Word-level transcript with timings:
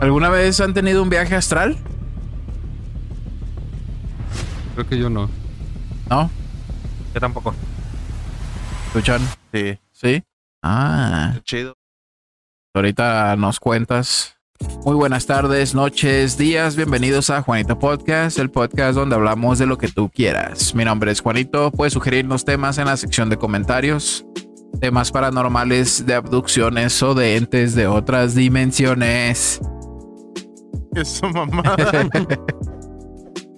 ¿Alguna 0.00 0.28
vez 0.28 0.60
han 0.60 0.74
tenido 0.74 1.02
un 1.02 1.08
viaje 1.08 1.34
astral? 1.34 1.76
Creo 4.74 4.86
que 4.86 4.98
yo 4.98 5.08
no. 5.08 5.30
¿No? 6.10 6.30
Yo 7.14 7.20
tampoco. 7.20 7.54
¿Escuchan? 8.88 9.22
Sí. 9.52 9.78
¿Sí? 9.92 10.22
Ah, 10.62 11.34
Chido. 11.44 11.74
ahorita 12.74 13.36
nos 13.36 13.58
cuentas. 13.58 14.36
Muy 14.84 14.94
buenas 14.94 15.26
tardes, 15.26 15.74
noches, 15.74 16.36
días. 16.36 16.76
Bienvenidos 16.76 17.30
a 17.30 17.42
Juanito 17.42 17.78
Podcast, 17.78 18.38
el 18.38 18.50
podcast 18.50 18.94
donde 18.96 19.14
hablamos 19.14 19.58
de 19.58 19.66
lo 19.66 19.78
que 19.78 19.88
tú 19.88 20.10
quieras. 20.10 20.74
Mi 20.74 20.84
nombre 20.84 21.10
es 21.12 21.20
Juanito. 21.20 21.70
Puedes 21.70 21.92
sugerirnos 21.94 22.44
temas 22.44 22.76
en 22.78 22.86
la 22.86 22.96
sección 22.96 23.30
de 23.30 23.36
comentarios. 23.38 24.26
Temas 24.80 25.10
paranormales, 25.10 26.04
de 26.04 26.14
abducciones 26.14 27.02
o 27.02 27.14
de 27.14 27.36
entes 27.36 27.74
de 27.74 27.86
otras 27.86 28.34
dimensiones. 28.34 29.60
Eso, 30.96 31.28
mamá. 31.28 31.62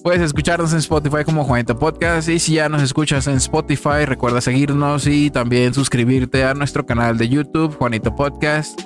Puedes 0.02 0.22
escucharnos 0.22 0.72
en 0.72 0.78
Spotify 0.78 1.24
como 1.24 1.44
Juanito 1.44 1.78
Podcast 1.78 2.28
y 2.28 2.40
si 2.40 2.54
ya 2.54 2.68
nos 2.68 2.82
escuchas 2.82 3.28
en 3.28 3.34
Spotify, 3.34 4.06
recuerda 4.06 4.40
seguirnos 4.40 5.06
y 5.06 5.30
también 5.30 5.72
suscribirte 5.72 6.44
a 6.44 6.54
nuestro 6.54 6.84
canal 6.84 7.16
de 7.16 7.28
YouTube, 7.28 7.77
Juanito 7.77 8.14
Podcast, 8.16 8.80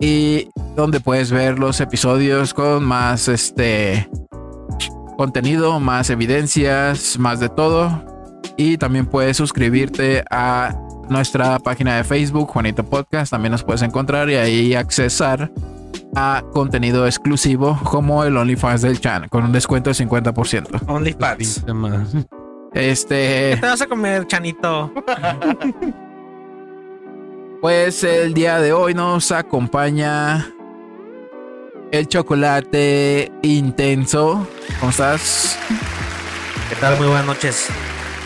y 0.00 0.48
donde 0.76 1.00
puedes 1.00 1.30
ver 1.30 1.58
los 1.58 1.80
episodios 1.80 2.52
con 2.52 2.84
más 2.84 3.28
este 3.28 4.08
contenido, 5.16 5.80
más 5.80 6.10
evidencias, 6.10 7.18
más 7.18 7.40
de 7.40 7.48
todo. 7.48 8.04
Y 8.58 8.76
también 8.76 9.06
puedes 9.06 9.38
suscribirte 9.38 10.24
a 10.30 10.78
nuestra 11.08 11.58
página 11.58 11.96
de 11.96 12.04
Facebook, 12.04 12.48
Juanito 12.48 12.84
Podcast, 12.84 13.30
también 13.30 13.52
nos 13.52 13.64
puedes 13.64 13.82
encontrar 13.82 14.28
y 14.28 14.34
ahí 14.34 14.74
accesar 14.74 15.50
a 16.16 16.42
contenido 16.52 17.06
exclusivo 17.06 17.78
como 17.84 18.24
el 18.24 18.36
OnlyFans 18.36 18.82
del 18.82 19.00
Chan 19.00 19.28
con 19.28 19.44
un 19.44 19.52
descuento 19.52 19.90
de 19.90 19.96
50%. 19.96 20.82
OnlyFans. 20.88 21.64
Este, 22.72 23.50
¿Qué 23.54 23.58
te 23.60 23.66
vas 23.66 23.82
a 23.82 23.86
comer, 23.86 24.26
Chanito? 24.26 24.92
pues 27.60 28.04
el 28.04 28.34
día 28.34 28.58
de 28.60 28.72
hoy 28.72 28.94
nos 28.94 29.32
acompaña 29.32 30.46
el 31.92 32.08
chocolate 32.08 33.30
intenso. 33.42 34.46
¿Cómo 34.80 34.90
estás? 34.90 35.58
¿Qué 36.68 36.76
tal? 36.76 36.96
Muy 36.98 37.06
buenas 37.06 37.26
noches. 37.26 37.68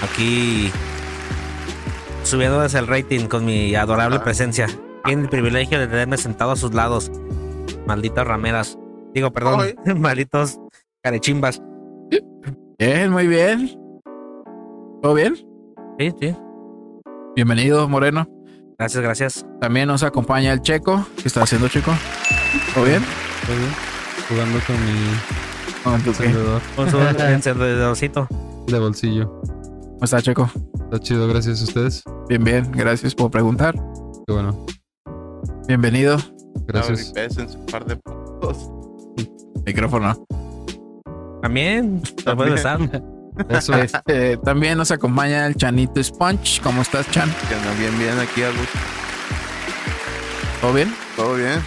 Aquí 0.02 0.70
subiendo 2.24 2.60
desde 2.60 2.78
el 2.78 2.86
rating 2.86 3.26
con 3.26 3.44
mi 3.44 3.74
adorable 3.74 4.16
Ah. 4.16 4.24
presencia. 4.24 4.66
Tienen 5.04 5.24
el 5.24 5.30
privilegio 5.30 5.78
de 5.78 5.86
tenerme 5.86 6.16
sentado 6.16 6.52
a 6.52 6.56
sus 6.56 6.74
lados. 6.74 7.10
Malditas 7.88 8.26
rameras. 8.26 8.78
Digo, 9.14 9.32
perdón, 9.32 9.62
malditos 9.96 10.60
carechimbas. 11.02 11.62
Bien, 12.78 13.10
muy 13.10 13.26
bien. 13.26 13.80
¿Todo 15.00 15.14
bien? 15.14 15.34
Sí, 15.98 16.12
sí. 16.20 16.36
Bienvenido, 17.34 17.88
Moreno. 17.88 18.28
Gracias, 18.78 19.02
gracias. 19.02 19.46
También 19.58 19.88
nos 19.88 20.02
acompaña 20.02 20.52
el 20.52 20.60
Checo. 20.60 21.06
¿Qué 21.16 21.28
está 21.28 21.44
haciendo, 21.44 21.66
Checo? 21.68 21.90
¿Todo 22.74 22.84
bien? 22.84 23.02
¿Todo 23.46 23.56
bien? 23.56 23.70
Jugando 24.28 24.58
con 24.66 24.76
mi 24.84 25.08
¿Cómo 25.82 25.96
tú 25.96 26.12
qué? 26.18 26.26
encendedor 26.26 26.60
Con 26.76 26.90
su 26.90 26.98
encendedorcito. 27.24 28.28
de 28.66 28.78
bolsillo. 28.78 29.40
¿Cómo 29.40 30.04
está, 30.04 30.20
Checo? 30.20 30.50
Está 30.84 31.00
chido, 31.00 31.26
gracias 31.26 31.62
a 31.62 31.64
ustedes. 31.64 32.04
Bien, 32.28 32.44
bien. 32.44 32.70
Gracias 32.70 33.14
por 33.14 33.30
preguntar. 33.30 33.74
Qué 34.26 34.34
bueno. 34.34 34.66
Bienvenido. 35.66 36.18
Gracias. 36.66 37.12
En 37.16 37.50
su 37.50 37.66
par 37.66 37.84
de 37.84 37.96
puntos. 37.96 38.70
Micrófono. 39.66 40.26
También. 41.42 42.02
Te 42.02 42.34
puedes 42.34 42.54
besar. 42.54 42.80
Eso 43.48 43.74
es. 43.74 43.94
Este, 43.94 44.36
también 44.38 44.78
nos 44.78 44.90
acompaña 44.90 45.46
el 45.46 45.54
Chanito 45.54 46.02
Sponge. 46.02 46.60
¿Cómo 46.62 46.82
estás, 46.82 47.08
Chan? 47.10 47.32
Que 47.48 47.54
anda 47.54 47.72
bien, 47.78 47.96
bien 47.98 48.18
aquí 48.18 48.42
a 48.42 48.48
gusto. 48.50 48.78
¿Todo 50.60 50.72
bien? 50.72 50.92
Todo 51.16 51.36
bien. 51.36 51.60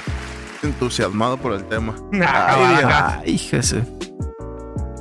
Entusiasmado 0.64 1.38
por 1.38 1.54
el 1.54 1.64
tema. 1.66 1.96
Ah, 2.22 3.22
Ay, 3.26 3.38
Jesús. 3.38 3.84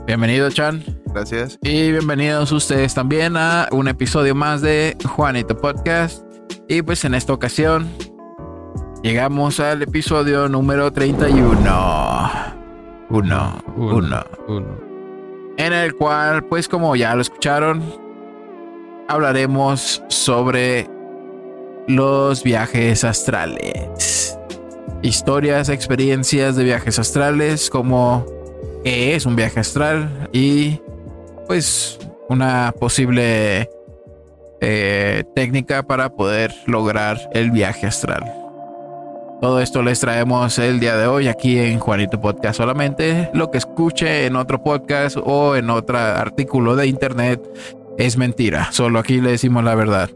Bienvenido, 0.06 0.48
Chan. 0.50 0.82
Gracias. 1.06 1.58
Y 1.62 1.90
bienvenidos 1.90 2.52
ustedes 2.52 2.94
también 2.94 3.36
a 3.36 3.68
un 3.72 3.88
episodio 3.88 4.34
más 4.34 4.62
de 4.62 4.96
Juanito 5.04 5.56
Podcast. 5.56 6.24
Y 6.68 6.82
pues 6.82 7.04
en 7.04 7.14
esta 7.14 7.32
ocasión 7.32 7.88
llegamos 9.02 9.60
al 9.60 9.82
episodio 9.82 10.48
número 10.48 10.92
31. 10.92 11.56
Uno, 13.10 13.62
uno. 13.76 13.96
Uno. 13.96 14.24
Uno. 14.48 14.90
En 15.56 15.72
el 15.72 15.94
cual, 15.94 16.44
pues 16.44 16.68
como 16.68 16.96
ya 16.96 17.14
lo 17.14 17.22
escucharon, 17.22 17.82
hablaremos 19.08 20.02
sobre 20.08 20.88
los 21.86 22.42
viajes 22.42 23.04
astrales. 23.04 24.38
Historias, 25.02 25.68
experiencias 25.68 26.56
de 26.56 26.64
viajes 26.64 26.98
astrales, 26.98 27.68
como 27.70 28.26
qué 28.84 29.14
es 29.14 29.26
un 29.26 29.36
viaje 29.36 29.60
astral 29.60 30.28
y 30.32 30.80
pues 31.46 31.98
una 32.28 32.72
posible 32.78 33.68
eh, 34.60 35.24
técnica 35.34 35.82
para 35.82 36.10
poder 36.10 36.54
lograr 36.66 37.18
el 37.32 37.50
viaje 37.50 37.86
astral. 37.86 38.39
Todo 39.40 39.60
esto 39.60 39.82
les 39.82 39.98
traemos 40.00 40.58
el 40.58 40.80
día 40.80 40.96
de 40.96 41.06
hoy 41.06 41.26
aquí 41.28 41.58
en 41.58 41.78
Juanito 41.78 42.20
Podcast 42.20 42.58
solamente. 42.58 43.30
Lo 43.32 43.50
que 43.50 43.56
escuche 43.58 44.26
en 44.26 44.36
otro 44.36 44.62
podcast 44.62 45.16
o 45.22 45.56
en 45.56 45.70
otro 45.70 45.96
artículo 45.98 46.76
de 46.76 46.86
internet 46.86 47.40
es 47.96 48.18
mentira. 48.18 48.68
Solo 48.70 48.98
aquí 48.98 49.20
le 49.22 49.30
decimos 49.30 49.64
la 49.64 49.74
verdad. 49.74 50.10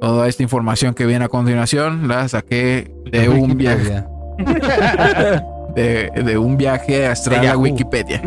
Toda 0.00 0.28
esta 0.28 0.42
información 0.42 0.92
que 0.92 1.06
viene 1.06 1.24
a 1.24 1.28
continuación 1.28 2.06
la 2.06 2.28
saqué 2.28 2.92
de 3.10 3.30
un 3.30 3.56
viaje, 3.56 4.04
de, 5.74 6.10
de 6.22 6.38
un 6.38 6.58
viaje 6.58 7.06
astral 7.06 7.40
De 7.40 7.48
a. 7.48 7.56
Wikipedia. 7.56 8.20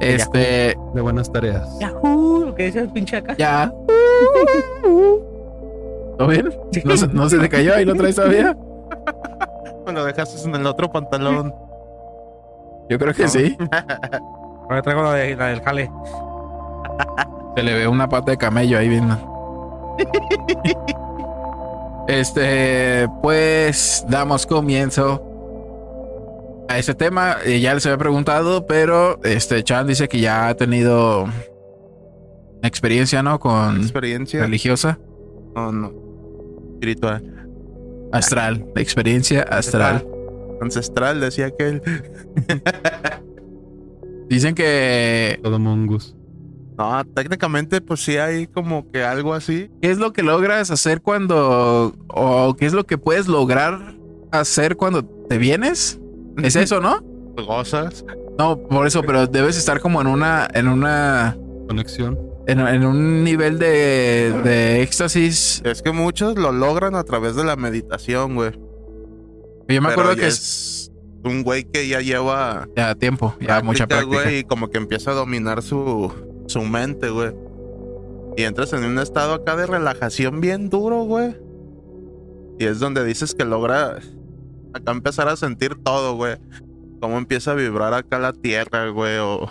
Este, 0.00 0.76
De 0.94 1.00
buenas 1.00 1.30
tareas. 1.30 1.68
Yahoo, 1.78 2.46
lo 2.46 2.54
que 2.56 2.64
dice 2.66 2.80
el 2.80 2.88
pinche 2.88 3.18
acá. 3.18 3.36
ya. 3.38 3.72
¿Todo 6.18 6.26
bien? 6.28 6.50
¿No, 6.84 6.96
se- 6.96 7.06
no 7.08 7.28
se 7.30 7.38
te 7.38 7.48
cayó 7.48 7.72
ahí 7.76 7.84
lo 7.84 7.94
traes 7.94 8.16
todavía? 8.16 8.56
Me 9.86 9.92
lo 9.92 10.04
dejaste 10.04 10.48
en 10.48 10.54
el 10.54 10.66
otro 10.66 10.90
pantalón. 10.90 11.54
Yo 12.88 12.98
creo 12.98 13.14
que 13.14 13.22
No. 13.24 13.28
sí. 13.28 13.56
Ahora 14.64 14.82
traigo 14.82 15.02
la, 15.02 15.14
de- 15.14 15.36
la 15.36 15.46
del 15.46 15.60
jale. 15.62 15.90
Se 17.56 17.62
le 17.62 17.74
ve 17.74 17.88
una 17.88 18.08
pata 18.08 18.30
de 18.32 18.36
camello 18.38 18.78
ahí 18.78 18.88
viendo. 18.88 19.16
Este, 22.08 23.08
pues 23.22 24.04
damos 24.08 24.46
comienzo 24.46 25.22
a 26.68 26.78
este 26.78 26.94
tema. 26.94 27.36
Eh, 27.44 27.60
ya 27.60 27.74
les 27.74 27.86
había 27.86 27.98
preguntado, 27.98 28.66
pero 28.66 29.20
este 29.24 29.62
Chan 29.62 29.86
dice 29.86 30.08
que 30.08 30.20
ya 30.20 30.48
ha 30.48 30.54
tenido 30.54 31.26
experiencia, 32.62 33.22
¿no? 33.22 33.38
Con 33.38 33.76
Experiencia. 33.78 34.40
religiosa, 34.40 34.98
No, 35.54 35.70
no. 35.72 35.92
Espiritual. 36.74 37.39
Astral, 38.12 38.66
experiencia 38.76 39.42
astral. 39.42 40.06
Ancestral, 40.60 41.20
decía 41.20 41.46
aquel. 41.46 41.82
Dicen 44.28 44.54
que 44.54 45.40
Todo 45.42 45.58
mongus. 45.58 46.16
No, 46.78 47.04
técnicamente, 47.14 47.80
pues 47.80 48.00
sí 48.00 48.16
hay 48.16 48.46
como 48.46 48.90
que 48.90 49.04
algo 49.04 49.34
así. 49.34 49.70
¿qué 49.82 49.90
es 49.90 49.98
lo 49.98 50.12
que 50.12 50.22
logras 50.22 50.70
hacer 50.70 51.02
cuando 51.02 51.94
o 52.08 52.56
qué 52.56 52.66
es 52.66 52.72
lo 52.72 52.86
que 52.86 52.96
puedes 52.96 53.28
lograr 53.28 53.94
hacer 54.32 54.76
cuando 54.76 55.04
te 55.04 55.36
vienes? 55.36 56.00
Es 56.42 56.56
eso, 56.56 56.80
¿no? 56.80 57.02
Gozas. 57.36 58.04
No, 58.38 58.58
por 58.58 58.86
eso, 58.86 59.02
pero 59.02 59.26
debes 59.26 59.58
estar 59.58 59.80
como 59.80 60.00
en 60.00 60.06
una, 60.06 60.48
en 60.54 60.68
una, 60.68 61.36
Conexión. 61.68 62.29
En, 62.50 62.60
en 62.60 62.84
un 62.84 63.24
nivel 63.24 63.58
de, 63.58 64.32
de 64.44 64.82
éxtasis. 64.82 65.62
Es 65.64 65.82
que 65.82 65.92
muchos 65.92 66.36
lo 66.36 66.52
logran 66.52 66.94
a 66.94 67.04
través 67.04 67.36
de 67.36 67.44
la 67.44 67.56
meditación, 67.56 68.34
güey. 68.34 68.52
Yo 69.68 69.80
me 69.80 69.88
Pero 69.88 69.90
acuerdo 69.90 70.12
ya 70.14 70.20
que 70.22 70.26
es 70.28 70.38
es 70.38 70.92
un 71.24 71.42
güey 71.42 71.64
que 71.64 71.86
ya 71.86 72.00
lleva 72.00 72.66
ya 72.74 72.94
tiempo, 72.94 73.34
ya 73.40 73.62
mucha 73.62 73.86
práctica. 73.86 74.22
güey, 74.22 74.38
y 74.38 74.44
como 74.44 74.68
que 74.68 74.78
empieza 74.78 75.10
a 75.10 75.14
dominar 75.14 75.62
su, 75.62 76.12
su 76.46 76.62
mente, 76.62 77.10
güey. 77.10 77.32
Y 78.36 78.42
entras 78.44 78.72
en 78.72 78.84
un 78.84 78.98
estado 78.98 79.34
acá 79.34 79.56
de 79.56 79.66
relajación 79.66 80.40
bien 80.40 80.70
duro, 80.70 81.02
güey. 81.02 81.36
Y 82.58 82.64
es 82.64 82.78
donde 82.78 83.04
dices 83.04 83.34
que 83.34 83.44
logra 83.44 83.98
acá 84.72 84.92
empezar 84.92 85.28
a 85.28 85.36
sentir 85.36 85.76
todo, 85.82 86.16
güey. 86.16 86.36
Cómo 87.00 87.18
empieza 87.18 87.52
a 87.52 87.54
vibrar 87.54 87.94
acá 87.94 88.18
la 88.18 88.32
tierra, 88.32 88.88
güey. 88.88 89.18
O 89.18 89.50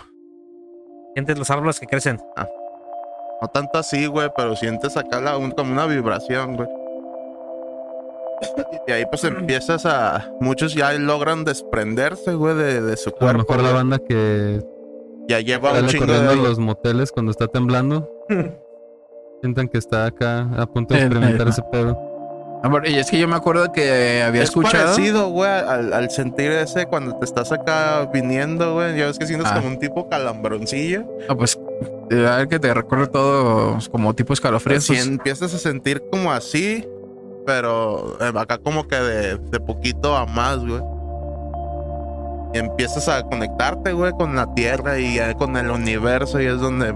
Sientes 1.14 1.38
los 1.38 1.50
árboles 1.50 1.80
que 1.80 1.86
crecen. 1.86 2.18
No 3.42 3.48
tanto 3.48 3.78
así, 3.78 4.06
güey, 4.06 4.30
pero 4.36 4.54
sientes 4.56 4.96
acá 4.96 5.20
la, 5.20 5.36
un- 5.36 5.50
como 5.52 5.72
una 5.72 5.86
vibración, 5.86 6.56
güey. 6.56 6.68
Y 8.86 8.92
ahí 8.92 9.04
pues 9.06 9.22
empiezas 9.24 9.84
a... 9.84 10.30
Muchos 10.40 10.74
ya 10.74 10.92
logran 10.94 11.44
desprenderse, 11.44 12.34
güey, 12.34 12.54
de, 12.56 12.80
de 12.80 12.96
su 12.96 13.10
A 13.10 13.12
lo 13.12 13.18
cuerpo. 13.18 13.38
mejor 13.54 13.62
la 13.62 13.72
banda 13.72 13.98
que 13.98 14.60
Ya 15.28 15.40
lleva 15.40 15.72
un 15.72 15.86
chingo 15.88 16.06
corriendo 16.06 16.32
de... 16.34 16.40
a 16.40 16.42
los 16.42 16.58
moteles 16.58 17.12
cuando 17.12 17.30
está 17.32 17.48
temblando. 17.48 18.10
Sientan 19.42 19.68
que 19.68 19.78
está 19.78 20.06
acá 20.06 20.48
a 20.56 20.66
punto 20.66 20.94
de 20.94 21.00
experimentar 21.00 21.48
ese 21.48 21.62
pedo. 21.70 21.98
Amor, 22.62 22.86
y 22.86 22.96
es 22.98 23.10
que 23.10 23.18
yo 23.18 23.26
me 23.26 23.36
acuerdo 23.36 23.72
que 23.72 24.22
había 24.22 24.42
Es 24.42 24.50
escuchado. 24.50 24.84
parecido, 24.92 25.28
güey, 25.30 25.48
al, 25.50 25.94
al 25.94 26.10
sentir 26.10 26.50
ese 26.52 26.84
cuando 26.86 27.16
te 27.18 27.24
estás 27.24 27.52
acá 27.52 28.06
viniendo, 28.12 28.74
güey. 28.74 28.98
Ya 28.98 29.06
ves 29.06 29.18
que 29.18 29.26
sientes 29.26 29.48
Ah. 29.50 29.54
como 29.56 29.68
un 29.68 29.78
tipo 29.78 30.08
calambroncillo. 30.10 31.04
No, 31.26 31.36
pues, 31.38 31.58
a 32.10 32.36
ver 32.38 32.48
que 32.48 32.58
te 32.58 32.74
recorre 32.74 33.06
todo 33.06 33.78
como 33.90 34.14
tipo 34.14 34.32
escalofríos. 34.32 34.84
Si 34.84 34.94
pues, 34.94 35.06
empiezas 35.06 35.54
a 35.54 35.58
sentir 35.58 36.02
como 36.10 36.32
así, 36.32 36.86
pero 37.46 38.16
eh, 38.20 38.32
acá 38.34 38.58
como 38.58 38.88
que 38.88 38.96
de, 38.96 39.36
de 39.36 39.60
poquito 39.60 40.16
a 40.16 40.26
más, 40.26 40.58
güey. 40.58 40.82
Y 42.52 42.58
empiezas 42.58 43.08
a 43.08 43.22
conectarte, 43.22 43.92
güey, 43.92 44.12
con 44.12 44.34
la 44.34 44.52
tierra 44.54 44.98
y 44.98 45.18
con 45.36 45.56
el 45.56 45.70
universo 45.70 46.40
y 46.40 46.46
es 46.46 46.60
donde... 46.60 46.92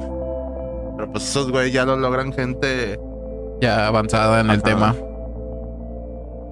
Pero 0.97 1.11
pues 1.13 1.29
esos 1.29 1.51
güey 1.51 1.71
ya 1.71 1.85
lo 1.85 1.97
logran 1.97 2.33
gente, 2.33 2.99
ya 3.61 3.87
avanzada 3.87 4.41
en 4.41 4.51
el 4.51 4.63
tema. 4.63 4.95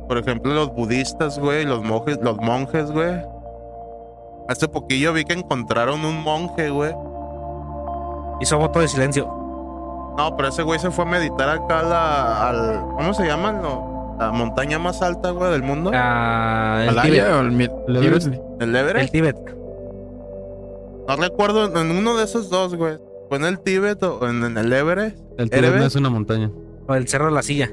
por 0.08 0.18
ejemplo, 0.18 0.52
los 0.52 0.72
budistas, 0.72 1.38
güey, 1.38 1.64
los 1.64 1.82
monjes, 1.82 2.18
los 2.22 2.38
monjes, 2.38 2.90
güey. 2.90 3.22
Hace 4.48 4.68
poquillo 4.68 5.12
vi 5.12 5.24
que 5.24 5.34
encontraron 5.34 6.04
un 6.04 6.22
monje, 6.22 6.70
güey. 6.70 6.92
Hizo 8.42 8.58
voto 8.58 8.80
de 8.80 8.88
silencio. 8.88 9.24
No, 10.18 10.36
pero 10.36 10.48
ese 10.48 10.62
güey 10.62 10.78
se 10.78 10.90
fue 10.90 11.04
a 11.04 11.08
meditar 11.08 11.48
acá 11.48 11.78
a 11.78 11.82
la, 11.84 12.48
al... 12.48 12.80
¿Cómo 12.96 13.14
se 13.14 13.24
llama? 13.24 13.52
No, 13.52 14.16
la 14.18 14.30
montaña 14.32 14.78
más 14.78 15.00
alta, 15.00 15.30
güey, 15.30 15.52
del 15.52 15.62
mundo. 15.62 15.90
Ah, 15.94 16.80
el 16.82 16.90
¿Himalaya 16.90 17.24
Tíbet. 17.24 17.32
o 17.32 17.40
el 17.40 17.96
¿El 17.96 17.96
Everest? 18.04 18.28
¿El 18.60 18.76
Everest? 18.76 19.04
El 19.04 19.10
Tíbet. 19.10 19.36
No 21.08 21.16
recuerdo 21.16 21.80
en 21.80 21.90
uno 21.90 22.16
de 22.16 22.24
esos 22.24 22.50
dos, 22.50 22.74
güey. 22.74 22.98
¿Fue 23.28 23.38
en 23.38 23.44
el 23.44 23.60
Tíbet 23.60 24.02
o 24.02 24.28
en, 24.28 24.42
en 24.44 24.58
el 24.58 24.72
Everest? 24.72 25.16
El 25.38 25.48
Tíbet 25.48 25.62
no 25.62 25.68
¿Everest? 25.68 25.86
es 25.86 25.96
una 25.96 26.10
montaña. 26.10 26.50
O 26.88 26.94
el 26.94 27.08
Cerro 27.08 27.26
de 27.26 27.32
la 27.32 27.42
Silla. 27.42 27.70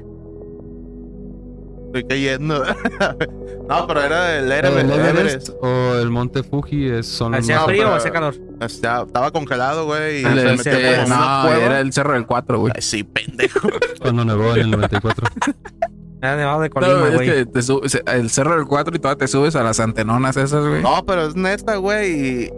Estoy 1.92 2.04
cayendo. 2.04 2.64
no, 3.68 3.86
pero 3.88 4.00
era 4.00 4.38
el 4.38 4.52
Everest. 4.52 4.78
el 4.78 4.90
Everest. 4.92 5.18
Everest 5.18 5.48
o 5.60 5.98
el 5.98 6.08
Monte 6.10 6.44
Fuji 6.44 6.88
es, 6.88 7.06
son 7.08 7.34
¿Hacía 7.34 7.62
frío 7.62 7.90
o 7.90 7.94
hacía 7.94 8.12
calor? 8.12 8.36
Estaba, 8.60 9.06
estaba 9.06 9.32
congelado, 9.32 9.86
güey. 9.86 10.22
Y 10.22 10.24
El 10.24 10.38
se 10.38 10.70
metió 10.70 10.72
no, 11.08 11.42
cueva. 11.42 11.56
era 11.64 11.80
el 11.80 11.92
Cerro 11.92 12.12
del 12.12 12.26
4, 12.26 12.58
güey. 12.60 12.72
Ay, 12.76 12.82
sí, 12.82 13.02
pendejo. 13.02 13.68
cuando 14.00 14.24
nevó 14.24 14.54
en 14.54 14.60
el 14.60 14.70
94. 14.70 15.26
Era 16.22 16.36
nevado 16.36 16.60
de 16.60 16.68
No, 16.68 16.74
Colima, 16.74 17.08
es 17.08 17.20
que 17.22 17.46
te 17.46 17.62
subes, 17.62 18.02
el 18.06 18.28
Cerro 18.28 18.54
del 18.54 18.66
4 18.66 18.94
y 18.94 18.98
todavía 18.98 19.18
te 19.18 19.26
subes 19.26 19.56
a 19.56 19.62
las 19.62 19.80
antenonas 19.80 20.36
esas, 20.36 20.64
güey. 20.66 20.82
no, 20.82 21.04
pero 21.06 21.26
es 21.26 21.34
neta, 21.34 21.76
güey. 21.76 22.10
Y 22.44 22.50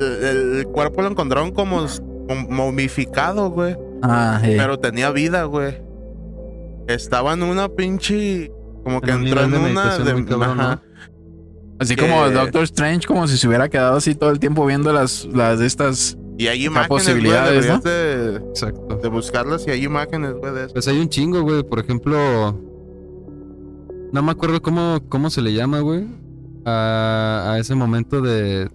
el, 0.00 0.58
el 0.60 0.66
cuerpo 0.68 1.02
lo 1.02 1.08
encontraron 1.08 1.50
como, 1.50 1.84
como 2.28 2.48
momificado, 2.48 3.50
güey. 3.50 3.76
Ah, 4.02 4.40
sí. 4.44 4.54
Pero 4.56 4.78
tenía 4.78 5.10
vida, 5.10 5.42
güey. 5.42 5.82
Estaba 6.88 7.34
en 7.34 7.42
una 7.44 7.68
pinche. 7.68 8.50
Como 8.82 9.00
que 9.00 9.10
En 9.10 9.26
entró 9.26 9.42
en 9.42 9.50
de 9.52 9.58
una. 9.58 9.66
meditación 9.68 10.06
de- 10.06 10.14
muy 10.14 10.24
cabrón, 10.24 10.60
ajá. 10.60 10.82
Así 11.78 11.94
que- 11.94 12.02
como 12.02 12.28
Doctor 12.30 12.62
Strange, 12.64 13.06
como 13.06 13.28
si 13.28 13.36
se 13.38 13.46
hubiera 13.46 13.68
quedado 13.68 13.96
así 13.98 14.14
todo 14.14 14.30
el 14.30 14.40
tiempo 14.40 14.66
viendo 14.66 14.92
las, 14.92 15.26
las 15.26 15.58
de 15.60 15.66
estas. 15.66 16.16
Y 16.38 16.46
hay 16.48 16.64
imágenes, 16.66 17.04
güey. 17.06 17.22
de, 17.82 18.36
Exacto. 18.48 18.96
de 19.02 19.08
buscarlas 19.08 19.66
y 19.66 19.70
hay 19.70 19.84
imágenes, 19.84 20.32
güey, 20.34 20.52
de 20.54 20.64
eso. 20.64 20.72
Pues 20.72 20.88
hay 20.88 20.98
un 20.98 21.08
chingo, 21.08 21.42
güey. 21.42 21.62
Por 21.64 21.78
ejemplo, 21.80 22.58
no 24.12 24.22
me 24.22 24.32
acuerdo 24.32 24.62
cómo, 24.62 24.98
cómo 25.08 25.30
se 25.30 25.42
le 25.42 25.52
llama, 25.52 25.80
güey. 25.80 26.06
A, 26.64 27.52
a 27.52 27.58
ese 27.58 27.74
momento 27.74 28.20
de, 28.20 28.68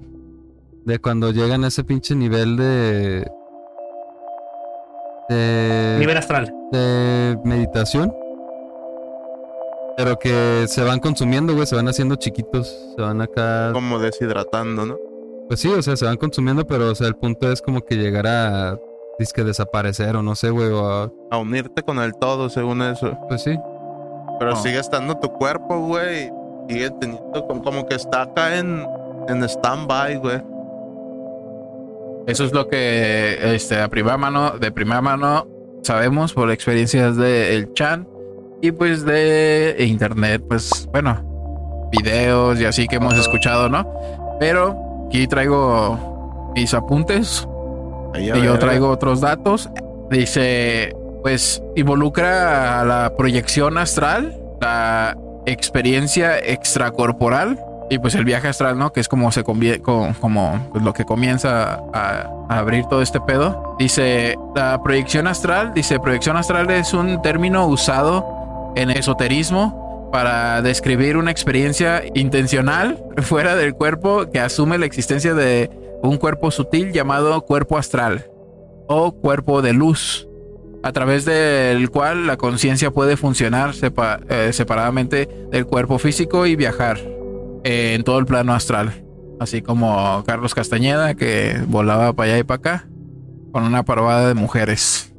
de 0.86 1.00
cuando 1.00 1.31
llegan 1.31 1.63
a 1.63 1.68
ese 1.68 1.83
pinche 1.83 2.15
nivel 2.15 2.57
de. 2.57 3.25
De, 5.30 5.98
Nivel 6.00 6.18
astral. 6.18 6.54
De 6.77 7.37
meditación. 7.45 8.13
Pero 9.95 10.17
que 10.17 10.65
se 10.67 10.83
van 10.83 10.99
consumiendo, 10.99 11.53
güey. 11.53 11.65
Se 11.67 11.75
van 11.75 11.87
haciendo 11.87 12.15
chiquitos. 12.15 12.67
Se 12.95 13.01
van 13.01 13.21
acá. 13.21 13.69
Como 13.73 13.99
deshidratando, 13.99 14.85
¿no? 14.85 14.97
Pues 15.47 15.59
sí, 15.59 15.67
o 15.69 15.81
sea, 15.81 15.95
se 15.95 16.05
van 16.05 16.17
consumiendo, 16.17 16.65
pero 16.65 16.89
o 16.91 16.95
sea, 16.95 17.07
el 17.07 17.15
punto 17.15 17.51
es 17.51 17.61
como 17.61 17.81
que 17.81 17.95
llegar 17.95 18.27
a. 18.27 18.77
Disque 19.19 19.43
desaparecer 19.43 20.15
o 20.15 20.23
no 20.23 20.33
sé, 20.33 20.49
güey. 20.49 20.69
O 20.71 20.89
a- 20.89 21.11
A 21.29 21.37
unirte 21.37 21.83
con 21.83 21.99
el 21.99 22.15
todo, 22.15 22.49
según 22.49 22.81
eso. 22.81 23.15
pues 23.29 23.43
sí. 23.43 23.55
Pero 24.39 24.53
Oh. 24.53 24.55
sigue 24.55 24.79
estando 24.79 25.15
tu 25.19 25.31
cuerpo, 25.33 25.79
güey. 25.79 26.31
Sigue 26.67 26.89
teniendo 26.99 27.45
como, 27.47 27.61
como 27.63 27.85
que 27.85 27.93
está 27.93 28.23
acá 28.23 28.57
en, 28.57 28.83
en 29.27 29.43
stand-by, 29.43 30.15
güey. 30.17 30.41
Eso 32.25 32.43
es 32.45 32.53
lo 32.53 32.67
que 32.67 33.53
este, 33.53 33.79
a 33.81 33.87
primera 33.89 34.17
mano, 34.17 34.57
de 34.57 34.71
primera 34.71 35.01
mano 35.01 35.45
sabemos 35.83 36.33
por 36.33 36.51
experiencias 36.51 37.18
de 37.18 37.56
el 37.56 37.74
Chan 37.74 38.07
y 38.62 38.71
pues 38.71 39.06
de 39.06 39.75
internet, 39.80 40.44
pues 40.47 40.88
bueno, 40.91 41.89
videos 41.91 42.59
y 42.59 42.65
así 42.65 42.88
que 42.88 42.95
hemos 42.95 43.18
escuchado, 43.18 43.69
¿no? 43.69 43.88
Pero 44.39 45.06
aquí 45.07 45.27
traigo 45.27 46.51
mis 46.56 46.74
apuntes 46.74 47.47
y 48.15 48.25
yo 48.25 48.57
traigo 48.59 48.89
otros 48.89 49.21
datos. 49.21 49.69
Dice, 50.09 50.95
pues 51.21 51.62
involucra 51.75 52.81
a 52.81 52.86
la 52.86 53.15
proyección 53.18 53.77
astral, 53.77 54.39
la 54.62 55.18
experiencia 55.45 56.39
extracorporal 56.39 57.62
y 57.89 58.00
pues 58.00 58.15
el 58.15 58.25
viaje 58.25 58.47
astral, 58.47 58.77
¿no? 58.77 58.91
Que 58.94 59.00
es 59.00 59.07
como 59.07 59.31
se 59.31 59.44
convie- 59.44 59.81
co- 59.81 60.09
como 60.19 60.69
pues, 60.71 60.83
lo 60.83 60.94
que 60.94 61.06
comienza 61.06 61.81
a, 61.94 62.30
abrir 62.50 62.85
todo 62.85 63.01
este 63.01 63.19
pedo. 63.21 63.75
Dice, 63.80 64.35
la 64.56 64.81
proyección 64.83 65.27
astral, 65.27 65.74
dice, 65.74 66.00
proyección 66.00 66.38
astral 66.38 66.69
es 66.71 66.94
un 66.94 67.21
término 67.21 67.65
usado 67.68 68.71
en 68.75 68.89
esoterismo 68.89 70.09
para 70.12 70.62
describir 70.62 71.18
una 71.18 71.31
experiencia 71.31 72.03
intencional 72.13 73.03
fuera 73.18 73.56
del 73.56 73.74
cuerpo 73.74 74.25
que 74.31 74.39
asume 74.39 74.77
la 74.77 74.86
existencia 74.86 75.33
de 75.33 75.69
un 76.03 76.18
cuerpo 76.18 76.51
sutil 76.51 76.91
llamado 76.91 77.41
cuerpo 77.41 77.77
astral 77.77 78.25
o 78.88 79.13
cuerpo 79.13 79.62
de 79.62 79.74
luz, 79.74 80.27
a 80.83 80.91
través 80.91 81.24
del 81.25 81.89
cual 81.89 82.27
la 82.27 82.36
conciencia 82.38 82.91
puede 82.91 83.15
funcionar 83.15 83.71
eh, 84.29 84.50
separadamente 84.51 85.29
del 85.50 85.65
cuerpo 85.65 85.97
físico 85.97 86.45
y 86.45 86.56
viajar 86.57 87.00
en 87.63 88.04
todo 88.04 88.19
el 88.19 88.25
plano 88.25 88.54
astral, 88.54 89.06
así 89.39 89.62
como 89.62 90.24
Carlos 90.25 90.53
Castañeda 90.53 91.15
que 91.15 91.58
volaba 91.67 92.13
para 92.13 92.32
allá 92.32 92.39
y 92.39 92.43
para 92.43 92.58
acá 92.58 92.88
con 93.51 93.63
una 93.63 93.84
parvada 93.84 94.27
de 94.27 94.34
mujeres. 94.34 95.13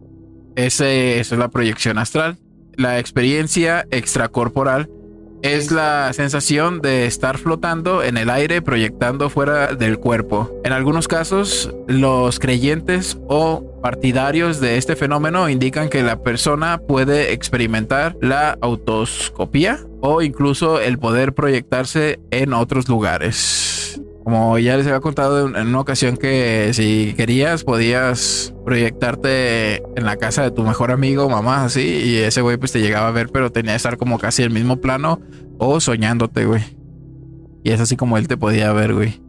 Ese, 0.57 1.21
esa 1.21 1.35
es 1.35 1.39
la 1.39 1.49
proyección 1.49 1.99
astral. 1.99 2.39
La 2.77 2.99
experiencia 2.99 3.87
extracorporal 3.91 4.91
es 5.45 5.71
la 5.71 6.11
sensación 6.15 6.81
de 6.81 7.05
estar 7.05 7.37
flotando 7.37 8.03
en 8.03 8.17
el 8.17 8.31
aire 8.31 8.63
proyectando 8.63 9.29
fuera 9.29 9.75
del 9.75 9.99
cuerpo. 9.99 10.51
En 10.65 10.73
algunos 10.73 11.07
casos, 11.07 11.71
los 11.87 12.39
creyentes 12.41 13.19
o 13.29 13.63
partidarios 13.83 14.59
de 14.59 14.79
este 14.79 14.97
fenómeno 14.97 15.51
indican 15.51 15.91
que 15.91 16.03
la 16.03 16.23
persona 16.23 16.79
puede 16.79 17.35
experimentar 17.35 18.17
la 18.23 18.57
autoscopía 18.63 19.81
o 20.01 20.23
incluso 20.23 20.81
el 20.81 20.99
poder 20.99 21.35
proyectarse 21.35 22.21
en 22.31 22.55
otros 22.55 22.89
lugares. 22.89 23.74
Como 24.25 24.59
ya 24.59 24.77
les 24.79 24.87
había 24.87 25.01
contado 25.01 25.49
en 25.55 25.69
una 25.69 25.81
ocasión 25.81 26.17
que 26.17 26.71
si 26.73 27.13
querías 27.15 27.63
podías 27.63 28.55
proyectarte 28.65 29.83
en 29.97 30.05
la 30.07 30.17
casa 30.17 30.43
de 30.43 30.51
tu 30.51 30.63
mejor 30.63 30.91
amigo, 30.91 31.29
mamá, 31.29 31.65
así, 31.65 31.83
y 31.83 32.17
ese 32.17 32.41
güey 32.41 32.57
pues 32.57 32.73
te 32.73 32.81
llegaba 32.81 33.09
a 33.09 33.11
ver, 33.11 33.29
pero 33.29 33.53
tenía 33.53 33.73
que 33.73 33.77
estar 33.77 33.99
como 33.99 34.19
casi 34.19 34.43
en 34.43 34.49
el 34.49 34.55
mismo 34.55 34.79
plano 34.79 35.21
o 35.59 35.79
soñándote, 35.79 36.47
güey. 36.47 36.63
Y 37.63 37.71
es 37.71 37.81
así 37.81 37.97
como 37.97 38.17
él 38.17 38.27
te 38.27 38.39
podía 38.39 38.73
ver, 38.73 38.95
güey. 38.95 39.21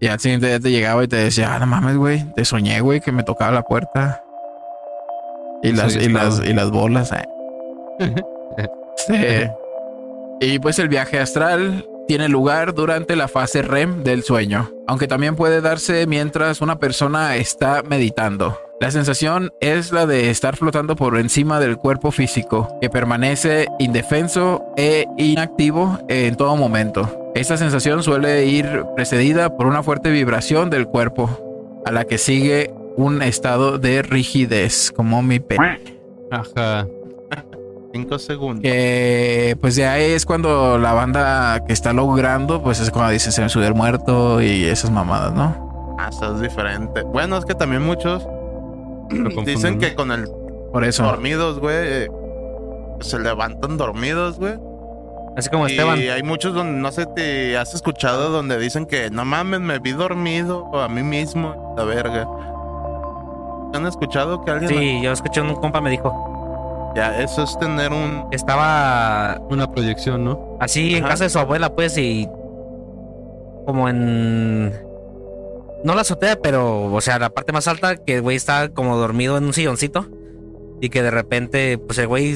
Y 0.00 0.08
al 0.08 0.18
siguiente 0.18 0.48
día 0.48 0.58
te 0.58 0.70
llegaba 0.70 1.04
y 1.04 1.08
te 1.08 1.16
decía, 1.16 1.54
ah, 1.54 1.58
no 1.60 1.66
mames, 1.66 1.96
güey, 1.96 2.24
te 2.34 2.44
soñé, 2.44 2.80
güey, 2.80 3.00
que 3.00 3.12
me 3.12 3.22
tocaba 3.22 3.52
la 3.52 3.62
puerta. 3.62 4.24
Y 5.62 5.68
Sí, 5.68 5.76
las, 5.76 5.94
y 5.94 6.08
las, 6.08 6.44
y 6.44 6.52
las 6.52 6.70
bolas, 6.70 7.12
eh. 7.12 7.24
Este, 9.08 9.50
y 10.40 10.58
pues 10.58 10.78
el 10.78 10.88
viaje 10.88 11.18
astral 11.18 11.86
tiene 12.10 12.28
lugar 12.28 12.74
durante 12.74 13.14
la 13.14 13.28
fase 13.28 13.62
REM 13.62 14.02
del 14.02 14.24
sueño, 14.24 14.68
aunque 14.88 15.06
también 15.06 15.36
puede 15.36 15.60
darse 15.60 16.08
mientras 16.08 16.60
una 16.60 16.80
persona 16.80 17.36
está 17.36 17.84
meditando. 17.88 18.58
La 18.80 18.90
sensación 18.90 19.52
es 19.60 19.92
la 19.92 20.06
de 20.06 20.28
estar 20.28 20.56
flotando 20.56 20.96
por 20.96 21.16
encima 21.18 21.60
del 21.60 21.76
cuerpo 21.76 22.10
físico, 22.10 22.68
que 22.80 22.90
permanece 22.90 23.68
indefenso 23.78 24.64
e 24.76 25.06
inactivo 25.18 26.00
en 26.08 26.34
todo 26.34 26.56
momento. 26.56 27.30
Esta 27.36 27.56
sensación 27.56 28.02
suele 28.02 28.44
ir 28.44 28.86
precedida 28.96 29.56
por 29.56 29.66
una 29.66 29.84
fuerte 29.84 30.10
vibración 30.10 30.68
del 30.68 30.88
cuerpo, 30.88 31.30
a 31.86 31.92
la 31.92 32.06
que 32.06 32.18
sigue 32.18 32.74
un 32.96 33.22
estado 33.22 33.78
de 33.78 34.02
rigidez, 34.02 34.90
como 34.90 35.22
mi 35.22 35.38
pe... 35.38 35.58
Ajá. 36.32 36.88
Cinco 37.92 38.18
segundos. 38.18 38.62
Que 38.62 39.56
pues 39.60 39.74
de 39.76 39.86
ahí 39.86 40.12
es 40.12 40.24
cuando 40.24 40.78
la 40.78 40.92
banda 40.92 41.64
que 41.66 41.72
está 41.72 41.92
logrando, 41.92 42.62
pues 42.62 42.78
es 42.80 42.90
cuando 42.90 43.10
dice 43.12 43.32
se 43.32 43.42
me 43.42 43.48
subió 43.48 43.66
el 43.66 43.74
muerto 43.74 44.40
y 44.40 44.64
esas 44.64 44.90
mamadas, 44.90 45.32
¿no? 45.34 45.96
Ah, 45.98 46.08
eso 46.10 46.34
es 46.36 46.40
diferente. 46.40 47.02
Bueno, 47.02 47.36
es 47.36 47.44
que 47.44 47.54
también 47.54 47.82
muchos 47.82 48.26
dicen 49.44 49.78
que 49.78 49.94
con 49.94 50.12
el 50.12 50.28
Por 50.72 50.84
eso. 50.84 51.02
dormidos, 51.02 51.58
güey, 51.58 51.74
eh, 51.78 52.08
se 53.00 53.18
levantan 53.18 53.76
dormidos, 53.76 54.38
güey. 54.38 54.54
Así 55.36 55.48
como 55.50 55.66
Y 55.68 55.72
Esteban. 55.72 55.98
hay 55.98 56.22
muchos 56.22 56.54
donde 56.54 56.78
no 56.80 56.90
sé 56.92 57.06
te 57.06 57.56
has 57.56 57.74
escuchado 57.74 58.30
donde 58.30 58.58
dicen 58.58 58.86
que 58.86 59.10
no 59.10 59.24
mames, 59.24 59.60
me 59.60 59.78
vi 59.80 59.92
dormido 59.92 60.70
a 60.80 60.88
mí 60.88 61.02
mismo, 61.02 61.74
la 61.76 61.84
verga. 61.84 62.28
¿Han 63.74 63.86
escuchado 63.86 64.42
que 64.44 64.50
alguien 64.50 64.68
Sí, 64.70 65.00
yo 65.02 65.12
escuché 65.12 65.40
un 65.40 65.54
compa 65.56 65.80
me 65.80 65.90
dijo. 65.90 66.29
Ya 66.94 67.20
eso 67.22 67.42
es 67.44 67.58
tener 67.58 67.92
un 67.92 68.24
Estaba 68.32 69.40
Una 69.50 69.70
proyección, 69.70 70.24
¿no? 70.24 70.56
así 70.60 70.94
en 70.96 71.04
casa 71.04 71.24
de 71.24 71.30
su 71.30 71.38
abuela, 71.38 71.74
pues, 71.74 71.96
y 71.98 72.28
como 73.66 73.88
en. 73.88 74.72
No 75.84 75.94
la 75.94 76.02
azotea, 76.02 76.36
pero, 76.42 76.92
o 76.92 77.00
sea, 77.00 77.18
la 77.18 77.30
parte 77.30 77.52
más 77.52 77.66
alta, 77.68 77.96
que 77.96 78.16
el 78.16 78.22
güey 78.22 78.36
estaba 78.36 78.68
como 78.68 78.96
dormido 78.96 79.38
en 79.38 79.44
un 79.44 79.52
silloncito. 79.52 80.06
Y 80.82 80.88
que 80.90 81.02
de 81.02 81.10
repente, 81.10 81.78
pues 81.78 81.98
el 81.98 82.06
güey, 82.06 82.34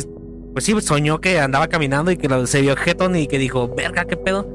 pues 0.53 0.65
sí, 0.65 0.79
soñó 0.81 1.21
que 1.21 1.41
andaba 1.41 1.69
caminando 1.69 2.11
y 2.11 2.17
que 2.17 2.29
lo- 2.29 2.47
se 2.47 2.61
vio 2.63 2.77
jetón 2.77 3.17
y 3.17 3.27
que 3.27 3.39
dijo, 3.39 3.69
verga, 3.75 4.05
qué 4.05 4.17
pedo. 4.17 4.47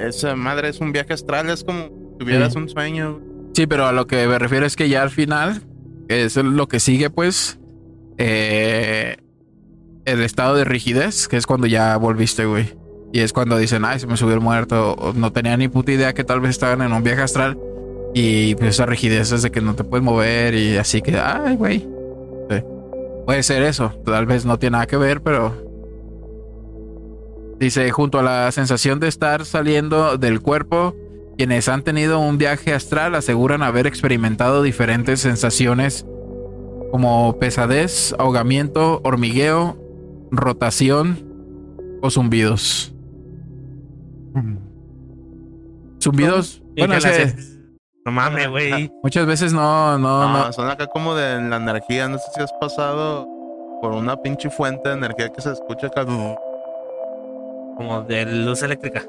esa 0.00 0.34
madre 0.34 0.68
es 0.70 0.80
un 0.80 0.90
viaje 0.92 1.12
astral, 1.12 1.48
es 1.50 1.62
como 1.62 1.84
si 1.84 2.18
tuvieras 2.18 2.52
Sí. 2.54 2.58
un 2.58 2.68
sueño. 2.68 3.20
Sí, 3.54 3.66
pero 3.68 3.86
a 3.86 3.92
lo 3.92 4.06
que 4.08 4.26
me 4.26 4.38
refiero 4.40 4.66
es 4.66 4.74
que 4.74 4.88
ya 4.88 5.02
al 5.02 5.10
final, 5.10 5.62
es 6.08 6.34
lo 6.36 6.66
que 6.66 6.80
sigue, 6.80 7.10
pues, 7.10 7.60
eh, 8.18 9.16
el 10.04 10.22
estado 10.22 10.54
de 10.54 10.64
rigidez, 10.64 11.28
que 11.28 11.36
es 11.36 11.46
cuando 11.46 11.66
ya 11.66 11.96
volviste, 11.96 12.44
güey. 12.44 12.74
Y 13.12 13.20
es 13.20 13.32
cuando 13.32 13.56
dicen, 13.56 13.84
ay, 13.84 14.00
se 14.00 14.06
me 14.06 14.16
subió 14.16 14.34
el 14.34 14.40
muerto. 14.40 15.12
No 15.14 15.32
tenía 15.32 15.56
ni 15.56 15.68
puta 15.68 15.92
idea 15.92 16.14
que 16.14 16.24
tal 16.24 16.40
vez 16.40 16.50
estaban 16.50 16.82
en 16.82 16.92
un 16.92 17.02
viaje 17.02 17.22
astral. 17.22 17.58
Y 18.12 18.54
pues 18.56 18.70
esa 18.70 18.86
rigidez 18.86 19.32
es 19.32 19.42
de 19.42 19.50
que 19.50 19.60
no 19.60 19.74
te 19.74 19.84
puedes 19.84 20.04
mover 20.04 20.54
y 20.54 20.76
así 20.76 21.00
que, 21.00 21.18
ay, 21.18 21.56
güey. 21.56 21.88
Puede 23.24 23.42
ser 23.42 23.62
eso. 23.62 23.92
Tal 24.04 24.26
vez 24.26 24.44
no 24.44 24.58
tiene 24.58 24.72
nada 24.72 24.86
que 24.86 24.96
ver, 24.96 25.22
pero... 25.22 25.54
Dice, 27.58 27.90
junto 27.92 28.18
a 28.18 28.22
la 28.22 28.50
sensación 28.52 29.00
de 29.00 29.08
estar 29.08 29.44
saliendo 29.44 30.18
del 30.18 30.40
cuerpo, 30.40 30.94
quienes 31.38 31.68
han 31.68 31.82
tenido 31.82 32.18
un 32.18 32.36
viaje 32.36 32.74
astral 32.74 33.14
aseguran 33.14 33.62
haber 33.62 33.86
experimentado 33.86 34.62
diferentes 34.62 35.20
sensaciones 35.20 36.04
como 36.90 37.38
pesadez, 37.38 38.14
ahogamiento, 38.18 39.00
hormigueo, 39.04 39.83
rotación 40.36 41.18
o 42.02 42.10
zumbidos. 42.10 42.94
Zumbidos, 46.02 46.62
bueno, 46.76 46.94
No 48.04 48.12
mames, 48.12 48.48
güey. 48.50 48.92
muchas 49.02 49.26
veces 49.26 49.52
no, 49.52 49.98
no, 49.98 50.28
No, 50.28 50.46
no. 50.46 50.52
son 50.52 50.68
acá 50.68 50.86
como 50.86 51.14
de 51.14 51.40
la 51.40 51.56
energía, 51.56 52.08
no 52.08 52.18
sé 52.18 52.24
si 52.34 52.40
has 52.42 52.52
pasado 52.60 53.26
por 53.80 53.92
una 53.92 54.16
pinche 54.20 54.50
fuente 54.50 54.88
de 54.90 54.96
energía 54.96 55.30
que 55.30 55.40
se 55.40 55.52
escucha 55.52 55.86
acá. 55.86 56.04
Como 56.04 58.02
de 58.06 58.26
luz 58.26 58.62
eléctrica. 58.62 59.02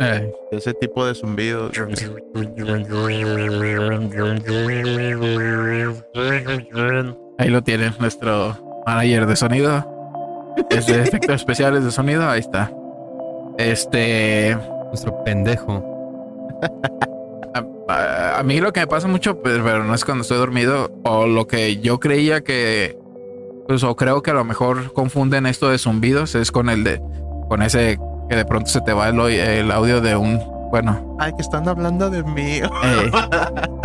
Eh, 0.00 0.32
Ese 0.52 0.74
tipo 0.74 1.04
de 1.06 1.14
zumbido. 1.14 1.70
ahí 7.38 7.48
lo 7.48 7.62
tienen 7.62 7.92
nuestro 7.98 8.56
manager 8.86 9.26
de 9.26 9.36
sonido. 9.36 10.54
Es 10.70 10.86
de 10.86 11.02
efectos 11.02 11.34
especiales 11.36 11.84
de 11.84 11.90
sonido, 11.90 12.28
ahí 12.28 12.40
está. 12.40 12.70
Este, 13.58 14.56
Nuestro 14.88 15.22
pendejo. 15.24 15.82
A, 17.54 17.92
a- 17.92 18.38
a 18.38 18.42
mí 18.42 18.60
lo 18.60 18.72
que 18.72 18.80
me 18.80 18.86
pasa 18.86 19.08
mucho, 19.08 19.40
pues, 19.42 19.58
pero 19.64 19.84
no 19.84 19.94
es 19.94 20.04
cuando 20.04 20.22
estoy 20.22 20.38
dormido, 20.38 20.90
o 21.04 21.26
lo 21.26 21.46
que 21.46 21.78
yo 21.78 21.98
creía 22.00 22.42
que, 22.42 22.98
pues, 23.66 23.82
o 23.82 23.96
creo 23.96 24.22
que 24.22 24.30
a 24.30 24.34
lo 24.34 24.44
mejor 24.44 24.92
confunden 24.92 25.46
esto 25.46 25.70
de 25.70 25.78
zumbidos, 25.78 26.34
es 26.34 26.52
con 26.52 26.68
el 26.68 26.84
de, 26.84 27.00
con 27.48 27.62
ese 27.62 27.98
que 28.28 28.36
de 28.36 28.44
pronto 28.44 28.68
se 28.68 28.80
te 28.82 28.92
va 28.92 29.08
el 29.08 29.70
audio 29.70 30.00
de 30.00 30.16
un, 30.16 30.40
bueno, 30.82 31.16
Ay, 31.18 31.32
que 31.34 31.40
están 31.42 31.66
hablando 31.68 32.10
de 32.10 32.22
mí. 32.22 32.58
eh, 32.58 32.62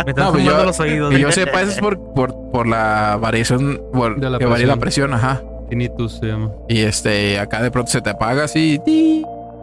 Me 0.04 0.10
están 0.10 0.26
No, 0.26 0.32
pues 0.32 0.44
yo- 0.44 0.64
los 0.64 0.78
oídos. 0.80 1.10
que 1.14 1.20
yo 1.20 1.32
sepa 1.32 1.60
eso 1.62 1.70
es 1.72 1.78
por, 1.80 1.98
por, 2.12 2.50
por 2.50 2.66
la 2.66 3.16
variación, 3.20 3.80
por- 3.92 4.18
De 4.20 4.28
la 4.28 4.38
que 4.38 4.44
varía 4.46 4.66
la 4.66 4.76
presión. 4.76 5.14
ajá. 5.14 5.40
Tinnitus 5.70 6.18
se 6.18 6.26
llama. 6.26 6.50
Y 6.68 6.80
este, 6.82 7.38
acá 7.38 7.62
de 7.62 7.70
pronto 7.70 7.90
se 7.90 8.02
te 8.02 8.10
apaga 8.10 8.44
así, 8.44 8.78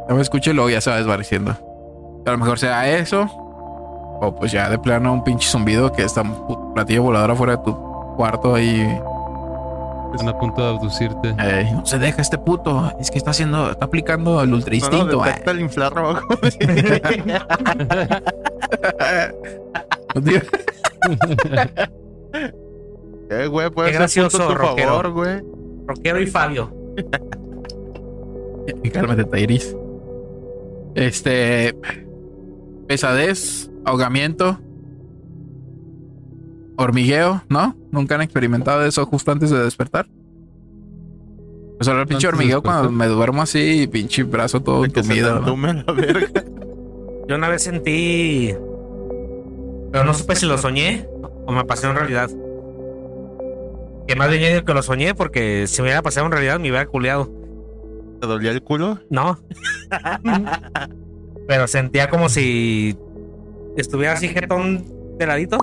no 0.10 0.16
me 0.16 0.22
escucho 0.24 0.50
y 0.50 0.54
luego 0.56 0.70
ya 0.72 0.82
se 0.82 0.90
va 0.90 0.96
desvaneciendo. 0.98 1.52
A 2.26 2.32
lo 2.32 2.38
mejor 2.40 2.58
sea 2.58 2.90
eso, 2.98 3.28
o 4.22 4.36
pues 4.36 4.52
ya 4.52 4.70
de 4.72 4.80
plano 4.80 5.14
un 5.14 5.24
pinche 5.24 5.48
zumbido 5.48 5.92
que 5.92 6.04
está 6.04 6.22
un 6.24 6.74
platillo 6.74 7.04
volador 7.04 7.30
afuera 7.32 7.58
de 7.58 7.64
tu 7.64 7.76
cuarto 8.18 8.58
y 8.60 8.88
Están 10.14 10.30
a 10.30 10.38
punto 10.40 10.62
de 10.62 10.68
abducirte. 10.70 11.36
eh, 11.40 11.70
no 11.74 11.86
se 11.86 12.00
deja 12.00 12.22
este 12.22 12.38
puto, 12.38 12.92
es 13.00 13.10
que 13.12 13.18
está 13.18 13.32
haciendo, 13.32 13.72
está 13.72 13.86
aplicando 13.86 14.42
el 14.42 14.54
ultra 14.54 14.72
No, 14.72 14.76
instinto. 14.76 15.06
no, 15.18 15.26
eh. 15.26 15.30
detecta 15.30 15.52
el 15.52 15.62
infrarrojo. 15.62 16.28
eh, 23.30 23.48
güey, 23.48 23.70
puede 23.70 23.92
Qué 23.92 23.98
gracioso, 23.98 24.38
punto 24.38 24.56
rockero. 24.56 24.90
favor, 24.90 25.12
güey. 25.12 25.42
Rockero 25.86 26.20
y 26.22 26.28
Fabio. 26.28 26.72
Cálmate, 28.94 29.26
Tairis. 29.26 29.76
Este. 30.96 31.76
Pesadez, 32.88 33.70
ahogamiento, 33.86 34.60
hormigueo, 36.80 37.44
¿no? 37.50 37.76
Nunca 37.92 38.16
han 38.16 38.22
experimentado 38.22 38.86
eso 38.86 39.06
justo 39.06 39.32
antes 39.32 39.50
de 39.50 39.60
despertar. 39.60 40.08
Pues 41.78 41.88
ahora 41.88 42.02
el 42.02 42.08
pinche 42.08 42.28
hormigueo 42.28 42.62
cuando 42.62 42.90
me 42.90 43.08
duermo 43.08 43.42
así, 43.42 43.88
pinche 43.92 44.24
brazo 44.24 44.62
todo 44.62 44.86
entumido. 44.86 45.34
¿no? 45.34 45.40
entume 45.40 45.74
la 45.74 45.94
verga. 45.94 46.44
Yo 47.28 47.36
una 47.36 47.50
vez 47.50 47.64
sentí. 47.64 48.54
Pero 49.92 50.06
no 50.06 50.14
supe 50.14 50.36
si 50.36 50.46
lo 50.46 50.58
soñé 50.58 51.06
o 51.46 51.52
me 51.52 51.66
pasó 51.66 51.90
en 51.90 51.98
realidad. 51.98 52.30
Que 54.08 54.16
más 54.16 54.30
bien 54.30 54.42
yo 54.42 54.48
digo 54.48 54.66
que 54.66 54.74
lo 54.74 54.82
soñé 54.82 55.14
porque 55.16 55.68
si 55.68 55.82
me 55.82 55.88
hubiera 55.88 56.02
pasado 56.02 56.26
en 56.28 56.32
realidad 56.32 56.60
me 56.60 56.70
hubiera 56.70 56.86
culeado. 56.86 57.30
¿Te 58.22 58.28
dolía 58.28 58.52
el 58.52 58.64
culo? 58.64 59.00
No. 59.10 59.38
Pero 61.48 61.68
sentía 61.68 62.10
como 62.10 62.30
si 62.30 62.98
estuviera 63.76 64.14
así 64.14 64.30
jetón 64.30 64.86
de 65.18 65.26
ladito. 65.26 65.58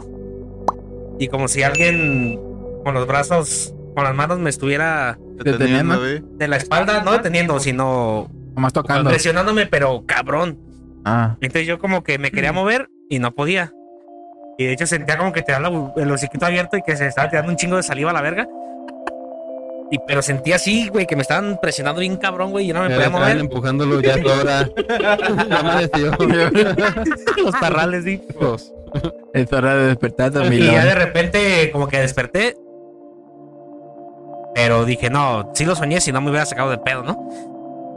Y 1.19 1.29
como 1.29 1.49
si 1.49 1.63
alguien 1.63 2.39
con 2.85 2.95
los 2.95 3.07
brazos, 3.07 3.75
con 3.95 4.05
las 4.05 4.15
manos 4.15 4.39
me 4.39 4.51
estuviera 4.51 5.19
¿Te 5.43 5.53
tenían, 5.53 5.89
Deteniendo. 5.89 6.37
de 6.37 6.49
la 6.49 6.57
espalda, 6.57 7.03
no 7.03 7.13
deteniendo, 7.13 7.59
sino 7.61 8.29
Nomás 8.55 8.73
tocando. 8.73 9.11
presionándome, 9.11 9.67
pero 9.67 10.05
cabrón. 10.07 10.59
Ah, 11.05 11.37
Entonces 11.41 11.67
yo 11.67 11.79
como 11.79 12.03
que 12.03 12.19
me 12.19 12.31
quería 12.31 12.53
mover 12.53 12.89
y 13.09 13.19
no 13.19 13.35
podía. 13.35 13.73
Y 14.59 14.65
de 14.65 14.73
hecho 14.73 14.87
sentía 14.87 15.19
como 15.19 15.33
que 15.33 15.43
te 15.43 15.53
daba 15.53 15.93
el 15.97 16.11
hociquito 16.11 16.47
abierto 16.47 16.77
y 16.77 16.83
que 16.83 16.97
se 16.97 17.07
estaba 17.07 17.29
tirando 17.29 17.51
un 17.51 17.57
chingo 17.57 17.77
de 17.77 17.83
saliva 17.83 18.11
a 18.11 18.15
la 18.15 18.23
verga. 18.23 18.47
Y 19.91 19.99
pero 20.07 20.21
sentía 20.21 20.57
así, 20.57 20.89
güey, 20.89 21.07
que 21.07 21.15
me 21.15 21.23
estaban 21.23 21.59
presionando 21.63 22.01
bien 22.01 22.17
cabrón, 22.17 22.51
güey, 22.51 22.65
y 22.65 22.69
yo 22.69 22.75
no 22.75 22.81
me 22.81 22.87
podía 22.89 23.05
estaban 23.07 23.23
mover. 23.23 23.39
empujándolo 23.39 24.01
ya 24.01 24.15
es 24.15 24.25
hora. 24.27 24.69
Ya 25.49 25.61
amaneció. 25.61 26.11
Los 27.45 27.55
parrales, 27.61 28.05
sí. 28.05 28.21
es 29.35 29.53
hora 29.53 29.75
de 29.77 29.87
despertar 29.89 30.31
Y 30.31 30.35
también. 30.35 30.73
ya 30.73 30.85
de 30.85 30.95
repente 30.95 31.71
como 31.73 31.89
que 31.89 32.01
desperté. 32.01 32.57
Pero 34.55 34.85
dije, 34.85 35.11
no, 35.11 35.51
sí 35.55 35.65
lo 35.67 35.75
soñé, 35.77 36.01
si 36.01 36.13
no 36.13 36.21
me 36.21 36.31
hubiera 36.31 36.47
sacado 36.47 36.71
de 36.71 36.79
pedo, 36.79 37.03
¿no? 37.03 37.29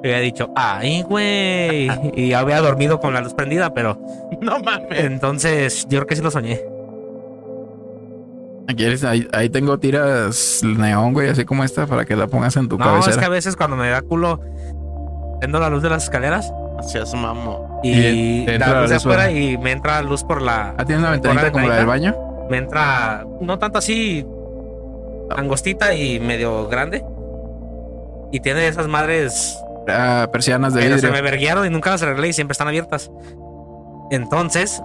Y 0.03 0.07
había 0.07 0.19
dicho, 0.19 0.49
ay, 0.55 1.03
güey. 1.03 1.89
Y 2.15 2.33
había 2.33 2.59
dormido 2.61 2.99
con 2.99 3.13
la 3.13 3.21
luz 3.21 3.33
prendida, 3.33 3.73
pero 3.73 3.97
No 4.41 4.59
mames. 4.59 4.87
entonces 4.99 5.83
yo 5.89 5.99
creo 5.99 6.07
que 6.07 6.15
sí 6.17 6.21
lo 6.21 6.31
soñé. 6.31 6.61
¿Quieres? 8.77 9.03
Ahí, 9.03 9.27
ahí 9.33 9.49
tengo 9.49 9.79
tiras 9.79 10.61
neón, 10.63 11.13
güey, 11.13 11.29
así 11.29 11.43
como 11.43 11.63
esta, 11.63 11.87
para 11.87 12.05
que 12.05 12.15
la 12.15 12.27
pongas 12.27 12.55
en 12.55 12.69
tu 12.69 12.77
No, 12.77 12.83
es 12.85 12.89
que 12.91 12.97
a 12.97 13.01
cabecera. 13.15 13.29
veces 13.29 13.55
cuando 13.55 13.75
me 13.75 13.89
da 13.89 14.01
culo, 14.03 14.39
prendo 15.39 15.59
la 15.59 15.69
luz 15.69 15.81
de 15.81 15.89
las 15.89 16.03
escaleras 16.03 16.53
Así 16.79 16.97
es, 16.97 17.13
mamo. 17.13 17.79
y, 17.83 17.91
Y 18.41 18.45
te 18.45 18.55
entra 18.55 18.73
la 18.73 18.81
luz 18.81 18.89
de 18.89 18.95
afuera 18.95 19.31
y 19.31 19.57
me 19.57 19.71
entra 19.71 20.01
luz 20.01 20.23
por 20.23 20.41
la. 20.41 20.73
Ah, 20.77 20.85
¿tienes 20.85 21.01
una 21.01 21.11
ventanita 21.11 21.51
como 21.51 21.67
la 21.67 21.75
del 21.75 21.85
baño? 21.85 22.15
Me 22.49 22.57
entra, 22.57 23.25
no 23.41 23.59
tanto 23.59 23.77
así, 23.77 24.25
angostita 25.35 25.93
y 25.93 26.19
medio 26.19 26.67
grande. 26.67 27.03
Y 28.31 28.39
tiene 28.39 28.67
esas 28.67 28.87
madres 28.87 29.57
Ah, 29.87 30.27
persianas 30.31 30.73
de 30.73 30.81
Pero 30.81 30.95
se 30.97 31.07
vidrio. 31.07 31.11
me 31.13 31.21
verguiaron 31.21 31.65
y 31.65 31.69
nunca 31.69 31.89
las 31.91 32.01
arreglé 32.03 32.27
y 32.27 32.33
siempre 32.33 32.51
están 32.53 32.67
abiertas. 32.67 33.09
Entonces, 34.11 34.81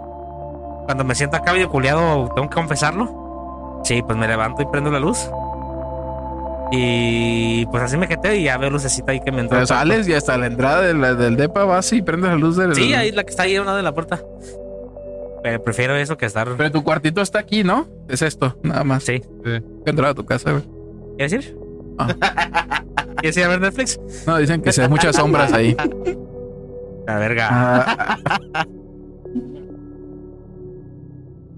cuando 0.87 1.05
me 1.05 1.15
siento 1.15 1.37
acá 1.37 1.53
medio 1.53 1.69
culiado, 1.69 2.31
tengo 2.35 2.49
que 2.49 2.55
confesarlo. 2.55 3.81
Sí, 3.85 4.03
pues 4.03 4.17
me 4.17 4.27
levanto 4.27 4.63
y 4.63 4.67
prendo 4.67 4.91
la 4.91 4.99
luz. 5.01 5.31
Y 6.71 7.67
pues 7.67 7.83
así 7.83 7.97
me 7.97 8.07
jeteo 8.07 8.35
y 8.35 8.45
ya 8.45 8.57
veo 8.59 8.71
lucecita 8.71 9.13
ahí 9.13 9.21
que 9.21 9.31
me 9.31 9.41
entra. 9.41 9.59
Pero 9.59 9.67
sales 9.67 10.09
y 10.09 10.15
hasta 10.15 10.37
la 10.39 10.47
entrada 10.47 10.83
de 10.83 10.95
la- 10.95 11.15
del 11.15 11.37
depa 11.37 11.65
vas 11.65 11.93
y 11.93 12.03
prendes 12.03 12.31
la 12.31 12.37
luz 12.37 12.57
del. 12.57 12.75
Sí, 12.75 12.95
ahí 12.95 13.13
la 13.13 13.23
que 13.25 13.31
está 13.31 13.45
ahí 13.45 13.57
a 13.57 13.61
un 13.61 13.67
lado 13.67 13.77
de 13.77 13.83
la 13.85 13.93
puerta. 13.95 14.21
Pero 15.43 15.63
prefiero 15.63 15.95
eso 15.95 16.17
que 16.17 16.27
estar. 16.27 16.49
Pero 16.57 16.73
tu 16.73 16.83
cuartito 16.83 17.21
está 17.21 17.39
aquí, 17.39 17.65
¿no? 17.65 17.87
Es 18.09 18.23
esto, 18.23 18.57
nada 18.63 18.83
más. 18.83 19.05
Sí. 19.05 19.21
Que 19.45 19.63
entrar 19.91 20.11
a 20.11 20.15
tu 20.15 20.25
casa, 20.25 20.53
güey. 20.53 20.65
¿Quieres 21.19 21.33
ir? 21.35 21.57
Ah. 21.99 22.09
¿Quieres 23.19 23.37
ir 23.37 23.45
a 23.45 23.49
ver 23.49 23.61
Netflix? 23.61 24.01
No, 24.27 24.39
dicen 24.39 24.63
que 24.63 24.73
se 24.73 24.81
ven 24.81 24.91
muchas 24.91 25.17
sombras 25.17 25.53
ahí. 25.53 25.77
La 27.07 27.19
verga. 27.19 27.49
Ah. 27.51 28.19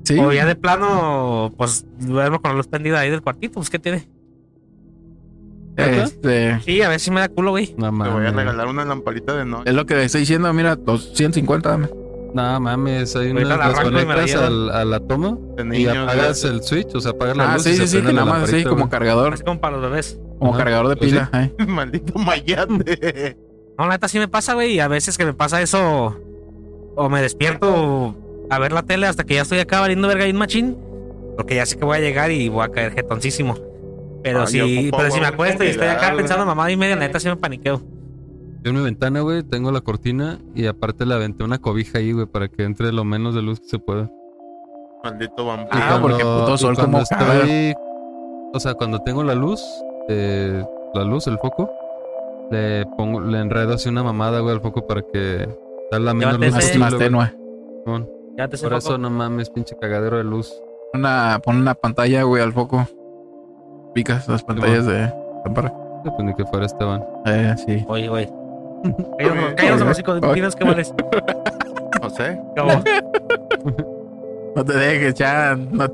sí. 0.04 0.18
O 0.18 0.32
ya 0.32 0.44
de 0.46 0.56
plano, 0.56 1.52
pues 1.56 1.86
duermo 2.00 2.40
con 2.40 2.50
la 2.50 2.56
luz 2.56 2.66
prendida 2.66 2.98
ahí 3.00 3.10
del 3.10 3.22
cuartito. 3.22 3.54
Pues, 3.54 3.70
¿qué 3.70 3.78
tiene? 3.78 4.08
Este, 5.76 6.60
Sí, 6.64 6.80
a 6.82 6.88
ver 6.88 7.00
si 7.00 7.10
me 7.10 7.20
da 7.20 7.28
culo, 7.28 7.50
güey. 7.50 7.74
No 7.76 7.86
Te 7.90 7.96
voy 7.96 8.08
a 8.08 8.12
mames. 8.32 8.34
regalar 8.34 8.66
una 8.68 8.84
lamparita 8.84 9.36
de 9.36 9.44
noche. 9.44 9.68
es 9.70 9.74
lo 9.76 9.84
que 9.86 10.02
estoy 10.04 10.20
diciendo. 10.22 10.52
Mira, 10.52 10.76
250, 10.76 11.68
dame. 11.68 11.88
No 12.34 12.60
mames, 12.60 13.16
hay 13.16 13.30
unas 13.30 13.44
la 13.48 13.56
las 13.56 13.80
y 13.80 13.82
conectas 13.82 14.34
al- 14.34 14.70
a 14.70 14.84
la 14.84 15.00
toma 15.00 15.38
y 15.72 15.86
apagas 15.86 16.44
el 16.44 16.62
switch, 16.62 16.94
o 16.94 17.00
sea, 17.00 17.12
apagas 17.12 17.34
la 17.36 17.50
Ah, 17.50 17.54
luz 17.54 17.62
sí, 17.62 17.70
y 17.70 17.72
sí, 17.74 17.78
se 17.86 17.86
sí, 18.00 18.02
que 18.06 18.12
nada 18.12 18.26
más 18.26 18.42
así 18.42 18.62
como 18.64 18.76
güey. 18.76 18.88
cargador. 18.90 19.32
Así 19.32 19.42
como 19.44 19.58
para 19.60 19.76
los 19.78 19.90
bebés. 19.90 20.18
Como 20.38 20.50
Ajá, 20.54 20.64
cargador 20.64 20.88
de 20.88 20.96
pues 20.96 21.10
sí. 21.12 21.16
pila. 21.16 21.30
eh. 21.58 21.64
Maldito 21.66 22.18
mayate. 22.18 23.36
No, 23.78 23.84
la 23.86 23.92
neta 23.92 24.08
sí 24.08 24.18
me 24.18 24.28
pasa, 24.28 24.52
güey. 24.54 24.74
Y 24.74 24.80
a 24.80 24.88
veces 24.88 25.16
que 25.16 25.24
me 25.24 25.32
pasa 25.32 25.62
eso, 25.62 26.16
o 26.94 27.08
me 27.08 27.22
despierto 27.22 28.14
a 28.50 28.58
ver 28.58 28.72
la 28.72 28.82
tele 28.82 29.06
hasta 29.06 29.24
que 29.24 29.34
ya 29.34 29.42
estoy 29.42 29.58
acá 29.60 29.80
valiendo 29.80 30.06
verga 30.08 30.24
bien 30.24 30.36
machín. 30.36 30.76
Porque 31.36 31.54
ya 31.54 31.64
sé 31.64 31.78
que 31.78 31.84
voy 31.86 31.96
a 31.96 32.00
llegar 32.00 32.30
y 32.32 32.48
voy 32.50 32.64
a 32.64 32.68
caer 32.70 32.92
jetoncísimo. 32.92 33.56
Pero 34.22 34.42
Ah, 34.42 34.46
si, 34.46 34.60
ocupo 34.60 34.96
pero 34.98 35.10
si 35.10 35.20
me 35.20 35.26
acuesto 35.26 35.64
y 35.64 35.68
estoy 35.68 35.86
acá 35.88 36.12
pensando 36.16 36.44
mamada 36.46 36.70
y 36.70 36.76
media, 36.76 36.96
la 36.96 37.06
neta 37.06 37.20
sí 37.20 37.28
me 37.28 37.36
paniqueo. 37.36 37.80
Yo 38.62 38.70
en 38.70 38.76
mi 38.76 38.82
ventana, 38.82 39.20
güey, 39.20 39.42
tengo 39.44 39.70
la 39.70 39.80
cortina 39.80 40.38
y 40.54 40.66
aparte 40.66 41.06
le 41.06 41.14
aventé 41.14 41.44
una 41.44 41.58
cobija 41.58 41.98
ahí, 41.98 42.12
güey, 42.12 42.26
para 42.26 42.48
que 42.48 42.64
entre 42.64 42.92
lo 42.92 43.04
menos 43.04 43.34
de 43.34 43.42
luz 43.42 43.60
que 43.60 43.66
se 43.68 43.78
pueda. 43.78 44.10
Maldito 45.04 45.46
vampiro. 45.46 45.70
Ah, 45.72 45.98
cuando- 46.00 46.08
porque 46.08 46.24
puto 46.24 46.58
sol 46.58 46.76
como 46.76 46.98
estoy, 46.98 47.74
O 48.54 48.58
sea, 48.60 48.74
cuando 48.74 49.00
tengo 49.00 49.22
la 49.22 49.34
luz, 49.34 49.62
eh, 50.08 50.64
la 50.94 51.04
luz, 51.04 51.26
el 51.26 51.38
foco, 51.38 51.70
le 52.50 52.86
pongo, 52.96 53.20
le 53.20 53.38
enredo 53.40 53.74
así 53.74 53.88
una 53.88 54.02
mamada, 54.02 54.40
güey, 54.40 54.54
al 54.54 54.60
foco 54.62 54.86
para 54.86 55.02
que 55.02 55.46
dar 55.90 56.00
la 56.00 56.14
menos 56.14 56.38
luz 56.38 56.56
ese. 56.56 56.78
Más, 56.78 56.96
tenue. 56.96 57.30
Simón. 57.84 58.08
Ya 58.38 58.48
te 58.48 58.56
Por 58.58 58.72
eso 58.74 58.96
no 58.98 59.10
mames, 59.10 59.50
pinche 59.50 59.76
cagadero 59.80 60.16
de 60.16 60.24
luz. 60.24 60.52
Una, 60.94 61.40
pon 61.44 61.56
una 61.56 61.74
pantalla, 61.74 62.22
güey, 62.22 62.42
al 62.42 62.52
foco. 62.52 62.86
Picas 63.96 64.28
las 64.28 64.42
pantallas 64.42 64.84
de 64.84 65.10
lámpara. 65.42 65.70
Sí, 66.04 66.10
Pues 66.14 66.18
ni 66.26 66.34
que 66.34 66.44
fuera 66.44 66.66
Esteban. 66.66 67.02
Eh, 67.24 67.54
sí. 67.66 67.82
Oye, 67.88 68.08
güey. 68.08 68.26
Cállanos, 69.18 69.54
cállanos, 69.56 69.80
Oye. 69.82 69.90
hocico, 69.90 70.14
dinos 70.34 70.54
qué 70.54 70.64
vales. 70.64 70.94
No 72.02 72.10
sé. 72.10 72.38
¿Cómo? 72.54 72.82
No 74.54 74.64
te 74.64 74.72
dejes, 74.74 75.14
ya. 75.14 75.56
No, 75.56 75.86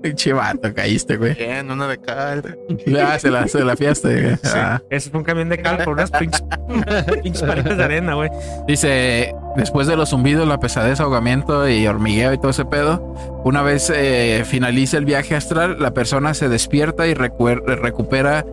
pinche 0.00 0.32
vato, 0.32 0.72
caíste, 0.74 1.16
güey. 1.16 1.34
Bien, 1.34 1.70
una 1.70 1.86
de 1.86 1.98
cal. 1.98 2.58
Ya 2.86 3.18
se 3.18 3.30
la, 3.30 3.46
se 3.48 3.64
la 3.64 3.76
fiesta, 3.76 4.08
güey. 4.08 4.36
Ah. 4.52 4.82
Ese 4.90 5.10
fue 5.10 5.20
un 5.20 5.24
camión 5.24 5.48
de 5.48 5.58
cal 5.62 5.78
por 5.84 5.94
unas 5.94 6.10
pinches, 6.10 6.42
pinches 7.22 7.42
palitas 7.42 7.76
de 7.76 7.84
arena, 7.84 8.14
güey. 8.14 8.30
Dice, 8.66 9.34
después 9.56 9.86
de 9.86 9.96
los 9.96 10.10
zumbidos, 10.10 10.46
la 10.46 10.58
pesadez, 10.58 11.00
ahogamiento 11.00 11.68
y 11.68 11.86
hormigueo 11.86 12.32
y 12.32 12.38
todo 12.38 12.50
ese 12.50 12.64
pedo, 12.64 13.14
una 13.44 13.62
vez 13.62 13.90
eh, 13.94 14.44
finaliza 14.46 14.96
el 14.98 15.04
viaje 15.04 15.36
astral, 15.36 15.76
la 15.78 15.92
persona 15.92 16.34
se 16.34 16.48
despierta 16.48 17.06
y 17.06 17.14
recupera 17.14 18.44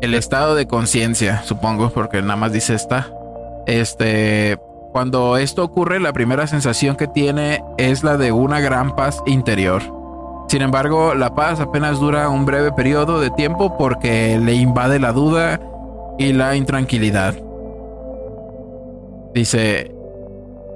el 0.00 0.14
estado 0.14 0.54
de 0.54 0.66
conciencia, 0.66 1.42
supongo, 1.44 1.90
porque 1.90 2.22
nada 2.22 2.36
más 2.36 2.52
dice 2.52 2.74
esta. 2.74 3.12
Este, 3.66 4.58
cuando 4.92 5.36
esto 5.36 5.62
ocurre, 5.62 6.00
la 6.00 6.12
primera 6.12 6.46
sensación 6.46 6.96
que 6.96 7.06
tiene 7.06 7.62
es 7.78 8.02
la 8.02 8.16
de 8.16 8.32
una 8.32 8.60
gran 8.60 8.96
paz 8.96 9.22
interior. 9.26 9.99
Sin 10.50 10.62
embargo, 10.62 11.14
la 11.14 11.36
paz 11.36 11.60
apenas 11.60 12.00
dura 12.00 12.28
un 12.28 12.44
breve 12.44 12.72
periodo 12.72 13.20
de 13.20 13.30
tiempo 13.30 13.78
porque 13.78 14.36
le 14.36 14.54
invade 14.54 14.98
la 14.98 15.12
duda 15.12 15.60
y 16.18 16.32
la 16.32 16.56
intranquilidad. 16.56 17.40
Dice, 19.32 19.94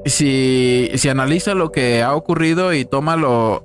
si, 0.04 0.90
si 0.94 1.08
analiza 1.08 1.56
lo 1.56 1.72
que 1.72 2.04
ha 2.04 2.14
ocurrido 2.14 2.72
y 2.72 2.86
lo 2.88 3.64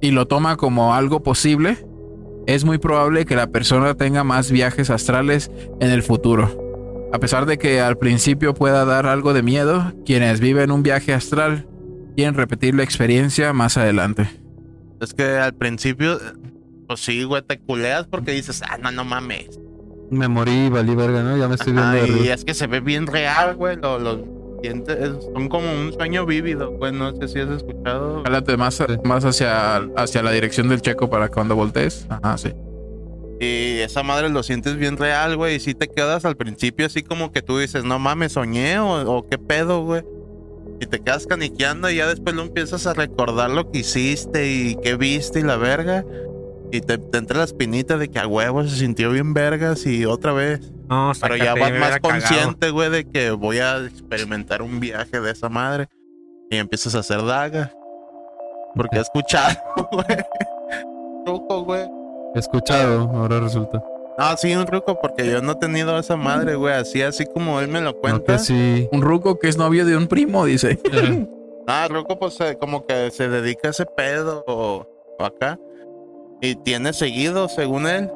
y 0.00 0.12
lo 0.12 0.28
toma 0.28 0.56
como 0.56 0.94
algo 0.94 1.20
posible, 1.20 1.78
es 2.46 2.64
muy 2.64 2.78
probable 2.78 3.24
que 3.24 3.34
la 3.34 3.48
persona 3.48 3.94
tenga 3.94 4.22
más 4.22 4.52
viajes 4.52 4.90
astrales 4.90 5.50
en 5.80 5.90
el 5.90 6.04
futuro. 6.04 7.10
A 7.12 7.18
pesar 7.18 7.44
de 7.46 7.58
que 7.58 7.80
al 7.80 7.98
principio 7.98 8.54
pueda 8.54 8.84
dar 8.84 9.08
algo 9.08 9.34
de 9.34 9.42
miedo, 9.42 9.94
quienes 10.04 10.38
viven 10.38 10.70
un 10.70 10.84
viaje 10.84 11.12
astral 11.12 11.66
quieren 12.14 12.34
repetir 12.34 12.76
la 12.76 12.84
experiencia 12.84 13.52
más 13.52 13.76
adelante. 13.76 14.45
Es 15.00 15.12
que 15.12 15.24
al 15.24 15.54
principio, 15.54 16.18
pues 16.88 17.00
sí, 17.00 17.24
güey, 17.24 17.42
te 17.42 17.58
culeas 17.58 18.06
porque 18.06 18.32
dices, 18.32 18.62
ah, 18.68 18.78
no, 18.78 18.90
no 18.90 19.04
mames. 19.04 19.60
Me 20.10 20.28
morí 20.28 20.66
y 20.66 20.68
valí 20.68 20.94
verga, 20.94 21.22
¿no? 21.22 21.36
Ya 21.36 21.48
me 21.48 21.56
estoy 21.56 21.72
viendo 21.72 21.90
Ajá, 21.90 22.06
y 22.06 22.28
es 22.28 22.44
que 22.44 22.54
se 22.54 22.66
ve 22.66 22.80
bien 22.80 23.06
real, 23.06 23.56
güey. 23.56 23.76
Los, 23.76 24.00
los 24.00 24.20
dientes 24.62 24.96
son 25.34 25.48
como 25.48 25.70
un 25.70 25.92
sueño 25.92 26.24
vívido, 26.24 26.70
güey. 26.70 26.92
No 26.92 27.14
sé 27.16 27.28
si 27.28 27.40
has 27.40 27.50
escuchado. 27.50 28.22
Jálate 28.24 28.56
más, 28.56 28.82
más 29.04 29.24
hacia, 29.24 29.76
hacia 29.96 30.22
la 30.22 30.30
dirección 30.30 30.68
del 30.68 30.80
checo 30.80 31.10
para 31.10 31.28
cuando 31.28 31.56
voltees. 31.56 32.06
Ajá, 32.08 32.38
sí. 32.38 32.52
Y 33.40 33.80
esa 33.80 34.02
madre 34.02 34.30
lo 34.30 34.42
sientes 34.42 34.76
bien 34.76 34.96
real, 34.96 35.36
güey. 35.36 35.56
Y 35.56 35.60
si 35.60 35.74
te 35.74 35.88
quedas 35.88 36.24
al 36.24 36.36
principio 36.36 36.86
así 36.86 37.02
como 37.02 37.32
que 37.32 37.42
tú 37.42 37.58
dices, 37.58 37.84
no 37.84 37.98
mames, 37.98 38.32
soñé 38.32 38.78
o, 38.78 39.18
o 39.18 39.28
qué 39.28 39.38
pedo, 39.38 39.84
güey. 39.84 40.04
Y 40.80 40.86
te 40.86 41.00
quedas 41.00 41.26
caniqueando 41.26 41.90
y 41.90 41.96
ya 41.96 42.06
después 42.06 42.34
lo 42.36 42.42
empiezas 42.42 42.86
a 42.86 42.94
recordar 42.94 43.50
lo 43.50 43.70
que 43.70 43.78
hiciste 43.78 44.50
y 44.50 44.76
qué 44.82 44.96
viste 44.96 45.40
y 45.40 45.42
la 45.42 45.56
verga. 45.56 46.04
Y 46.72 46.80
te, 46.80 46.98
te 46.98 47.18
entra 47.18 47.38
la 47.38 47.44
espinita 47.44 47.96
de 47.96 48.08
que 48.08 48.18
a 48.18 48.26
huevo 48.26 48.62
se 48.64 48.76
sintió 48.76 49.10
bien 49.10 49.32
vergas 49.32 49.86
y 49.86 50.04
otra 50.04 50.32
vez. 50.32 50.72
No, 50.88 51.12
Pero 51.20 51.36
ya 51.36 51.54
vas 51.54 51.72
más 51.72 52.00
consciente, 52.00 52.70
güey, 52.70 52.90
de 52.90 53.04
que 53.04 53.30
voy 53.30 53.58
a 53.58 53.78
experimentar 53.84 54.62
un 54.62 54.80
viaje 54.80 55.20
de 55.20 55.30
esa 55.30 55.48
madre. 55.48 55.88
Y 56.50 56.56
empiezas 56.56 56.94
a 56.94 57.00
hacer 57.00 57.24
daga. 57.24 57.72
Porque 58.74 58.98
he 58.98 59.00
escuchado, 59.00 59.56
güey. 59.92 60.06
Truco, 61.24 61.64
güey. 61.64 61.88
He 62.34 62.38
escuchado, 62.38 63.10
ahora 63.14 63.40
resulta. 63.40 63.82
No, 64.18 64.36
sí, 64.36 64.54
un 64.54 64.64
truco, 64.64 64.98
porque 65.00 65.28
yo 65.30 65.42
no 65.42 65.52
he 65.52 65.56
tenido 65.56 65.98
esa 65.98 66.16
madre, 66.16 66.54
güey. 66.54 66.74
Así, 66.74 67.02
así 67.02 67.26
como 67.26 67.60
él 67.60 67.68
me 67.68 67.80
lo 67.80 67.92
No, 67.92 68.00
cuenta. 68.00 68.32
que 68.34 68.38
sí. 68.38 68.88
Un 68.92 69.02
ruco 69.02 69.38
que 69.38 69.48
es 69.48 69.58
novio 69.58 69.84
de 69.84 69.96
un 69.96 70.06
primo, 70.08 70.44
dice. 70.44 70.78
Ah, 71.68 71.86
truco, 71.88 72.16
pues 72.16 72.40
eh, 72.42 72.56
como 72.60 72.86
que 72.86 73.10
se 73.10 73.28
dedica 73.28 73.66
a 73.66 73.70
ese 73.72 73.86
pedo 73.86 74.44
o, 74.46 74.86
o 75.18 75.24
acá. 75.24 75.58
Y 76.40 76.54
tiene 76.54 76.92
seguido, 76.92 77.48
según 77.48 77.88
él. 77.88 78.08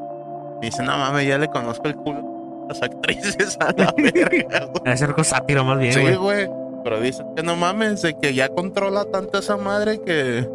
Y 0.63 0.67
dice, 0.67 0.85
no 0.85 0.97
mames, 0.97 1.27
ya 1.27 1.37
le 1.37 1.49
conozco 1.49 1.89
el 1.89 1.97
culo 1.97 2.21
a 2.67 2.69
las 2.69 2.81
actrices 2.81 3.59
a 3.61 3.73
la 3.77 3.93
verga, 3.99 4.97
ser 4.97 5.09
algo 5.09 5.25
sátiro 5.25 5.65
más 5.65 5.81
bien, 5.81 5.93
Sí, 5.93 6.01
güey. 6.01 6.15
güey. 6.17 6.49
Pero 6.85 7.01
dicen 7.01 7.27
que 7.35 7.43
no 7.43 7.57
mames, 7.57 8.03
de 8.03 8.17
que 8.17 8.35
ya 8.35 8.49
controla 8.51 9.05
tanto 9.07 9.41
esa 9.41 9.57
madre 9.57 10.01
que. 10.01 10.49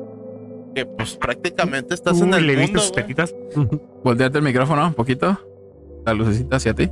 Que 0.76 0.86
pues 0.86 1.16
prácticamente 1.16 1.94
estás 1.94 2.20
en 2.20 2.34
el 2.34 2.46
¿Le 2.46 2.56
viste 2.56 2.74
mundo, 2.78 2.82
sus? 2.82 3.34
Volteate 4.04 4.38
el 4.38 4.44
micrófono 4.44 4.86
un 4.88 4.94
poquito. 4.94 5.40
La 6.06 6.14
lucecita 6.14 6.58
hacia 6.58 6.74
ti. 6.74 6.92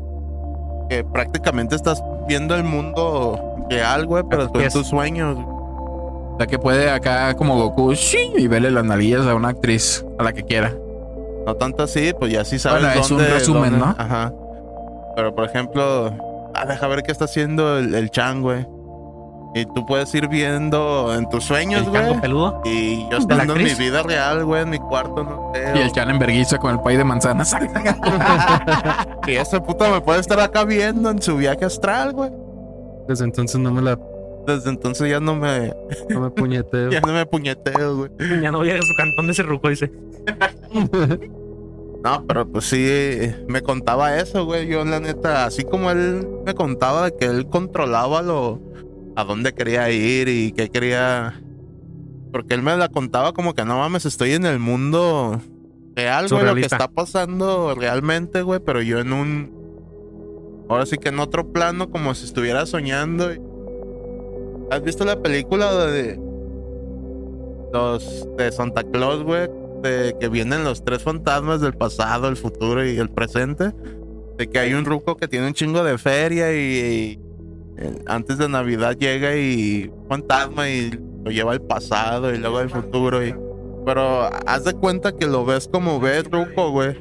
Que 0.90 1.04
prácticamente 1.04 1.76
estás 1.76 2.02
viendo 2.28 2.56
el 2.56 2.64
mundo 2.64 3.66
real, 3.70 4.06
güey, 4.06 4.24
pero 4.30 4.50
tú 4.50 4.60
en 4.60 4.72
tus 4.72 4.88
sueños. 4.88 5.38
O 5.38 6.36
sea 6.38 6.48
que 6.48 6.58
puede 6.58 6.90
acá 6.90 7.34
como 7.36 7.58
Goku 7.58 7.94
¡shing! 7.94 8.40
y 8.40 8.48
verle 8.48 8.72
las 8.72 8.86
nalillas 8.86 9.28
a 9.28 9.36
una 9.36 9.50
actriz 9.50 10.04
a 10.18 10.24
la 10.24 10.34
que 10.34 10.44
quiera. 10.44 10.74
No 11.46 11.56
tanto 11.56 11.84
así, 11.84 12.14
pues 12.18 12.32
ya 12.32 12.46
sí 12.46 12.58
sabes 12.58 12.82
Bueno, 12.84 13.02
es 13.02 13.12
un 13.12 13.20
resumen, 13.20 13.72
dónde- 13.72 13.86
¿no? 13.86 13.96
Ajá. 13.98 14.34
Pero 15.16 15.36
por 15.36 15.46
ejemplo, 15.46 16.16
ah, 16.56 16.66
deja 16.66 16.88
ver 16.88 17.04
qué 17.04 17.12
está 17.12 17.26
haciendo 17.26 17.78
el, 17.78 17.94
el 17.94 18.10
Chan, 18.10 18.42
güey. 18.42 18.66
Y 19.56 19.66
tú 19.68 19.86
puedes 19.86 20.14
ir 20.16 20.28
viendo 20.28 21.14
en 21.14 21.30
tus 21.30 21.44
sueños, 21.44 21.88
güey. 21.88 22.20
peludo. 22.20 22.62
Y 22.66 23.04
yo 23.04 23.20
¿De 23.20 23.36
la 23.36 23.44
estando 23.44 23.56
en 23.56 23.64
mi 23.64 23.74
vida 23.76 24.02
real, 24.02 24.46
güey, 24.46 24.64
en 24.64 24.72
mi 24.72 24.80
cuarto, 24.80 25.24
no 25.24 25.52
sé. 25.54 25.74
Y 25.76 25.80
el 25.80 25.92
Chan 25.92 26.10
en 26.10 26.18
vergüenza 26.18 26.58
con 26.58 26.72
el 26.72 26.82
pay 26.82 26.98
de 26.98 27.04
manzanas. 27.04 27.56
Y 29.28 29.32
ese 29.32 29.62
puto 29.62 29.90
me 29.90 30.02
puede 30.02 30.20
estar 30.20 30.40
acá 30.40 30.66
viendo 30.66 31.10
en 31.10 31.22
su 31.22 31.38
viaje 31.38 31.66
astral, 31.66 32.14
güey. 32.14 32.30
Desde 33.08 33.26
entonces 33.26 33.60
no 33.60 33.72
me 33.72 33.82
la 33.82 33.98
Desde 34.46 34.70
entonces 34.70 35.10
ya 35.10 35.20
no 35.20 35.36
me, 35.36 35.74
no 36.10 36.22
me 36.22 36.30
puñeteo. 36.30 36.90
ya 36.92 37.00
no 37.00 37.14
me 37.14 37.26
puñeteo, 37.26 37.98
güey. 37.98 38.12
Ya 38.42 38.52
no 38.52 38.64
llega 38.64 38.80
a 38.80 38.82
su 38.82 38.94
cantón 38.98 39.28
de 39.28 39.34
ese 39.34 39.44
ruco, 39.44 39.70
dice. 39.70 39.92
No, 42.04 42.22
pero 42.28 42.46
pues 42.46 42.66
sí, 42.66 43.32
me 43.48 43.62
contaba 43.62 44.18
eso, 44.18 44.44
güey. 44.44 44.68
Yo, 44.68 44.84
la 44.84 45.00
neta, 45.00 45.46
así 45.46 45.64
como 45.64 45.90
él 45.90 46.28
me 46.46 46.54
contaba 46.54 47.06
de 47.06 47.16
que 47.16 47.28
él 47.28 47.48
controlaba 47.48 48.22
lo 48.22 48.60
a 49.16 49.24
dónde 49.24 49.54
quería 49.54 49.90
ir 49.92 50.28
y 50.28 50.52
qué 50.52 50.70
quería. 50.70 51.40
Porque 52.32 52.56
él 52.56 52.64
me 52.64 52.76
la 52.76 52.90
contaba 52.90 53.34
como 53.34 53.54
que 53.54 53.64
no 53.64 53.78
mames, 53.78 54.06
estoy 54.06 54.34
en 54.34 54.46
el 54.46 54.60
mundo 54.60 55.40
real, 55.96 56.28
güey, 56.30 56.46
lo 56.46 56.56
que 56.56 56.62
está 56.62 56.88
pasando 56.88 57.76
realmente, 57.76 58.42
güey, 58.42 58.60
pero 58.60 58.82
yo 58.82 59.00
en 59.00 59.14
un. 59.14 60.66
Ahora 60.70 60.86
sí 60.86 60.98
que 60.98 61.10
en 61.10 61.20
otro 61.20 61.52
plano, 61.52 61.90
como 61.90 62.16
si 62.16 62.26
estuviera 62.26 62.66
soñando. 62.66 63.32
¿Has 64.72 64.82
visto 64.84 65.06
la 65.06 65.22
película 65.22 65.86
de. 65.86 66.20
Los. 67.72 68.28
de 68.38 68.52
Santa 68.52 68.84
Claus, 68.84 69.24
güey? 69.24 69.48
De 69.84 70.16
que 70.20 70.30
vienen 70.30 70.64
los 70.64 70.84
tres 70.84 71.04
fantasmas 71.04 71.62
del 71.62 71.74
pasado, 71.74 72.28
el 72.30 72.38
futuro 72.38 72.86
y 72.86 72.98
el 72.98 73.10
presente. 73.10 73.74
De 74.38 74.50
que 74.50 74.58
hay 74.58 74.74
un 74.74 74.86
ruco 74.86 75.18
que 75.18 75.28
tiene 75.28 75.46
un 75.48 75.54
chingo 75.54 75.84
de 75.84 75.98
feria 76.00 76.52
y. 76.54 77.20
y, 77.20 77.20
antes 78.06 78.38
de 78.38 78.50
Navidad 78.50 78.98
llega 78.98 79.36
y. 79.36 79.92
fantasma 80.08 80.70
y 80.70 80.92
lo 81.24 81.32
lleva 81.32 81.54
al 81.54 81.62
pasado 81.62 82.34
y 82.34 82.38
luego 82.38 82.60
al 82.60 82.70
futuro 82.70 83.26
y. 83.26 83.36
Pero 83.86 84.30
haz 84.46 84.64
de 84.64 84.74
cuenta 84.74 85.12
que 85.12 85.28
lo 85.28 85.46
ves 85.46 85.68
como 85.72 86.00
ves, 86.00 86.24
Ruco, 86.26 86.72
güey. 86.72 86.98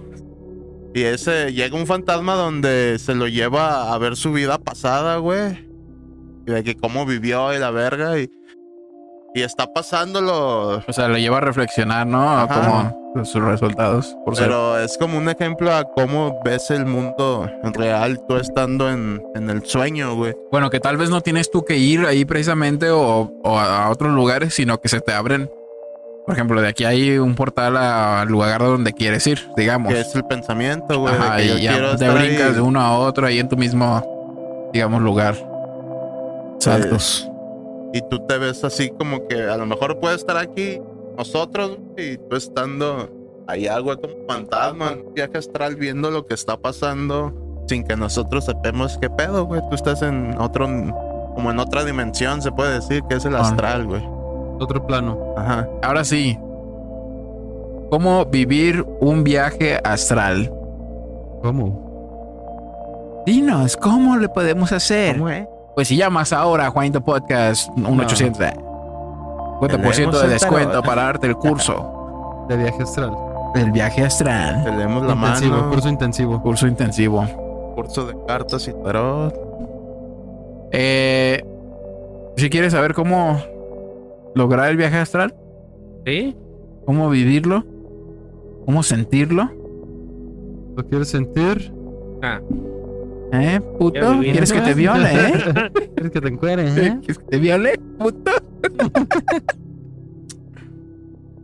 Y 0.95 1.03
ese 1.03 1.53
llega 1.53 1.77
un 1.77 1.87
fantasma 1.87 2.35
donde 2.35 2.99
se 2.99 3.15
lo 3.15 3.29
lleva 3.29 3.93
a 3.93 3.99
ver 3.99 4.17
su 4.17 4.33
vida 4.33 4.59
pasada, 4.59 5.17
güey. 5.19 5.69
Y 6.47 6.51
de 6.51 6.65
que 6.65 6.75
cómo 6.75 7.07
vivió 7.07 7.55
y 7.55 7.59
la 7.59 7.71
verga. 7.71 8.19
Y, 8.19 8.31
y 9.35 9.43
está 9.43 9.67
pasándolo. 9.67 10.83
O 10.87 10.93
sea, 10.93 11.09
lo 11.09 11.17
lleva 11.19 11.39
a 11.39 11.41
reflexionar, 11.41 12.07
¿no? 12.07 12.21
A 12.23 12.43
Ajá. 12.45 12.61
cómo 12.61 13.25
sus 13.25 13.43
resultados. 13.43 14.17
Por 14.25 14.37
ser. 14.37 14.47
Pero 14.47 14.79
es 14.79 14.97
como 14.97 15.19
un 15.19 15.29
ejemplo 15.29 15.75
a 15.75 15.85
cómo 15.85 16.41
ves 16.45 16.71
el 16.71 16.87
mundo 16.87 17.47
real, 17.75 18.19
tú 18.27 18.37
estando 18.37 18.91
en, 18.91 19.23
en 19.35 19.51
el 19.51 19.65
sueño, 19.67 20.15
güey. 20.17 20.35
Bueno, 20.51 20.71
que 20.71 20.81
tal 20.81 20.97
vez 20.97 21.11
no 21.11 21.21
tienes 21.21 21.51
tú 21.51 21.63
que 21.65 21.77
ir 21.77 22.07
ahí 22.07 22.25
precisamente 22.25 22.91
o, 22.91 23.31
o 23.45 23.59
a 23.59 23.91
otros 23.91 24.13
lugares, 24.13 24.55
sino 24.55 24.81
que 24.81 24.89
se 24.89 25.01
te 25.01 25.13
abren. 25.13 25.51
Por 26.25 26.35
ejemplo, 26.35 26.61
de 26.63 26.69
aquí 26.69 26.85
hay 26.85 27.19
un 27.19 27.35
portal 27.35 27.77
al 27.77 28.29
lugar 28.29 28.61
donde 28.61 28.93
quieres 28.93 29.27
ir, 29.27 29.41
digamos. 29.57 29.93
Que 29.93 30.01
es 30.01 30.15
el 30.15 30.25
pensamiento, 30.25 31.01
güey. 31.01 31.13
de 31.15 31.21
Ajá, 31.21 31.37
que 31.37 31.49
yo 31.49 31.59
y 31.59 31.63
ya 31.63 31.97
te 31.97 32.09
brincas 32.09 32.49
ahí. 32.49 32.55
de 32.55 32.61
uno 32.61 32.81
a 32.81 32.97
otro 32.99 33.27
ahí 33.27 33.41
en 33.41 33.49
tu 33.49 33.57
mismo, 33.57 34.71
digamos, 34.73 35.03
lugar. 35.03 35.35
Saltos. 36.61 37.29
Y 37.93 38.01
tú 38.09 38.25
te 38.27 38.39
ves 38.39 38.65
así 38.65 38.91
como 38.91 39.27
que 39.29 39.43
a 39.43 39.57
lo 39.57 39.67
mejor 39.67 39.99
puede 40.01 40.17
estar 40.17 40.37
aquí 40.37 40.81
nosotros 41.19 41.79
y 41.97 42.17
tú 42.17 42.37
estando 42.37 43.11
allá, 43.47 43.79
güey, 43.81 43.97
como 43.99 44.15
fantasma, 44.27 44.93
en 44.93 45.07
un 45.07 45.15
viaje 45.15 45.37
astral 45.39 45.77
viendo 45.77 46.11
lo 46.11 46.27
que 46.27 46.35
está 46.35 46.57
pasando 46.57 47.33
sin 47.69 47.85
que 47.85 47.97
nosotros 47.97 48.45
sepamos 48.47 48.99
qué 48.99 49.09
pedo, 49.11 49.45
güey. 49.47 49.61
Tú 49.69 49.75
estás 49.75 50.03
en 50.03 50.37
otro, 50.41 50.67
como 51.35 51.51
en 51.51 51.59
otra 51.59 51.85
dimensión, 51.85 52.41
se 52.43 52.51
puede 52.51 52.75
decir, 52.75 53.03
que 53.09 53.17
es 53.17 53.25
el 53.25 53.37
Ah. 53.37 53.41
astral, 53.41 53.87
güey. 53.87 54.03
Otro 54.59 54.87
plano. 54.87 55.35
Ajá. 55.37 55.69
Ahora 55.83 56.05
sí. 56.05 56.39
¿Cómo 57.91 58.25
vivir 58.25 58.87
un 59.01 59.23
viaje 59.23 59.79
astral? 59.85 60.51
¿Cómo? 61.43 63.23
Dinos, 63.27 63.77
¿cómo 63.77 64.17
le 64.17 64.29
podemos 64.29 64.73
hacer? 64.73 65.19
¿Cómo? 65.19 65.29
Pues 65.75 65.89
si 65.89 65.97
llamas 65.97 66.33
ahora 66.33 66.67
a 66.67 66.71
Juanito 66.71 67.01
Podcast, 67.03 67.69
un 67.77 67.97
No. 67.97 68.03
800 68.03 68.41
eh, 68.43 68.55
50% 68.57 69.69
Tenemos 69.69 69.99
de 69.99 70.25
el 70.25 70.31
descuento 70.31 70.83
para 70.83 71.03
darte 71.05 71.27
el 71.29 71.37
curso 71.37 72.45
De 72.49 72.57
viaje 72.57 72.83
astral. 72.83 73.13
del 73.55 73.71
viaje 73.71 74.05
astral. 74.05 74.65
Te 74.65 74.73
leemos 74.73 75.05
la 75.07 75.13
intensivo, 75.15 75.57
mano, 75.57 75.71
curso 75.71 75.89
intensivo. 75.89 76.43
Curso 76.43 76.67
intensivo. 76.67 77.25
curso 77.75 78.07
de 78.07 78.15
cartas 78.27 78.67
y 78.69 78.73
tarot. 78.83 79.35
Eh, 80.73 81.43
si 82.37 82.51
quieres 82.51 82.73
saber 82.73 82.95
cómo 82.95 83.39
lograr 84.35 84.71
el 84.71 84.77
viaje 84.77 84.97
astral, 84.99 85.35
¿Sí? 86.07 86.37
cómo 86.87 87.09
vivirlo, 87.11 87.65
cómo 88.67 88.83
sentirlo, 88.83 89.51
¿Lo 90.75 90.85
quieres 90.87 91.11
sentir? 91.11 91.71
Ah, 92.23 92.41
¿eh, 93.33 93.61
puto? 93.79 94.21
¿Quieres 94.21 94.53
que 94.53 94.61
te 94.61 94.75
viole, 94.75 95.09
eh? 95.13 95.33
¿Quieres 95.97 96.13
que 96.13 96.21
te 96.21 96.29
encuere, 96.29 96.65
eh? 96.69 96.99
¿Quieres 97.01 97.19
que 97.19 97.25
te 97.25 97.39
viole, 97.39 97.79
puto? 97.99 98.31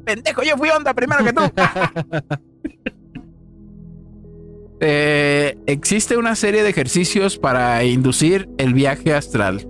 Pendejo, 0.05 0.43
yo 0.43 0.57
fui 0.57 0.71
onda 0.71 0.95
primero 0.95 1.23
que 1.25 1.33
tú. 1.33 1.43
Eh, 4.81 5.59
existe 5.67 6.17
una 6.17 6.35
serie 6.37 6.63
de 6.63 6.71
ejercicios 6.71 7.37
para 7.39 7.83
inducir 7.85 8.49
el 8.59 8.73
viaje 8.75 9.13
astral. 9.13 9.67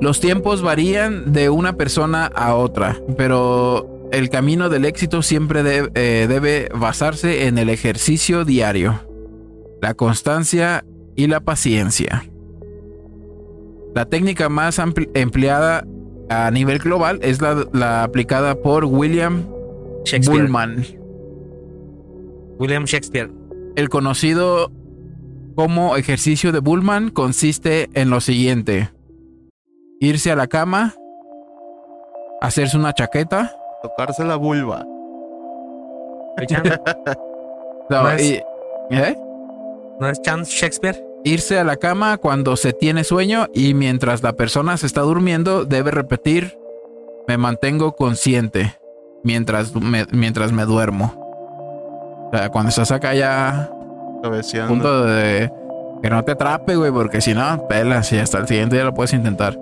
Los 0.00 0.20
tiempos 0.20 0.62
varían 0.62 1.32
de 1.32 1.50
una 1.50 1.72
persona 1.76 2.26
a 2.26 2.54
otra, 2.54 2.96
pero 3.16 4.08
el 4.12 4.30
camino 4.30 4.68
del 4.68 4.84
éxito 4.84 5.22
siempre 5.22 5.62
de- 5.64 5.90
eh, 5.94 6.26
debe 6.28 6.68
basarse 6.74 7.48
en 7.48 7.58
el 7.58 7.68
ejercicio 7.68 8.44
diario, 8.44 9.00
la 9.80 9.94
constancia 9.94 10.84
y 11.16 11.26
la 11.26 11.40
paciencia. 11.40 12.24
La 13.94 14.04
técnica 14.06 14.48
más 14.48 14.78
empleada 15.14 15.84
a 16.28 16.50
nivel 16.50 16.78
global 16.78 17.18
es 17.22 17.40
la, 17.40 17.66
la 17.72 18.02
aplicada 18.04 18.54
por 18.56 18.84
William 18.84 19.44
Shakespeare. 20.04 20.42
Bullman, 20.42 20.84
William 22.58 22.84
Shakespeare. 22.84 23.30
El 23.76 23.88
conocido 23.88 24.70
como 25.54 25.96
ejercicio 25.96 26.52
de 26.52 26.60
Bullman 26.60 27.10
consiste 27.10 27.88
en 27.94 28.10
lo 28.10 28.20
siguiente. 28.20 28.90
Irse 30.00 30.30
a 30.30 30.36
la 30.36 30.46
cama, 30.46 30.94
hacerse 32.40 32.76
una 32.76 32.92
chaqueta, 32.92 33.52
Tocarse 33.82 34.24
la 34.24 34.34
vulva. 34.36 34.84
no, 37.90 38.02
No 38.02 38.10
es- 38.10 38.22
y- 38.22 38.40
¿eh? 38.90 39.16
¿No 40.00 40.08
es 40.08 40.20
Chance 40.22 40.52
Shakespeare? 40.52 41.04
irse 41.24 41.58
a 41.58 41.64
la 41.64 41.76
cama 41.76 42.16
cuando 42.18 42.56
se 42.56 42.72
tiene 42.72 43.04
sueño 43.04 43.48
y 43.52 43.74
mientras 43.74 44.22
la 44.22 44.34
persona 44.34 44.76
se 44.76 44.86
está 44.86 45.00
durmiendo 45.02 45.64
debe 45.64 45.90
repetir 45.90 46.58
me 47.26 47.36
mantengo 47.36 47.94
consciente 47.96 48.78
mientras 49.22 49.74
me, 49.74 50.06
mientras 50.12 50.50
me 50.52 50.64
duermo. 50.64 51.12
O 52.28 52.30
sea, 52.32 52.48
cuando 52.48 52.70
estás 52.70 52.90
acá 52.90 53.14
ya 53.14 53.70
Cabeceando. 54.22 54.72
punto 54.72 55.04
de 55.04 55.52
que 56.02 56.08
no 56.08 56.24
te 56.24 56.32
atrape, 56.32 56.76
güey, 56.76 56.90
porque 56.90 57.20
si 57.20 57.34
no, 57.34 57.68
pelas 57.68 58.10
y 58.12 58.18
hasta 58.18 58.38
el 58.38 58.48
siguiente 58.48 58.76
día 58.76 58.84
lo 58.86 58.94
puedes 58.94 59.12
intentar. 59.12 59.58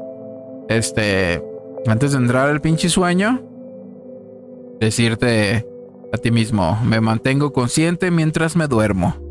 Este, 0.69 1.43
antes 1.89 2.13
de 2.13 2.19
entrar 2.19 2.49
al 2.49 2.61
pinche 2.61 2.89
sueño, 2.89 3.43
decirte 4.79 5.67
a 6.13 6.19
ti 6.19 6.31
mismo, 6.31 6.79
me 6.85 7.01
mantengo 7.01 7.53
consciente 7.53 8.13
mientras 8.13 8.55
me 8.55 8.69
duermo. 8.69 9.26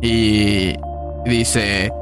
Y 0.00 0.74
dice, 1.24 1.92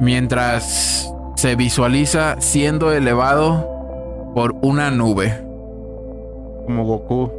mientras 0.00 1.12
se 1.36 1.56
visualiza 1.56 2.36
siendo 2.40 2.92
elevado 2.92 4.32
por 4.34 4.54
una 4.62 4.90
nube. 4.90 5.42
Como 6.66 6.84
Goku. 6.84 7.30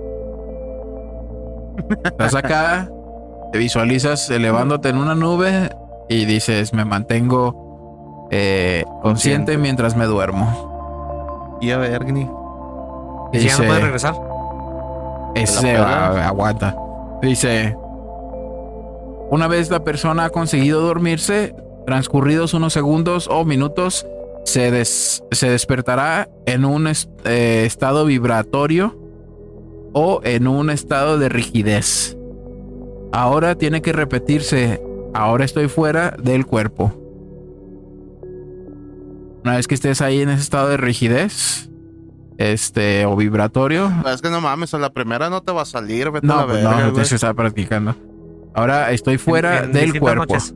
Estás 2.03 2.35
acá, 2.35 2.89
te 3.51 3.57
visualizas 3.57 4.29
elevándote 4.29 4.89
en 4.89 4.97
una 4.97 5.15
nube 5.15 5.69
y 6.07 6.25
dices, 6.25 6.73
me 6.73 6.85
mantengo 6.85 8.27
eh, 8.31 8.85
consciente 9.01 9.57
mientras 9.57 9.95
me 9.95 10.05
duermo. 10.05 11.57
Y 11.61 11.71
a 11.71 11.77
Bergni. 11.77 12.29
¿Y 13.33 13.39
si 13.39 13.47
ya 13.47 13.57
no 13.57 13.65
puede 13.65 13.81
regresar? 13.81 14.15
Ese 15.35 15.75
aguanta. 15.77 16.75
Dice, 17.21 17.75
una 19.29 19.47
vez 19.47 19.69
la 19.69 19.83
persona 19.83 20.25
ha 20.25 20.29
conseguido 20.29 20.81
dormirse, 20.81 21.55
transcurridos 21.85 22.53
unos 22.53 22.73
segundos 22.73 23.27
o 23.29 23.45
minutos, 23.45 24.05
se, 24.43 24.71
des- 24.71 25.23
se 25.31 25.49
despertará 25.49 26.29
en 26.45 26.65
un 26.65 26.87
est- 26.87 27.09
eh, 27.25 27.63
estado 27.65 28.05
vibratorio 28.05 28.97
o 29.93 30.21
en 30.23 30.47
un 30.47 30.69
estado 30.69 31.17
de 31.17 31.29
rigidez. 31.29 32.17
Ahora 33.11 33.55
tiene 33.55 33.81
que 33.81 33.93
repetirse, 33.93 34.81
ahora 35.13 35.45
estoy 35.45 35.67
fuera 35.69 36.15
del 36.21 36.45
cuerpo. 36.45 36.93
Una 39.43 39.55
vez 39.57 39.67
que 39.67 39.75
estés 39.75 40.01
ahí 40.01 40.21
en 40.21 40.29
ese 40.29 40.41
estado 40.41 40.69
de 40.69 40.77
rigidez, 40.77 41.69
este, 42.37 43.05
o 43.05 43.15
vibratorio, 43.15 43.91
Es 44.11 44.21
que 44.21 44.29
no 44.29 44.41
mames, 44.41 44.73
a 44.73 44.79
la 44.79 44.91
primera 44.91 45.29
no 45.29 45.41
te 45.43 45.51
va 45.53 45.61
a 45.61 45.65
salir, 45.65 46.09
vete 46.11 46.25
a 46.25 46.29
no, 46.29 46.35
la 46.37 46.45
pues 46.45 46.55
verga, 46.57 46.79
no, 46.85 46.91
tienes 46.91 47.09
que 47.09 47.15
estar 47.15 47.35
practicando. 47.35 47.95
Ahora 48.55 48.91
estoy 48.91 49.17
fuera 49.17 49.59
En- 49.59 49.65
en 49.65 49.71
del 49.73 49.99
cuerpo. 49.99 50.25
noches 50.33 50.55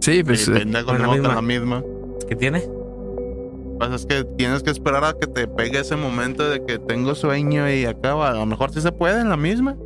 Sí, 0.00 0.22
pues 0.24 0.44
Sí, 0.44 0.50
eh, 0.52 0.58
pendejo, 0.60 0.86
con 0.86 1.00
la 1.02 1.08
misma. 1.08 1.34
la 1.34 1.42
misma. 1.42 1.82
que 2.28 2.36
tiene. 2.36 2.62
Pues 3.78 3.90
es 3.92 4.06
que 4.06 4.24
tienes 4.36 4.62
que 4.62 4.70
esperar 4.70 5.04
a 5.04 5.12
que 5.14 5.26
te 5.26 5.46
pegue 5.46 5.78
ese 5.80 5.96
momento 5.96 6.48
de 6.48 6.64
que 6.64 6.78
tengo 6.78 7.14
sueño 7.14 7.70
y 7.70 7.84
acaba. 7.84 8.30
A 8.30 8.34
lo 8.34 8.44
mejor 8.46 8.72
sí 8.72 8.80
se 8.80 8.92
puede 8.92 9.20
en 9.20 9.28
la 9.28 9.36
misma. 9.36 9.76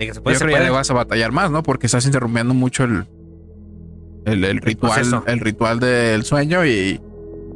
Y 0.00 0.06
que 0.06 0.12
se 0.14 0.14
yo 0.18 0.22
puede, 0.22 0.36
se 0.38 0.44
creo 0.44 0.56
que 0.56 0.60
ya 0.62 0.66
le 0.66 0.70
vas 0.74 0.90
a 0.90 0.94
batallar 0.94 1.30
más, 1.32 1.50
¿no? 1.50 1.62
Porque 1.62 1.86
estás 1.86 2.04
interrumpiendo 2.06 2.54
mucho 2.54 2.84
el, 2.84 3.04
el, 4.24 4.44
el 4.44 4.58
ritual, 4.60 4.92
proceso. 4.94 5.24
el 5.26 5.40
ritual 5.40 5.78
del 5.80 6.24
sueño 6.24 6.64
y, 6.66 7.00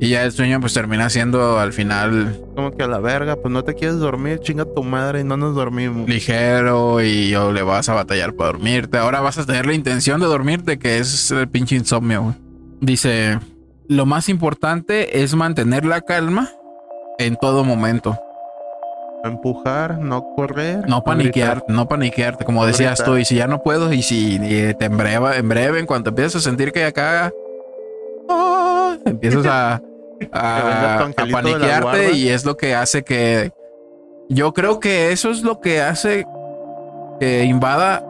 Y 0.02 0.08
ya 0.08 0.24
el 0.24 0.32
sueño 0.32 0.58
pues 0.58 0.74
termina 0.74 1.08
siendo 1.10 1.60
al 1.60 1.72
final 1.72 2.36
Como 2.56 2.72
que 2.72 2.82
a 2.82 2.88
la 2.88 2.98
verga, 2.98 3.36
pues 3.36 3.54
no 3.54 3.62
te 3.62 3.76
quieres 3.76 4.00
dormir, 4.00 4.40
chinga 4.40 4.64
tu 4.64 4.82
madre 4.82 5.20
y 5.20 5.24
no 5.24 5.36
nos 5.36 5.54
dormimos. 5.54 6.08
ligero 6.08 7.00
y 7.00 7.30
yo 7.30 7.52
le 7.52 7.62
vas 7.62 7.88
a 7.88 7.94
batallar 7.94 8.34
para 8.34 8.50
dormirte. 8.50 8.98
Ahora 8.98 9.20
vas 9.20 9.38
a 9.38 9.46
tener 9.46 9.64
la 9.64 9.74
intención 9.74 10.20
de 10.20 10.26
dormirte, 10.26 10.80
que 10.80 10.98
es 10.98 11.30
el 11.30 11.48
pinche 11.48 11.76
insomnio. 11.76 12.22
güey. 12.22 12.34
Dice, 12.80 13.38
lo 13.86 14.04
más 14.04 14.28
importante 14.28 15.22
es 15.22 15.36
mantener 15.36 15.84
la 15.84 16.00
calma 16.00 16.50
en 17.20 17.36
todo 17.36 17.62
momento. 17.62 18.18
Empujar, 19.22 19.98
no 19.98 20.34
correr. 20.34 20.88
No 20.88 21.04
paniquear, 21.04 21.62
no 21.68 21.86
paniquearte, 21.86 22.44
como 22.44 22.66
decías 22.66 23.04
tú. 23.04 23.18
Y 23.18 23.24
si 23.24 23.36
ya 23.36 23.46
no 23.46 23.62
puedo, 23.62 23.92
y 23.92 24.02
si 24.02 24.36
te 24.40 24.86
en 24.86 24.96
breve, 24.96 25.36
en 25.36 25.48
breve, 25.48 25.78
en 25.78 25.86
cuanto 25.86 26.08
empiezas 26.08 26.34
a 26.34 26.40
sentir 26.40 26.72
que 26.72 26.86
acá 26.86 27.30
ah, 28.28 28.96
empiezas 29.06 29.46
a, 29.46 29.80
a, 30.32 30.98
a 31.16 31.26
paniquearte 31.30 32.12
y 32.12 32.28
es 32.28 32.44
lo 32.44 32.56
que 32.56 32.74
hace 32.74 33.02
que 33.02 33.52
yo 34.28 34.52
creo 34.52 34.78
que 34.80 35.12
eso 35.12 35.30
es 35.30 35.42
lo 35.42 35.60
que 35.60 35.80
hace 35.80 36.26
que 37.20 37.44
invada 37.44 38.04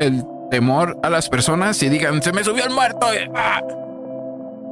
el 0.00 0.24
temor 0.50 0.98
a 1.02 1.10
las 1.10 1.28
personas 1.28 1.82
y 1.82 1.88
digan 1.88 2.22
se 2.22 2.32
me 2.32 2.42
subió 2.44 2.64
el 2.64 2.70
muerto 2.74 3.06
ah". 3.34 3.60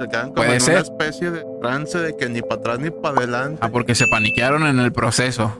Se 0.00 0.08
quedan 0.08 0.22
como 0.28 0.34
Puede 0.36 0.54
en 0.54 0.60
ser. 0.60 0.74
una 0.76 0.82
especie 0.82 1.30
de 1.30 1.44
trance 1.60 1.98
de 1.98 2.16
que 2.16 2.28
ni 2.30 2.40
para 2.40 2.54
atrás 2.54 2.78
ni 2.78 2.90
para 2.90 3.18
adelante. 3.18 3.58
Ah, 3.60 3.68
porque 3.70 3.94
se 3.94 4.06
paniquearon 4.10 4.66
en 4.66 4.78
el 4.80 4.92
proceso 4.92 5.52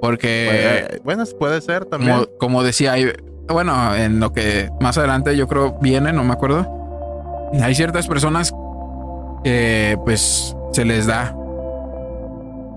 porque 0.00 0.86
Puede- 0.88 1.00
bueno, 1.02 1.24
puede 1.38 1.60
ser 1.60 1.84
también. 1.86 2.12
como, 2.12 2.26
como 2.38 2.62
decía, 2.62 2.94
bueno, 3.48 3.94
en 3.96 4.20
lo 4.20 4.32
que 4.32 4.70
más 4.80 4.98
adelante 4.98 5.36
yo 5.36 5.48
creo 5.48 5.78
viene, 5.80 6.12
no 6.12 6.22
me 6.22 6.32
acuerdo. 6.34 7.50
Hay 7.60 7.74
ciertas 7.74 8.06
personas 8.06 8.52
que 9.44 9.98
pues 10.04 10.56
se 10.72 10.84
les 10.84 11.06
da. 11.06 11.34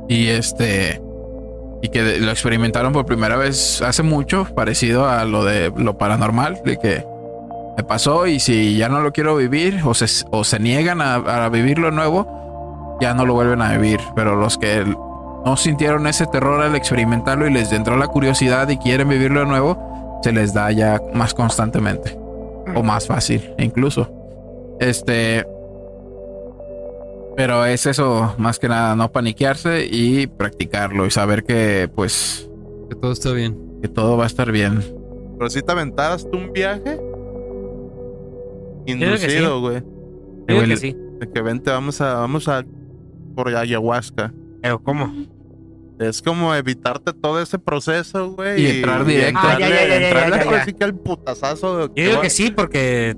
Y 0.07 0.27
este 0.27 1.01
y 1.81 1.89
que 1.89 2.19
lo 2.19 2.31
experimentaron 2.31 2.91
por 2.91 3.05
primera 3.05 3.37
vez 3.37 3.81
hace 3.81 4.03
mucho, 4.03 4.45
parecido 4.53 5.07
a 5.07 5.23
lo 5.25 5.45
de 5.45 5.71
lo 5.75 5.97
paranormal, 5.97 6.61
de 6.65 6.77
que 6.77 7.05
me 7.77 7.83
pasó 7.83 8.27
y 8.27 8.39
si 8.39 8.75
ya 8.75 8.89
no 8.89 8.99
lo 8.99 9.13
quiero 9.13 9.37
vivir 9.37 9.81
o 9.85 9.93
se, 9.93 10.25
o 10.31 10.43
se 10.43 10.59
niegan 10.59 11.01
a, 11.01 11.15
a 11.15 11.49
vivir 11.49 11.79
lo 11.79 11.91
nuevo, 11.91 12.97
ya 12.99 13.13
no 13.13 13.25
lo 13.25 13.33
vuelven 13.33 13.61
a 13.61 13.77
vivir. 13.77 14.01
Pero 14.15 14.35
los 14.35 14.57
que 14.57 14.83
no 15.45 15.55
sintieron 15.55 16.05
ese 16.07 16.25
terror 16.27 16.61
al 16.61 16.75
experimentarlo 16.75 17.47
y 17.47 17.53
les 17.53 17.71
entró 17.71 17.95
la 17.95 18.07
curiosidad 18.07 18.67
y 18.69 18.77
quieren 18.77 19.07
vivirlo 19.07 19.41
de 19.41 19.45
nuevo, 19.45 20.19
se 20.21 20.33
les 20.33 20.53
da 20.53 20.71
ya 20.71 21.01
más 21.13 21.33
constantemente 21.33 22.17
o 22.75 22.83
más 22.83 23.07
fácil, 23.07 23.53
incluso. 23.57 24.09
Este, 24.79 25.45
pero 27.39 27.65
es 27.65 27.85
eso, 27.85 28.35
más 28.37 28.59
que 28.59 28.67
nada, 28.67 28.97
no 28.97 29.13
paniquearse 29.13 29.87
y 29.89 30.27
practicarlo 30.27 31.05
y 31.05 31.09
saber 31.09 31.45
que, 31.45 31.89
pues, 31.95 32.49
Que 32.89 32.95
todo 32.95 33.13
está 33.13 33.31
bien. 33.31 33.57
que 33.81 33.87
todo 33.87 34.17
va 34.17 34.25
a 34.25 34.27
estar 34.27 34.51
bien. 34.51 34.83
Pero 35.37 35.49
si 35.49 35.61
te 35.61 35.71
aventaras 35.71 36.29
tú 36.29 36.37
un 36.37 36.51
viaje 36.51 36.97
creo 38.85 38.93
inducido, 39.15 39.61
güey. 39.61 39.81
El- 40.49 40.67
que 40.67 40.75
sí. 40.75 40.93
De 41.21 41.31
que 41.31 41.41
vente, 41.41 41.71
vamos 41.71 42.01
a, 42.01 42.15
vamos 42.15 42.49
a 42.49 42.65
por 43.35 43.55
ayahuasca. 43.55 44.33
Pero 44.61 44.83
¿cómo? 44.83 45.09
Es 45.97 46.21
como 46.21 46.53
evitarte 46.53 47.13
todo 47.13 47.41
ese 47.41 47.57
proceso, 47.57 48.33
güey. 48.33 48.61
Y 48.63 48.67
entrar 48.67 49.05
directo. 49.05 49.39
Ah, 49.41 49.55
ya, 49.57 49.69
ya, 49.69 49.75
ya, 49.75 49.87
ya, 49.87 50.07
entrarle 50.07 50.35
ya, 50.35 50.43
ya. 50.43 50.49
ahora 50.49 50.65
sí 50.65 50.73
que 50.73 50.83
al 50.83 50.93
putazazo. 50.93 51.87
de 51.87 52.03
Yo 52.03 52.09
digo 52.09 52.21
que 52.21 52.29
sí, 52.29 52.51
porque 52.51 53.15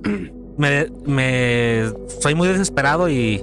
me, 0.59 0.91
me 1.07 1.85
soy 2.19 2.35
muy 2.35 2.47
desesperado 2.49 3.09
y 3.09 3.41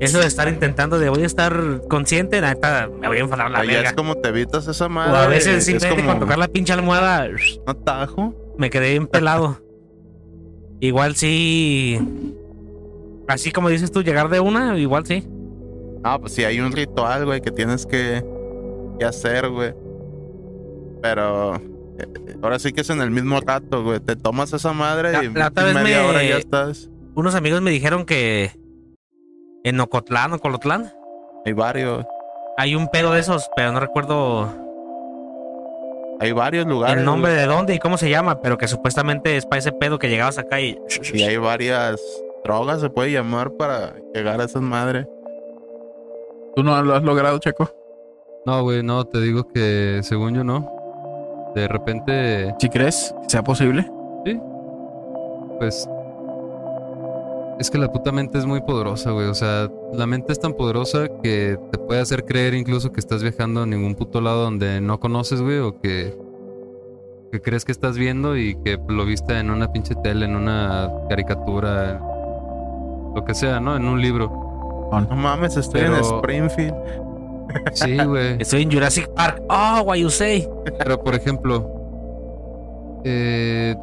eso 0.00 0.18
de 0.18 0.26
estar 0.26 0.48
intentando 0.48 0.98
de 0.98 1.08
voy 1.10 1.22
a 1.22 1.26
estar 1.26 1.82
consciente, 1.88 2.40
la 2.40 2.54
neta, 2.54 2.88
me 3.00 3.06
voy 3.08 3.18
a 3.18 3.20
enfadar 3.20 3.50
la 3.50 3.60
verga. 3.60 3.88
es 3.88 3.92
como 3.92 4.14
te 4.16 4.30
evitas 4.30 4.66
esa 4.66 4.88
madre. 4.88 5.12
O 5.12 5.16
a 5.16 5.26
veces 5.26 5.56
es 5.58 5.64
simplemente 5.66 6.02
como 6.02 6.12
con 6.18 6.20
tocar 6.20 6.38
la 6.38 6.48
pinche 6.48 6.72
almohada 6.72 7.28
un 7.28 7.36
atajo. 7.70 8.34
me 8.58 8.70
quedé 8.70 8.90
bien 8.90 9.06
pelado. 9.06 9.60
igual 10.80 11.14
sí. 11.16 11.98
Así 13.28 13.52
como 13.52 13.68
dices 13.68 13.92
tú, 13.92 14.02
llegar 14.02 14.28
de 14.28 14.40
una, 14.40 14.76
igual 14.78 15.06
sí. 15.06 15.26
Ah, 16.02 16.18
pues 16.18 16.32
sí, 16.32 16.44
hay 16.44 16.58
un 16.60 16.72
ritual, 16.72 17.26
güey, 17.26 17.40
que 17.42 17.50
tienes 17.50 17.84
que, 17.86 18.24
que 18.98 19.04
hacer, 19.04 19.48
güey. 19.50 19.74
Pero 21.02 21.56
eh, 21.56 22.36
ahora 22.42 22.58
sí 22.58 22.72
que 22.72 22.80
es 22.80 22.90
en 22.90 23.00
el 23.00 23.10
mismo 23.10 23.38
rato, 23.40 23.84
güey. 23.84 24.00
Te 24.00 24.16
tomas 24.16 24.52
esa 24.52 24.72
madre 24.72 25.12
La- 25.12 25.24
y 25.24 25.28
la 25.32 25.48
otra 25.48 25.64
vez 25.64 25.74
media 25.74 26.02
me- 26.02 26.08
hora 26.08 26.22
ya 26.24 26.38
estás. 26.38 26.88
Unos 27.14 27.34
amigos 27.34 27.60
me 27.60 27.70
dijeron 27.70 28.04
que 28.04 28.52
en 29.64 29.80
Ocotlán 29.80 30.32
o 30.32 30.38
Colotlán 30.38 30.92
Hay 31.44 31.52
varios, 31.52 32.04
hay 32.56 32.74
un 32.74 32.88
pedo 32.88 33.12
de 33.12 33.20
esos, 33.20 33.48
pero 33.56 33.72
no 33.72 33.80
recuerdo 33.80 34.48
hay 36.20 36.32
varios 36.32 36.66
lugares. 36.66 36.98
el 36.98 37.04
nombre 37.06 37.32
de 37.32 37.46
dónde 37.46 37.74
y 37.74 37.78
cómo 37.78 37.96
se 37.96 38.10
llama, 38.10 38.42
pero 38.42 38.58
que 38.58 38.68
supuestamente 38.68 39.38
es 39.38 39.46
para 39.46 39.58
ese 39.58 39.72
pedo 39.72 39.98
que 39.98 40.10
llegabas 40.10 40.36
acá 40.36 40.60
y. 40.60 40.78
Y 41.14 41.22
hay 41.22 41.38
varias 41.38 41.98
drogas, 42.44 42.82
se 42.82 42.90
puede 42.90 43.10
llamar, 43.10 43.52
para 43.52 43.94
llegar 44.14 44.38
a 44.38 44.44
esas 44.44 44.60
madres. 44.60 45.06
¿Tú 46.54 46.62
no 46.62 46.82
lo 46.82 46.94
has 46.94 47.02
logrado, 47.02 47.38
Checo? 47.38 47.70
No, 48.44 48.62
güey, 48.62 48.82
no, 48.82 49.06
te 49.06 49.18
digo 49.18 49.48
que 49.48 50.00
según 50.02 50.34
yo 50.34 50.44
no. 50.44 51.52
De 51.54 51.66
repente, 51.68 52.54
¿Si 52.58 52.68
crees 52.68 53.14
que 53.22 53.30
sea 53.30 53.42
posible? 53.42 53.90
pues. 55.58 55.88
Es 57.60 57.70
que 57.70 57.76
la 57.76 57.92
puta 57.92 58.10
mente 58.10 58.38
es 58.38 58.46
muy 58.46 58.62
poderosa, 58.62 59.10
güey. 59.10 59.26
O 59.26 59.34
sea, 59.34 59.70
la 59.92 60.06
mente 60.06 60.32
es 60.32 60.40
tan 60.40 60.54
poderosa 60.54 61.08
que 61.22 61.58
te 61.70 61.78
puede 61.78 62.00
hacer 62.00 62.24
creer 62.24 62.54
incluso 62.54 62.90
que 62.90 63.00
estás 63.00 63.22
viajando 63.22 63.64
a 63.64 63.66
ningún 63.66 63.96
puto 63.96 64.22
lado 64.22 64.44
donde 64.44 64.80
no 64.80 64.98
conoces, 64.98 65.42
güey, 65.42 65.58
o 65.58 65.78
que. 65.78 66.16
que 67.30 67.42
crees 67.42 67.66
que 67.66 67.72
estás 67.72 67.98
viendo 67.98 68.34
y 68.38 68.54
que 68.64 68.78
lo 68.88 69.04
viste 69.04 69.38
en 69.38 69.50
una 69.50 69.70
pinche 69.70 69.94
tele, 69.96 70.24
en 70.24 70.36
una 70.36 70.90
caricatura, 71.10 72.00
lo 73.14 73.22
que 73.26 73.34
sea, 73.34 73.60
¿no? 73.60 73.76
En 73.76 73.84
un 73.84 74.00
libro. 74.00 74.30
No 74.90 75.14
mames, 75.14 75.58
estoy 75.58 75.82
en 75.82 75.96
Springfield. 75.96 76.74
Sí, 77.74 77.98
güey. 78.02 78.36
Estoy 78.40 78.62
en 78.62 78.72
Jurassic 78.72 79.06
Park. 79.08 79.42
Oh, 79.50 79.82
what 79.84 79.96
you 79.96 80.08
say. 80.08 80.48
Pero, 80.78 81.02
por 81.02 81.14
ejemplo, 81.14 81.68
eh, 83.04 83.76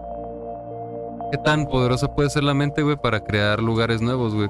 ¿qué 1.31 1.37
tan 1.37 1.65
poderosa 1.67 2.13
puede 2.15 2.29
ser 2.29 2.43
la 2.43 2.53
mente, 2.53 2.81
güey, 2.83 2.95
para 2.97 3.21
crear 3.21 3.61
lugares 3.61 4.01
nuevos, 4.01 4.33
güey? 4.35 4.49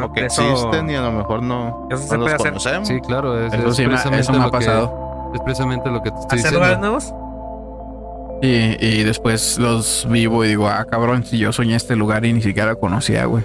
O 0.00 0.12
que 0.12 0.26
Eso- 0.26 0.42
existen 0.42 0.90
y 0.90 0.94
a 0.94 1.02
lo 1.02 1.12
mejor 1.12 1.42
no, 1.42 1.88
Eso 1.90 2.02
no 2.02 2.06
se 2.08 2.16
los 2.16 2.24
puede 2.24 2.34
hacer. 2.36 2.48
Conocemos. 2.52 2.88
Sí, 2.88 3.00
claro, 3.00 3.44
es, 3.46 3.52
Eso 3.52 3.68
es 3.68 3.76
sí, 3.76 3.82
me, 3.82 3.88
precisamente 3.88 4.20
eso 4.22 4.32
me 4.32 4.38
ha 4.38 4.42
lo 4.42 4.50
que- 4.52 4.56
pasado. 4.58 5.30
es 5.34 5.40
precisamente 5.42 5.90
lo 5.90 6.02
que 6.02 6.10
te 6.10 6.18
estoy 6.20 6.38
¿Hacer 6.38 6.52
diciendo. 6.52 6.58
lugares 6.60 6.78
nuevos? 6.80 7.14
Y, 8.40 8.86
y 8.86 9.02
después 9.02 9.58
los 9.58 10.06
vivo 10.08 10.44
y 10.44 10.48
digo, 10.48 10.68
ah, 10.68 10.84
cabrón, 10.88 11.24
si 11.24 11.38
yo 11.38 11.52
soñé 11.52 11.74
este 11.74 11.96
lugar 11.96 12.24
y 12.24 12.32
ni 12.32 12.40
siquiera 12.42 12.70
lo 12.70 12.78
conocía, 12.78 13.24
güey. 13.24 13.44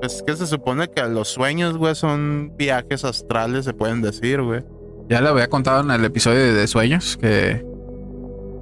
Pues 0.00 0.22
que 0.26 0.34
se 0.36 0.46
supone 0.46 0.88
que 0.88 1.02
los 1.08 1.28
sueños, 1.28 1.76
güey, 1.76 1.94
son 1.94 2.52
viajes 2.56 3.04
astrales, 3.04 3.66
se 3.66 3.74
pueden 3.74 4.00
decir, 4.00 4.40
güey. 4.42 4.64
Ya 5.10 5.20
le 5.20 5.28
había 5.28 5.48
contado 5.48 5.82
en 5.82 5.90
el 5.90 6.02
episodio 6.06 6.54
de 6.54 6.66
sueños 6.66 7.18
que 7.18 7.62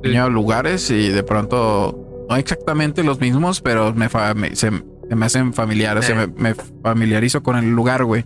Sí. 0.03 0.09
tenía 0.09 0.27
lugares 0.29 0.91
y 0.91 1.09
de 1.11 1.23
pronto, 1.23 2.27
no 2.29 2.37
exactamente 2.37 3.03
los 3.05 3.21
mismos, 3.21 3.61
pero 3.61 3.93
me, 3.95 4.09
fa- 4.09 4.35
me- 4.35 4.55
se, 4.57 4.71
se 5.09 5.17
me 5.17 5.27
hacen 5.27 5.53
familiares, 5.53 6.05
se 6.07 6.13
Eh. 6.13 6.27
me, 6.37 6.51
me 6.51 6.55
familiarizo 6.83 7.43
con 7.43 7.57
el 7.57 7.71
lugar, 7.71 8.05
güey. 8.05 8.25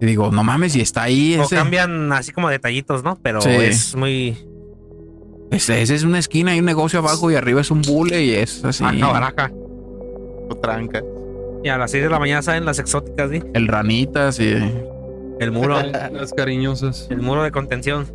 Y 0.00 0.06
digo, 0.06 0.30
no 0.30 0.42
mames, 0.42 0.74
y 0.76 0.80
está 0.80 1.02
ahí 1.02 1.36
O 1.38 1.42
ese. 1.42 1.56
cambian 1.56 2.10
así 2.12 2.32
como 2.32 2.48
detallitos, 2.48 3.04
¿no? 3.04 3.18
Pero 3.22 3.40
Sí. 3.42 3.50
es 3.50 3.94
muy. 3.94 4.36
Ese, 5.50 5.82
ese 5.82 5.94
es 5.96 6.04
una 6.04 6.18
esquina, 6.18 6.52
hay 6.52 6.60
un 6.60 6.64
negocio 6.64 7.00
abajo 7.00 7.30
y 7.30 7.34
arriba 7.34 7.60
es 7.60 7.70
un 7.70 7.82
bule 7.82 8.22
y 8.24 8.30
es 8.34 8.64
así. 8.64 8.82
Baja, 8.84 9.08
baraja. 9.12 9.50
O 10.48 10.56
tranca. 10.56 11.02
Y 11.62 11.68
a 11.68 11.76
las 11.76 11.90
6 11.90 12.04
de 12.04 12.08
la 12.08 12.18
mañana 12.18 12.40
salen 12.40 12.64
las 12.64 12.78
exóticas, 12.78 13.30
¿sí? 13.30 13.42
El 13.52 13.68
ranitas 13.68 14.40
y. 14.40 14.54
El 15.40 15.52
muro. 15.52 15.76
Las 16.12 16.32
cariñosas. 16.32 17.06
el 17.10 17.20
muro 17.20 17.42
de 17.42 17.50
contención. 17.50 18.06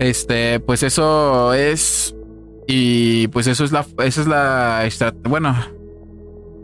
Este, 0.00 0.58
pues 0.60 0.82
eso 0.82 1.54
es. 1.54 2.16
Y 2.66 3.28
pues 3.28 3.46
eso 3.46 3.64
es 3.64 3.70
la. 3.70 3.86
Esa 4.02 4.20
es 4.22 4.26
la. 4.26 5.14
Bueno. 5.28 5.54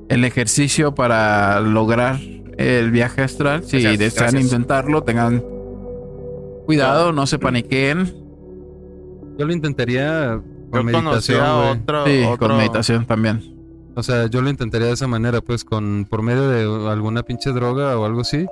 El 0.08 0.24
ejercicio 0.24 0.94
para 0.94 1.60
lograr 1.60 2.18
el 2.58 2.90
viaje 2.92 3.22
astral. 3.22 3.64
Si 3.64 3.80
Gracias, 3.82 3.98
desean 3.98 4.24
gracias. 4.30 4.44
intentarlo, 4.44 5.02
tengan 5.02 5.42
cuidado, 6.64 7.12
no 7.12 7.26
se 7.26 7.38
paniqueen. 7.40 8.14
Yo 9.36 9.44
lo 9.46 9.52
intentaría 9.52 10.40
con 10.70 10.80
Yo 10.80 10.84
meditación, 10.84 11.44
otro, 11.44 12.06
Sí, 12.06 12.22
otro- 12.24 12.48
con 12.48 12.56
meditación 12.56 13.04
también. 13.04 13.52
O 13.96 14.02
sea, 14.04 14.26
yo 14.26 14.42
lo 14.42 14.48
intentaría 14.50 14.86
de 14.86 14.92
esa 14.94 15.08
manera, 15.08 15.40
pues, 15.40 15.64
con 15.64 16.06
por 16.08 16.22
medio 16.22 16.48
de 16.50 16.88
alguna 16.90 17.22
pinche 17.24 17.50
droga 17.50 17.98
o 17.98 18.04
algo 18.06 18.20
así. 18.20 18.46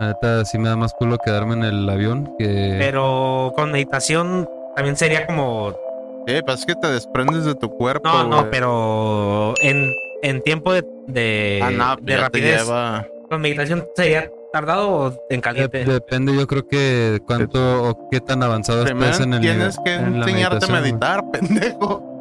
Neta, 0.00 0.44
sí 0.44 0.58
me 0.58 0.68
da 0.68 0.76
más 0.76 0.92
culo 0.94 1.18
quedarme 1.18 1.54
en 1.54 1.64
el 1.64 1.88
avión 1.88 2.34
que... 2.38 2.76
Pero 2.78 3.52
con 3.56 3.72
meditación 3.72 4.48
también 4.74 4.96
sería 4.96 5.26
como. 5.26 5.74
Sí, 6.26 6.34
pues 6.44 6.60
es 6.60 6.66
que 6.66 6.74
te 6.74 6.88
desprendes 6.88 7.44
de 7.44 7.54
tu 7.54 7.70
cuerpo. 7.70 8.08
No, 8.08 8.24
no, 8.24 8.38
güey. 8.40 8.50
pero 8.50 9.54
en, 9.62 9.90
en 10.22 10.42
tiempo 10.42 10.72
de 10.72 10.84
de, 11.06 11.60
ah, 11.62 11.70
no, 11.70 11.96
de 12.00 12.16
rapidez. 12.16 12.64
lleva. 12.64 13.06
¿La 13.30 13.38
meditación 13.38 13.84
sería 13.94 14.30
tardado 14.52 14.88
o 14.90 15.12
en 15.30 15.40
caliente? 15.40 15.84
depende, 15.84 16.34
yo 16.34 16.46
creo 16.46 16.66
que 16.66 17.20
cuánto 17.26 17.90
o 17.90 18.08
qué 18.10 18.20
tan 18.20 18.42
avanzado 18.42 18.84
Primero 18.84 19.06
estés 19.06 19.26
en 19.26 19.34
el 19.34 19.40
tienes 19.40 19.78
que 19.84 19.94
en 19.94 20.20
la 20.20 20.26
enseñarte 20.26 20.66
a 20.66 20.68
meditar, 20.68 21.30
pendejo. 21.32 22.15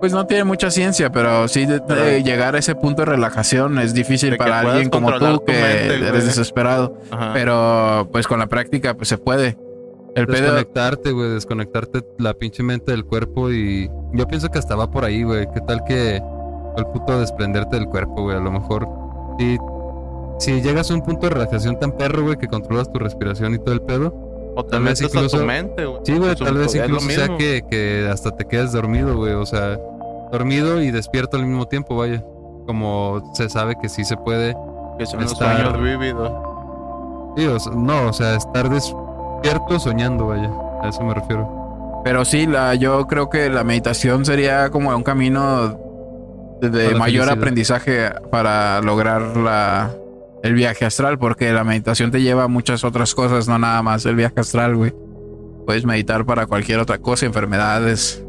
Pues 0.00 0.12
no 0.12 0.26
tiene 0.26 0.44
mucha 0.44 0.70
ciencia, 0.70 1.10
pero 1.10 1.48
sí 1.48 1.64
de- 1.66 1.74
de 1.74 1.80
Pero- 1.80 2.18
llegar 2.24 2.54
a 2.54 2.58
ese 2.58 2.74
punto 2.74 3.02
de 3.02 3.06
relajación 3.06 3.78
es 3.78 3.94
difícil 3.94 4.36
para 4.36 4.60
alguien 4.60 4.90
como 4.90 5.10
tú 5.18 5.38
tu 5.38 5.44
que 5.46 5.52
mente, 5.52 5.98
güey. 5.98 6.08
eres 6.08 6.26
desesperado. 6.26 6.98
Ajá. 7.10 7.30
Pero 7.32 8.08
pues 8.12 8.26
con 8.26 8.38
la 8.38 8.46
práctica 8.46 8.94
pues 8.94 9.08
se 9.08 9.18
puede. 9.18 9.56
El 10.14 10.26
pedo, 10.26 10.42
Desconectarte, 10.44 11.12
güey, 11.12 11.30
desconectarte 11.30 12.02
la 12.18 12.32
pinche 12.34 12.62
mente 12.62 12.90
del 12.92 13.04
cuerpo 13.04 13.50
y 13.50 13.90
yo 14.14 14.26
pienso 14.26 14.48
que 14.48 14.58
hasta 14.58 14.74
va 14.74 14.90
por 14.90 15.04
ahí, 15.04 15.22
güey. 15.22 15.46
¿Qué 15.52 15.60
tal 15.60 15.84
que 15.84 16.16
el 16.16 16.86
puto 16.92 17.18
desprenderte 17.20 17.76
del 17.76 17.86
cuerpo, 17.86 18.22
güey? 18.22 18.36
A 18.36 18.40
lo 18.40 18.50
mejor 18.50 18.88
si, 19.38 19.58
si 20.38 20.62
llegas 20.62 20.90
a 20.90 20.94
un 20.94 21.02
punto 21.02 21.26
de 21.26 21.34
relajación 21.34 21.78
tan 21.78 21.92
perro, 21.92 22.22
güey, 22.22 22.36
que 22.38 22.48
controlas 22.48 22.90
tu 22.90 22.98
respiración 22.98 23.54
y 23.54 23.58
todo 23.58 23.74
el 23.74 23.82
pedo. 23.82 24.14
O 24.56 24.64
tal 24.64 24.82
vez 24.82 25.00
a 25.00 25.04
incluso- 25.04 25.38
tu 25.38 25.44
mente, 25.44 25.84
güey. 25.84 26.00
Sí, 26.04 26.16
güey, 26.18 26.34
tal 26.34 26.54
vez 26.56 26.74
incluso 26.74 27.08
sea 27.10 27.36
que, 27.36 27.62
que 27.70 28.08
hasta 28.10 28.32
te 28.34 28.44
quedes 28.46 28.72
dormido, 28.72 29.14
güey. 29.16 29.34
O 29.34 29.46
sea, 29.46 29.78
dormido 30.32 30.82
y 30.82 30.90
despierto 30.90 31.36
al 31.36 31.46
mismo 31.46 31.66
tiempo, 31.66 31.94
vaya. 31.96 32.20
Como 32.66 33.32
se 33.34 33.48
sabe 33.48 33.76
que 33.80 33.88
sí 33.88 34.04
se 34.04 34.16
puede. 34.16 34.56
Que 34.98 35.06
son 35.06 35.20
los 35.20 35.32
estar- 35.32 35.62
sueños 35.62 35.80
vívidos. 35.82 36.32
Sí, 37.36 37.46
o 37.46 37.60
sea, 37.60 37.72
no, 37.74 38.08
o 38.08 38.12
sea, 38.12 38.34
estar 38.34 38.68
despierto 38.70 39.78
soñando, 39.78 40.26
vaya. 40.28 40.50
A 40.82 40.88
eso 40.88 41.02
me 41.02 41.14
refiero. 41.14 42.00
pero 42.04 42.24
sí, 42.24 42.46
la, 42.46 42.74
yo 42.76 43.06
creo 43.08 43.28
que 43.28 43.50
la 43.50 43.62
meditación 43.64 44.24
sería 44.24 44.70
como 44.70 44.94
un 44.94 45.02
camino 45.02 45.78
de, 46.60 46.94
mayor 46.94 46.98
felicidad. 47.24 47.30
aprendizaje 47.32 48.10
para 48.30 48.80
lograr 48.80 49.36
la, 49.36 49.90
el 50.46 50.54
viaje 50.54 50.84
astral, 50.84 51.18
porque 51.18 51.52
la 51.52 51.64
meditación 51.64 52.10
te 52.10 52.22
lleva 52.22 52.44
a 52.44 52.48
muchas 52.48 52.84
otras 52.84 53.14
cosas, 53.14 53.48
no 53.48 53.58
nada 53.58 53.82
más 53.82 54.06
el 54.06 54.14
viaje 54.14 54.40
astral, 54.40 54.76
güey. 54.76 54.94
Puedes 55.66 55.84
meditar 55.84 56.24
para 56.24 56.46
cualquier 56.46 56.78
otra 56.78 56.98
cosa, 56.98 57.26
enfermedades. 57.26 58.24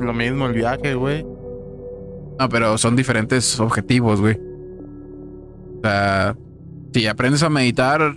Lo 0.00 0.12
mismo 0.12 0.46
el 0.46 0.52
viaje, 0.52 0.94
güey. 0.94 1.26
No, 2.38 2.48
pero 2.48 2.78
son 2.78 2.94
diferentes 2.94 3.58
objetivos, 3.58 4.20
güey. 4.20 4.38
O 5.78 5.80
sea, 5.82 6.36
si 6.94 7.06
aprendes 7.08 7.42
a 7.42 7.50
meditar, 7.50 8.16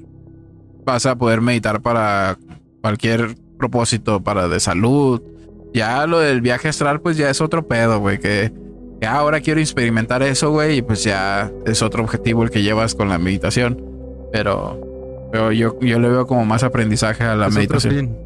vas 0.86 1.06
a 1.08 1.16
poder 1.16 1.42
meditar 1.42 1.82
para 1.82 2.38
cualquier 2.82 3.36
propósito, 3.58 4.24
para 4.24 4.48
de 4.48 4.60
salud. 4.60 5.22
Ya 5.74 6.06
lo 6.06 6.20
del 6.20 6.42
viaje 6.42 6.68
astral, 6.68 7.02
pues 7.02 7.18
ya 7.18 7.32
es 7.32 7.42
otro 7.42 7.68
pedo, 7.68 8.00
güey. 8.00 8.20
Que, 8.20 8.54
ahora 9.04 9.42
quiero 9.42 9.60
experimentar 9.60 10.24
eso, 10.24 10.52
güey. 10.52 10.78
Y 10.78 10.82
pues 10.82 11.04
ya 11.04 11.52
es 11.66 11.82
otro 11.82 12.04
objetivo 12.04 12.44
el 12.44 12.50
que 12.50 12.64
llevas 12.64 12.96
con 12.96 13.10
la 13.10 13.18
meditación. 13.18 13.84
Pero, 14.32 15.30
pero 15.32 15.52
yo, 15.52 15.80
yo 15.80 16.00
le 16.00 16.10
veo 16.10 16.28
como 16.28 16.46
más 16.46 16.64
aprendizaje 16.64 17.24
a 17.24 17.36
la 17.36 17.48
Es 17.48 17.56
meditación. 17.56 18.18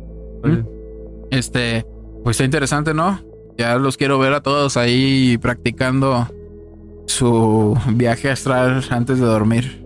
Este, 1.32 1.86
pues 2.23 2.36
está 2.36 2.45
interesante, 2.45 2.93
¿no? 2.93 3.19
Ya 3.58 3.75
los 3.77 3.97
quiero 3.97 4.19
ver 4.19 4.34
a 4.34 4.41
todos 4.41 4.77
ahí 4.77 5.38
practicando 5.38 6.27
su 7.08 7.77
viaje 7.93 8.29
astral 8.29 8.84
antes 8.89 9.19
de 9.19 9.25
dormir. 9.25 9.84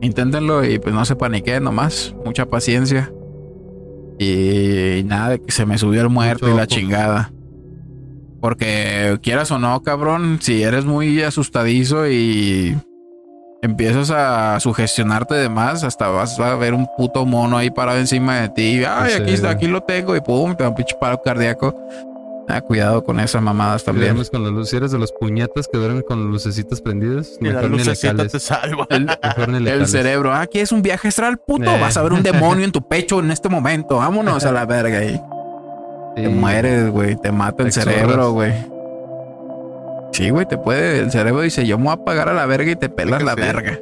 Inténtenlo 0.00 0.64
y 0.64 0.78
pues 0.78 0.94
no 0.94 1.04
se 1.04 1.16
paniquen 1.16 1.64
nomás. 1.64 2.14
Mucha 2.24 2.46
paciencia. 2.46 3.12
Y 4.18 5.02
nada 5.04 5.30
de 5.30 5.40
que 5.42 5.52
se 5.52 5.66
me 5.66 5.78
subió 5.78 6.02
el 6.02 6.08
muerto 6.08 6.46
Mucho 6.46 6.54
y 6.54 6.56
la 6.56 6.62
ojo. 6.64 6.68
chingada. 6.74 7.32
Porque 8.40 9.18
quieras 9.22 9.50
o 9.50 9.58
no, 9.58 9.82
cabrón, 9.82 10.38
si 10.40 10.62
eres 10.62 10.84
muy 10.84 11.22
asustadizo 11.22 12.08
y 12.08 12.76
empiezas 13.62 14.10
a 14.10 14.60
sugestionarte 14.60 15.34
de 15.34 15.48
más, 15.48 15.82
hasta 15.82 16.08
vas 16.08 16.38
a 16.38 16.54
ver 16.54 16.74
un 16.74 16.86
puto 16.96 17.26
mono 17.26 17.56
ahí 17.56 17.70
parado 17.70 17.98
encima 17.98 18.36
de 18.40 18.48
ti. 18.50 18.82
Ay, 18.88 19.12
Sí, 19.12 19.22
aquí 19.22 19.32
está, 19.32 19.50
aquí 19.50 19.66
lo 19.66 19.82
tengo 19.82 20.14
y 20.14 20.20
pum, 20.20 20.54
te 20.54 20.62
da 20.62 20.68
un 20.68 20.76
pinche 20.76 20.94
paro 21.00 21.20
cardíaco. 21.24 21.74
Ah, 22.50 22.62
cuidado 22.62 23.04
con 23.04 23.20
esas 23.20 23.42
mamadas 23.42 23.84
también. 23.84 24.06
duermes 24.06 24.30
con 24.30 24.42
la 24.42 24.48
luz, 24.48 24.70
si 24.70 24.76
eres 24.76 24.90
de 24.90 24.98
los 24.98 25.12
puñetas 25.12 25.68
que 25.70 25.76
duermen 25.76 26.02
con 26.02 26.20
las 26.22 26.30
lucecitas 26.30 26.80
prendidas, 26.80 27.32
Y 27.42 27.44
la 27.44 27.54
mejor 27.54 27.70
lucecita 27.72 28.16
cales. 28.16 28.32
te 28.32 28.40
salva. 28.40 28.86
El, 28.88 29.04
Mejor 29.04 29.50
el 29.68 29.86
cerebro, 29.86 30.32
ah, 30.32 30.40
aquí 30.42 30.60
es 30.60 30.72
un 30.72 30.80
viaje 30.80 31.08
astral, 31.08 31.36
puto. 31.38 31.70
Eh. 31.70 31.78
Vas 31.78 31.98
a 31.98 32.02
ver 32.02 32.14
un 32.14 32.22
demonio 32.22 32.64
en 32.64 32.72
tu 32.72 32.80
pecho 32.88 33.18
en 33.20 33.32
este 33.32 33.50
momento. 33.50 33.96
Vámonos 33.96 34.46
a 34.46 34.52
la 34.52 34.64
verga. 34.64 35.04
Y 35.04 35.20
Sí. 36.18 36.24
te 36.24 36.28
mueres, 36.28 36.90
güey. 36.90 37.16
Te 37.16 37.32
mata 37.32 37.62
el 37.62 37.72
cerebro, 37.72 38.32
güey. 38.32 38.52
Sí, 40.12 40.30
güey, 40.30 40.46
te 40.46 40.58
puede. 40.58 41.00
El 41.00 41.10
cerebro 41.10 41.42
dice: 41.42 41.66
Yo 41.66 41.78
me 41.78 41.84
voy 41.84 41.92
a 41.94 42.04
pagar 42.04 42.28
a 42.28 42.34
la 42.34 42.46
verga 42.46 42.70
y 42.72 42.76
te 42.76 42.88
pelas 42.88 43.22
la 43.22 43.34
sí. 43.34 43.40
verga. 43.40 43.78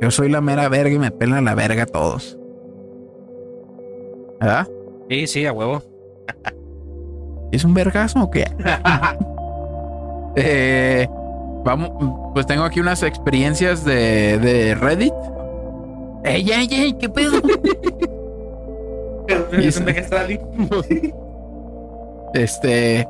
Yo 0.00 0.10
soy 0.10 0.28
la 0.28 0.40
mera 0.40 0.68
verga 0.68 0.94
y 0.94 0.98
me 0.98 1.10
pelan 1.10 1.44
la 1.44 1.54
verga 1.54 1.86
todos. 1.86 2.38
¿Verdad? 4.40 4.68
Sí, 5.08 5.26
sí, 5.26 5.46
a 5.46 5.52
huevo. 5.52 5.82
¿Es 7.52 7.64
un 7.64 7.74
vergazo 7.74 8.22
o 8.22 8.30
qué? 8.30 8.44
Eh, 10.36 11.06
vamos, 11.64 11.90
pues 12.34 12.44
tengo 12.46 12.64
aquí 12.64 12.80
unas 12.80 13.04
experiencias 13.04 13.84
de, 13.84 14.38
de 14.38 14.74
Reddit. 14.74 15.14
¡Ey, 16.24 16.50
ey, 16.50 16.68
ey! 16.70 16.92
¿Qué 16.94 17.08
pedo? 17.08 17.40
Es 19.52 19.78
un 19.78 19.84
viaje 19.86 20.00
astral. 20.00 20.40
Este 22.34 23.08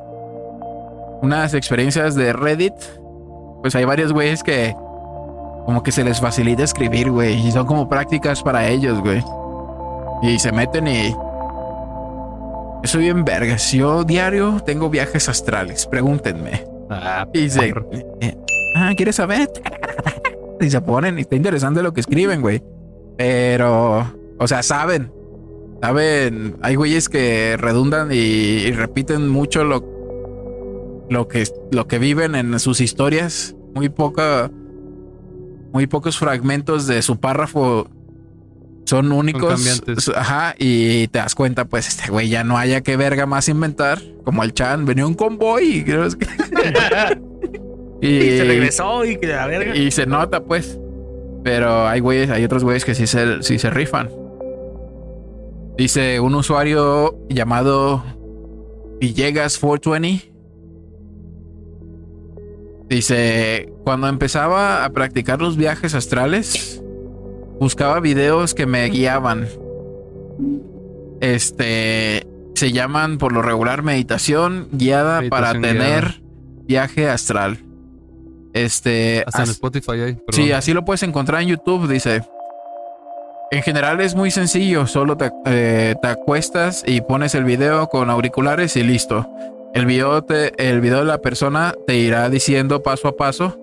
unas 1.21 1.53
experiencias 1.53 2.15
de 2.15 2.33
Reddit. 2.33 2.73
Pues 3.61 3.75
hay 3.75 3.85
varios 3.85 4.13
güeyes 4.13 4.43
que 4.43 4.75
como 5.65 5.81
que 5.81 5.91
se 5.91 6.03
les 6.03 6.21
facilita 6.21 6.63
escribir, 6.63 7.09
güey, 7.09 7.47
y 7.47 7.51
son 7.51 7.65
como 7.65 7.89
prácticas 7.89 8.43
para 8.43 8.67
ellos, 8.67 9.01
güey. 9.01 9.23
Y 10.21 10.37
se 10.39 10.51
meten 10.51 10.87
y 10.87 11.15
soy 12.83 13.03
bien 13.03 13.25
vergas. 13.25 13.71
Yo 13.71 14.03
diario 14.03 14.59
tengo 14.65 14.89
viajes 14.89 15.27
astrales, 15.27 15.87
pregúntenme. 15.87 16.65
Ah, 16.89 17.27
Y 17.33 17.49
se, 17.49 17.69
eh, 18.21 18.37
ah, 18.75 18.91
¿quieres 18.95 19.15
saber? 19.15 19.49
Y 20.61 20.69
se 20.69 20.79
ponen, 20.79 21.17
y 21.17 21.21
está 21.21 21.35
interesante 21.35 21.83
lo 21.83 21.93
que 21.93 21.99
escriben, 21.99 22.41
güey. 22.41 22.63
Pero, 23.17 24.07
o 24.39 24.47
sea, 24.47 24.63
saben. 24.63 25.11
Saben, 25.81 26.55
hay 26.61 26.75
güeyes 26.75 27.09
que 27.09 27.57
redundan 27.57 28.11
y, 28.11 28.15
y 28.15 28.71
repiten 28.71 29.27
mucho 29.29 29.63
lo, 29.63 29.83
lo, 31.09 31.27
que, 31.27 31.43
lo 31.71 31.87
que 31.87 31.99
viven 31.99 32.35
en 32.35 32.59
sus 32.59 32.81
historias. 32.81 33.55
Muy 33.75 33.89
poca, 33.89 34.49
muy 35.73 35.85
pocos 35.87 36.17
fragmentos 36.17 36.87
de 36.87 37.01
su 37.01 37.19
párrafo 37.19 37.87
son 38.85 39.11
únicos. 39.11 39.83
Ajá, 40.15 40.55
y 40.57 41.07
te 41.09 41.19
das 41.19 41.35
cuenta, 41.35 41.65
pues, 41.65 41.87
este 41.87 42.09
güey 42.11 42.29
ya 42.29 42.43
no 42.43 42.57
haya 42.57 42.81
que 42.81 42.97
verga 42.97 43.25
más 43.25 43.49
inventar. 43.49 43.99
Como 44.23 44.43
el 44.43 44.53
Chan, 44.53 44.85
venía 44.85 45.05
un 45.05 45.13
convoy. 45.15 45.63
y 45.79 45.83
creo 45.85 46.07
que- 46.09 46.27
y, 48.01 48.07
Y 48.07 48.37
se 48.37 48.43
regresó 48.45 49.05
y 49.05 49.17
que 49.17 49.27
la 49.27 49.45
verga. 49.47 49.75
y 49.75 49.91
se 49.91 50.05
nota, 50.05 50.43
pues. 50.43 50.79
Pero 51.43 51.87
hay 51.87 51.99
güeyes, 51.99 52.29
hay 52.31 52.43
otros 52.43 52.63
güeyes 52.63 52.85
que 52.85 52.95
sí 52.95 53.05
se, 53.07 53.43
sí 53.43 53.59
se 53.59 53.69
rifan. 53.69 54.09
Dice 55.77 56.21
un 56.21 56.35
usuario 56.35 57.17
llamado 57.29 58.03
Villegas 58.99 59.59
420. 59.59 60.31
Dice, 62.87 63.73
cuando 63.83 64.07
empezaba 64.07 64.85
a 64.85 64.89
practicar 64.91 65.41
los 65.41 65.57
viajes 65.57 65.93
astrales, 65.93 66.81
buscaba 67.59 67.99
videos 67.99 68.53
que 68.53 68.65
me 68.65 68.85
guiaban. 68.89 69.47
Este, 71.19 72.25
se 72.53 72.71
llaman 72.71 73.17
por 73.17 73.33
lo 73.33 73.41
regular 73.41 73.83
meditación 73.83 74.69
guiada 74.71 75.23
para 75.29 75.59
tener 75.59 76.21
viaje 76.63 77.09
astral. 77.09 77.59
Este, 78.53 79.23
Hasta 79.25 79.43
en 79.43 79.49
Spotify 79.49 79.91
hay. 79.91 80.17
Sí, 80.31 80.51
así 80.53 80.73
lo 80.73 80.85
puedes 80.85 81.03
encontrar 81.03 81.41
en 81.41 81.49
YouTube, 81.49 81.89
dice. 81.89 82.21
En 83.51 83.61
general 83.61 84.01
es 84.01 84.15
muy 84.15 84.31
sencillo, 84.31 84.87
solo 84.87 85.15
te, 85.17 85.31
eh, 85.45 85.95
te 86.01 86.07
acuestas 86.07 86.83
y 86.85 87.01
pones 87.01 87.35
el 87.35 87.43
video 87.43 87.87
con 87.87 88.09
auriculares 88.09 88.75
y 88.75 88.83
listo. 88.83 89.27
El 89.73 89.85
video, 89.85 90.23
te, 90.23 90.51
el 90.69 90.81
video 90.81 90.99
de 90.99 91.05
la 91.05 91.19
persona 91.19 91.73
te 91.85 91.95
irá 91.97 92.29
diciendo 92.29 92.81
paso 92.81 93.07
a 93.09 93.15
paso 93.15 93.57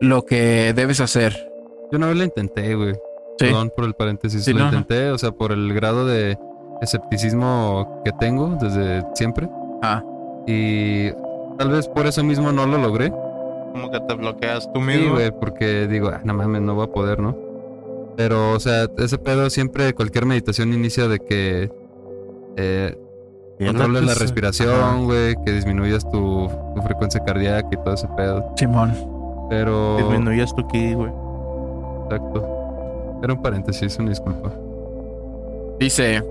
lo 0.00 0.24
que 0.24 0.72
debes 0.74 1.00
hacer. 1.00 1.32
Yo 1.90 1.98
una 1.98 2.08
vez 2.08 2.16
lo 2.16 2.24
intenté, 2.24 2.74
güey. 2.74 2.92
Sí. 3.38 3.46
Perdón 3.46 3.72
por 3.74 3.84
el 3.86 3.94
paréntesis. 3.94 4.44
Sí, 4.44 4.52
lo 4.52 4.60
no, 4.60 4.64
no. 4.70 4.78
intenté, 4.78 5.10
o 5.10 5.18
sea, 5.18 5.30
por 5.32 5.52
el 5.52 5.72
grado 5.74 6.06
de 6.06 6.38
escepticismo 6.82 8.02
que 8.04 8.12
tengo 8.20 8.56
desde 8.60 9.02
siempre. 9.14 9.48
Ah. 9.82 10.02
Y 10.46 11.10
tal 11.58 11.70
vez 11.70 11.88
por 11.88 12.06
eso 12.06 12.22
mismo 12.22 12.52
no 12.52 12.66
lo 12.66 12.78
logré. 12.78 13.10
Como 13.10 13.90
que 13.90 14.00
te 14.00 14.14
bloqueas 14.14 14.70
tú 14.72 14.80
Sí, 14.80 14.86
mismo. 14.86 15.14
güey, 15.14 15.30
porque 15.32 15.86
digo, 15.88 16.08
ah, 16.08 16.20
no 16.24 16.34
mames, 16.34 16.62
no 16.62 16.74
voy 16.74 16.84
a 16.84 16.92
poder, 16.92 17.18
¿no? 17.20 17.36
Pero, 18.16 18.52
o 18.52 18.60
sea, 18.60 18.86
ese 18.98 19.18
pedo 19.18 19.50
siempre, 19.50 19.92
cualquier 19.94 20.26
meditación 20.26 20.72
inicia 20.72 21.08
de 21.08 21.18
que 21.18 21.70
eh, 22.56 22.96
controles 23.58 24.04
la 24.04 24.14
respiración, 24.14 25.04
güey, 25.04 25.34
que 25.44 25.52
disminuyas 25.52 26.08
tu, 26.10 26.48
tu 26.74 26.82
frecuencia 26.82 27.22
cardíaca 27.24 27.68
y 27.70 27.76
todo 27.76 27.94
ese 27.94 28.08
pedo. 28.16 28.52
Simón. 28.56 28.94
Pero. 29.50 29.96
Disminuyes 29.96 30.54
tu 30.54 30.66
ki, 30.68 30.94
güey. 30.94 31.12
Exacto. 32.04 33.20
Era 33.22 33.32
un 33.32 33.42
paréntesis, 33.42 33.98
una 33.98 34.10
disculpa. 34.10 34.52
Dice, 35.78 36.22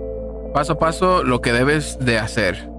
paso 0.54 0.74
a 0.74 0.80
paso 0.80 1.24
lo 1.24 1.42
que 1.42 1.52
debes 1.52 1.98
de 2.00 2.20
hacer. 2.20 2.70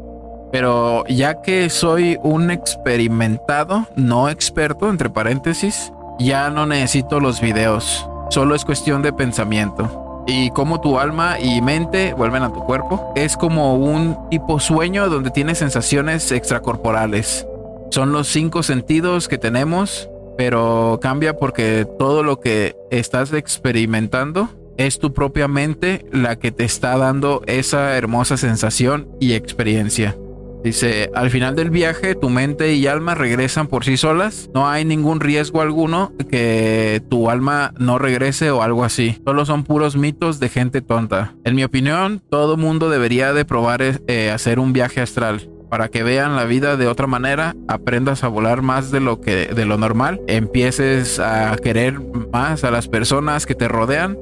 Pero 0.52 1.04
ya 1.08 1.42
que 1.42 1.68
soy 1.68 2.16
un 2.22 2.50
experimentado, 2.50 3.86
no 3.96 4.28
experto, 4.28 4.88
entre 4.88 5.10
paréntesis, 5.10 5.92
ya 6.18 6.48
no 6.50 6.64
necesito 6.64 7.18
los 7.18 7.40
videos. 7.40 8.08
Solo 8.34 8.56
es 8.56 8.64
cuestión 8.64 9.00
de 9.00 9.12
pensamiento. 9.12 10.24
Y 10.26 10.50
como 10.50 10.80
tu 10.80 10.98
alma 10.98 11.38
y 11.38 11.62
mente 11.62 12.14
vuelven 12.14 12.42
a 12.42 12.52
tu 12.52 12.64
cuerpo. 12.64 13.12
Es 13.14 13.36
como 13.36 13.76
un 13.76 14.18
tipo 14.28 14.58
sueño 14.58 15.08
donde 15.08 15.30
tienes 15.30 15.58
sensaciones 15.58 16.32
extracorporales. 16.32 17.46
Son 17.92 18.10
los 18.10 18.26
cinco 18.26 18.64
sentidos 18.64 19.28
que 19.28 19.38
tenemos, 19.38 20.10
pero 20.36 20.98
cambia 21.00 21.36
porque 21.36 21.86
todo 21.96 22.24
lo 22.24 22.40
que 22.40 22.74
estás 22.90 23.32
experimentando 23.32 24.48
es 24.78 24.98
tu 24.98 25.14
propia 25.14 25.46
mente 25.46 26.04
la 26.10 26.34
que 26.34 26.50
te 26.50 26.64
está 26.64 26.98
dando 26.98 27.42
esa 27.46 27.96
hermosa 27.96 28.36
sensación 28.36 29.10
y 29.20 29.34
experiencia. 29.34 30.16
Dice, 30.64 31.10
al 31.14 31.28
final 31.28 31.54
del 31.54 31.68
viaje 31.68 32.14
tu 32.14 32.30
mente 32.30 32.72
y 32.72 32.86
alma 32.86 33.14
regresan 33.14 33.66
por 33.66 33.84
sí 33.84 33.98
solas. 33.98 34.48
No 34.54 34.66
hay 34.66 34.86
ningún 34.86 35.20
riesgo 35.20 35.60
alguno 35.60 36.14
que 36.30 37.02
tu 37.10 37.28
alma 37.28 37.74
no 37.78 37.98
regrese 37.98 38.50
o 38.50 38.62
algo 38.62 38.82
así. 38.82 39.20
Solo 39.26 39.44
son 39.44 39.64
puros 39.64 39.94
mitos 39.94 40.40
de 40.40 40.48
gente 40.48 40.80
tonta. 40.80 41.34
En 41.44 41.54
mi 41.54 41.64
opinión, 41.64 42.22
todo 42.30 42.56
mundo 42.56 42.88
debería 42.88 43.34
de 43.34 43.44
probar 43.44 43.82
eh, 43.82 44.30
hacer 44.30 44.58
un 44.58 44.72
viaje 44.72 45.02
astral. 45.02 45.50
Para 45.68 45.88
que 45.88 46.02
vean 46.02 46.34
la 46.34 46.44
vida 46.44 46.78
de 46.78 46.86
otra 46.86 47.06
manera, 47.06 47.54
aprendas 47.68 48.24
a 48.24 48.28
volar 48.28 48.62
más 48.62 48.90
de 48.90 49.00
lo 49.00 49.20
que 49.20 49.48
de 49.48 49.66
lo 49.66 49.76
normal, 49.76 50.22
empieces 50.28 51.18
a 51.18 51.54
querer 51.62 52.00
más 52.32 52.64
a 52.64 52.70
las 52.70 52.88
personas 52.88 53.44
que 53.44 53.54
te 53.54 53.68
rodean. 53.68 54.16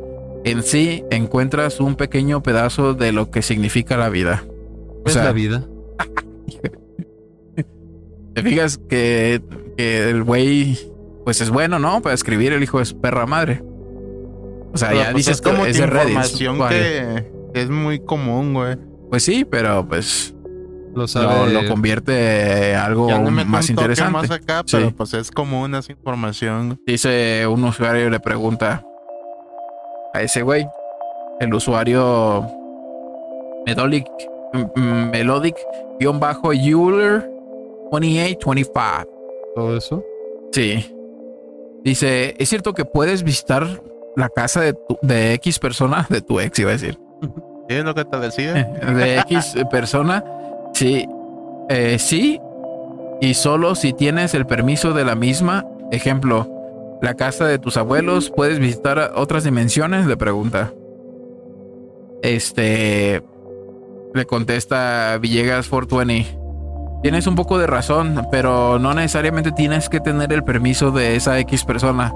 En 0.45 0.65
sí, 0.65 1.05
encuentras 1.13 1.79
un 1.79 1.95
pequeño 1.95 2.43
pedazo 2.43 2.95
de 2.95 3.13
lo 3.13 3.31
que 3.31 3.43
significa 3.43 3.97
la 3.97 4.09
vida. 4.09 4.43
O 5.05 5.09
Es 5.09 5.15
la 5.15 5.31
vida. 5.31 5.69
Te 8.35 8.43
fijas 8.43 8.79
que, 8.89 9.43
el 9.77 10.23
güey, 10.23 10.79
pues 11.25 11.41
es 11.41 11.51
bueno, 11.51 11.79
¿no? 11.79 12.01
Para 12.01 12.15
escribir, 12.15 12.53
el 12.53 12.63
hijo 12.63 12.81
es 12.81 12.95
perra 12.95 13.27
madre. 13.27 13.63
O 14.73 14.79
sea, 14.79 14.95
ya 14.95 15.05
pues 15.13 15.17
dices 15.17 15.37
es 15.37 15.43
como 15.43 15.65
que 15.65 15.71
es 15.71 15.79
de 15.79 15.85
información 15.85 16.59
que, 16.69 17.31
es 17.55 17.69
muy 17.69 18.01
común, 18.01 18.55
güey. 18.55 18.77
Pues 19.11 19.23
sí, 19.25 19.45
pero 19.45 19.87
pues 19.87 20.35
lo, 20.95 21.07
sabe, 21.07 21.53
lo, 21.53 21.63
lo 21.63 21.69
convierte 21.69 22.71
en 22.71 22.77
algo 22.77 23.09
ya 23.09 23.19
no 23.19 23.31
me 23.31 23.45
más 23.45 23.69
interesante. 23.69 24.13
Más 24.13 24.31
acá, 24.31 24.65
pero 24.71 24.91
pues 24.93 25.13
es 25.13 25.31
común 25.31 25.75
esa 25.75 25.93
información. 25.93 26.81
Dice 26.87 27.47
un 27.47 27.65
usuario 27.65 28.09
le 28.09 28.21
pregunta 28.21 28.83
a 30.15 30.23
ese 30.23 30.41
güey, 30.41 30.67
el 31.41 31.53
usuario 31.53 32.47
Medolic 33.67 34.07
Melodic 34.75 35.57
guion 35.99 36.21
bajo 36.21 36.53
Euler 36.53 37.29
twenty 37.91 38.19
eight 38.19 38.39
twenty 38.39 38.65
five 38.65 39.07
¿Todo 39.55 39.77
eso? 39.77 40.05
Sí. 40.53 40.95
Dice, 41.85 42.35
¿es 42.39 42.49
cierto 42.49 42.75
que 42.75 42.85
puedes 42.85 43.23
visitar 43.23 43.83
la 44.17 44.29
casa 44.29 44.61
de, 44.61 44.75
tu, 44.75 44.99
de 45.03 45.35
X 45.35 45.59
persona? 45.59 46.07
De 46.11 46.21
tu 46.21 46.41
ex, 46.41 46.59
iba 46.59 46.71
a 46.71 46.73
decir. 46.73 46.99
¿Es 47.69 47.85
lo 47.85 47.95
que 47.95 48.05
te 48.05 48.19
decía? 48.19 48.53
De 48.95 49.19
X 49.19 49.57
persona. 49.71 50.25
Sí. 50.73 51.07
Eh, 51.69 51.99
sí. 51.99 52.41
Y 53.21 53.35
solo 53.35 53.75
si 53.75 53.93
tienes 53.93 54.35
el 54.35 54.47
permiso 54.47 54.93
de 54.93 55.05
la 55.05 55.15
misma. 55.15 55.67
Ejemplo, 55.91 56.49
la 57.03 57.15
casa 57.15 57.47
de 57.47 57.59
tus 57.59 57.77
abuelos, 57.77 58.31
puedes 58.35 58.59
visitar 58.59 59.13
otras 59.15 59.45
dimensiones, 59.45 60.07
le 60.07 60.17
pregunta. 60.17 60.73
Este, 62.23 63.23
le 64.15 64.27
contesta 64.27 65.17
Villegas 65.19 65.69
420. 65.69 66.39
Tienes 67.03 67.27
un 67.27 67.35
poco 67.35 67.59
de 67.59 67.67
razón, 67.67 68.27
pero 68.31 68.79
no 68.79 68.95
necesariamente 68.95 69.53
tienes 69.53 69.89
que 69.89 70.01
tener 70.01 70.33
el 70.33 70.45
permiso 70.45 70.91
de 70.91 71.17
esa 71.17 71.39
X 71.41 71.65
persona. 71.65 72.13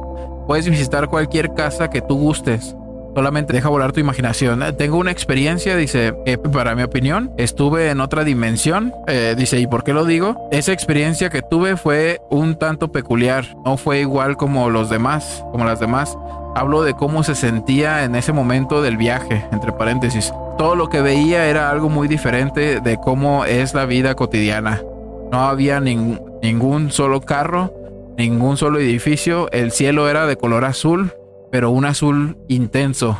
Puedes 0.46 0.68
visitar 0.68 1.08
cualquier 1.08 1.54
casa 1.54 1.90
que 1.90 2.02
tú 2.02 2.16
gustes. 2.16 2.76
Solamente 3.14 3.54
deja 3.54 3.70
volar 3.70 3.92
tu 3.92 4.00
imaginación. 4.00 4.62
Tengo 4.76 4.98
una 4.98 5.10
experiencia, 5.10 5.74
dice, 5.74 6.14
para 6.52 6.74
mi 6.74 6.82
opinión, 6.82 7.32
estuve 7.38 7.88
en 7.90 8.00
otra 8.00 8.24
dimensión. 8.24 8.92
Eh, 9.08 9.34
dice, 9.36 9.58
¿y 9.58 9.66
por 9.66 9.82
qué 9.82 9.94
lo 9.94 10.04
digo? 10.04 10.48
Esa 10.52 10.72
experiencia 10.72 11.30
que 11.30 11.40
tuve 11.40 11.78
fue 11.78 12.20
un 12.30 12.56
tanto 12.56 12.92
peculiar. 12.92 13.46
No 13.64 13.78
fue 13.78 14.00
igual 14.00 14.36
como 14.36 14.68
los 14.68 14.90
demás, 14.90 15.42
como 15.50 15.64
las 15.64 15.80
demás. 15.80 16.16
Hablo 16.54 16.82
de 16.82 16.92
cómo 16.92 17.24
se 17.24 17.34
sentía 17.34 18.04
en 18.04 18.14
ese 18.14 18.32
momento 18.32 18.82
del 18.82 18.98
viaje, 18.98 19.46
entre 19.50 19.72
paréntesis. 19.72 20.30
Todo 20.58 20.74
lo 20.74 20.88
que 20.88 21.02
veía 21.02 21.46
era 21.46 21.70
algo 21.70 21.88
muy 21.88 22.08
diferente 22.08 22.80
de 22.80 22.96
cómo 22.96 23.44
es 23.44 23.74
la 23.74 23.84
vida 23.84 24.14
cotidiana. 24.14 24.82
No 25.30 25.40
había 25.42 25.80
nin- 25.80 26.20
ningún 26.42 26.90
solo 26.90 27.20
carro, 27.20 27.74
ningún 28.16 28.56
solo 28.56 28.78
edificio. 28.78 29.50
El 29.52 29.70
cielo 29.70 30.08
era 30.08 30.26
de 30.26 30.36
color 30.36 30.64
azul, 30.64 31.12
pero 31.52 31.70
un 31.70 31.84
azul 31.84 32.38
intenso. 32.48 33.18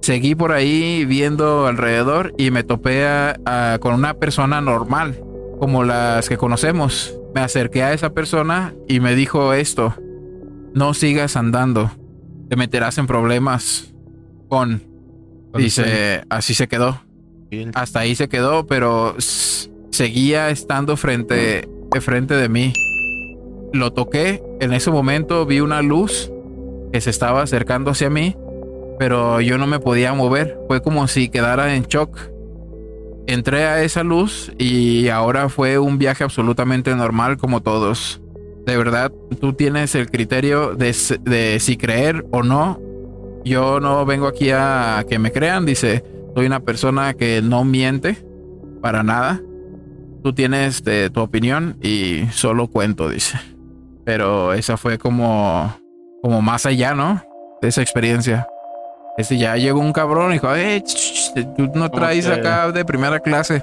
Seguí 0.00 0.34
por 0.34 0.52
ahí 0.52 1.04
viendo 1.04 1.66
alrededor 1.66 2.32
y 2.38 2.50
me 2.50 2.64
topé 2.64 3.04
con 3.80 3.94
una 3.94 4.14
persona 4.14 4.62
normal, 4.62 5.22
como 5.58 5.84
las 5.84 6.28
que 6.30 6.38
conocemos. 6.38 7.14
Me 7.34 7.42
acerqué 7.42 7.82
a 7.82 7.92
esa 7.92 8.10
persona 8.10 8.72
y 8.88 9.00
me 9.00 9.14
dijo 9.14 9.52
esto. 9.52 9.94
No 10.72 10.94
sigas 10.94 11.36
andando, 11.36 11.90
te 12.48 12.56
meterás 12.56 12.96
en 12.96 13.06
problemas 13.06 13.92
con... 14.48 14.89
Dice, 15.54 16.24
así 16.28 16.54
se 16.54 16.68
quedó. 16.68 17.00
Hasta 17.74 18.00
ahí 18.00 18.14
se 18.14 18.28
quedó, 18.28 18.66
pero 18.66 19.16
seguía 19.90 20.50
estando 20.50 20.96
frente, 20.96 21.68
frente 22.00 22.34
de 22.34 22.48
mí. 22.48 22.72
Lo 23.72 23.92
toqué, 23.92 24.42
en 24.60 24.72
ese 24.72 24.90
momento 24.90 25.46
vi 25.46 25.60
una 25.60 25.82
luz 25.82 26.30
que 26.92 27.00
se 27.00 27.10
estaba 27.10 27.42
acercando 27.42 27.90
hacia 27.90 28.10
mí, 28.10 28.36
pero 28.98 29.40
yo 29.40 29.58
no 29.58 29.66
me 29.66 29.80
podía 29.80 30.12
mover. 30.12 30.58
Fue 30.68 30.82
como 30.82 31.06
si 31.08 31.28
quedara 31.28 31.74
en 31.74 31.84
shock. 31.84 32.18
Entré 33.26 33.64
a 33.64 33.82
esa 33.82 34.02
luz 34.02 34.52
y 34.58 35.08
ahora 35.08 35.48
fue 35.48 35.78
un 35.78 35.98
viaje 35.98 36.24
absolutamente 36.24 36.94
normal 36.94 37.36
como 37.36 37.60
todos. 37.60 38.20
De 38.66 38.76
verdad, 38.76 39.12
tú 39.40 39.52
tienes 39.52 39.94
el 39.94 40.10
criterio 40.10 40.74
de, 40.74 40.94
de 41.22 41.58
si 41.60 41.76
creer 41.76 42.24
o 42.30 42.42
no. 42.42 42.80
Yo 43.44 43.80
no 43.80 44.04
vengo 44.04 44.26
aquí 44.26 44.50
a 44.50 45.04
que 45.08 45.18
me 45.18 45.32
crean, 45.32 45.64
dice. 45.66 46.04
Soy 46.34 46.46
una 46.46 46.60
persona 46.60 47.14
que 47.14 47.42
no 47.42 47.64
miente 47.64 48.16
para 48.80 49.02
nada. 49.02 49.40
Tú 50.22 50.32
tienes 50.32 50.82
eh, 50.86 51.10
tu 51.12 51.20
opinión 51.20 51.76
y 51.82 52.26
solo 52.32 52.68
cuento, 52.68 53.08
dice. 53.08 53.38
Pero 54.04 54.52
esa 54.52 54.76
fue 54.76 54.98
como, 54.98 55.74
como 56.22 56.42
más 56.42 56.66
allá, 56.66 56.94
¿no? 56.94 57.22
De 57.62 57.68
esa 57.68 57.82
experiencia. 57.82 58.46
Este 59.18 59.38
ya 59.38 59.56
llegó 59.56 59.80
un 59.80 59.92
cabrón 59.92 60.30
y 60.30 60.34
dijo, 60.34 60.54
eh, 60.54 60.82
ch, 60.84 60.94
ch, 60.94 61.34
ch, 61.34 61.54
tú 61.56 61.70
no 61.74 61.90
traes 61.90 62.26
que- 62.26 62.32
acá 62.32 62.70
de 62.70 62.84
primera 62.84 63.18
clase. 63.20 63.62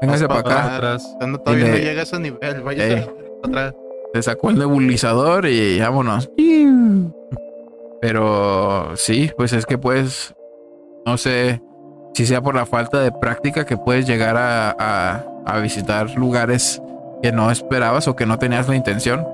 Véngase 0.00 0.26
para 0.28 0.40
acá. 0.40 0.76
Atrás. 0.76 1.16
No, 1.26 1.38
todavía 1.38 1.68
no 1.68 1.76
llega 1.76 2.00
a 2.00 2.02
ese 2.04 2.18
nivel. 2.18 2.60
Vaya 2.62 2.86
Eh. 2.88 3.08
atrás. 3.44 3.74
Se 4.14 4.22
sacó 4.22 4.50
el 4.50 4.58
nebulizador 4.58 5.46
y 5.46 5.78
vámonos. 5.80 6.28
Pero 8.02 8.96
sí, 8.96 9.30
pues 9.36 9.52
es 9.52 9.64
que 9.64 9.78
pues, 9.78 10.34
no 11.06 11.16
sé 11.16 11.62
si 12.14 12.26
sea 12.26 12.42
por 12.42 12.56
la 12.56 12.66
falta 12.66 12.98
de 13.00 13.12
práctica 13.12 13.64
que 13.64 13.76
puedes 13.76 14.08
llegar 14.08 14.36
a, 14.36 14.74
a- 14.76 15.24
a 15.46 15.58
visitar 15.60 16.10
lugares 16.16 16.82
que 17.22 17.30
no 17.30 17.48
esperabas 17.52 18.08
o 18.08 18.16
que 18.16 18.26
no 18.26 18.38
tenías 18.40 18.68
la 18.68 18.74
intención. 18.74 19.24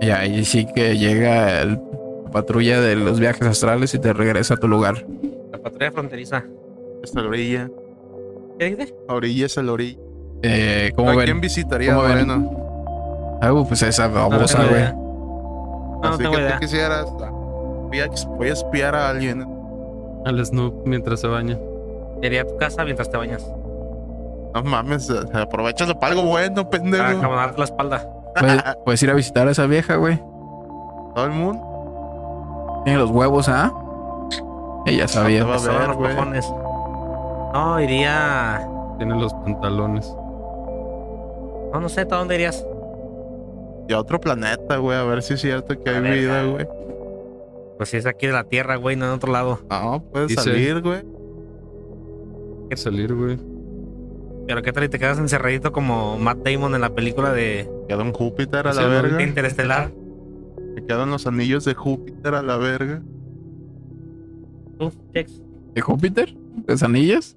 Y 0.00 0.08
ahí 0.08 0.42
sí 0.46 0.66
que 0.74 0.96
llega 0.96 1.60
el- 1.60 1.78
la 2.24 2.30
patrulla 2.30 2.80
de 2.80 2.96
los 2.96 3.20
viajes 3.20 3.46
astrales 3.46 3.92
y 3.94 3.98
te 3.98 4.14
regresa 4.14 4.54
a 4.54 4.56
tu 4.56 4.68
lugar. 4.68 5.04
La 5.52 5.58
patrulla 5.58 5.92
fronteriza. 5.92 6.44
Hasta 7.04 7.20
la 7.20 7.28
orilla. 7.28 7.68
¿Qué 8.58 8.74
dice? 8.74 8.94
A 9.06 9.12
orilla 9.14 9.44
es 9.46 9.58
a 9.58 9.62
la 9.62 9.72
orilla. 9.72 9.98
Eh, 10.42 10.92
¿Cómo 10.96 11.10
¿A 11.10 11.24
quién 11.24 11.40
visitaría 11.42 11.94
¿Cómo 11.94 12.06
ven? 12.08 12.26
Moreno? 12.26 13.38
Ah, 13.42 13.52
pues 13.68 13.82
esa 13.82 14.08
babosa, 14.08 14.58
güey. 14.64 14.70
idea. 14.80 14.92
No, 14.92 16.00
no 16.02 16.08
Así 16.08 16.18
tengo 16.22 16.32
que 16.36 16.42
Voy 17.88 18.00
a, 18.00 18.08
voy 18.36 18.48
a 18.48 18.52
espiar 18.52 18.94
a 18.94 19.08
alguien. 19.10 19.46
Al 20.24 20.44
Snoop 20.44 20.86
mientras 20.86 21.20
se 21.20 21.26
baña. 21.28 21.58
Iría 22.22 22.42
a 22.42 22.44
tu 22.44 22.56
casa 22.56 22.84
mientras 22.84 23.10
te 23.10 23.16
bañas. 23.16 23.46
No 24.54 24.62
mames, 24.64 25.10
aprovechalo 25.32 25.98
para 25.98 26.12
algo 26.14 26.28
bueno, 26.28 26.68
pendejo. 26.68 27.02
Para 27.04 27.18
acomodarte 27.18 27.58
la 27.58 27.64
espalda. 27.64 28.08
Puedes, 28.38 28.62
puedes 28.84 29.02
ir 29.02 29.10
a 29.10 29.14
visitar 29.14 29.46
a 29.48 29.50
esa 29.52 29.66
vieja, 29.66 29.96
güey. 29.96 30.18
Todo 31.14 31.24
el 31.26 31.32
mundo. 31.32 32.82
Tiene 32.84 32.98
los 32.98 33.10
huevos, 33.10 33.48
¿ah? 33.48 33.72
Ella 34.86 35.06
sabía. 35.06 35.40
te 35.42 35.48
va 35.48 35.56
a 35.56 35.58
Son 35.58 35.76
ver, 35.78 35.88
los 35.88 35.96
güey. 35.96 36.14
cojones. 36.14 36.52
No, 37.52 37.80
iría. 37.80 38.68
Tiene 38.98 39.14
los 39.20 39.32
pantalones. 39.34 40.12
No, 41.72 41.80
no 41.80 41.88
sé, 41.88 42.02
¿a 42.02 42.04
dónde 42.04 42.34
irías? 42.36 42.64
Y 43.88 43.92
a 43.92 43.98
otro 44.00 44.20
planeta, 44.20 44.76
güey, 44.78 44.98
a 44.98 45.02
ver 45.04 45.22
si 45.22 45.34
es 45.34 45.40
cierto 45.40 45.78
que 45.82 45.90
hay 45.90 46.00
ver, 46.00 46.18
vida, 46.18 46.42
güey. 46.44 46.68
Pues 47.78 47.90
si 47.90 47.96
es 47.96 48.06
aquí 48.06 48.26
de 48.26 48.32
la 48.32 48.44
Tierra, 48.44 48.76
güey, 48.76 48.96
no 48.96 49.06
en 49.06 49.12
otro 49.12 49.32
lado. 49.32 49.60
No, 49.70 50.04
puedes 50.12 50.28
Dice- 50.28 50.42
salir, 50.42 50.82
güey. 50.82 51.02
Salir, 52.74 53.14
güey. 53.14 53.38
Pero 54.46 54.62
qué 54.62 54.72
tal 54.72 54.84
y 54.84 54.88
te 54.88 54.98
quedas 54.98 55.18
encerradito 55.18 55.72
como 55.72 56.18
Matt 56.18 56.38
Damon 56.44 56.74
en 56.74 56.80
la 56.80 56.94
película 56.94 57.32
de 57.32 57.70
Queda 57.88 58.02
un 58.02 58.12
Júpiter 58.12 58.66
a 58.66 58.72
la 58.74 58.86
verga. 58.86 59.22
Interestelar. 59.22 59.92
Se 60.74 60.84
quedan 60.84 61.10
los 61.10 61.26
anillos 61.26 61.64
de 61.64 61.74
Júpiter 61.74 62.34
a 62.34 62.42
la 62.42 62.56
verga. 62.56 63.02
¿De 65.74 65.80
Júpiter? 65.80 66.34
¿De 66.66 66.84
anillas? 66.84 67.36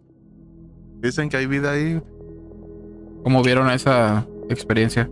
Dicen 1.01 1.29
que 1.29 1.37
hay 1.37 1.47
vida 1.47 1.71
ahí. 1.71 2.01
¿Cómo 3.23 3.43
vieron 3.43 3.69
esa 3.69 4.25
experiencia? 4.49 5.09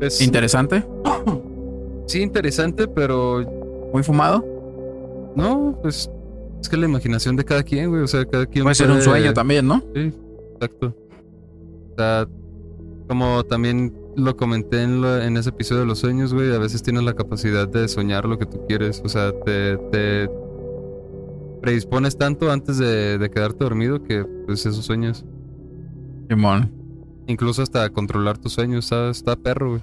Es, 0.00 0.20
¿Interesante? 0.20 0.84
sí, 2.08 2.20
interesante, 2.22 2.88
pero 2.88 3.42
¿Muy 3.92 4.02
fumado? 4.02 4.44
no, 5.36 5.78
pues 5.82 6.10
es 6.60 6.68
que 6.68 6.76
la 6.76 6.86
imaginación 6.86 7.36
de 7.36 7.44
cada 7.44 7.62
quien, 7.62 7.88
güey. 7.90 8.02
O 8.02 8.08
sea, 8.08 8.24
cada 8.26 8.44
quien 8.46 8.64
Puede 8.64 8.74
ser 8.74 8.90
un 8.90 9.00
sueño 9.00 9.32
también, 9.32 9.66
¿no? 9.68 9.80
Sí, 9.94 10.12
exacto. 10.54 10.94
O 11.92 11.94
sea, 11.96 12.26
como 13.08 13.44
también 13.44 13.94
lo 14.16 14.36
comenté 14.36 14.82
en, 14.82 15.00
lo- 15.00 15.22
en 15.22 15.36
ese 15.36 15.50
episodio 15.50 15.82
de 15.82 15.86
los 15.86 16.00
sueños, 16.00 16.34
güey, 16.34 16.52
a 16.52 16.58
veces 16.58 16.82
tienes 16.82 17.04
la 17.04 17.14
capacidad 17.14 17.68
de 17.68 17.86
soñar 17.86 18.24
lo 18.24 18.38
que 18.38 18.46
tú 18.46 18.66
quieres. 18.66 19.00
O 19.04 19.08
sea, 19.08 19.30
te, 19.44 19.76
te 19.92 20.28
predispones 21.62 22.16
tanto 22.18 22.50
antes 22.50 22.78
de, 22.78 23.18
de 23.18 23.30
quedarte 23.30 23.62
dormido 23.64 24.02
que 24.02 24.24
pues 24.46 24.66
esos 24.66 24.84
sueños. 24.84 25.24
Simón. 26.28 26.72
Incluso 27.28 27.62
hasta 27.62 27.88
controlar 27.90 28.38
tus 28.38 28.52
sueños, 28.54 28.86
está, 28.86 29.10
está 29.10 29.36
perro, 29.36 29.70
güey. 29.70 29.82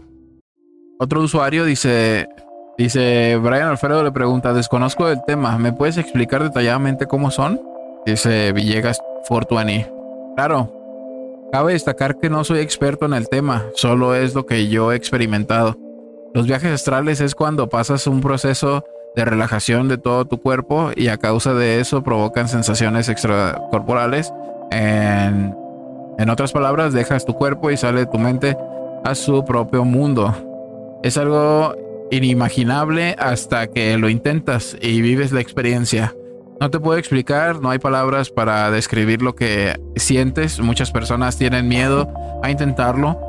Otro 0.97 1.21
usuario 1.21 1.65
dice, 1.65 2.29
dice, 2.77 3.35
Brian 3.35 3.67
Alfredo 3.67 4.01
le 4.01 4.13
pregunta, 4.13 4.53
desconozco 4.53 5.09
el 5.09 5.21
tema, 5.25 5.57
¿me 5.57 5.73
puedes 5.73 5.97
explicar 5.97 6.41
detalladamente 6.41 7.05
cómo 7.05 7.31
son? 7.31 7.61
Dice 8.05 8.53
Villegas 8.53 9.01
420. 9.27 9.91
Claro, 10.37 10.71
cabe 11.51 11.73
destacar 11.73 12.17
que 12.17 12.29
no 12.29 12.45
soy 12.45 12.59
experto 12.59 13.05
en 13.05 13.13
el 13.13 13.27
tema, 13.27 13.65
solo 13.73 14.15
es 14.15 14.33
lo 14.35 14.45
que 14.45 14.69
yo 14.69 14.93
he 14.93 14.95
experimentado. 14.95 15.75
Los 16.33 16.47
viajes 16.47 16.71
astrales 16.71 17.19
es 17.19 17.35
cuando 17.35 17.67
pasas 17.67 18.07
un 18.07 18.21
proceso 18.21 18.85
de 19.17 19.25
relajación 19.25 19.89
de 19.89 19.97
todo 19.97 20.23
tu 20.23 20.41
cuerpo 20.41 20.91
y 20.95 21.09
a 21.09 21.17
causa 21.17 21.53
de 21.53 21.81
eso 21.81 22.03
provocan 22.03 22.47
sensaciones 22.47 23.09
extracorporales. 23.09 24.33
En, 24.71 25.55
en 26.17 26.29
otras 26.29 26.53
palabras, 26.53 26.93
dejas 26.93 27.25
tu 27.25 27.33
cuerpo 27.33 27.69
y 27.69 27.75
sale 27.75 28.05
tu 28.05 28.17
mente 28.17 28.57
a 29.03 29.13
su 29.13 29.43
propio 29.43 29.83
mundo. 29.83 30.33
Es 31.05 31.19
algo 31.19 31.75
inimaginable 32.09 33.15
hasta 33.19 33.67
que 33.67 33.95
lo 33.99 34.09
intentas 34.09 34.75
y 34.81 35.01
vives 35.01 35.31
la 35.31 35.39
experiencia. 35.39 36.15
No 36.59 36.71
te 36.71 36.79
puedo 36.79 36.97
explicar, 36.97 37.61
no 37.61 37.69
hay 37.69 37.77
palabras 37.77 38.31
para 38.31 38.71
describir 38.71 39.21
lo 39.21 39.35
que 39.35 39.79
sientes. 39.97 40.59
Muchas 40.59 40.89
personas 40.89 41.37
tienen 41.37 41.67
miedo 41.67 42.11
a 42.41 42.49
intentarlo, 42.49 43.19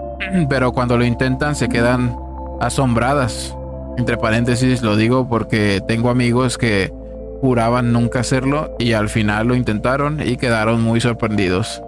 pero 0.48 0.72
cuando 0.72 0.96
lo 0.96 1.04
intentan 1.04 1.54
se 1.56 1.68
quedan 1.68 2.16
asombradas. 2.62 3.54
Entre 3.98 4.16
paréntesis 4.16 4.80
lo 4.80 4.96
digo 4.96 5.28
porque 5.28 5.82
tengo 5.86 6.08
amigos 6.08 6.56
que 6.56 6.90
juraban 7.42 7.92
nunca 7.92 8.20
hacerlo 8.20 8.74
y 8.78 8.94
al 8.94 9.10
final 9.10 9.48
lo 9.48 9.54
intentaron 9.54 10.26
y 10.26 10.38
quedaron 10.38 10.80
muy 10.80 11.02
sorprendidos. 11.02 11.82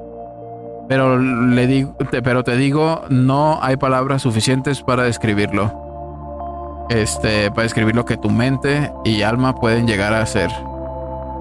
Pero 0.89 1.19
le 1.19 1.67
digo, 1.67 1.95
te- 2.11 2.23
pero 2.23 2.45
te 2.45 2.57
digo, 2.57 3.03
no 3.11 3.59
hay 3.63 3.77
palabras 3.77 4.23
suficientes 4.23 4.83
para 4.83 5.05
describirlo. 5.05 6.87
Este, 6.91 7.51
para 7.51 7.65
describir 7.65 7.95
lo 7.95 8.05
que 8.07 8.17
tu 8.17 8.31
mente 8.31 8.91
y 9.05 9.21
alma 9.23 9.55
pueden 9.55 9.87
llegar 9.87 10.15
a 10.15 10.23
hacer. 10.23 10.51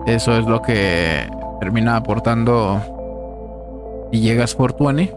Eso 0.06 0.38
es 0.38 0.46
lo 0.46 0.62
que 0.62 1.30
termina 1.62 1.96
aportando 1.96 2.82
y 4.12 4.20
llegas 4.20 4.56
Fortuny. 4.56 5.10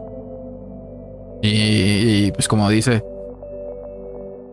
Y, 1.43 2.27
y, 2.27 2.33
pues 2.33 2.47
como 2.49 2.69
dice, 2.69 3.03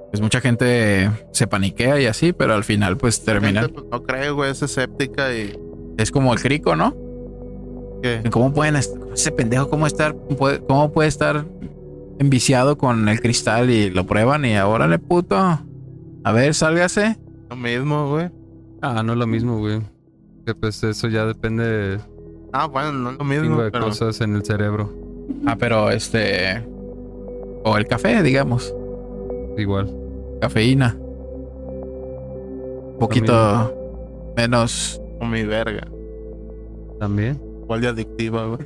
pues 0.10 0.22
mucha 0.22 0.40
gente 0.42 1.12
se 1.32 1.46
paniquea 1.48 2.00
y 2.00 2.06
así, 2.08 2.34
pero 2.34 2.54
al 2.56 2.64
final 2.64 2.98
pues 2.98 3.24
termina. 3.24 3.62
Gente, 3.62 3.74
pues, 3.76 3.86
no 3.92 4.04
creo, 4.04 4.36
güey, 4.36 4.52
es 4.52 4.62
escéptica 4.64 5.34
y 5.34 5.56
Es 5.98 6.12
como 6.12 6.34
el 6.34 6.40
crico, 6.42 6.76
¿no? 6.76 6.96
¿Cómo 8.32 8.54
pueden 8.54 8.76
ese 8.76 9.32
pendejo 9.32 9.70
cómo 9.70 9.88
estar 9.88 10.16
puede- 10.16 10.60
cómo 10.62 10.92
puede 10.92 11.10
estar 11.10 11.46
enviciado 12.20 12.78
con 12.78 13.08
el 13.10 13.20
cristal 13.20 13.70
y 13.70 13.90
lo 13.90 14.06
prueban 14.06 14.46
y 14.46 14.56
ahora 14.56 14.88
le 14.88 15.00
puto. 15.00 15.36
A 15.38 16.32
ver, 16.32 16.54
sálgase. 16.54 17.18
lo 17.50 17.56
mismo, 17.56 18.10
güey. 18.10 18.30
Ah, 18.82 19.02
no 19.04 19.14
es 19.14 19.20
lo 19.20 19.28
mismo, 19.28 19.60
güey. 19.60 19.82
Que 20.46 20.54
pues 20.56 20.84
eso 20.84 21.08
ya 21.08 21.26
depende 21.26 21.64
de 21.64 22.00
Ah, 22.54 22.68
bueno, 22.68 22.92
no 22.94 23.12
es 23.12 23.18
lo 23.18 23.24
mismo, 23.26 23.62
de 23.62 23.72
pero 23.72 23.86
cosas 23.86 24.20
en 24.22 24.36
el 24.36 24.44
cerebro. 24.46 24.94
Ah, 25.46 25.56
pero 25.60 25.90
este 25.92 26.66
o 27.64 27.78
el 27.78 27.86
café, 27.88 28.22
digamos, 28.24 28.74
Igual. 29.58 29.94
cafeína. 30.42 30.96
Un 32.94 32.98
poquito 33.00 33.74
menos. 34.36 35.02
mi 35.22 35.44
verga. 35.44 35.88
También. 37.00 37.40
Igual 37.68 37.82
de 37.82 37.88
adictiva, 37.90 38.46
güey. 38.46 38.60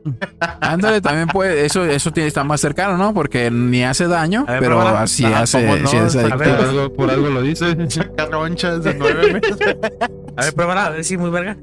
Ándale, 0.60 1.00
también 1.00 1.28
puede, 1.28 1.64
eso, 1.64 1.84
eso 1.84 2.10
tiene, 2.12 2.26
está 2.26 2.42
más 2.42 2.60
cercano, 2.60 2.96
¿no? 2.98 3.14
Porque 3.14 3.52
ni 3.52 3.84
hace 3.84 4.08
daño, 4.08 4.44
ver, 4.46 4.58
pero 4.58 4.80
así 4.80 5.24
Ah, 5.24 5.42
hace, 5.42 5.60
¿cómo 5.64 5.76
no? 5.76 5.86
sí 5.86 5.96
es 5.96 6.16
A 6.16 6.20
adictivo. 6.22 6.38
ver. 6.38 6.50
algo, 6.60 6.92
por 6.92 7.08
algo 7.10 7.28
lo 7.28 7.40
dice. 7.42 7.76
Saca 7.88 8.26
ronchas 8.26 8.82
de 8.82 8.94
nueve 8.94 9.34
meses. 9.34 9.56
A 10.36 10.44
ver, 10.44 10.54
pruébala, 10.54 10.86
a 10.86 10.90
ver 10.90 11.04
si 11.04 11.16
muy 11.16 11.30
verga. 11.30 11.56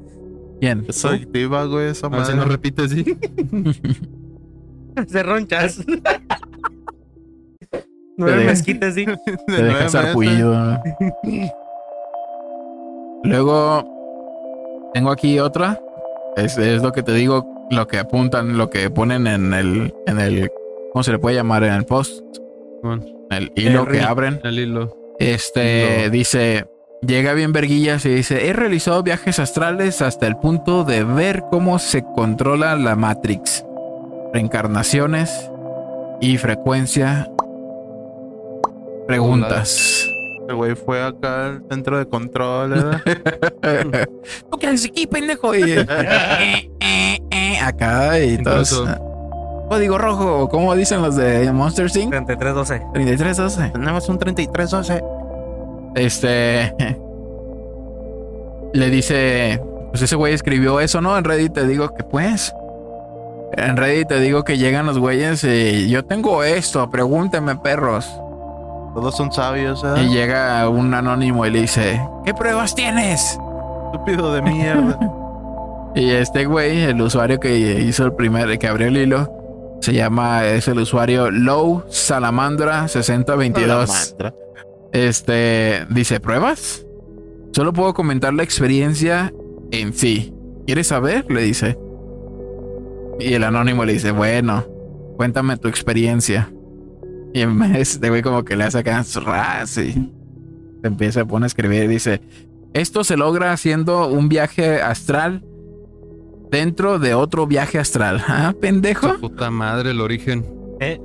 ¿Quién? 0.60 0.86
Es 0.88 1.04
adictiva, 1.04 1.64
güey, 1.66 1.88
esa 1.88 2.06
A 2.06 2.10
ver 2.10 2.24
si 2.24 2.30
no 2.32 2.38
madre. 2.38 2.52
repite 2.52 2.82
así. 2.84 3.04
Se 5.06 5.22
ronchas. 5.22 5.84
Nueve 8.16 8.44
mezquitas, 8.44 8.94
sí. 8.94 9.04
De 9.06 9.16
Te 9.16 9.36
nueve 9.48 9.64
deja 9.64 9.78
meses. 9.80 9.92
sarpullido. 9.92 10.54
¿no? 10.54 10.82
Luego 13.24 14.90
tengo 14.94 15.10
aquí 15.10 15.38
otra. 15.38 15.80
Es, 16.36 16.56
es 16.58 16.82
lo 16.82 16.92
que 16.92 17.02
te 17.02 17.12
digo, 17.12 17.46
lo 17.70 17.86
que 17.86 17.98
apuntan, 17.98 18.56
lo 18.56 18.70
que 18.70 18.90
ponen 18.90 19.26
en 19.26 19.52
el, 19.54 19.94
en 20.06 20.18
el, 20.20 20.50
¿cómo 20.92 21.02
se 21.02 21.12
le 21.12 21.18
puede 21.18 21.36
llamar? 21.36 21.64
En 21.64 21.74
el 21.74 21.84
post, 21.84 22.22
Bueno, 22.82 23.04
el 23.30 23.52
hilo 23.56 23.82
El 23.82 23.88
que 23.88 24.00
abren. 24.00 24.40
el 24.44 24.58
hilo. 24.58 24.96
Este 25.18 26.00
Hilo. 26.02 26.10
dice, 26.10 26.66
llega 27.02 27.34
bien 27.34 27.52
verguillas 27.52 28.04
y 28.06 28.10
dice, 28.10 28.48
he 28.48 28.52
realizado 28.52 29.02
viajes 29.02 29.38
astrales 29.38 30.00
hasta 30.02 30.26
el 30.26 30.36
punto 30.36 30.84
de 30.84 31.04
ver 31.04 31.44
cómo 31.50 31.78
se 31.78 32.02
controla 32.14 32.74
la 32.76 32.96
Matrix, 32.96 33.64
reencarnaciones 34.32 35.50
y 36.20 36.38
frecuencia. 36.38 37.28
Preguntas. 39.06 40.06
El 40.50 40.56
güey 40.56 40.74
fue 40.74 41.00
acá 41.00 41.46
al 41.46 41.62
centro 41.70 41.96
de 41.96 42.06
control, 42.08 42.70
¿verdad? 42.70 43.00
¿Tú 44.50 44.58
qué 44.58 44.66
haces 44.66 44.86
aquí, 44.86 45.06
pendejo? 45.06 45.54
Y, 45.54 45.62
eh, 45.62 45.86
eh, 46.80 47.18
eh, 47.30 47.58
acá 47.62 48.18
y 48.18 48.36
todos. 48.42 48.72
Incluso- 48.72 49.06
Código 49.68 49.96
rojo, 49.98 50.48
como 50.48 50.74
dicen 50.74 51.00
los 51.02 51.14
de 51.14 51.52
Monster 51.52 51.84
Inc. 51.86 52.10
3312. 52.10 52.82
3312. 52.92 53.70
Tenemos 53.70 54.08
un 54.08 54.18
3312. 54.18 55.04
Este. 55.94 56.74
Le 58.72 58.90
dice. 58.90 59.62
Pues 59.90 60.02
ese 60.02 60.16
güey 60.16 60.34
escribió 60.34 60.80
eso, 60.80 61.00
¿no? 61.00 61.16
En 61.16 61.22
Reddit 61.22 61.52
te 61.52 61.66
digo 61.68 61.94
que 61.94 62.02
pues. 62.02 62.52
En 63.52 63.76
Reddit 63.76 64.08
te 64.08 64.18
digo 64.18 64.42
que 64.42 64.58
llegan 64.58 64.86
los 64.86 64.98
güeyes 64.98 65.44
y 65.44 65.88
yo 65.88 66.04
tengo 66.04 66.42
esto, 66.42 66.90
pregúntenme 66.90 67.54
perros. 67.54 68.10
Todos 68.94 69.16
son 69.16 69.32
sabios, 69.32 69.82
¿verdad? 69.82 70.02
Y 70.02 70.08
llega 70.08 70.68
un 70.68 70.92
anónimo 70.94 71.46
y 71.46 71.50
le 71.50 71.60
dice, 71.62 72.00
¿qué 72.24 72.34
pruebas 72.34 72.74
tienes? 72.74 73.38
Estúpido 73.86 74.32
de 74.32 74.42
mierda. 74.42 74.98
Y 75.92 76.10
este 76.10 76.44
güey, 76.44 76.82
el 76.82 77.00
usuario 77.02 77.40
que 77.40 77.80
hizo 77.80 78.04
el 78.04 78.12
primer, 78.12 78.56
que 78.60 78.68
abrió 78.68 78.86
el 78.86 78.96
hilo, 78.96 79.28
se 79.80 79.92
llama, 79.92 80.46
es 80.46 80.68
el 80.68 80.78
usuario 80.78 81.32
Low 81.32 81.82
Salamandra 81.88 82.86
6022. 82.86 83.90
Salamandra. 83.90 84.34
Este 84.92 85.86
dice: 85.90 86.20
¿Pruebas? 86.20 86.86
Solo 87.52 87.72
puedo 87.72 87.92
comentar 87.92 88.32
la 88.32 88.44
experiencia 88.44 89.32
en 89.72 89.92
sí. 89.92 90.32
¿Quieres 90.64 90.86
saber? 90.86 91.28
Le 91.28 91.42
dice. 91.42 91.76
Y 93.18 93.34
el 93.34 93.42
anónimo 93.42 93.84
le 93.84 93.94
dice: 93.94 94.12
Bueno, 94.12 94.64
cuéntame 95.16 95.56
tu 95.56 95.66
experiencia. 95.66 96.52
Y 97.32 97.40
en 97.42 97.58
vez 97.58 98.00
de 98.00 98.08
güey, 98.10 98.22
como 98.22 98.44
que 98.44 98.56
le 98.56 98.64
hace 98.64 98.78
acá 98.78 99.04
ras 99.24 99.76
y 99.78 99.92
se 99.92 100.86
empieza 100.86 101.20
a 101.22 101.24
poner 101.24 101.44
a 101.44 101.46
escribir. 101.46 101.88
Dice: 101.88 102.20
Esto 102.74 103.04
se 103.04 103.16
logra 103.16 103.52
haciendo 103.52 104.08
un 104.08 104.28
viaje 104.28 104.80
astral 104.82 105.44
dentro 106.50 106.98
de 106.98 107.14
otro 107.14 107.46
viaje 107.46 107.78
astral. 107.78 108.22
Ah, 108.28 108.52
pendejo. 108.60 109.14
Su 109.14 109.20
puta 109.20 109.50
madre, 109.50 109.90
el 109.92 110.00
origen. 110.00 110.44
¿Eh? 110.80 111.00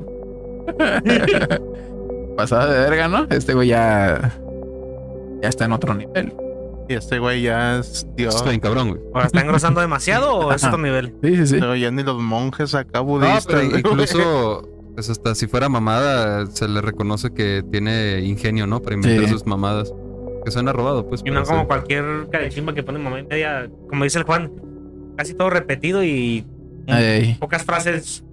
Pasada 2.37 2.71
de 2.73 2.79
verga, 2.79 3.07
¿no? 3.07 3.27
Este 3.29 3.53
güey 3.53 3.69
ya. 3.69 4.33
Ya 5.41 5.49
está 5.49 5.65
en 5.65 5.71
otro 5.73 5.93
nivel. 5.93 6.33
Y 6.87 6.93
este 6.93 7.19
güey 7.19 7.41
ya 7.43 7.77
es 7.79 8.05
Dios. 8.15 8.35
Está 8.35 8.49
bien 8.49 8.59
cabrón, 8.61 8.89
güey. 8.89 9.01
¿O 9.13 9.21
está 9.21 9.41
engrosando 9.41 9.81
demasiado 9.81 10.35
o 10.35 10.51
es 10.53 10.63
otro 10.63 10.77
nivel? 10.77 11.15
Sí, 11.23 11.35
sí, 11.37 11.47
sí. 11.47 11.57
Pero 11.59 11.75
ya 11.75 11.89
ni 11.91 12.03
los 12.03 12.21
monjes 12.21 12.75
acá 12.75 12.99
No, 12.99 13.05
budistas. 13.05 13.45
pero 13.47 13.59
güey. 13.67 13.79
incluso, 13.79 14.69
pues 14.95 15.09
hasta 15.09 15.35
si 15.35 15.45
fuera 15.47 15.69
mamada, 15.69 16.47
se 16.47 16.67
le 16.67 16.81
reconoce 16.81 17.33
que 17.33 17.63
tiene 17.71 18.21
ingenio, 18.21 18.65
¿no? 18.65 18.81
Para 18.81 18.95
inventar 18.95 19.25
Sí. 19.25 19.31
sus 19.31 19.45
mamadas. 19.45 19.93
Que 20.43 20.51
suena 20.51 20.73
robado, 20.73 21.07
pues. 21.07 21.21
Y 21.25 21.31
no 21.31 21.43
como 21.43 21.67
cualquier 21.67 22.27
carechimba 22.31 22.73
que 22.73 22.81
pone 22.83 22.99
mamá 22.99 23.19
y 23.19 23.23
media, 23.23 23.67
como 23.89 24.03
dice 24.03 24.19
el 24.19 24.25
Juan, 24.25 24.51
casi 25.17 25.33
todo 25.33 25.49
repetido 25.49 26.03
y 26.03 26.45
pocas 27.39 27.63
frases 27.63 28.23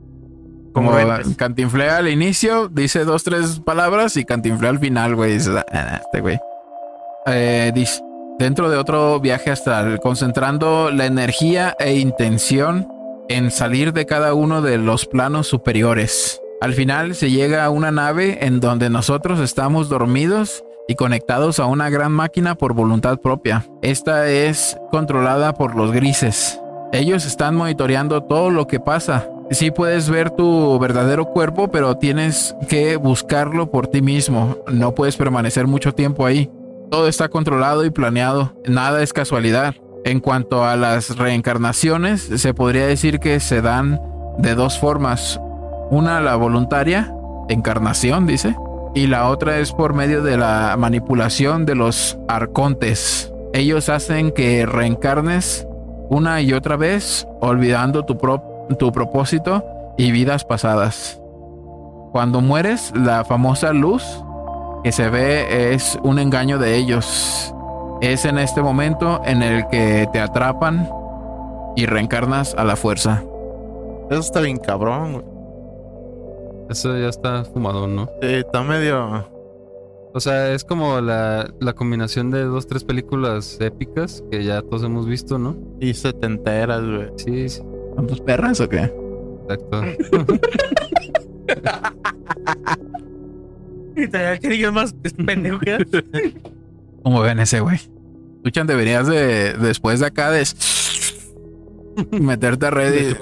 Como 0.74 0.92
cantinflea 1.36 1.98
al 1.98 2.08
inicio, 2.08 2.68
dice 2.68 3.04
dos, 3.04 3.24
tres 3.24 3.60
palabras 3.60 4.16
y 4.16 4.24
cantinflea 4.24 4.70
al 4.70 4.78
final, 4.78 5.14
güey. 5.14 5.32
Dices, 5.34 5.54
"Ah, 5.72 6.00
Este 6.04 6.20
güey. 6.20 6.38
Eh, 7.26 7.72
dice, 7.74 8.02
dentro 8.38 8.68
de 8.68 8.76
otro 8.76 9.20
viaje 9.20 9.50
astral, 9.50 9.98
concentrando 10.00 10.90
la 10.90 11.06
energía 11.06 11.74
e 11.78 11.94
intención 11.98 12.88
en 13.28 13.50
salir 13.50 13.92
de 13.94 14.04
cada 14.04 14.34
uno 14.34 14.60
de 14.60 14.76
los 14.76 15.06
planos 15.06 15.46
superiores. 15.46 16.41
Al 16.62 16.74
final 16.74 17.16
se 17.16 17.28
llega 17.28 17.64
a 17.64 17.70
una 17.70 17.90
nave 17.90 18.46
en 18.46 18.60
donde 18.60 18.88
nosotros 18.88 19.40
estamos 19.40 19.88
dormidos 19.88 20.62
y 20.86 20.94
conectados 20.94 21.58
a 21.58 21.66
una 21.66 21.90
gran 21.90 22.12
máquina 22.12 22.54
por 22.54 22.72
voluntad 22.72 23.18
propia. 23.18 23.66
Esta 23.82 24.28
es 24.28 24.78
controlada 24.92 25.54
por 25.54 25.74
los 25.74 25.90
grises. 25.90 26.60
Ellos 26.92 27.26
están 27.26 27.56
monitoreando 27.56 28.22
todo 28.22 28.50
lo 28.50 28.68
que 28.68 28.78
pasa. 28.78 29.28
Sí 29.50 29.72
puedes 29.72 30.08
ver 30.08 30.30
tu 30.30 30.78
verdadero 30.78 31.24
cuerpo, 31.24 31.68
pero 31.68 31.96
tienes 31.96 32.54
que 32.68 32.94
buscarlo 32.94 33.72
por 33.72 33.88
ti 33.88 34.00
mismo. 34.00 34.58
No 34.72 34.94
puedes 34.94 35.16
permanecer 35.16 35.66
mucho 35.66 35.94
tiempo 35.94 36.26
ahí. 36.26 36.48
Todo 36.92 37.08
está 37.08 37.28
controlado 37.28 37.84
y 37.84 37.90
planeado. 37.90 38.54
Nada 38.68 39.02
es 39.02 39.12
casualidad. 39.12 39.74
En 40.04 40.20
cuanto 40.20 40.64
a 40.64 40.76
las 40.76 41.16
reencarnaciones, 41.16 42.22
se 42.22 42.54
podría 42.54 42.86
decir 42.86 43.18
que 43.18 43.40
se 43.40 43.62
dan 43.62 44.00
de 44.38 44.54
dos 44.54 44.78
formas. 44.78 45.40
Una, 45.93 46.22
la 46.22 46.36
voluntaria, 46.36 47.14
encarnación, 47.51 48.26
dice, 48.26 48.57
y 48.95 49.09
la 49.09 49.28
otra 49.28 49.59
es 49.59 49.72
por 49.72 49.93
medio 49.93 50.22
de 50.22 50.38
la 50.38 50.74
manipulación 50.78 51.66
de 51.66 51.74
los 51.74 52.18
arcontes. 52.28 53.30
Ellos 53.53 53.90
hacen 53.90 54.32
que 54.32 54.64
reencarnes 54.64 55.68
una 56.09 56.40
y 56.40 56.55
otra 56.55 56.76
vez, 56.76 57.28
olvidando 57.43 58.07
tu, 58.07 58.16
pro- 58.16 58.66
tu 58.78 58.90
propósito 58.90 59.62
y 59.99 60.12
vidas 60.12 60.45
pasadas. 60.47 61.20
Cuando 62.12 62.40
mueres, 62.40 62.93
la 62.97 63.24
famosa 63.24 63.74
luz 63.74 64.03
que 64.82 64.93
se 64.93 65.11
ve 65.11 65.74
es 65.74 65.99
un 66.03 66.18
engaño 66.18 66.59
de 66.59 66.76
ellos. 66.76 67.55
Es 68.01 68.24
en 68.24 68.38
este 68.38 68.62
momento 68.62 69.20
en 69.26 69.43
el 69.43 69.68
que 69.68 70.09
te 70.11 70.20
atrapan 70.20 70.88
y 71.76 71.84
reencarnas 71.84 72.55
a 72.57 72.64
la 72.64 72.76
fuerza. 72.76 73.22
Eso 74.11 74.20
está 74.20 74.40
bien 74.40 74.57
cabrón. 74.57 75.31
Eso 76.70 76.96
ya 76.98 77.08
está 77.08 77.44
fumado, 77.44 77.86
¿no? 77.86 78.06
Sí, 78.20 78.28
está 78.28 78.62
medio. 78.62 79.26
O 80.14 80.20
sea, 80.20 80.52
es 80.52 80.64
como 80.64 81.00
la, 81.00 81.50
la 81.60 81.72
combinación 81.72 82.30
de 82.30 82.44
dos, 82.44 82.66
tres 82.66 82.84
películas 82.84 83.58
épicas 83.60 84.22
que 84.30 84.44
ya 84.44 84.62
todos 84.62 84.84
hemos 84.84 85.06
visto, 85.06 85.38
¿no? 85.38 85.56
Y 85.80 85.94
se 85.94 86.12
te 86.12 86.26
enteras, 86.26 86.82
güey. 86.84 87.08
Sí, 87.16 87.48
sí, 87.48 87.62
¿Son 87.96 88.06
tus 88.06 88.20
perras 88.20 88.60
o 88.60 88.68
qué? 88.68 88.92
exacto. 89.42 89.82
Y 93.94 94.08
te 94.08 94.38
que 94.40 94.48
digas 94.48 94.72
más 94.72 94.94
pendejo 95.26 95.58
que. 95.58 96.34
¿Cómo 97.02 97.20
ven 97.20 97.40
ese 97.40 97.60
güey? 97.60 97.78
Escuchan, 98.36 98.66
deberías 98.66 99.06
de 99.06 99.52
después 99.54 100.00
de 100.00 100.06
acá 100.06 100.30
de 100.30 100.40
meterte 102.11 102.66
a 102.66 102.70
¿De 102.70 102.76
Reddit. 102.76 103.16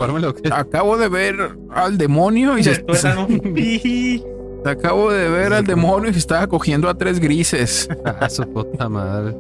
Acabo 0.53 0.97
de 0.97 1.09
ver 1.09 1.57
al 1.71 1.99
demonio 1.99 2.59
y 2.59 2.64
se, 2.64 2.73
acabo 4.64 5.11
de 5.11 5.29
ver 5.29 5.53
al 5.53 5.64
demonio 5.64 6.11
y 6.11 6.12
se 6.12 6.18
estaba 6.18 6.47
cogiendo 6.47 6.89
a 6.89 6.95
tres 6.97 7.21
grises. 7.21 7.89
Ah, 8.05 8.29
su 8.29 8.43
puta 8.43 8.89
madre. 8.89 9.37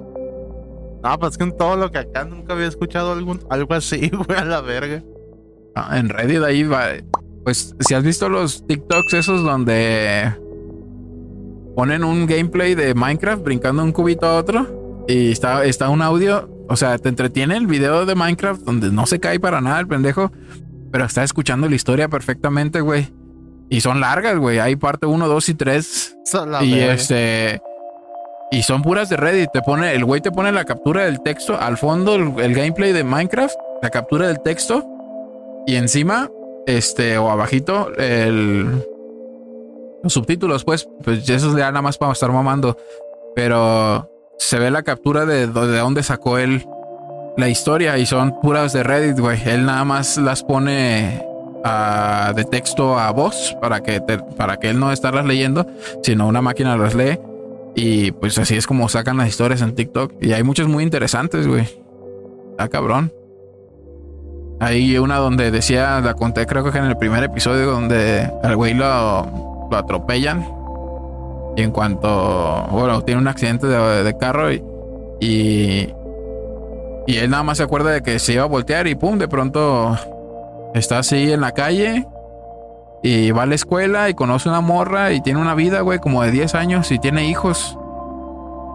No, 1.02 1.18
pues 1.18 1.38
que 1.38 1.44
en 1.44 1.56
todo 1.56 1.76
lo 1.76 1.90
que 1.90 1.98
acá 1.98 2.24
nunca 2.24 2.52
había 2.52 2.66
escuchado 2.66 3.12
algún, 3.12 3.40
algo 3.48 3.74
así, 3.74 4.10
güey, 4.10 4.38
a 4.38 4.44
la 4.44 4.60
verga. 4.60 5.02
Ah, 5.74 5.98
en 5.98 6.08
Reddit 6.08 6.42
ahí 6.42 6.62
va. 6.64 6.88
Pues 7.44 7.74
si 7.80 7.94
has 7.94 8.04
visto 8.04 8.28
los 8.28 8.66
TikToks 8.66 9.14
esos 9.14 9.42
donde 9.42 10.30
ponen 11.74 12.04
un 12.04 12.26
gameplay 12.26 12.74
de 12.74 12.94
Minecraft 12.94 13.42
brincando 13.42 13.82
de 13.82 13.88
un 13.88 13.92
cubito 13.92 14.26
a 14.26 14.36
otro 14.36 15.04
y 15.08 15.32
está, 15.32 15.64
está 15.64 15.88
un 15.88 16.02
audio, 16.02 16.48
o 16.70 16.76
sea, 16.76 16.96
te 16.98 17.08
entretiene 17.08 17.56
el 17.56 17.66
video 17.66 18.06
de 18.06 18.14
Minecraft 18.14 18.62
donde 18.62 18.90
no 18.92 19.04
se 19.04 19.18
cae 19.18 19.40
para 19.40 19.60
nada 19.60 19.80
el 19.80 19.88
pendejo, 19.88 20.30
pero 20.92 21.04
está 21.04 21.24
escuchando 21.24 21.68
la 21.68 21.74
historia 21.74 22.08
perfectamente, 22.08 22.80
güey. 22.80 23.12
Y 23.68 23.80
son 23.80 24.00
largas, 24.00 24.38
güey. 24.38 24.60
Hay 24.60 24.76
parte 24.76 25.06
1, 25.06 25.28
2 25.28 25.48
y 25.48 25.54
3. 25.54 26.16
A 26.34 26.46
la 26.46 26.62
Y 26.62 26.72
verga. 26.72 26.94
este. 26.94 27.60
Y 28.52 28.62
son 28.62 28.82
puras 28.82 29.08
de 29.08 29.16
Reddit. 29.16 29.50
Te 29.52 29.62
pone, 29.62 29.94
el 29.94 30.04
güey 30.04 30.20
te 30.20 30.30
pone 30.30 30.52
la 30.52 30.64
captura 30.64 31.04
del 31.04 31.20
texto. 31.22 31.58
Al 31.58 31.76
fondo, 31.76 32.14
el, 32.14 32.32
el 32.38 32.54
gameplay 32.54 32.92
de 32.92 33.04
Minecraft, 33.04 33.54
la 33.82 33.90
captura 33.90 34.28
del 34.28 34.40
texto. 34.40 34.84
Y 35.66 35.74
encima, 35.76 36.30
este, 36.66 37.18
o 37.18 37.30
abajito, 37.30 37.92
el. 37.96 38.84
Los 40.02 40.12
subtítulos, 40.12 40.64
pues, 40.64 40.88
pues 41.04 41.28
eso 41.28 41.50
ya 41.58 41.66
nada 41.70 41.82
más 41.82 41.98
para 41.98 42.12
estar 42.12 42.30
mamando. 42.32 42.76
Pero 43.34 44.08
se 44.40 44.58
ve 44.58 44.70
la 44.70 44.82
captura 44.82 45.26
de, 45.26 45.46
de 45.46 45.78
dónde 45.78 46.02
sacó 46.02 46.38
él 46.38 46.66
la 47.36 47.48
historia. 47.48 47.98
Y 47.98 48.06
son 48.06 48.40
puras 48.40 48.72
de 48.72 48.82
Reddit, 48.82 49.20
güey. 49.20 49.38
Él 49.44 49.66
nada 49.66 49.84
más 49.84 50.16
las 50.16 50.42
pone 50.42 51.24
ah, 51.62 52.32
de 52.34 52.44
texto 52.44 52.98
a 52.98 53.10
voz 53.10 53.54
para 53.60 53.82
que, 53.82 54.00
para 54.00 54.56
que 54.56 54.70
él 54.70 54.80
no 54.80 54.90
estarlas 54.92 55.26
leyendo 55.26 55.66
sino 56.02 56.26
una 56.26 56.40
máquina 56.40 56.76
las 56.76 56.94
lee. 56.94 57.18
Y 57.76 58.12
pues 58.12 58.38
así 58.38 58.56
es 58.56 58.66
como 58.66 58.88
sacan 58.88 59.18
las 59.18 59.28
historias 59.28 59.60
en 59.60 59.74
TikTok. 59.74 60.14
Y 60.22 60.32
hay 60.32 60.42
muchas 60.42 60.66
muy 60.66 60.84
interesantes, 60.84 61.46
güey. 61.46 61.68
Está 62.52 62.68
cabrón. 62.68 63.12
Hay 64.58 64.98
una 64.98 65.16
donde 65.16 65.50
decía, 65.50 66.00
la 66.00 66.14
conté 66.14 66.46
creo 66.46 66.64
que 66.64 66.76
en 66.76 66.84
el 66.84 66.96
primer 66.96 67.22
episodio, 67.24 67.70
donde 67.70 68.30
al 68.42 68.56
güey 68.56 68.72
lo, 68.72 69.68
lo 69.70 69.76
atropellan. 69.76 70.59
Y 71.56 71.62
en 71.62 71.72
cuanto, 71.72 72.66
bueno, 72.70 73.02
tiene 73.02 73.20
un 73.20 73.28
accidente 73.28 73.66
de, 73.66 74.04
de 74.04 74.16
carro 74.16 74.52
y, 74.52 74.62
y, 75.20 75.94
y 77.06 77.16
él 77.16 77.30
nada 77.30 77.42
más 77.42 77.58
se 77.58 77.64
acuerda 77.64 77.90
de 77.90 78.02
que 78.02 78.18
se 78.18 78.34
iba 78.34 78.44
a 78.44 78.46
voltear 78.46 78.86
y 78.86 78.94
pum, 78.94 79.18
de 79.18 79.28
pronto 79.28 79.96
está 80.74 80.98
así 80.98 81.32
en 81.32 81.40
la 81.40 81.52
calle 81.52 82.06
y 83.02 83.30
va 83.30 83.44
a 83.44 83.46
la 83.46 83.54
escuela 83.54 84.08
y 84.10 84.14
conoce 84.14 84.48
una 84.48 84.60
morra 84.60 85.12
y 85.12 85.20
tiene 85.20 85.40
una 85.40 85.54
vida, 85.54 85.80
güey, 85.80 85.98
como 85.98 86.22
de 86.22 86.30
10 86.30 86.54
años 86.54 86.90
y 86.92 86.98
tiene 86.98 87.26
hijos. 87.26 87.76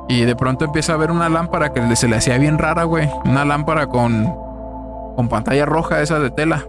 Y 0.08 0.22
de 0.22 0.36
pronto 0.36 0.66
empieza 0.66 0.94
a 0.94 0.98
ver 0.98 1.12
una 1.12 1.30
lámpara 1.30 1.74
que 1.74 1.96
se 1.96 2.08
le 2.08 2.16
hacía 2.16 2.38
bien 2.38 2.58
rara, 2.58 2.84
güey. 2.84 3.10
Una 3.26 3.46
lámpara 3.46 3.88
con, 3.88 4.26
con 5.16 5.30
pantalla 5.30 5.66
roja 5.66 6.02
esa 6.02 6.20
de 6.20 6.30
tela. 6.32 6.66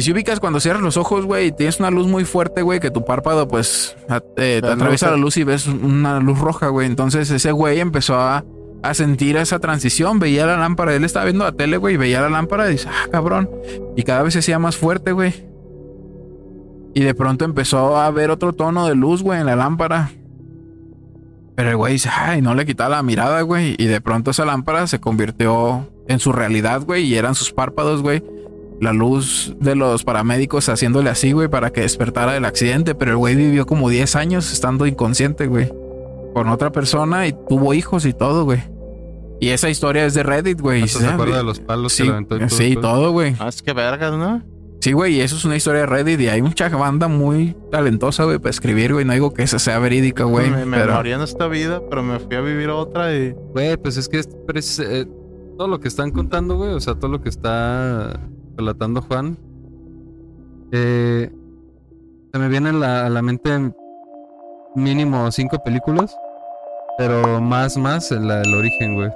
Y 0.00 0.02
si 0.02 0.12
ubicas 0.12 0.40
cuando 0.40 0.60
cierras 0.60 0.80
los 0.80 0.96
ojos, 0.96 1.26
güey, 1.26 1.48
y 1.48 1.52
tienes 1.52 1.78
una 1.78 1.90
luz 1.90 2.06
muy 2.06 2.24
fuerte, 2.24 2.62
güey, 2.62 2.80
que 2.80 2.90
tu 2.90 3.04
párpado, 3.04 3.46
pues, 3.46 3.98
a- 4.08 4.20
te, 4.20 4.56
atraviesa 4.56 5.10
la 5.10 5.18
luz 5.18 5.36
y 5.36 5.44
ves 5.44 5.66
una 5.66 6.20
luz 6.20 6.38
roja, 6.38 6.68
güey. 6.68 6.86
Entonces 6.86 7.30
ese 7.30 7.52
güey 7.52 7.80
empezó 7.80 8.14
a, 8.14 8.42
a 8.82 8.94
sentir 8.94 9.36
esa 9.36 9.58
transición. 9.58 10.18
Veía 10.18 10.46
la 10.46 10.56
lámpara, 10.56 10.94
él 10.94 11.04
estaba 11.04 11.26
viendo 11.26 11.44
la 11.44 11.52
tele, 11.52 11.76
güey, 11.76 11.96
y 11.96 11.98
veía 11.98 12.22
la 12.22 12.30
lámpara 12.30 12.66
y 12.70 12.72
dice, 12.72 12.88
ah, 12.88 13.08
cabrón. 13.12 13.50
Y 13.94 14.04
cada 14.04 14.22
vez 14.22 14.32
se 14.32 14.38
hacía 14.38 14.58
más 14.58 14.78
fuerte, 14.78 15.12
güey. 15.12 15.34
Y 16.94 17.02
de 17.02 17.14
pronto 17.14 17.44
empezó 17.44 17.98
a 17.98 18.10
ver 18.10 18.30
otro 18.30 18.54
tono 18.54 18.88
de 18.88 18.94
luz, 18.94 19.22
güey, 19.22 19.38
en 19.40 19.44
la 19.44 19.54
lámpara. 19.54 20.12
Pero 21.56 21.68
el 21.68 21.76
güey 21.76 21.92
dice, 21.92 22.08
ay, 22.10 22.40
no 22.40 22.54
le 22.54 22.64
quitaba 22.64 22.96
la 22.96 23.02
mirada, 23.02 23.42
güey. 23.42 23.74
Y 23.76 23.84
de 23.84 24.00
pronto 24.00 24.30
esa 24.30 24.46
lámpara 24.46 24.86
se 24.86 24.98
convirtió 24.98 25.90
en 26.08 26.20
su 26.20 26.32
realidad, 26.32 26.84
güey. 26.86 27.04
Y 27.04 27.16
eran 27.16 27.34
sus 27.34 27.52
párpados, 27.52 28.00
güey. 28.00 28.24
La 28.80 28.92
luz 28.92 29.54
de 29.60 29.74
los 29.74 30.04
paramédicos 30.04 30.68
haciéndole 30.68 31.10
así, 31.10 31.32
güey, 31.32 31.48
para 31.48 31.70
que 31.70 31.82
despertara 31.82 32.32
del 32.32 32.44
accidente. 32.46 32.94
Pero 32.94 33.12
el 33.12 33.16
güey 33.18 33.36
vivió 33.36 33.66
como 33.66 33.88
10 33.88 34.16
años 34.16 34.52
estando 34.52 34.86
inconsciente, 34.86 35.46
güey. 35.46 35.70
Con 36.34 36.48
otra 36.48 36.72
persona 36.72 37.26
y 37.26 37.32
tuvo 37.32 37.74
hijos 37.74 38.06
y 38.06 38.12
todo, 38.12 38.44
güey. 38.44 38.62
Y 39.40 39.48
esa 39.48 39.70
historia 39.70 40.04
es 40.04 40.14
de 40.14 40.22
Reddit, 40.22 40.60
güey. 40.60 40.86
¿Se 40.86 41.06
acuerda 41.06 41.38
de 41.38 41.44
los 41.44 41.60
palos 41.60 41.92
Sí, 41.92 42.02
que 42.02 42.08
le 42.08 42.14
aventó 42.14 42.36
y 42.36 42.38
todo 42.40 42.48
sí, 42.50 42.72
eso? 42.72 42.80
todo, 42.80 43.12
güey. 43.12 43.34
Ah, 43.38 43.48
es 43.48 43.62
que 43.62 43.72
vergas, 43.72 44.12
¿no? 44.12 44.42
Sí, 44.80 44.92
güey, 44.92 45.16
y 45.16 45.20
eso 45.20 45.36
es 45.36 45.44
una 45.44 45.56
historia 45.56 45.80
de 45.82 45.86
Reddit 45.86 46.20
y 46.20 46.28
hay 46.28 46.40
mucha 46.40 46.68
banda 46.70 47.06
muy 47.06 47.54
talentosa, 47.70 48.24
güey, 48.24 48.38
para 48.38 48.50
escribir, 48.50 48.94
güey. 48.94 49.04
No 49.04 49.12
digo 49.12 49.34
que 49.34 49.42
esa 49.42 49.58
sea 49.58 49.78
verídica, 49.78 50.24
güey, 50.24 50.50
me, 50.50 50.64
me 50.64 50.78
pero 50.78 50.94
morí 50.94 51.12
en 51.12 51.20
esta 51.20 51.48
vida, 51.48 51.82
pero 51.90 52.02
me 52.02 52.18
fui 52.18 52.34
a 52.34 52.40
vivir 52.40 52.70
otra 52.70 53.14
y. 53.14 53.34
Güey, 53.52 53.76
pues 53.76 53.98
es 53.98 54.08
que 54.08 54.18
es, 54.20 54.78
eh, 54.78 55.06
todo 55.58 55.68
lo 55.68 55.80
que 55.80 55.88
están 55.88 56.10
contando, 56.12 56.56
güey, 56.56 56.70
o 56.70 56.80
sea, 56.80 56.94
todo 56.94 57.10
lo 57.10 57.20
que 57.20 57.28
está 57.28 58.18
relatando 58.56 59.02
Juan, 59.02 59.36
Eh, 60.72 61.30
se 62.32 62.38
me 62.38 62.48
vienen 62.48 62.76
a 62.76 62.78
la, 62.78 63.06
a 63.06 63.10
la 63.10 63.22
mente 63.22 63.72
mínimo 64.76 65.30
cinco 65.32 65.58
películas, 65.64 66.16
pero 66.96 67.40
más, 67.40 67.76
más 67.76 68.12
el, 68.12 68.30
el 68.30 68.54
origen, 68.54 68.94
güey. 68.94 69.10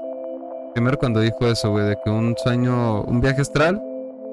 Primero 0.74 0.99
cuando 0.99 1.20
dijo 1.20 1.47
eso, 1.47 1.70
güey, 1.70 1.87
de 1.87 1.97
que 2.05 2.11
un 2.11 2.35
sueño, 2.37 3.03
un 3.03 3.20
viaje 3.20 3.43
astral 3.43 3.80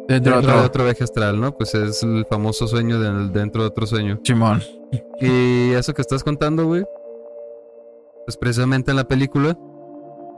Dentro 0.07 0.31
de 0.31 0.37
dentro 0.41 0.59
de 0.61 0.65
otro. 0.65 0.83
viaje 0.85 1.03
astral, 1.03 1.39
¿no? 1.39 1.55
Pues 1.55 1.75
es 1.75 2.01
el 2.01 2.25
famoso 2.25 2.67
sueño 2.67 2.99
del- 2.99 3.31
dentro 3.31 3.61
de 3.61 3.67
otro 3.67 3.85
sueño. 3.85 4.19
Simón. 4.23 4.59
Y 5.19 5.71
eso 5.73 5.93
que 5.93 6.01
estás 6.01 6.23
contando, 6.23 6.65
güey, 6.65 6.83
pues 8.25 8.35
precisamente 8.35 8.89
en 8.89 8.97
la 8.97 9.03
película, 9.03 9.55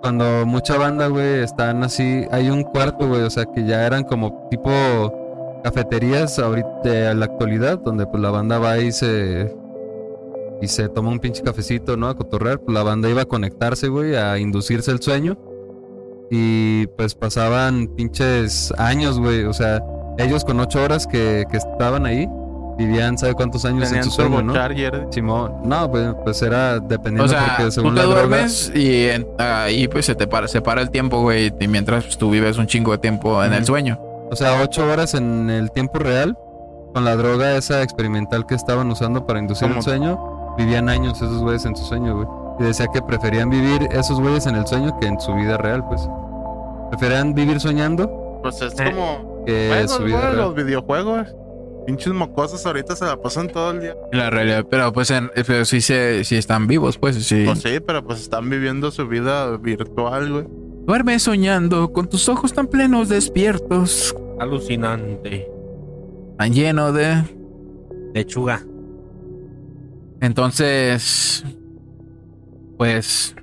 cuando 0.04 0.45
mucha 0.45 0.78
banda, 0.78 1.08
güey, 1.08 1.43
están 1.43 1.82
así, 1.82 2.26
hay 2.30 2.49
un 2.49 2.64
cuarto, 2.64 3.08
güey, 3.08 3.22
o 3.22 3.30
sea, 3.30 3.45
que 3.45 3.64
ya 3.64 3.86
eran 3.86 4.04
como 4.04 4.49
tipo 4.51 4.70
cafeterías 5.64 6.39
ahorita 6.39 7.12
en 7.12 7.22
la 7.22 7.26
actualidad, 7.26 7.80
donde 7.80 8.06
pues 8.06 8.22
la 8.22 8.30
banda 8.30 8.60
va 8.60 8.80
y 8.80 8.91
se 8.91 9.56
y 10.62 10.68
se 10.68 10.89
toma 10.89 11.10
un 11.10 11.20
pinche 11.20 11.41
cafecito, 11.41 11.95
¿no? 11.95 12.10
A 12.10 12.18
cotorrear, 12.18 12.60
pues 12.60 12.74
la 12.74 12.84
banda 12.84 13.10
iba 13.10 13.22
a 13.22 13.26
conectarse, 13.26 13.88
güey, 13.88 14.18
a 14.18 14.38
inducirse 14.38 14.91
el 14.91 15.01
sueño. 15.01 15.38
Y 16.30 16.88
pues 16.97 17.16
pasaban 17.16 17.88
pinches 17.95 18.74
años, 18.78 19.20
güey, 19.20 19.45
o 19.45 19.54
sea, 19.54 19.82
ellos 20.18 20.43
con 20.43 20.60
ocho 20.60 20.84
horas 20.84 21.08
que, 21.08 21.45
que 21.49 21.58
estaban 21.58 22.06
ahí, 22.06 22.28
vivían, 22.78 23.17
¿sabe 23.17 23.34
cuántos 23.34 23.65
años 23.65 23.84
Tenían 23.89 24.03
en 24.05 24.09
su 24.09 24.11
sueño, 24.11 24.30
no? 24.41 24.53
turbocharger. 24.53 25.07
Simón, 25.11 25.53
no, 25.63 25.89
pues, 25.91 26.07
pues 26.24 26.41
era 26.41 26.80
dependiendo 26.80 27.26
O 27.26 27.28
sea, 27.28 27.45
porque 27.47 27.63
tú 27.65 27.71
según 27.71 27.93
te 27.95 28.01
la 28.01 28.05
droga, 28.07 28.21
duermes 28.28 28.71
y 28.76 29.07
en- 29.09 29.28
ahí 29.38 29.88
pues 29.88 30.05
se 30.05 30.15
te 30.15 30.28
para, 30.28 30.47
se 30.47 30.61
para 30.61 30.82
el 30.82 30.89
tiempo, 30.89 31.21
güey. 31.21 31.53
Y 31.59 31.67
mientras 31.67 32.03
pues, 32.05 32.17
tú 32.17 32.30
vives 32.32 32.57
un 32.57 32.67
chingo 32.67 32.91
de 32.91 32.97
tiempo 32.97 33.43
en 33.43 33.53
el 33.53 33.65
sueño. 33.65 33.99
o 34.32 34.36
sea, 34.36 34.61
ocho 34.63 34.86
horas 34.91 35.13
en 35.13 35.49
el 35.49 35.71
tiempo 35.71 35.99
real, 35.99 36.36
con 36.93 37.05
la 37.05 37.15
droga 37.15 37.55
esa 37.55 37.82
experimental 37.84 38.45
que 38.47 38.55
estaban 38.55 38.89
usando 38.91 39.26
para 39.28 39.39
inducir 39.39 39.67
¿Cómo? 39.67 39.80
el 39.80 39.84
sueño, 39.84 40.55
vivían 40.57 40.89
años 40.89 41.17
esos 41.21 41.41
güeyes 41.41 41.65
en 41.65 41.76
su 41.76 41.84
sueño, 41.86 42.15
güey. 42.15 42.28
Y 42.59 42.63
decía 42.65 42.88
que 42.93 43.01
preferían 43.01 43.49
vivir 43.49 43.88
esos 43.91 44.19
güeyes 44.19 44.45
en 44.47 44.55
el 44.55 44.65
sueño 44.67 44.97
que 44.99 45.07
en 45.07 45.19
su 45.19 45.34
vida 45.34 45.57
real, 45.57 45.84
pues. 45.88 46.07
Preferían 46.89 47.34
vivir 47.34 47.59
soñando 47.59 48.39
Pues 48.43 48.61
es 48.61 48.74
Eh. 48.80 48.84
como 48.91 49.43
que 49.45 49.69
juegos, 49.69 49.91
su 49.91 50.03
vida 50.03 50.21
real. 50.21 50.38
los 50.38 50.55
videojuegos. 50.55 51.36
Pinches 51.86 52.13
mocosos 52.13 52.65
ahorita 52.65 52.95
se 52.95 53.03
la 53.05 53.21
pasan 53.21 53.49
todo 53.49 53.71
el 53.71 53.81
día. 53.81 53.95
La 54.11 54.29
realidad, 54.29 54.65
pero 54.69 54.93
pues 54.93 55.11
en, 55.11 55.29
pero 55.45 55.65
sí, 55.65 55.81
se, 55.81 56.23
sí 56.23 56.36
están 56.36 56.65
vivos, 56.67 56.97
pues 56.97 57.15
sí. 57.25 57.43
Pues 57.45 57.59
sí, 57.61 57.79
pero 57.86 58.03
pues 58.03 58.21
están 58.21 58.49
viviendo 58.49 58.89
su 58.91 59.07
vida 59.07 59.57
virtual, 59.57 60.31
güey. 60.31 60.45
Duerme 60.86 61.19
soñando 61.19 61.91
con 61.91 62.07
tus 62.09 62.27
ojos 62.29 62.53
tan 62.53 62.67
plenos 62.67 63.09
despiertos, 63.09 64.15
Alucinante. 64.39 65.47
tan 66.38 66.53
lleno 66.53 66.91
de. 66.93 67.23
Lechuga. 68.13 68.61
Entonces, 70.21 71.43
pues 72.77 73.36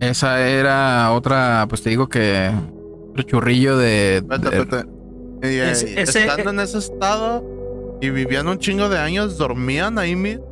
esa 0.00 0.46
era 0.46 1.10
otra, 1.12 1.66
pues 1.68 1.82
te 1.82 1.90
digo 1.90 2.08
que 2.08 2.50
otro 3.10 3.22
churrillo 3.22 3.76
de, 3.78 4.20
de- 4.20 4.34
espérate. 4.36 4.95
Y, 5.42 5.46
eh, 5.46 5.70
Ese- 5.70 6.00
estando 6.00 6.50
en 6.50 6.60
ese 6.60 6.78
estado 6.78 7.44
y 8.00 8.10
vivían 8.10 8.48
un 8.48 8.58
chingo 8.58 8.88
de 8.88 8.98
años, 8.98 9.38
¿dormían 9.38 9.98
ahí 9.98 10.16
mismo? 10.16 10.44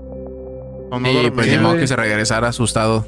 ¿O 0.90 1.00
no 1.00 1.08
y 1.10 1.30
pues 1.30 1.60
güey. 1.60 1.78
que 1.78 1.86
se 1.86 1.96
regresara 1.96 2.48
asustado. 2.48 3.06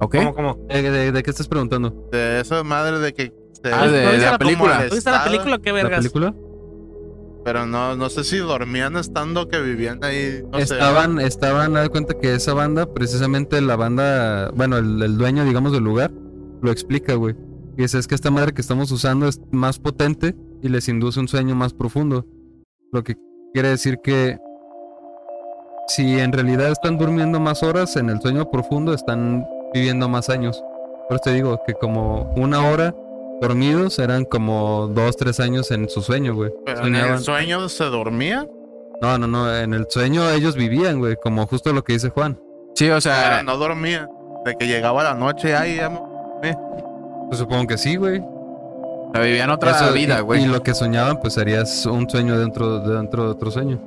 ¿Ok? 0.00 0.16
¿Cómo, 0.16 0.34
cómo? 0.34 0.66
¿De, 0.68 0.82
de- 0.82 1.12
de 1.12 1.22
qué 1.22 1.30
estás 1.30 1.48
preguntando? 1.48 2.08
De 2.12 2.40
esa 2.40 2.62
madre 2.62 2.98
de 2.98 3.12
que... 3.14 3.32
se- 3.62 3.72
Ah, 3.72 3.86
de- 3.86 4.04
¿No 4.04 4.10
viste 4.12 4.26
la 4.30 4.38
película. 4.38 4.84
¿No 4.88 4.94
viste 4.94 5.10
la 5.10 5.24
película? 5.24 5.58
¿Qué 5.58 5.68
¿La 5.70 5.74
vergas? 5.74 5.98
película? 5.98 6.34
Pero 7.44 7.66
no, 7.66 7.96
no 7.96 8.10
sé 8.10 8.22
si 8.22 8.36
dormían 8.36 8.96
estando 8.96 9.48
que 9.48 9.58
vivían 9.60 10.04
ahí. 10.04 10.42
No 10.52 10.58
sé. 10.58 10.64
estaban, 10.74 11.18
estaban, 11.20 11.74
haz 11.76 11.84
de 11.84 11.88
cuenta 11.88 12.14
que 12.18 12.34
esa 12.34 12.52
banda, 12.52 12.92
precisamente 12.92 13.60
la 13.62 13.76
banda, 13.76 14.50
bueno, 14.54 14.76
el, 14.76 15.02
el 15.02 15.16
dueño, 15.16 15.44
digamos, 15.44 15.72
del 15.72 15.82
lugar, 15.82 16.12
lo 16.62 16.70
explica, 16.70 17.14
güey. 17.14 17.34
Y 17.78 17.82
dice, 17.82 17.98
es 17.98 18.06
que 18.06 18.14
esta 18.14 18.30
madre 18.30 18.52
que 18.52 18.60
estamos 18.60 18.90
usando 18.92 19.26
es 19.26 19.40
más 19.52 19.78
potente 19.78 20.36
y 20.62 20.68
les 20.68 20.88
induce 20.88 21.20
un 21.20 21.28
sueño 21.28 21.54
más 21.54 21.72
profundo. 21.72 22.24
Lo 22.92 23.02
que 23.04 23.16
quiere 23.52 23.68
decir 23.68 23.98
que 24.02 24.38
si 25.88 26.18
en 26.18 26.32
realidad 26.32 26.70
están 26.70 26.98
durmiendo 26.98 27.40
más 27.40 27.62
horas 27.62 27.96
en 27.96 28.10
el 28.10 28.20
sueño 28.20 28.50
profundo, 28.50 28.94
están 28.94 29.44
viviendo 29.74 30.08
más 30.08 30.28
años. 30.30 30.62
Por 31.08 31.16
eso 31.16 31.22
te 31.24 31.32
digo 31.34 31.60
que 31.66 31.74
como 31.74 32.32
una 32.36 32.64
hora 32.68 32.94
dormidos 33.40 33.98
eran 33.98 34.24
como 34.24 34.88
dos, 34.94 35.16
tres 35.16 35.40
años 35.40 35.70
en 35.70 35.88
su 35.88 36.02
sueño, 36.02 36.34
güey. 36.34 36.52
Pero 36.64 36.86
en 36.86 36.94
el 36.94 37.18
sueño 37.18 37.68
se 37.68 37.84
dormía. 37.84 38.46
No, 39.02 39.18
no, 39.18 39.26
no, 39.26 39.56
en 39.56 39.72
el 39.72 39.86
sueño 39.88 40.28
ellos 40.30 40.54
vivían, 40.56 40.98
güey, 40.98 41.16
como 41.22 41.46
justo 41.46 41.72
lo 41.72 41.82
que 41.82 41.94
dice 41.94 42.10
Juan. 42.10 42.38
Sí, 42.74 42.88
o 42.90 43.00
sea, 43.00 43.30
Pero 43.30 43.42
no 43.44 43.56
dormía. 43.56 44.08
De 44.44 44.54
que 44.56 44.66
llegaba 44.66 45.02
la 45.02 45.14
noche, 45.14 45.54
ay, 45.54 45.76
ya 45.76 45.88
me- 45.90 46.56
Pues 47.26 47.38
supongo 47.38 47.66
que 47.66 47.78
sí, 47.78 47.96
güey. 47.96 48.22
O 49.10 49.14
sea, 49.14 49.22
vivían 49.22 49.50
otra 49.50 49.70
Eso, 49.72 49.92
vida, 49.92 50.18
y- 50.18 50.22
güey. 50.22 50.42
Y, 50.44 50.46
lo 50.46 50.62
que 50.62 50.72
soñaban, 50.74 51.20
pues 51.20 51.34
sería 51.34 51.62
un 51.90 52.08
sueño 52.08 52.38
dentro, 52.38 52.80
dentro 52.80 53.24
de 53.24 53.30
otro 53.30 53.50
sueño. 53.50 53.80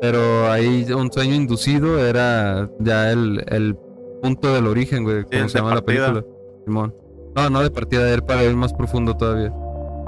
Pero 0.00 0.50
ahí 0.50 0.86
un 0.92 1.10
sueño 1.12 1.34
inducido 1.34 1.98
era 2.06 2.68
ya 2.78 3.10
el, 3.10 3.44
el 3.48 3.76
punto 4.22 4.54
del 4.54 4.66
origen, 4.68 5.02
güey, 5.04 5.24
como 5.24 5.42
el 5.42 5.48
se 5.50 5.58
llama 5.58 5.74
la 5.74 5.82
película. 5.82 6.24
Simón. 6.64 6.94
No, 7.34 7.50
no 7.50 7.60
de 7.62 7.70
partida 7.70 8.04
de 8.04 8.14
él 8.14 8.22
para 8.22 8.42
ir 8.44 8.54
más 8.54 8.72
profundo 8.72 9.16
todavía. 9.16 9.52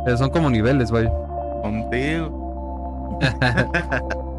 Eh, 0.07 0.17
son 0.17 0.31
como 0.31 0.49
niveles, 0.51 0.91
vaya. 0.91 1.11
contigo. 1.63 3.19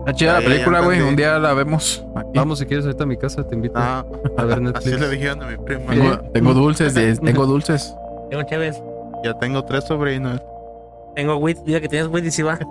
Está 0.00 0.12
chida 0.14 0.32
la 0.40 0.40
película, 0.40 0.80
güey. 0.80 1.00
Un 1.00 1.14
día 1.14 1.38
la 1.38 1.54
vemos. 1.54 2.04
aquí. 2.16 2.30
Vamos 2.34 2.58
si 2.58 2.66
quieres 2.66 2.84
ahorita 2.86 3.04
a 3.04 3.06
mi 3.06 3.16
casa, 3.16 3.46
te 3.46 3.54
invito 3.54 3.74
Ah, 3.76 4.04
a 4.36 4.44
ver 4.44 4.54
así 4.74 4.90
Netflix. 4.90 5.00
le 5.00 5.08
dijeron 5.10 5.42
a 5.42 5.46
mi 5.46 5.56
prima. 5.58 5.86
Tengo, 5.92 6.16
tengo 6.32 6.54
dulces, 6.54 6.94
de- 6.96 7.16
tengo 7.16 7.46
dulces. 7.46 7.94
Tengo 8.30 8.42
chéves. 8.44 8.82
Ya 9.24 9.34
tengo 9.38 9.64
tres 9.64 9.84
sobrinos. 9.84 10.40
Tengo 11.14 11.36
weed. 11.36 11.58
Mira 11.64 11.80
que 11.80 11.88
tienes 11.88 12.08
weed 12.08 12.24
y 12.24 12.30
sí 12.30 12.42
va. 12.42 12.58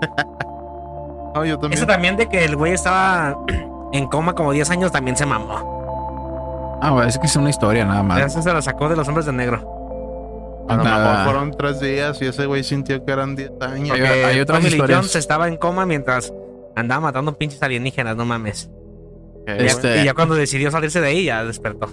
No, 1.33 1.45
yo 1.45 1.57
también. 1.57 1.77
Eso 1.77 1.87
también 1.87 2.17
de 2.17 2.27
que 2.27 2.43
el 2.43 2.57
güey 2.57 2.73
estaba 2.73 3.37
en 3.93 4.05
coma 4.07 4.35
como 4.35 4.51
10 4.51 4.69
años 4.71 4.91
también 4.91 5.15
se 5.15 5.25
mamó. 5.25 6.79
Ah, 6.81 6.89
güey, 6.91 7.07
es 7.07 7.17
que 7.17 7.25
es 7.27 7.35
una 7.37 7.49
historia 7.49 7.85
nada 7.85 8.03
más. 8.03 8.19
Eso 8.25 8.41
se 8.41 8.51
la 8.51 8.61
sacó 8.61 8.89
de 8.89 8.97
los 8.97 9.07
hombres 9.07 9.25
de 9.25 9.31
negro. 9.31 10.65
Mejor 10.67 11.23
fueron 11.23 11.51
tres 11.51 11.79
días 11.79 12.21
y 12.21 12.25
ese 12.25 12.45
güey 12.47 12.63
sintió 12.65 13.03
que 13.05 13.11
eran 13.13 13.37
10 13.37 13.51
años. 13.61 13.91
Hay- 13.91 14.01
hay 14.01 14.39
otras 14.41 14.59
Tommy 14.59 14.69
Lee 14.71 14.75
historias. 14.75 14.99
Jones 14.99 15.15
estaba 15.15 15.47
en 15.47 15.55
coma 15.55 15.85
mientras 15.85 16.33
andaba 16.75 16.99
matando 16.99 17.31
pinches 17.37 17.63
alienígenas, 17.63 18.17
no 18.17 18.25
mames. 18.25 18.69
Que, 19.45 19.53
Y 19.55 19.59
ya- 19.59 19.65
Este- 19.67 20.01
Y 20.01 20.05
ya 20.05 20.13
cuando 20.13 20.35
decidió 20.35 20.69
salirse 20.69 20.99
de 20.99 21.07
ahí, 21.07 21.23
ya 21.23 21.45
despertó. 21.45 21.87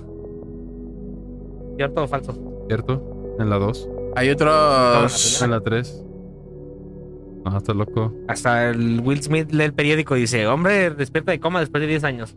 ¿Cierto 1.77 2.03
o 2.03 2.09
falso? 2.09 2.35
¿Cierto? 2.67 3.37
En 3.39 3.51
la 3.51 3.57
2. 3.59 3.89
Hay 4.17 4.31
otros. 4.31 5.43
En 5.43 5.51
la 5.51 5.61
3. 5.61 6.05
Ah, 7.45 7.57
está 7.59 7.73
loco. 7.73 8.13
Hasta 8.29 8.71
el 8.71 9.01
Will 9.01 9.23
Smith 9.23 9.51
lee 9.53 9.65
el 9.65 9.73
periódico 9.75 10.17
y 10.17 10.21
dice, 10.23 10.47
hombre, 10.47 10.91
despierta 10.91 11.33
de 11.33 11.41
coma 11.41 11.61
después 11.61 11.81
de 11.81 11.87
10 11.87 12.05
años. 12.05 12.37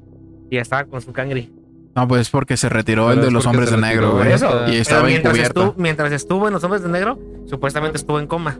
Y 0.49 0.55
ya 0.55 0.61
estaba 0.61 0.86
con 0.86 1.01
su 1.01 1.11
cangri. 1.11 1.51
No, 1.95 2.07
pues 2.07 2.30
porque 2.30 2.55
se 2.55 2.69
retiró 2.69 3.07
Pero 3.07 3.19
el 3.19 3.26
de 3.26 3.32
los 3.32 3.45
hombres 3.45 3.69
de 3.72 3.78
negro, 3.78 4.11
güey. 4.11 4.24
güey. 4.24 4.34
Eso. 4.34 4.49
Y 4.67 4.78
estaba 4.78 5.03
mientras 5.03 5.34
encubierto. 5.34 5.61
estuvo, 5.63 5.82
mientras 5.82 6.11
estuvo 6.13 6.47
en 6.47 6.53
los 6.53 6.63
hombres 6.63 6.84
de 6.84 6.89
negro, 6.89 7.19
supuestamente 7.47 7.97
estuvo 7.97 8.19
en 8.19 8.28
coma. 8.28 8.57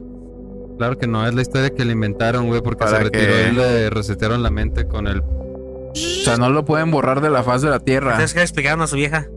Claro 0.78 0.98
que 0.98 1.08
no, 1.08 1.26
es 1.26 1.34
la 1.34 1.42
historia 1.42 1.70
que 1.70 1.86
le 1.86 1.94
inventaron, 1.94 2.48
güey, 2.48 2.62
porque 2.62 2.84
Para 2.86 2.98
se 2.98 3.04
retiró 3.06 3.34
que- 3.34 3.50
y 3.50 3.52
le 3.56 3.90
resetearon 3.90 4.44
la 4.44 4.50
mente 4.50 4.88
con 4.88 5.08
el... 5.08 5.20
O 5.22 5.94
sea, 5.96 6.38
no 6.38 6.50
lo 6.50 6.66
pueden 6.66 6.92
borrar 6.92 7.22
de 7.22 7.30
la 7.30 7.44
faz 7.44 7.62
de 7.62 7.70
la 7.70 7.80
tierra. 7.80 8.18
¿qué 8.18 8.36
le 8.36 8.42
explicaron 8.42 8.82
a 8.82 8.88
su 8.88 8.96
vieja? 8.96 9.28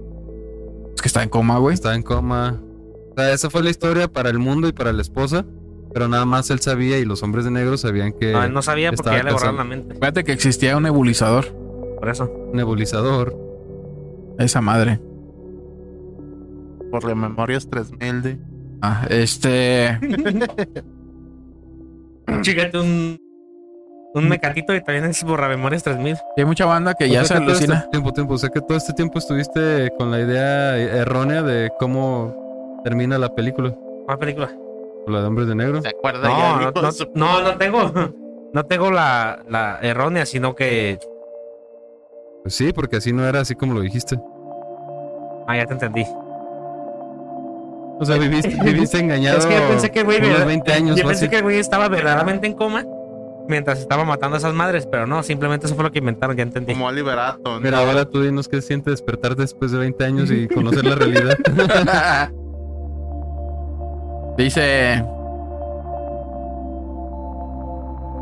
Es 0.97 1.03
que 1.03 1.09
está 1.09 1.22
en 1.22 1.29
coma, 1.29 1.59
güey. 1.59 1.75
Está 1.75 1.95
en 1.95 2.03
coma. 2.03 2.61
O 3.17 3.21
sea, 3.21 3.33
esa 3.33 3.49
fue 3.49 3.62
la 3.62 3.71
historia 3.71 4.09
para 4.09 4.29
el 4.29 4.41
mundo 4.41 4.67
y 4.67 4.73
para 4.73 4.93
la 4.93 5.01
esposa, 5.01 5.45
pero 5.93 6.09
nada 6.09 6.25
más 6.25 6.51
él 6.51 6.59
sabía 6.59 6.99
y 6.99 7.05
los 7.05 7.23
hombres 7.23 7.45
de 7.45 7.53
negro 7.53 7.77
sabían 7.77 8.12
que 8.12 8.33
No, 8.33 8.43
él 8.43 8.53
no 8.53 8.61
sabía 8.61 8.91
porque 8.91 9.12
ya 9.12 9.23
le 9.23 9.33
borraron 9.33 9.57
la 9.57 9.65
mente. 9.65 9.95
Fíjate 9.95 10.25
que 10.25 10.33
existía 10.33 10.77
un 10.77 10.83
nebulizador. 10.83 11.47
Por 12.01 12.09
eso. 12.09 12.29
nebulizador. 12.53 13.37
Esa 14.39 14.61
madre. 14.61 15.01
Por 16.91 17.05
la 17.05 17.15
memorias 17.15 17.69
3000 17.71 18.23
de. 18.23 18.39
Ah, 18.83 19.07
este. 19.09 19.99
Chígate 22.41 22.79
un. 22.79 23.21
Un 24.15 24.29
mecatito 24.29 24.73
y 24.75 24.81
también 24.81 25.07
es 25.07 25.25
borramemorias 25.25 25.83
3000. 25.83 26.17
Hay 26.37 26.45
mucha 26.45 26.67
banda 26.67 26.95
que 26.95 27.05
O 27.05 27.09
ya 27.09 27.25
se 27.25 27.35
que 27.35 27.41
todo 27.41 27.51
alucina. 27.51 27.75
Este 27.79 27.91
tiempo, 27.91 28.12
tiempo, 28.12 28.35
o 28.35 28.39
sea 28.39 28.51
que 28.51 28.61
todo 28.61 28.77
este 28.77 28.93
tiempo 28.93 29.19
estuviste 29.19 29.91
con 29.99 30.12
la 30.12 30.21
idea 30.21 30.79
errónea 30.79 31.43
de 31.43 31.73
cómo 31.81 32.44
termina 32.85 33.18
la 33.18 33.35
película, 33.35 33.74
¿Cuál 34.07 34.18
película? 34.18 34.53
o 35.07 35.11
la 35.11 35.20
de 35.22 35.26
hombres 35.26 35.49
de 35.49 35.55
negro. 35.57 35.82
¿Se 35.82 35.89
acuerda? 35.89 36.28
No, 36.28 36.61
no, 36.61 36.82
no, 36.82 36.93
su- 36.93 37.11
no, 37.14 37.41
no 37.43 37.57
tengo. 37.59 37.91
No 38.55 38.64
tengo 38.66 38.93
la, 38.93 39.41
la 39.49 39.80
errónea, 39.82 40.24
sino 40.26 40.55
que. 40.55 41.01
Pues 42.45 42.55
sí, 42.55 42.72
porque 42.72 42.95
así 42.99 43.12
no 43.12 43.26
era 43.26 43.41
así 43.41 43.57
como 43.57 43.74
lo 43.74 43.80
dijiste. 43.80 44.16
Ah, 45.49 45.57
ya 45.57 45.66
te 45.66 45.72
entendí. 45.72 46.05
O 47.99 48.05
sea, 48.05 48.16
viviste, 48.16 48.57
viviste 48.64 48.99
engañado. 49.01 49.39
Es 49.39 49.47
que 49.47 49.55
yo 49.55 49.68
pensé 49.68 49.91
que 49.91 49.99
el 50.01 50.05
güey, 50.05 50.18
unos 50.18 50.30
verdad- 50.30 50.47
20 50.47 50.72
años. 50.72 50.97
yo 50.97 51.05
pensé 51.05 51.28
que 51.28 51.37
el 51.39 51.43
güey 51.43 51.59
estaba 51.59 51.89
verdaderamente 51.89 52.47
en 52.47 52.53
coma 52.55 52.85
mientras 53.49 53.80
estaba 53.80 54.05
matando 54.05 54.37
a 54.37 54.39
esas 54.39 54.55
madres, 54.55 54.87
pero 54.87 55.05
no, 55.05 55.24
simplemente 55.24 55.66
eso 55.66 55.74
fue 55.74 55.82
lo 55.82 55.91
que 55.91 55.99
inventaron, 55.99 56.37
ya 56.37 56.45
entendí. 56.45 56.74
Como 56.74 56.87
Oliver 56.87 57.18
Atom. 57.18 57.61
Pero 57.61 57.76
ahora 57.76 58.05
tú 58.05 58.22
dinos 58.22 58.47
qué 58.47 58.62
siente 58.62 58.91
despertar 58.91 59.35
después 59.35 59.72
de 59.72 59.78
20 59.78 60.05
años 60.05 60.30
y 60.30 60.47
conocer 60.47 60.85
la 60.85 60.95
realidad. 60.95 61.37
Dice. 64.37 65.05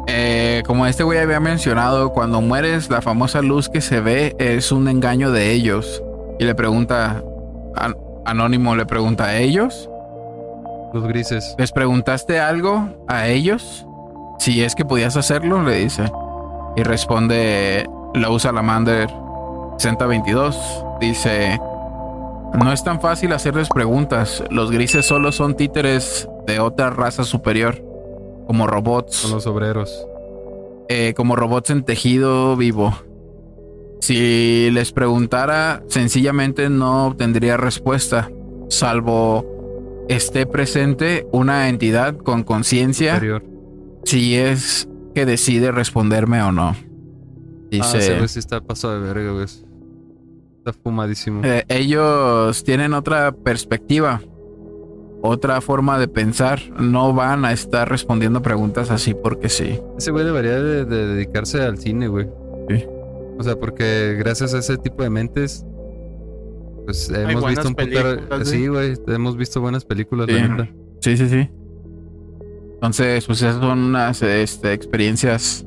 eh, 0.09 0.63
como 0.67 0.87
este 0.87 1.05
güey 1.05 1.19
había 1.19 1.41
mencionado, 1.41 2.13
cuando 2.13 2.41
mueres, 2.41 2.91
la 2.91 3.01
famosa 3.01 3.41
luz 3.41 3.69
que 3.69 3.81
se 3.81 4.01
ve 4.01 4.35
es 4.39 4.73
un 4.73 4.89
engaño 4.89 5.31
de 5.31 5.53
ellos. 5.53 6.03
Y 6.39 6.45
le 6.45 6.55
pregunta, 6.55 7.23
an- 7.77 7.97
Anónimo 8.25 8.75
le 8.77 8.85
pregunta 8.87 9.25
a 9.25 9.37
ellos. 9.39 9.89
Los 10.93 11.05
grises. 11.07 11.55
¿Les 11.59 11.73
preguntaste 11.73 12.39
algo 12.41 12.89
a 13.09 13.27
ellos? 13.29 13.87
Si 14.39 14.63
es 14.63 14.75
que 14.75 14.85
podías 14.85 15.17
hacerlo, 15.17 15.63
le 15.63 15.77
dice. 15.77 16.05
Y 16.77 16.83
responde 16.83 17.89
Low 18.15 18.39
Salamander 18.39 19.09
6022. 19.79 20.85
Dice: 21.01 21.59
No 22.59 22.73
es 22.73 22.85
tan 22.85 23.01
fácil 23.01 23.33
hacerles 23.33 23.69
preguntas. 23.69 24.45
Los 24.51 24.71
grises 24.71 25.07
solo 25.07 25.33
son 25.33 25.57
títeres 25.57 26.29
de 26.47 26.61
otra 26.61 26.91
raza 26.91 27.25
superior, 27.25 27.83
como 28.47 28.67
robots 28.67 29.17
Son 29.17 29.33
los 29.33 29.47
obreros. 29.47 30.07
eh, 30.89 31.15
como 31.17 31.37
robots 31.37 31.71
en 31.71 31.85
tejido 31.85 32.57
vivo. 32.57 32.95
Si 34.01 34.69
les 34.73 34.93
preguntara, 34.93 35.83
sencillamente 35.89 36.69
no 36.69 37.07
obtendría 37.07 37.57
respuesta, 37.57 38.31
salvo 38.69 39.47
esté 40.09 40.45
presente 40.45 41.27
una 41.33 41.69
entidad 41.69 42.17
con 42.17 42.43
conciencia 42.43 43.23
si 44.05 44.35
es 44.35 44.89
que 45.15 45.25
decide 45.25 45.71
responderme 45.71 46.43
o 46.43 46.51
no. 46.51 46.71
Ah, 46.71 46.77
Dice, 47.71 48.17
güey 48.17 48.29
sí 48.29 48.41
está 48.41 48.61
pasado 48.61 48.95
de 49.01 49.01
verga, 49.13 49.31
güey. 49.33 49.47
Está 50.65 50.73
fumadísimo. 50.73 51.43
eh, 51.45 51.65
ellos 51.69 52.63
tienen 52.63 52.95
otra 52.95 53.33
perspectiva, 53.33 54.21
otra 55.21 55.61
forma 55.61 55.99
de 55.99 56.07
pensar. 56.07 56.61
No 56.79 57.13
van 57.13 57.45
a 57.45 57.53
estar 57.53 57.89
respondiendo 57.89 58.43
preguntas 58.43 58.91
así 58.93 59.13
porque 59.15 59.49
sí. 59.49 59.81
Ese 59.99 60.13
güey 60.13 60.25
debería 60.25 60.61
de, 60.61 60.85
de 60.85 61.07
dedicarse 61.09 61.63
al 61.63 61.79
cine, 61.79 62.07
güey. 62.07 62.29
Sí. 62.69 62.85
O 63.39 63.43
sea, 63.43 63.57
porque 63.57 64.15
gracias 64.19 64.55
a 64.55 64.59
ese 64.59 64.77
tipo 64.79 65.03
de 65.03 65.11
mentes, 65.11 65.67
pues 66.85 67.11
hemos 67.11 67.45
visto 67.49 67.67
un 67.69 67.75
películas, 67.75 68.21
Sí, 68.49 68.67
güey. 68.69 68.95
Hemos 69.09 69.37
visto 69.37 69.61
buenas 69.61 69.85
películas, 69.85 70.27
Sí. 70.29 70.35
la 70.35 70.49
neta. 70.49 70.71
Sí, 71.01 71.17
sí, 71.17 71.29
sí. 71.29 71.51
Entonces, 72.75 73.27
pues 73.27 73.43
esas 73.43 73.57
son 73.61 73.79
unas 73.81 74.23
este, 74.23 74.73
experiencias 74.73 75.65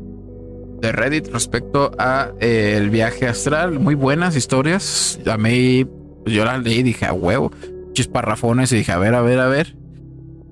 de 0.86 0.92
Reddit 0.92 1.28
respecto 1.32 1.92
a 1.98 2.30
eh, 2.40 2.76
el 2.78 2.90
viaje 2.90 3.28
astral. 3.28 3.80
Muy 3.80 3.96
buenas 3.96 4.36
historias. 4.36 5.20
A 5.30 5.38
mí, 5.38 5.86
pues, 6.24 6.36
yo 6.36 6.46
las 6.46 6.64
leí 6.64 6.80
y 6.80 6.84
dije, 6.84 7.06
a 7.06 7.14
huevo. 7.14 7.52
Chisparrafones 7.94 8.72
y 8.72 8.78
dije, 8.78 8.92
a 8.92 8.98
ver, 8.98 9.16
a 9.16 9.22
ver, 9.22 9.40
a 9.40 9.48
ver. 9.48 9.76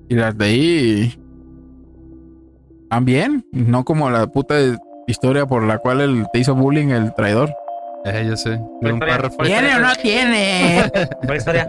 Y 0.08 0.14
las 0.16 0.36
leí 0.36 1.14
y... 1.16 1.20
Bien. 3.02 3.44
No 3.50 3.84
como 3.84 4.08
la 4.08 4.28
puta 4.28 4.54
historia 5.08 5.46
por 5.46 5.64
la 5.64 5.78
cual 5.78 6.00
él 6.00 6.26
te 6.32 6.38
hizo 6.38 6.54
bullying 6.54 6.88
el 6.90 7.12
traidor. 7.14 7.50
Eh, 8.04 8.26
ya 8.28 8.36
sé. 8.36 8.50
De 8.50 8.56
un 8.56 8.94
historia? 8.94 9.14
párrafo. 9.16 9.36
¿Cuál 9.36 9.48
¿Tiene 9.48 9.74
o 9.76 9.80
no 9.80 9.94
tiene? 10.00 10.90
¿Cuál 11.26 11.36
historia? 11.36 11.68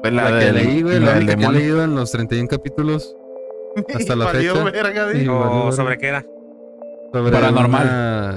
Fue 0.00 0.10
La, 0.10 0.26
que 0.38 0.44
del- 0.46 0.54
leí, 0.56 0.82
güey. 0.82 0.98
la 0.98 1.12
La 1.12 1.16
única 1.18 1.36
que 1.36 1.44
he 1.44 1.52
leído 1.52 1.84
en 1.84 1.94
los 1.94 2.10
31 2.10 2.48
capítulos. 2.48 3.14
Hasta 3.94 4.16
la 4.16 4.24
Valió 4.32 4.54
fecha. 4.56 4.70
verga, 4.82 5.12
Sí, 5.12 5.18
di. 5.20 5.26
valió 5.26 5.40
¿O 5.40 5.54
verga. 5.60 5.72
sobre 5.72 5.98
qué 5.98 6.06
era? 6.08 6.26
Sobre 7.18 7.32
Paranormal. 7.32 7.82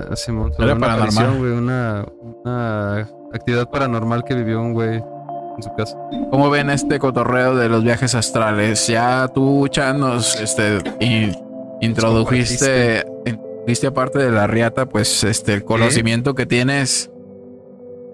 Una, 0.08 0.16
Simón, 0.16 0.54
sobre 0.54 0.66
Era 0.66 0.76
una 0.76 0.88
paranormal. 0.88 1.38
güey, 1.40 1.52
una, 1.52 2.06
una 2.46 3.10
actividad 3.34 3.70
paranormal 3.70 4.24
que 4.24 4.36
vivió 4.36 4.62
un 4.62 4.74
güey 4.74 4.98
en 4.98 5.64
su 5.64 5.74
casa. 5.76 5.98
¿Cómo 6.30 6.50
ven 6.52 6.70
este 6.70 7.00
cotorreo 7.00 7.56
de 7.56 7.70
los 7.70 7.84
viajes 7.84 8.14
astrales? 8.14 8.86
Ya 8.88 9.28
tú, 9.34 9.68
Chan, 9.70 10.00
nos 10.00 10.40
este, 10.40 10.78
in- 11.00 11.36
introdujiste, 11.82 13.04
introdujiste 13.26 13.88
aparte 13.88 14.20
de 14.20 14.30
la 14.32 14.46
riata, 14.46 14.86
pues 14.88 15.24
este, 15.24 15.54
el 15.56 15.64
conocimiento 15.64 16.36
que 16.36 16.46
tienes 16.46 17.10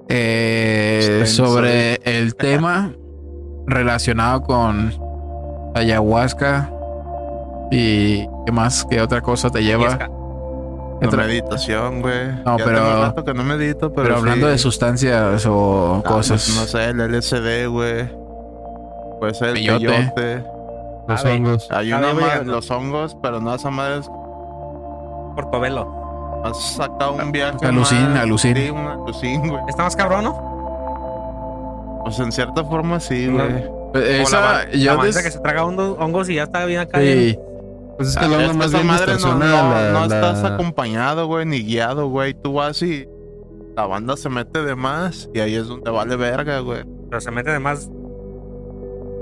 eh, 0.10 1.24
sobre 1.26 1.96
el 2.04 2.36
tema 2.36 2.94
relacionado 3.68 4.42
con 4.44 4.94
ayahuasca 5.76 6.72
y 7.72 8.26
qué 8.46 8.52
más, 8.54 8.86
qué 8.90 9.02
otra 9.02 9.22
cosa 9.22 9.50
te 9.50 9.62
lleva. 9.64 10.10
¿Qué 11.04 11.08
La 11.08 11.14
otra- 11.24 11.28
meditación, 11.28 12.02
güey. 12.02 12.28
No, 12.46 12.58
Ya 12.58 12.66
pero- 12.66 12.78
tengo 12.84 13.02
rato 13.02 13.24
que 13.26 13.34
no 13.34 13.44
medito, 13.44 13.92
pero. 13.94 14.04
pero 14.08 14.18
hablando 14.18 14.46
sí. 14.48 14.52
de 14.54 14.58
sustancias 14.58 15.46
o 15.46 16.02
Ah, 16.06 16.08
cosas. 16.08 16.44
pues, 16.46 16.56
no 16.60 16.66
sé, 16.66 16.86
el 16.90 17.00
LSD, 17.02 17.68
güey. 17.68 18.10
Puede 19.20 19.34
ser 19.34 19.50
el 19.50 19.54
Peyote. 19.56 19.86
peyote. 19.88 20.44
Los 21.08 21.24
ver. 21.24 21.34
hongos. 21.36 21.72
Hay 21.72 21.92
una 21.92 22.14
güey. 22.14 22.46
los 22.46 22.72
hongos, 22.72 23.18
pero 23.22 23.42
no 23.42 23.54
esa 23.54 23.70
madre 23.70 24.00
es- 24.00 24.10
Portobelo. 25.36 26.42
has 26.46 26.58
sacado 26.76 27.14
un 27.14 27.32
viaje. 27.32 27.66
Alucin, 27.66 28.10
más- 28.12 28.20
alucin. 28.22 28.56
Sí, 28.56 28.70
un 28.70 28.86
alucin, 28.88 29.48
güey. 29.50 29.62
¿Está 29.70 29.84
más 29.84 29.96
cabrón, 29.96 30.26
no? 30.26 32.02
Pues 32.04 32.20
en 32.20 32.32
cierta 32.32 32.64
forma 32.66 33.00
sí, 33.00 33.28
No. 33.28 33.44
güey. 33.44 33.64
Eh, 33.96 34.22
Esa, 34.24 34.40
la, 34.66 34.72
yo 34.72 34.96
la 34.96 35.04
des- 35.04 35.22
que 35.22 35.32
se 35.32 35.40
traga 35.40 35.64
hongos 35.66 36.30
y 36.30 36.36
ya 36.36 36.44
está 36.44 36.66
bien 36.66 36.82
acá. 36.82 37.00
sí. 37.00 37.38
Pues 37.98 38.10
es 38.10 38.18
que 38.18 38.26
Ah, 38.26 38.28
hongo 38.28 38.40
es 38.52 38.56
más 38.56 38.72
bien 38.72 38.88
madre 38.88 39.06
no, 39.06 39.14
distorsiona 39.14 39.46
no- 39.46 39.70
la- 39.74 39.92
no 39.92 40.08
la- 40.08 40.16
estás 40.16 40.44
acompañado, 40.44 41.28
güey, 41.28 41.46
ni 41.46 41.64
guiado, 41.64 42.08
güey. 42.08 42.34
Tú 42.34 42.54
vas 42.54 42.82
y 42.82 43.08
la 43.76 43.86
banda 43.86 44.18
se 44.18 44.30
mete 44.30 44.64
de 44.64 44.76
más 44.76 45.30
y 45.34 45.40
ahí 45.40 45.56
es 45.56 45.68
donde 45.68 45.90
vale 45.92 46.16
verga, 46.16 46.60
güey. 46.60 46.84
Pero 47.10 47.22
se 47.22 47.32
mete 47.32 47.52
de 47.52 47.60
más 47.60 47.90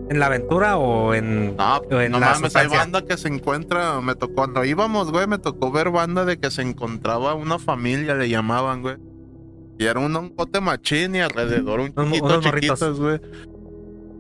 en 0.10 0.20
la 0.20 0.26
aventura 0.28 0.78
o 0.78 1.14
en. 1.14 1.56
No, 1.56 1.78
O 1.78 2.00
en 2.02 2.12
no 2.12 2.20
la 2.20 2.32
mames, 2.34 2.56
hay 2.56 2.68
banda 2.68 3.02
que 3.06 3.18
se 3.18 3.28
encuentra. 3.30 4.00
Me 4.02 4.16
tocó, 4.16 4.34
cuando 4.36 4.64
íbamos, 4.66 5.12
güey, 5.12 5.28
me 5.28 5.38
tocó 5.38 5.72
ver 5.72 5.90
banda 5.90 6.26
de 6.26 6.38
que 6.38 6.52
se 6.52 6.62
encontraba 6.62 7.34
una 7.34 7.60
familia, 7.60 8.16
le 8.16 8.28
llamaban, 8.30 8.82
güey. 8.82 8.96
Y 9.80 9.86
era 9.86 10.00
un 10.00 10.16
hongote 10.16 10.62
machín 10.62 11.16
y 11.16 11.22
alrededor 11.22 11.80
un 11.80 11.88
chiquito, 11.96 12.42
chiquitos, 12.42 13.00
güey. 13.00 13.20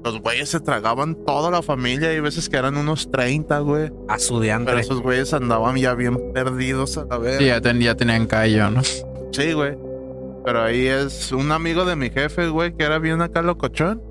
Los 0.03 0.19
güeyes 0.21 0.49
se 0.49 0.59
tragaban 0.59 1.15
toda 1.25 1.51
la 1.51 1.61
familia 1.61 2.11
y 2.13 2.19
veces 2.19 2.49
que 2.49 2.57
eran 2.57 2.75
unos 2.75 3.11
30, 3.11 3.59
güey. 3.59 3.91
A 4.07 4.17
su 4.17 4.39
diantre. 4.39 4.73
Pero 4.73 4.79
esos 4.85 5.01
güeyes 5.01 5.33
andaban 5.33 5.75
ya 5.77 5.93
bien 5.93 6.17
perdidos 6.33 6.97
a 6.97 7.05
la 7.05 7.17
vez. 7.17 7.37
Sí, 7.37 7.45
ya, 7.45 7.61
ten- 7.61 7.79
ya 7.79 7.95
tenían 7.95 8.25
callo, 8.25 8.69
¿no? 8.71 8.81
Sí, 9.31 9.53
güey. 9.53 9.77
Pero 10.43 10.63
ahí 10.63 10.87
es 10.87 11.31
un 11.31 11.51
amigo 11.51 11.85
de 11.85 11.95
mi 11.95 12.09
jefe, 12.09 12.49
güey, 12.49 12.75
que 12.75 12.83
era 12.83 12.97
bien 12.97 13.21
acá 13.21 13.43
locochón. 13.43 14.01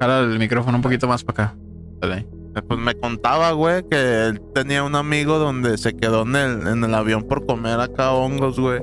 Jala 0.00 0.20
el 0.20 0.38
micrófono 0.38 0.76
un 0.78 0.82
poquito 0.82 1.06
más 1.08 1.24
para 1.24 1.44
acá. 1.48 1.56
Dale. 2.00 2.26
Eh, 2.56 2.62
Pues 2.66 2.80
me 2.80 2.94
contaba, 2.94 3.52
güey, 3.52 3.82
que 3.90 4.26
él 4.28 4.40
tenía 4.54 4.82
un 4.82 4.94
amigo 4.94 5.38
donde 5.38 5.76
se 5.76 5.94
quedó 5.94 6.22
en 6.22 6.34
el, 6.36 6.66
en 6.68 6.84
el 6.84 6.94
avión 6.94 7.24
por 7.24 7.44
comer 7.44 7.78
acá 7.80 8.12
hongos, 8.12 8.58
güey. 8.58 8.80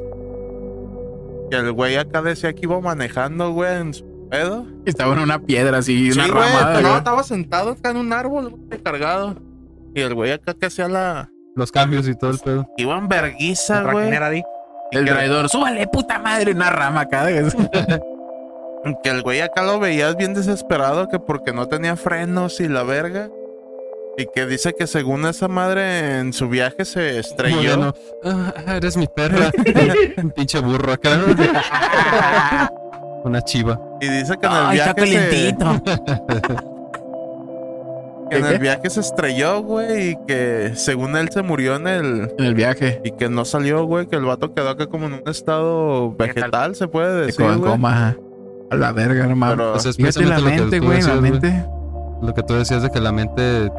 Que 1.50 1.58
el 1.58 1.72
güey 1.72 1.96
acá 1.96 2.22
decía 2.22 2.54
que 2.54 2.62
iba 2.64 2.80
manejando, 2.80 3.52
güey, 3.52 3.82
en 3.82 3.94
su 3.96 4.06
pedo. 4.30 4.66
Estaba 4.86 5.14
en 5.14 5.20
una 5.20 5.40
piedra 5.40 5.78
así, 5.80 6.12
una 6.12 6.26
Sí, 6.26 6.32
güey, 6.32 6.44
ramada. 6.44 6.74
no, 6.82 6.88
güey. 6.88 6.98
estaba 6.98 7.24
sentado 7.24 7.72
acá 7.72 7.90
en 7.92 7.98
un 7.98 8.14
árbol, 8.14 8.50
güey, 8.68 8.82
cargado. 8.82 9.36
Y 9.94 10.02
el 10.02 10.14
güey 10.14 10.32
acá 10.32 10.54
que 10.54 10.66
hacía 10.68 10.88
la... 10.88 11.30
Los 11.56 11.72
cambios 11.72 12.08
y 12.08 12.16
todo 12.16 12.32
el 12.32 12.40
pedo. 12.40 12.68
Iba 12.78 12.98
en 12.98 13.08
verguiza, 13.08 13.84
güey. 13.84 14.12
El 14.92 15.06
traidor, 15.06 15.48
súbale, 15.50 15.88
puta 15.88 16.20
madre, 16.20 16.52
una 16.52 16.70
rama 16.70 17.02
acá. 17.02 17.28
Que 19.04 19.10
el 19.10 19.24
güey 19.24 19.42
acá 19.42 19.64
lo 19.64 19.80
veías 19.80 20.16
bien 20.16 20.36
desesperado 20.36 21.08
que 21.10 21.18
porque 21.18 21.52
no 21.54 21.68
tenía 21.68 21.96
frenos 21.96 22.60
y 22.60 22.68
la 22.68 22.84
verga. 22.84 23.30
Y 24.16 24.28
que 24.34 24.46
dice 24.46 24.76
que 24.78 24.86
según 24.86 25.26
esa 25.26 25.48
madre 25.48 26.20
en 26.20 26.34
su 26.34 26.48
viaje 26.50 26.86
se 26.86 27.18
estrelló. 27.18 27.96
"Ah, 28.24 28.54
eres 28.76 28.96
mi 28.96 29.08
perra. 29.08 29.50
Un 30.18 30.30
pinche 30.30 30.60
burro 30.60 30.94
acá. 30.94 31.20
Una 33.26 33.42
chiva. 33.42 33.78
Y 34.00 34.08
dice 34.08 34.38
que 34.38 34.48
en 34.48 34.54
el 34.54 34.66
Ay, 34.68 34.78
está 34.80 34.94
viaje 34.94 35.12
se, 35.12 35.30
calientito. 35.30 35.82
que 38.30 38.38
en 38.38 38.46
el 38.46 38.60
viaje 38.60 38.90
se 38.90 39.00
estrelló, 39.02 39.62
güey, 39.64 40.12
y 40.12 40.18
que 40.28 40.72
según 40.76 41.16
él 41.16 41.30
se 41.30 41.42
murió 41.44 41.76
en 41.76 41.88
el 41.88 42.34
En 42.38 42.46
el 42.46 42.56
viaje. 42.56 43.02
y 43.04 43.12
que 43.12 43.30
no 43.30 43.46
salió, 43.46 43.86
güey, 43.86 44.08
que 44.08 44.16
el 44.16 44.26
vato 44.26 44.54
quedó 44.54 44.70
acá 44.70 44.88
como 44.88 45.08
en 45.08 45.14
un 45.14 45.24
estado 45.28 46.14
vegetal, 46.16 46.76
se 46.76 46.88
puede 46.88 47.14
De 47.20 47.26
decir, 47.28 47.46
en 47.46 47.60
güey. 47.60 47.72
coma. 47.72 48.16
A 48.72 48.76
la 48.76 48.92
verga, 48.92 49.26
hermano. 49.26 49.56
Pero 49.56 49.72
Pues 49.74 49.86
es 49.86 50.18
la 50.18 50.40
mente, 50.40 50.80
güey, 50.80 51.02
la 51.02 51.16
mente. 51.16 51.66
Lo 52.22 52.34
que 52.34 52.42
tú 52.44 52.56
decías 52.56 52.82
de 52.82 52.90
que 52.90 53.00
la 53.00 53.12
mente 53.12 53.70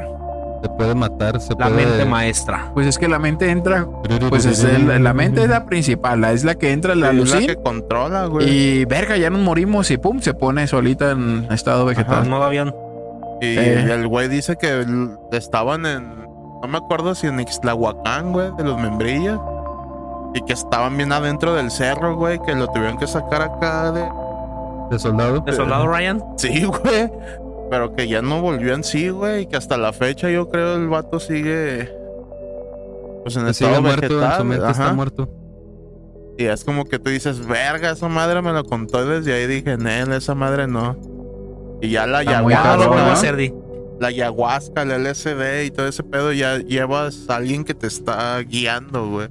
Se 0.66 0.72
puede 0.74 0.94
matar, 0.96 1.40
se 1.40 1.50
La 1.56 1.68
puede. 1.68 1.86
mente 1.86 2.04
maestra. 2.06 2.72
Pues 2.74 2.88
es 2.88 2.98
que 2.98 3.06
la 3.06 3.20
mente 3.20 3.50
entra, 3.50 3.86
pues 4.28 4.44
es 4.46 4.64
el- 4.64 5.02
la 5.04 5.14
mente 5.14 5.42
es 5.44 5.48
la 5.48 5.64
principal, 5.64 6.20
la- 6.20 6.32
es 6.32 6.42
la 6.42 6.56
que 6.56 6.72
entra 6.72 6.96
la 6.96 7.12
Sí, 7.12 7.20
es 7.20 7.30
la 7.32 7.40
que 7.46 7.56
controla, 7.62 8.26
güey. 8.26 8.48
y 8.48 8.84
verga, 8.84 9.16
ya 9.16 9.30
nos 9.30 9.40
morimos 9.42 9.90
y 9.92 9.96
pum, 9.98 10.20
se 10.20 10.34
pone 10.34 10.66
solita 10.66 11.12
en 11.12 11.46
estado 11.52 11.82
Al 11.82 11.86
vegetal. 11.94 12.28
modo 12.28 12.42
avión. 12.42 12.74
Y 13.40 13.56
Eh. 13.58 13.92
el 13.92 14.08
güey 14.08 14.28
dice 14.28 14.56
que 14.56 14.84
estaban 15.32 15.86
en. 15.86 16.26
No 16.62 16.68
me 16.68 16.78
acuerdo 16.78 17.14
si 17.14 17.28
en 17.28 17.38
Ixtlahuacán, 17.38 18.32
güey, 18.32 18.50
de 18.56 18.64
los 18.64 18.76
membrillas. 18.80 19.38
Y 20.34 20.40
que 20.42 20.52
estaban 20.54 20.96
bien 20.96 21.12
adentro 21.12 21.54
del 21.54 21.70
cerro, 21.70 22.16
güey, 22.16 22.40
que 22.40 22.54
lo 22.56 22.66
tuvieron 22.68 22.98
que 22.98 23.06
sacar 23.06 23.42
acá 23.42 23.92
de. 23.92 24.04
De 24.90 24.98
soldado. 24.98 25.40
¿De 25.40 25.52
soldado 25.52 25.86
Ryan? 25.86 26.24
Sí, 26.36 26.64
güey. 26.64 27.10
Pero 27.70 27.94
que 27.94 28.08
ya 28.08 28.22
no 28.22 28.40
volvió 28.40 28.74
en 28.74 28.84
sí, 28.84 29.08
güey. 29.08 29.42
Y 29.42 29.46
que 29.46 29.56
hasta 29.56 29.76
la 29.76 29.92
fecha 29.92 30.30
yo 30.30 30.48
creo 30.48 30.76
el 30.76 30.88
vato 30.88 31.18
sigue. 31.18 31.90
Pues 33.22 33.36
en 33.36 33.44
Que 33.44 33.50
estado 33.50 33.82
muerto, 33.82 34.06
en 34.06 34.10
vegetal. 34.20 34.38
su 34.38 34.44
mente 34.44 34.70
está 34.70 34.92
muerto. 34.92 35.28
Y 36.38 36.44
es 36.44 36.64
como 36.64 36.84
que 36.84 36.98
tú 36.98 37.10
dices, 37.10 37.46
verga, 37.46 37.90
esa 37.90 38.08
madre 38.08 38.42
me 38.42 38.52
lo 38.52 38.62
contó 38.64 39.04
y 39.04 39.08
desde 39.08 39.32
ahí 39.32 39.46
dije, 39.46 39.78
Nel, 39.78 40.12
esa 40.12 40.34
madre 40.34 40.66
no. 40.66 40.96
Y 41.80 41.90
ya 41.90 42.06
la 42.06 42.20
Está 42.20 42.32
ayahuasca, 42.32 43.32
la 43.98 44.08
ayahuasca, 44.08 44.82
el 44.82 45.02
LSD 45.04 45.64
y 45.64 45.70
todo 45.70 45.88
ese 45.88 46.02
pedo, 46.02 46.32
ya 46.32 46.58
llevas 46.58 47.28
a 47.28 47.36
alguien 47.36 47.64
que 47.64 47.74
te 47.74 47.86
está 47.86 48.38
guiando, 48.40 49.08
güey. 49.08 49.28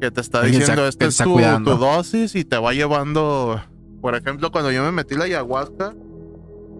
Que 0.00 0.10
te 0.10 0.20
está 0.20 0.40
Alguien 0.40 0.60
diciendo, 0.60 0.86
esta 0.86 1.06
es 1.06 1.16
tu, 1.16 1.36
tu 1.64 1.76
dosis 1.76 2.34
y 2.36 2.44
te 2.44 2.56
va 2.56 2.72
llevando. 2.72 3.60
Por 4.00 4.14
ejemplo, 4.14 4.50
cuando 4.52 4.70
yo 4.70 4.82
me 4.84 4.92
metí 4.92 5.16
la 5.16 5.24
ayahuasca, 5.24 5.94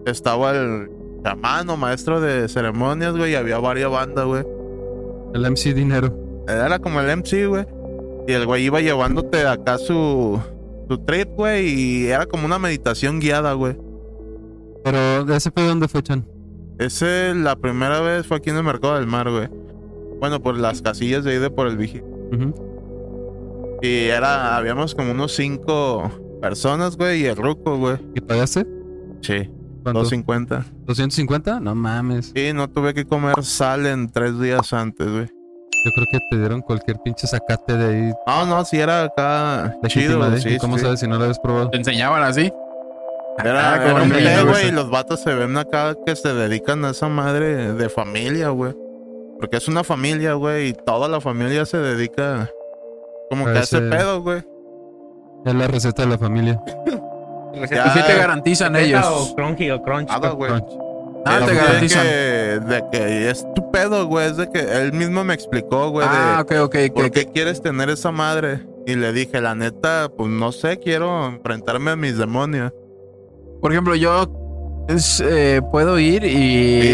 estaba 0.07 0.53
el 0.53 0.91
chamán 1.25 1.69
o 1.71 1.77
maestro 1.77 2.21
de 2.21 2.49
ceremonias, 2.49 3.17
güey, 3.17 3.33
y 3.33 3.35
había 3.35 3.59
varias 3.59 3.91
bandas, 3.91 4.25
güey. 4.25 4.45
El 5.35 5.43
MC 5.51 5.75
Dinero. 5.75 6.17
Era 6.49 6.79
como 6.79 7.01
el 7.01 7.17
MC, 7.19 7.47
güey. 7.47 7.67
Y 8.27 8.33
el 8.33 8.47
güey 8.47 8.65
iba 8.65 8.81
llevándote 8.81 9.47
acá 9.47 9.79
su, 9.79 10.41
su 10.89 10.99
trip, 10.99 11.29
güey, 11.37 11.69
y 11.69 12.07
era 12.07 12.27
como 12.27 12.47
una 12.47 12.59
meditación 12.59 13.21
guiada, 13.21 13.53
güey. 13.55 13.77
Pero 14.85 15.25
de 15.25 15.37
ese 15.37 15.51
pedo, 15.51 15.69
¿dónde 15.69 15.89
fue, 15.89 16.03
Chan? 16.03 16.27
Ese, 16.79 17.35
la 17.35 17.57
primera 17.57 18.01
vez 18.01 18.27
fue 18.27 18.39
aquí 18.39 18.51
en 18.51 18.57
el 18.57 18.63
Mercado 18.65 18.95
del 18.97 19.07
Mar, 19.07 19.31
güey. 19.31 19.49
Bueno, 20.19 20.41
por 20.43 20.59
las 20.59 20.81
casillas 20.83 21.25
de 21.25 21.33
ahí 21.33 21.39
de 21.39 21.51
por 21.51 21.67
el 21.67 21.77
vigil. 21.77 22.03
Y 23.83 24.05
era, 24.07 24.57
habíamos 24.57 24.95
como 24.95 25.13
unos 25.13 25.33
cinco 25.33 26.11
personas, 26.41 26.97
güey, 26.97 27.23
y 27.23 27.27
el 27.27 27.37
ruco, 27.37 27.77
güey. 27.79 27.97
¿Y 28.15 28.21
pagaste? 28.21 28.67
Sí. 29.23 29.51
¿Cuánto? 29.83 30.01
250. 30.01 30.65
¿250? 30.87 31.61
No 31.61 31.75
mames. 31.75 32.33
Y 32.35 32.53
no 32.53 32.69
tuve 32.69 32.95
que 32.95 33.05
comer 33.07 33.35
sal 33.43 33.87
en 33.87 34.11
tres 34.11 34.39
días 34.41 34.73
antes, 34.73 35.07
güey. 35.11 35.27
Yo 35.27 35.91
creo 35.95 36.07
que 36.13 36.19
te 36.31 36.39
dieron 36.39 36.61
cualquier 36.61 36.99
pinche 37.03 37.27
sacate 37.27 37.75
de 37.77 37.87
ahí. 38.09 38.13
No, 38.27 38.45
no, 38.47 38.65
sí 38.67 38.79
era 38.79 39.05
acá 39.05 39.75
Legítima, 39.83 40.27
chido, 40.27 40.35
¿eh? 40.37 40.41
sí, 40.41 40.59
¿Cómo 40.59 40.77
sí. 40.77 40.85
sabes 40.85 41.01
si 41.01 41.09
no 41.09 41.17
lo 41.17 41.23
habías 41.23 41.39
probado? 41.39 41.71
Te 41.71 41.79
enseñaban 41.79 42.23
así. 42.23 42.53
Era, 43.43 43.75
Ah, 43.75 44.05
era 44.19 44.43
güey. 44.43 44.71
los 44.73 44.91
vatos 44.91 45.23
se 45.23 45.33
ven 45.35 45.57
acá 45.57 45.95
que 46.05 46.15
se 46.15 46.35
dedican 46.35 46.85
a 46.85 46.91
esa 46.91 47.09
madre 47.09 47.73
de 47.73 47.89
familia, 47.89 48.51
güey. 48.51 48.75
Porque 49.39 49.57
es 49.57 49.69
una 49.69 49.83
familia, 49.83 50.35
güey, 50.35 50.69
y 50.69 50.73
toda 50.75 51.09
la 51.09 51.19
familia 51.23 51.65
se 51.65 51.79
dedica 51.79 52.51
como 53.31 53.47
que 53.47 53.53
a 53.53 53.61
ese 53.61 53.81
pedo, 53.81 54.21
güey. 54.21 54.43
Es 55.47 55.55
la 55.55 55.67
receta 55.67 56.03
de 56.03 56.09
la 56.11 56.19
familia. 56.19 56.61
¿Y 57.55 57.61
qué 57.61 58.03
te 58.07 58.17
garantizan 58.19 58.77
ellos? 58.77 59.05
O 59.07 59.35
crunchy 59.35 59.71
o 59.71 59.83
crunch. 59.83 60.09
Nada, 60.09 60.31
güey. 60.31 60.51
Crunch. 60.51 60.71
Nada 61.25 61.39
te 61.39 61.45
Es 61.45 61.51
de 61.51 61.57
garantizan. 61.57 62.03
que, 62.03 62.09
de 62.75 62.85
que 62.91 63.31
es 63.31 63.47
tu 63.55 63.71
pedo, 63.71 64.07
güey. 64.07 64.27
Es 64.31 64.37
de 64.37 64.51
que 64.51 64.61
él 64.61 64.93
mismo 64.93 65.23
me 65.25 65.35
explicó, 65.35 65.91
güey, 65.91 66.07
Ah, 66.11 66.45
de 66.49 66.59
ok, 66.61 66.75
ok. 66.87 66.95
por 66.95 67.05
que- 67.05 67.11
qué 67.11 67.27
quieres 67.33 67.61
tener 67.61 67.91
esa 67.91 68.11
madre. 68.11 68.67
Y 68.87 68.95
le 68.95 69.13
dije, 69.13 69.41
la 69.43 69.55
neta, 69.55 70.09
pues 70.17 70.31
no 70.31 70.51
sé, 70.53 70.79
quiero 70.79 71.27
enfrentarme 71.27 71.91
a 71.91 71.97
mis 71.97 72.17
demonios. 72.17 72.73
Por 73.61 73.71
ejemplo, 73.73 73.95
yo 73.95 74.27
es, 74.89 75.23
eh, 75.25 75.61
puedo 75.71 75.99
ir 75.99 76.25
y, 76.25 76.31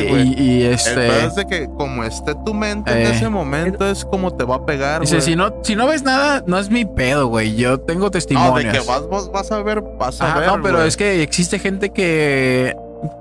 Sí, 0.00 0.06
güey. 0.10 0.34
y, 0.36 0.42
y, 0.42 0.62
El 0.64 0.72
este. 0.74 0.94
pedo 0.94 1.28
es 1.28 1.34
de 1.34 1.46
que 1.46 1.66
como 1.76 2.04
esté 2.04 2.34
tu 2.44 2.52
mente 2.52 2.90
en 2.92 2.98
Eh. 2.98 3.10
ese 3.10 3.28
momento, 3.28 3.86
es 3.88 4.04
como 4.04 4.34
te 4.34 4.44
va 4.44 4.56
a 4.56 4.66
pegar, 4.66 5.00
Dice, 5.00 5.16
güey. 5.16 5.22
si 5.26 5.36
no, 5.36 5.54
si 5.62 5.74
no 5.76 5.86
ves 5.86 6.02
nada, 6.02 6.42
no 6.46 6.58
es 6.58 6.70
mi 6.70 6.84
pedo, 6.84 7.28
güey. 7.28 7.54
Yo 7.56 7.80
tengo 7.80 8.04
No, 8.06 8.10
testimonios. 8.10 8.72
de 8.72 8.78
que 8.80 8.86
vas, 8.86 9.06
vos 9.08 9.30
vas 9.32 9.50
a 9.50 9.62
ver, 9.62 9.82
vas 9.98 10.20
a 10.20 10.26
Ajá, 10.30 10.38
ver, 10.40 10.48
no, 10.48 10.62
pero 10.62 10.76
güey. 10.76 10.88
es 10.88 10.96
que 10.96 11.22
existe 11.22 11.58
gente 11.58 11.90
que 11.90 12.74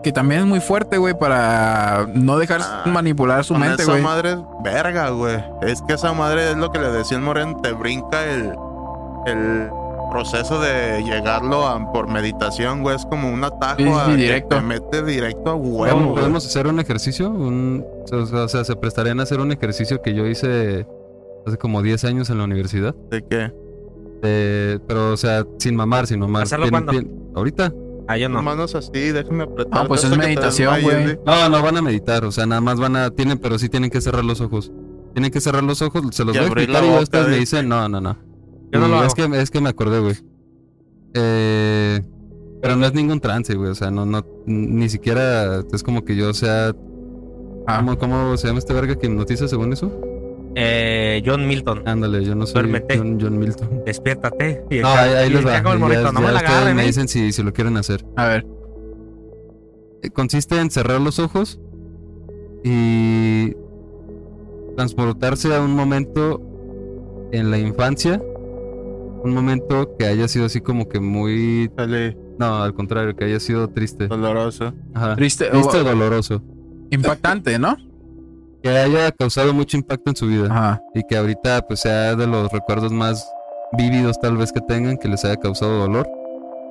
que 0.03 0.11
también 0.13 0.39
es 0.41 0.47
muy 0.47 0.61
fuerte, 0.61 0.97
güey, 0.97 1.13
para 1.19 2.07
no 2.13 2.37
dejar 2.37 2.61
Ah, 2.63 2.83
manipular 2.85 3.43
su 3.43 3.55
mente, 3.55 3.83
esa 3.83 3.91
güey. 3.91 4.03
madre 4.03 4.31
es 4.31 4.37
verga, 4.63 5.09
güey. 5.09 5.37
Es 5.61 5.81
que 5.81 5.93
esa 5.93 6.13
madre 6.13 6.51
es 6.51 6.57
lo 6.57 6.71
que 6.71 6.79
le 6.79 6.89
decía 6.91 7.17
el 7.17 7.23
Moreno, 7.23 7.59
te 7.61 7.71
brinca 7.73 8.23
el, 8.25 8.53
el 9.27 9.69
proceso 10.15 10.59
de 10.61 11.03
llegarlo 11.03 11.67
a- 11.67 11.91
por 11.91 12.07
meditación, 12.07 12.81
güey. 12.83 12.95
Es 12.95 13.05
como 13.05 13.29
un 13.31 13.43
atajo 13.43 13.77
Sí, 13.77 13.83
sí, 13.83 13.91
a 13.91 14.05
que 14.07 14.15
directo. 14.15 14.55
te 14.55 14.61
mete 14.61 15.03
directo 15.03 15.51
a 15.51 15.55
huevo, 15.55 16.13
¿Podemos, 16.13 16.19
güey. 16.19 16.35
hacer 16.37 16.67
un 16.67 16.79
ejercicio? 16.79 17.29
Un- 17.29 17.85
o, 18.11 18.25
sea, 18.25 18.43
o 18.43 18.47
sea, 18.47 18.63
se 18.63 18.75
prestarían 18.77 19.19
a 19.19 19.23
hacer 19.23 19.39
un 19.41 19.51
ejercicio 19.51 20.01
que 20.01 20.13
yo 20.13 20.25
hice 20.25 20.87
hace 21.45 21.57
como 21.57 21.81
10 21.81 22.05
años 22.05 22.29
en 22.29 22.37
la 22.37 22.45
universidad. 22.45 22.95
¿De 23.11 23.23
qué? 23.29 23.51
Eh, 24.23 24.79
pero, 24.87 25.11
o 25.11 25.17
sea, 25.17 25.45
sin 25.59 25.75
mamar, 25.75 26.07
sin 26.07 26.19
mamar. 26.21 26.43
¿Hacerlo 26.43 26.69
cuándo? 26.69 26.93
¿Ahorita? 27.35 27.73
Ah, 28.07 28.17
yo 28.17 28.29
no. 28.29 28.41
Manos 28.41 28.73
así, 28.75 28.91
déjame 29.11 29.43
apretar. 29.43 29.81
Ah, 29.83 29.85
pues 29.87 30.03
es 30.03 30.09
que 30.11 30.15
te 30.17 30.23
meditación, 30.25 30.81
güey. 30.81 31.19
No, 31.25 31.49
no 31.49 31.61
van 31.61 31.75
a 31.77 31.81
meditar. 31.81 32.23
O 32.23 32.31
sea, 32.31 32.45
nada 32.45 32.61
más 32.61 32.79
van 32.79 32.95
a... 32.95 33.09
Tienen, 33.09 33.37
pero 33.39 33.57
sí 33.59 33.67
tienen 33.67 33.89
que 33.89 33.99
cerrar 33.99 34.23
los 34.23 34.41
ojos. 34.41 34.71
Tienen 35.13 35.31
que 35.31 35.41
cerrar 35.41 35.63
los 35.63 35.81
ojos. 35.81 36.01
Se 36.11 36.23
los 36.23 36.35
Y 36.35 36.39
voy 36.39 36.45
a 36.45 36.51
explicar 36.51 36.83
y 36.85 36.87
ustedes 37.03 37.25
me 37.25 37.31
dice. 37.37 37.39
dicen, 37.57 37.69
no, 37.69 37.89
no, 37.89 37.99
no. 37.99 38.17
Yo 38.75 38.87
no 38.87 38.87
lo 38.87 39.03
es 39.05 39.13
que, 39.13 39.23
es 39.41 39.51
que 39.51 39.61
me 39.61 39.69
acordé, 39.69 39.99
güey. 39.99 40.15
Eh, 41.13 42.01
pero 42.61 42.75
no 42.75 42.85
es 42.85 42.93
ningún 42.93 43.19
trance, 43.19 43.55
güey. 43.55 43.71
O 43.71 43.75
sea, 43.75 43.91
no, 43.91 44.05
no, 44.05 44.25
ni 44.45 44.89
siquiera 44.89 45.61
es 45.71 45.83
como 45.83 46.03
que 46.03 46.15
yo 46.15 46.33
sea. 46.33 46.73
Ah. 47.67 47.77
¿Cómo, 47.79 47.97
cómo 47.97 48.37
se 48.37 48.47
llama 48.47 48.59
este 48.59 48.73
verga 48.73 48.95
que 48.95 49.07
hipnotiza 49.07 49.47
según 49.47 49.73
eso? 49.73 49.91
Eh, 50.55 51.21
John 51.25 51.47
Milton. 51.47 51.83
Ándale, 51.85 52.23
yo 52.23 52.33
no 52.35 52.45
soy 52.45 52.61
Duérmete. 52.63 52.97
John, 52.97 53.17
John 53.19 53.37
Milton. 53.37 53.83
Despiértate. 53.85 54.63
Y 54.69 54.79
No, 54.79 54.87
ahí, 54.89 55.09
ahí 55.13 55.27
y 55.27 55.33
les 55.33 55.45
va. 55.45 55.51
Ya- 55.53 55.61
no 55.63 55.89
ya 55.89 56.11
me 56.11 56.31
la 56.31 56.39
agarren, 56.39 56.75
me 56.77 56.83
¿eh? 56.83 56.87
dicen 56.87 57.07
si, 57.07 57.31
si 57.33 57.43
lo 57.43 57.51
quieren 57.53 57.75
hacer. 57.77 58.05
A 58.15 58.27
ver. 58.27 58.45
Eh, 60.03 60.09
Consiste 60.11 60.59
en 60.59 60.69
cerrar 60.71 61.01
los 61.01 61.19
ojos 61.19 61.59
y 62.63 63.53
transportarse 64.77 65.53
a 65.53 65.61
un 65.61 65.75
momento 65.75 66.41
en 67.31 67.51
la 67.51 67.57
infancia. 67.57 68.21
Un 69.25 69.33
momento 69.33 69.95
que 69.97 70.05
haya 70.05 70.27
sido 70.27 70.45
así 70.45 70.61
como 70.61 70.87
que 70.87 70.99
muy... 70.99 71.67
Dale, 71.75 72.15
No, 72.37 72.61
al 72.61 72.73
contrario, 72.75 73.15
que 73.15 73.25
haya 73.25 73.39
sido 73.39 73.67
triste. 73.69 74.07
doloroso. 74.07 74.71
Ajá. 74.93 75.15
Triste, 75.15 75.45
Triste 75.49 75.77
o- 75.77 75.83
doloroso. 75.83 76.41
impactante, 76.91 77.57
¿no? 77.57 77.75
Que 78.61 78.69
haya 78.69 79.11
causado 79.11 79.51
mucho 79.53 79.77
impacto 79.77 80.11
en 80.11 80.15
su 80.15 80.27
vida. 80.27 80.47
Ajá. 80.51 80.81
Y 80.93 81.01
que 81.07 81.17
ahorita 81.17 81.65
pues 81.67 81.79
sea 81.79 82.15
de 82.15 82.27
los 82.27 82.51
recuerdos 82.51 82.91
más 82.91 83.27
vívidos 83.77 84.19
tal 84.19 84.37
vez 84.37 84.51
que 84.51 84.61
tengan, 84.61 84.97
que 84.97 85.07
les 85.07 85.25
haya 85.25 85.37
causado 85.37 85.79
dolor. 85.79 86.07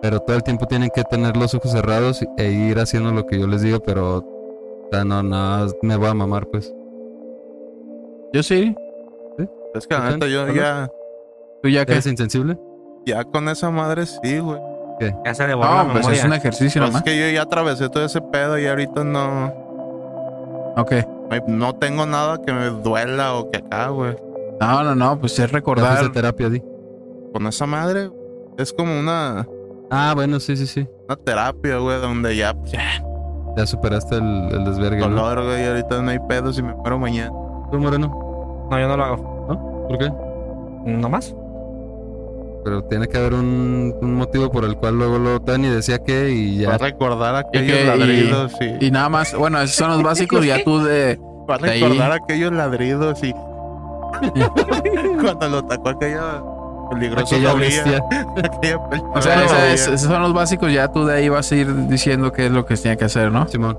Pero 0.00 0.20
todo 0.20 0.36
el 0.36 0.42
tiempo 0.44 0.66
tienen 0.66 0.90
que 0.94 1.02
tener 1.02 1.36
los 1.36 1.54
ojos 1.54 1.72
cerrados 1.72 2.24
e 2.36 2.50
ir 2.52 2.78
haciendo 2.78 3.10
lo 3.10 3.26
que 3.26 3.38
yo 3.40 3.46
les 3.48 3.62
digo, 3.62 3.80
pero... 3.80 4.18
O 4.18 4.88
sea, 4.92 5.04
no, 5.04 5.22
no, 5.24 5.66
me 5.82 5.96
voy 5.96 6.06
a 6.08 6.14
mamar 6.14 6.46
pues. 6.46 6.72
Yo 8.32 8.42
sí. 8.44 8.74
Es 9.74 9.86
que 9.88 9.94
la 9.96 10.10
neta, 10.10 10.28
yo 10.28 10.46
ya, 10.52 10.88
Tú 11.64 11.70
ya. 11.70 11.80
¿Eres 11.82 12.06
insensible? 12.06 12.58
ya 13.06 13.24
con 13.24 13.48
esa 13.48 13.70
madre 13.70 14.04
sí, 14.04 14.38
güey. 14.38 14.60
Ya 15.24 15.34
se 15.34 15.46
le 15.48 15.54
borró 15.54 15.70
la 15.70 15.76
No, 15.84 15.92
pues 15.92 15.96
memoria. 16.04 16.18
es 16.20 16.24
un 16.26 16.32
ejercicio 16.34 16.80
Pues 16.82 16.88
es 16.90 16.92
nomás. 16.94 17.02
que 17.02 17.18
yo 17.18 17.34
ya 17.34 17.42
atravesé 17.42 17.88
todo 17.88 18.04
ese 18.04 18.20
pedo 18.20 18.58
y 18.58 18.66
ahorita 18.66 19.02
no, 19.02 19.46
Ok. 20.76 20.92
no 21.48 21.74
tengo 21.76 22.04
nada 22.06 22.38
que 22.44 22.52
me 22.52 22.66
duela 22.66 23.34
o 23.34 23.50
que 23.50 23.58
acá, 23.58 23.88
güey. 23.88 24.14
No, 24.60 24.84
no, 24.84 24.94
no, 24.94 25.18
pues 25.18 25.32
es 25.32 25.38
Ya 25.38 25.42
fuiste 25.44 25.56
recordar. 25.56 26.04
a 26.04 26.12
terapia, 26.12 26.48
di. 26.50 26.62
Con 27.32 27.46
esa 27.46 27.64
madre 27.66 28.10
es 28.58 28.72
como 28.74 28.98
una, 29.00 29.46
Ah, 29.90 30.12
bueno, 30.14 30.38
sí, 30.40 30.54
sí, 30.56 30.66
sí. 30.66 30.86
una 31.06 31.16
terapia, 31.16 31.78
güey, 31.78 31.98
donde 32.00 32.36
ya, 32.36 32.52
pues, 32.54 32.72
ya 32.72 32.80
Ya 33.56 33.66
superaste 33.66 34.16
el, 34.16 34.48
el 34.52 34.64
desvergue, 34.64 35.00
¿no? 35.00 35.08
dolor, 35.08 35.44
güey, 35.44 35.62
y 35.64 35.66
ahorita 35.66 36.02
no 36.02 36.10
hay 36.10 36.18
pedo 36.28 36.52
si 36.52 36.62
me 36.62 36.74
muero 36.74 36.98
mañana. 36.98 37.30
¿Tú, 37.72 37.78
Moreno? 37.78 38.66
No, 38.70 38.78
yo 38.78 38.86
no 38.88 38.96
lo 38.96 39.04
hago. 39.04 39.46
¿No? 39.48 39.86
¿Por 39.88 39.98
qué? 39.98 40.12
¿No 40.86 41.08
más? 41.08 41.34
Pero 42.64 42.82
tiene 42.84 43.06
que 43.08 43.18
haber 43.18 43.34
un, 43.34 43.94
un 44.00 44.14
motivo 44.14 44.50
por 44.50 44.64
el 44.64 44.76
cual 44.76 44.96
luego 44.96 45.18
lo 45.18 45.40
Tani 45.42 45.68
decía 45.68 45.98
que 45.98 46.30
y 46.30 46.64
Va 46.64 46.74
a 46.74 46.78
ya. 46.78 46.84
recordar 46.86 47.36
aquellos 47.36 47.76
que- 47.76 47.82
y- 47.82 47.86
ladridos 47.86 48.52
y, 48.80 48.86
Y 48.86 48.90
nada 48.90 49.08
más, 49.10 49.34
bueno, 49.34 49.60
esos 49.60 49.76
son 49.76 49.90
los 49.90 50.02
básicos. 50.10 50.44
Ya 50.46 50.64
tú 50.64 50.82
de. 50.82 51.18
va 51.48 51.56
a 51.56 51.58
de 51.58 51.70
ahí. 51.72 51.80
recordar 51.82 52.12
aquellos 52.12 52.52
ladridos 52.52 53.22
y 53.22 53.32
cuando 55.20 55.48
lo 55.48 55.58
atacó 55.58 55.90
aquella 55.90 56.42
peligrosa 56.90 57.34
Aquella 57.36 57.54
bestia. 57.54 58.04
aquella 58.42 58.78
O 59.14 59.20
sea, 59.22 59.72
esos 59.72 60.00
son 60.00 60.22
los 60.22 60.32
básicos. 60.32 60.72
Ya 60.72 60.88
tú 60.90 61.04
de 61.04 61.14
ahí 61.16 61.28
vas 61.28 61.50
a 61.52 61.56
ir 61.56 61.86
diciendo 61.88 62.32
qué 62.32 62.46
es 62.46 62.52
lo 62.52 62.64
que 62.64 62.76
tiene 62.76 62.96
que 62.96 63.04
hacer, 63.04 63.30
¿no? 63.30 63.46
Simón. 63.48 63.78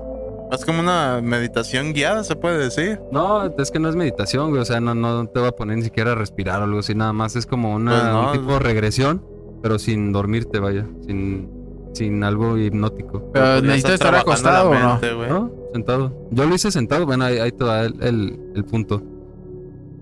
Es 0.52 0.64
como 0.64 0.80
una 0.80 1.20
meditación 1.22 1.92
guiada, 1.92 2.22
se 2.24 2.36
puede 2.36 2.58
decir. 2.58 3.00
No, 3.10 3.44
es 3.58 3.70
que 3.70 3.78
no 3.78 3.88
es 3.88 3.96
meditación, 3.96 4.50
güey. 4.50 4.62
O 4.62 4.64
sea, 4.64 4.80
no, 4.80 4.94
no 4.94 5.26
te 5.26 5.40
va 5.40 5.48
a 5.48 5.52
poner 5.52 5.76
ni 5.78 5.82
siquiera 5.82 6.12
a 6.12 6.14
respirar 6.14 6.60
o 6.60 6.64
algo 6.64 6.78
así. 6.78 6.94
Nada 6.94 7.12
más 7.12 7.36
es 7.36 7.46
como 7.46 7.74
una, 7.74 7.90
Pues 7.90 8.04
no, 8.04 8.26
un 8.26 8.32
tipo 8.32 8.52
de 8.52 8.58
regresión, 8.60 9.24
pero 9.62 9.78
sin 9.78 10.12
dormirte, 10.12 10.60
vaya. 10.60 10.86
Sin, 11.06 11.50
sin 11.94 12.22
algo 12.22 12.56
hipnótico. 12.58 13.30
Pero 13.32 13.60
necesitas 13.60 13.94
estar 13.94 14.14
acostado, 14.14 14.70
¿o 14.70 14.74
no? 14.74 14.92
mente, 14.92 15.14
güey. 15.14 15.28
¿No? 15.28 15.50
Sentado. 15.72 16.28
Yo 16.30 16.44
lo 16.46 16.54
hice 16.54 16.70
sentado. 16.70 17.06
Bueno, 17.06 17.24
ahí, 17.24 17.38
ahí 17.38 17.52
te 17.52 17.64
va 17.64 17.82
el, 17.82 18.02
el, 18.02 18.40
el 18.54 18.64
punto. 18.64 19.02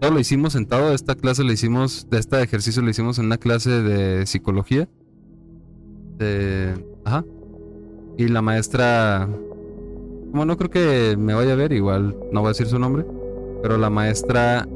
Todo 0.01 0.11
lo 0.11 0.21
hicimos 0.21 0.53
sentado. 0.53 0.93
Esta 0.93 1.15
clase 1.15 1.43
lo 1.43 1.53
hicimos, 1.53 2.09
de 2.11 2.19
este 2.19 2.43
ejercicio 2.43 2.83
lo 2.83 2.91
hicimos 2.91 3.19
en 3.19 3.27
una 3.27 3.39
clase 3.39 3.71
de 3.71 4.27
psicología. 4.27 4.89
De, 6.19 6.75
ajá. 7.05 7.25
Y 8.19 8.29
la 8.29 8.43
maestra, 8.43 9.29
como 10.35 10.47
no 10.47 10.57
creo 10.57 10.69
que 10.69 11.17
me 11.17 11.33
vaya 11.33 11.53
a 11.53 11.55
ver, 11.55 11.73
igual 11.73 12.17
no 12.33 12.41
voy 12.41 12.49
a 12.49 12.51
decir 12.51 12.67
su 12.67 12.77
nombre, 12.77 13.07
pero 13.63 13.79
la 13.79 13.89
maestra 13.89 14.67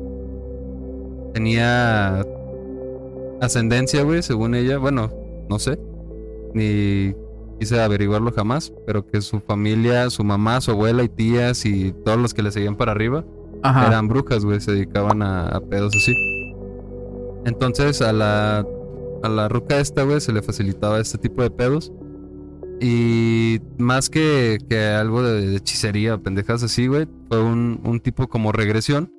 tenía 1.35 2.25
ascendencia, 3.41 4.05
güey, 4.05 4.23
según 4.23 4.55
ella. 4.55 4.79
Bueno, 4.79 5.11
no 5.49 5.59
sé. 5.59 5.77
Ni 6.55 7.13
quise 7.59 7.81
averiguarlo 7.81 8.31
jamás, 8.31 8.73
pero 8.87 9.05
que 9.05 9.21
su 9.21 9.41
familia, 9.41 10.09
su 10.11 10.23
mamá, 10.23 10.61
su 10.61 10.71
abuela 10.71 11.03
y 11.03 11.09
tías 11.09 11.67
y 11.67 11.91
todos 12.05 12.19
los 12.19 12.35
que 12.35 12.45
le 12.45 12.53
seguían 12.53 12.77
para 12.77 12.93
arriba 12.93 13.25
Ajá. 13.65 13.89
eran 13.89 14.07
brujas, 14.07 14.45
güey, 14.45 14.61
se 14.61 14.71
dedicaban 14.71 15.23
a, 15.23 15.49
a 15.49 15.61
pedos 15.61 15.93
así. 15.97 16.15
Entonces 17.47 18.01
a 18.01 18.13
la, 18.13 18.65
a 19.25 19.29
la 19.29 19.49
ruca 19.49 19.81
esta, 19.81 20.05
güey, 20.05 20.21
se 20.21 20.33
le 20.33 20.41
facilitaba 20.41 21.01
este 21.01 21.19
tipo 21.19 21.43
de 21.43 21.51
pedos. 21.51 21.93
Y 22.81 23.61
más 23.79 24.09
que, 24.09 24.59
algo 24.99 25.23
de, 25.23 25.57
hechicería 25.57 26.19
pendejas 26.19 26.63
así, 26.63 26.87
güey, 26.87 27.07
fue 27.29 27.43
un, 27.43 27.81
un 27.85 28.01
tipo 28.01 28.29
como 28.29 28.53
regresión. 28.53 29.13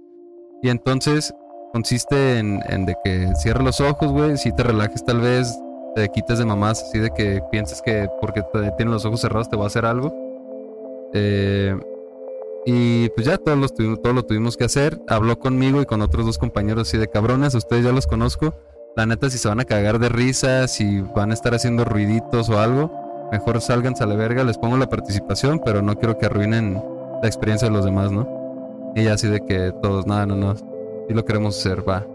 Y 0.62 0.70
entonces 0.70 1.34
consiste 1.74 2.40
en, 2.40 2.62
en 2.68 2.86
de 2.86 2.96
que 3.04 3.34
cierres 3.36 3.64
los 3.64 3.82
ojos, 3.82 4.12
güey, 4.12 4.38
si 4.38 4.54
te 4.54 4.64
relajes 4.64 5.04
tal 5.06 5.22
vez, 5.22 5.58
te 5.96 6.10
quites 6.10 6.40
de 6.40 6.46
mamás, 6.46 6.84
así 6.84 7.00
de 7.00 7.12
que 7.12 7.42
pienses 7.52 7.82
que 7.82 8.08
porque 8.22 8.42
te, 8.54 8.72
tienes 8.72 8.94
los 8.94 9.06
ojos 9.06 9.22
cerrados 9.22 9.50
te 9.50 9.58
va 9.58 9.66
a 9.66 9.68
hacer 9.68 9.86
algo. 9.86 10.14
Eh, 11.14 11.78
y 12.66 13.10
pues 13.10 13.26
ya 13.26 13.38
todos, 13.38 13.58
los 13.58 13.74
tuvimos, 13.74 14.02
todos 14.02 14.16
lo 14.16 14.24
tuvimos 14.24 14.58
que 14.58 14.66
hacer. 14.66 15.02
Habló 15.08 15.40
conmigo 15.40 15.82
y 15.82 15.86
con 15.86 16.02
otros 16.02 16.26
dos 16.26 16.38
compañeros 16.38 16.88
así 16.88 16.98
de 16.98 17.08
cabrones. 17.08 17.56
Ustedes 17.56 17.84
ya 17.86 17.92
los 17.92 18.06
conozco. 18.06 18.54
La 18.96 19.06
neta, 19.06 19.30
si 19.30 19.38
se 19.38 19.48
van 19.48 19.60
a 19.60 19.66
cagar 19.66 20.00
de 20.00 20.10
risa, 20.10 20.68
si 20.68 21.02
van 21.02 21.32
a 21.32 21.34
estar 21.34 21.54
haciendo 21.54 21.86
ruiditos 21.86 22.50
o 22.50 22.60
algo, 22.60 22.92
mejor 23.32 23.62
sálganse 23.62 24.04
a 24.04 24.08
la 24.08 24.16
verga. 24.16 24.44
Les 24.44 24.58
pongo 24.58 24.78
la 24.78 24.90
participación, 24.90 25.62
pero 25.64 25.82
no 25.82 25.96
quiero 25.98 26.18
que 26.18 26.26
arruinen 26.26 26.82
la 27.22 27.28
experiencia 27.28 27.68
de 27.68 27.74
los 27.74 27.86
demás, 27.86 28.12
¿no? 28.12 28.28
Y 28.96 29.08
así 29.08 29.28
de 29.28 29.46
que 29.46 29.74
todos, 29.82 30.08
nada, 30.08 30.26
no, 30.26 30.36
no. 30.36 30.56
Sí 30.56 31.14
lo 31.14 31.26
queremos 31.26 31.58
hacer, 31.58 31.88
va. 31.88 32.06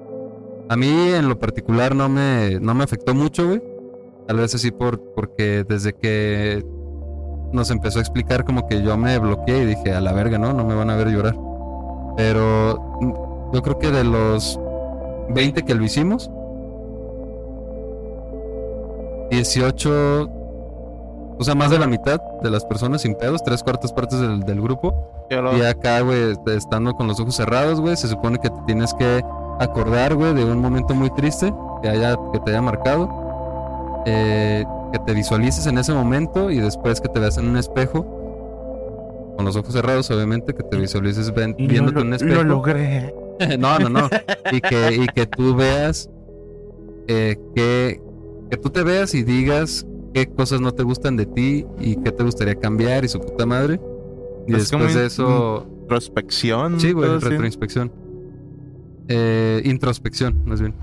A 0.68 0.76
mí 0.76 0.88
en 0.88 1.28
lo 1.28 1.38
particular 1.38 1.94
no 1.94 2.08
me, 2.08 2.58
no 2.60 2.74
me 2.74 2.84
afectó 2.84 3.14
mucho, 3.14 3.46
güey. 3.46 3.62
Tal 4.26 4.38
vez 4.38 4.54
así 4.54 4.70
por, 4.70 5.00
porque 5.14 5.64
desde 5.68 5.92
que 5.92 6.64
nos 7.52 7.70
empezó 7.70 7.98
a 7.98 8.02
explicar 8.02 8.44
como 8.44 8.66
que 8.66 8.82
yo 8.82 8.96
me 8.96 9.18
bloqueé 9.18 9.62
y 9.62 9.66
dije, 9.66 9.94
a 9.94 10.00
la 10.00 10.12
verga, 10.12 10.38
¿no? 10.38 10.52
No 10.52 10.64
me 10.64 10.74
van 10.74 10.90
a 10.90 10.96
ver 10.96 11.08
llorar. 11.08 11.36
Pero 12.16 12.96
mm, 13.00 13.54
yo 13.54 13.62
creo 13.62 13.78
que 13.78 13.90
de 13.90 14.04
los 14.04 14.58
20 15.30 15.62
que 15.62 15.74
lo 15.74 15.84
hicimos, 15.84 16.30
18, 19.30 20.28
o 21.38 21.44
sea, 21.44 21.54
más 21.54 21.70
de 21.70 21.78
la 21.78 21.86
mitad 21.86 22.20
de 22.42 22.50
las 22.50 22.64
personas 22.64 23.02
sin 23.02 23.14
pedos, 23.14 23.42
tres 23.42 23.62
cuartas 23.62 23.92
partes 23.92 24.20
del, 24.20 24.40
del 24.40 24.60
grupo. 24.60 25.26
Lo- 25.30 25.56
Y 25.56 25.62
acá, 25.62 26.00
güey, 26.00 26.32
este, 26.32 26.56
estando 26.56 26.94
con 26.94 27.06
los 27.08 27.18
ojos 27.20 27.34
cerrados, 27.36 27.80
güey, 27.80 27.96
se 27.96 28.08
supone 28.08 28.38
que 28.38 28.50
te 28.50 28.60
tienes 28.66 28.92
que 28.94 29.22
acordar, 29.58 30.14
güey, 30.14 30.34
de 30.34 30.44
un 30.44 30.58
momento 30.60 30.94
muy 30.94 31.10
triste 31.10 31.52
que, 31.82 31.88
haya, 31.88 32.16
que 32.32 32.40
te 32.40 32.50
haya 32.50 32.62
marcado. 32.62 34.02
eh, 34.06 34.64
que 34.92 34.98
te 35.00 35.12
visualices 35.14 35.66
en 35.66 35.76
ese 35.78 35.92
momento 35.92 36.50
y 36.50 36.60
después 36.60 37.00
que 37.00 37.08
te 37.08 37.18
veas 37.18 37.36
en 37.38 37.48
un 37.48 37.56
espejo. 37.56 38.04
Con 39.36 39.44
los 39.44 39.56
ojos 39.56 39.72
cerrados, 39.72 40.08
obviamente, 40.12 40.54
que 40.54 40.62
te 40.62 40.76
visualices 40.76 41.34
ven- 41.34 41.56
Y 41.58 41.66
viéndote 41.66 41.94
lo, 41.94 42.00
en 42.02 42.06
un 42.06 42.10
lo 42.10 42.16
espejo. 42.16 42.42
logré. 42.44 43.14
no, 43.58 43.78
no, 43.80 43.88
no. 43.88 44.08
Y 44.52 44.60
que, 44.60 44.94
y 44.94 45.06
que 45.06 45.26
tú 45.26 45.56
veas 45.56 46.08
eh, 47.08 47.36
que, 47.56 48.00
que 48.50 48.56
tú 48.56 48.70
te 48.70 48.84
veas 48.84 49.14
y 49.14 49.24
digas 49.24 49.84
qué 50.14 50.28
cosas 50.28 50.60
no 50.60 50.72
te 50.72 50.84
gustan 50.84 51.16
de 51.16 51.26
ti 51.26 51.66
y 51.80 51.96
qué 51.96 52.12
te 52.12 52.22
gustaría 52.22 52.54
cambiar 52.54 53.04
y 53.04 53.08
su 53.08 53.20
puta 53.20 53.44
madre. 53.44 53.80
Y 54.46 54.54
Es 54.54 54.70
como 54.70 54.84
después 54.84 54.94
de 54.94 55.06
eso. 55.06 55.66
Introspección. 55.82 56.80
Sí, 56.80 56.92
güey, 56.92 57.18
retroinspección. 57.18 57.92
Eh, 59.08 59.60
introspección, 59.64 60.40
más 60.46 60.60
bien. 60.60 60.74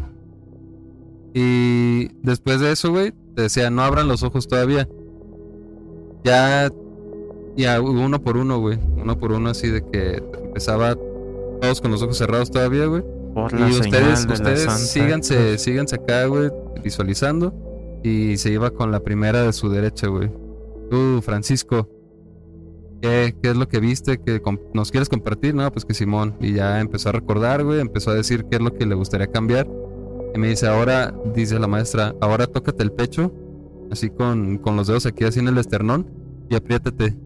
Y 1.33 2.09
después 2.21 2.59
de 2.59 2.73
eso, 2.73 2.91
güey, 2.91 3.13
te 3.35 3.43
decía, 3.43 3.69
no 3.71 3.81
abran 3.83 4.07
los 4.07 4.21
ojos 4.21 4.47
todavía. 4.47 4.87
Ya, 6.23 6.69
ya 7.55 7.81
uno 7.81 8.21
por 8.21 8.37
uno, 8.37 8.59
güey. 8.59 8.77
Uno 8.97 9.17
por 9.17 9.31
uno, 9.31 9.49
así 9.49 9.69
de 9.69 9.81
que 9.91 10.21
empezaba 10.43 10.95
todos 11.61 11.79
con 11.79 11.91
los 11.91 12.03
ojos 12.03 12.17
cerrados 12.17 12.51
todavía, 12.51 12.85
güey. 12.85 13.03
Por 13.33 13.57
la 13.57 13.69
Y 13.69 13.71
ustedes, 13.71 14.25
ustedes 14.25 14.69
síganse, 14.89 15.57
síganse 15.57 15.95
acá, 15.95 16.25
güey, 16.25 16.49
visualizando. 16.83 17.70
Y 18.03 18.37
se 18.37 18.51
iba 18.51 18.71
con 18.71 18.91
la 18.91 19.01
primera 19.01 19.43
de 19.43 19.53
su 19.53 19.69
derecha, 19.69 20.07
güey. 20.07 20.31
Tú, 20.89 21.21
Francisco, 21.21 21.87
¿qué, 23.01 23.35
qué 23.41 23.49
es 23.51 23.55
lo 23.55 23.67
que 23.67 23.79
viste? 23.79 24.19
que 24.19 24.41
nos 24.73 24.91
quieres 24.91 25.09
compartir? 25.09 25.53
No, 25.53 25.71
pues 25.71 25.85
que 25.85 25.93
Simón. 25.93 26.35
Y 26.39 26.53
ya 26.53 26.79
empezó 26.79 27.09
a 27.09 27.11
recordar, 27.13 27.63
güey, 27.63 27.79
empezó 27.79 28.11
a 28.11 28.15
decir 28.15 28.45
qué 28.45 28.57
es 28.57 28.61
lo 28.61 28.73
que 28.73 28.85
le 28.85 28.95
gustaría 28.95 29.27
cambiar. 29.27 29.67
Y 30.33 30.39
me 30.39 30.47
dice, 30.47 30.67
ahora, 30.67 31.13
dice 31.35 31.59
la 31.59 31.67
maestra, 31.67 32.15
ahora 32.21 32.47
tócate 32.47 32.83
el 32.83 32.91
pecho, 32.91 33.33
así 33.91 34.09
con, 34.09 34.57
con 34.57 34.77
los 34.77 34.87
dedos 34.87 35.05
aquí, 35.05 35.25
así 35.25 35.39
en 35.39 35.49
el 35.49 35.57
esternón, 35.57 36.09
y 36.49 36.55
apriétate. 36.55 37.17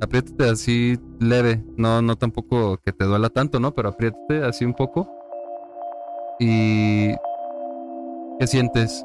Apriétate 0.00 0.48
así 0.48 0.98
leve, 1.20 1.62
no, 1.76 2.02
no 2.02 2.16
tampoco 2.16 2.78
que 2.84 2.92
te 2.92 3.04
duela 3.04 3.28
tanto, 3.28 3.60
¿no? 3.60 3.74
Pero 3.74 3.90
apriétate 3.90 4.42
así 4.44 4.64
un 4.64 4.74
poco. 4.74 5.08
Y... 6.40 7.10
¿Qué 8.38 8.46
sientes? 8.46 9.04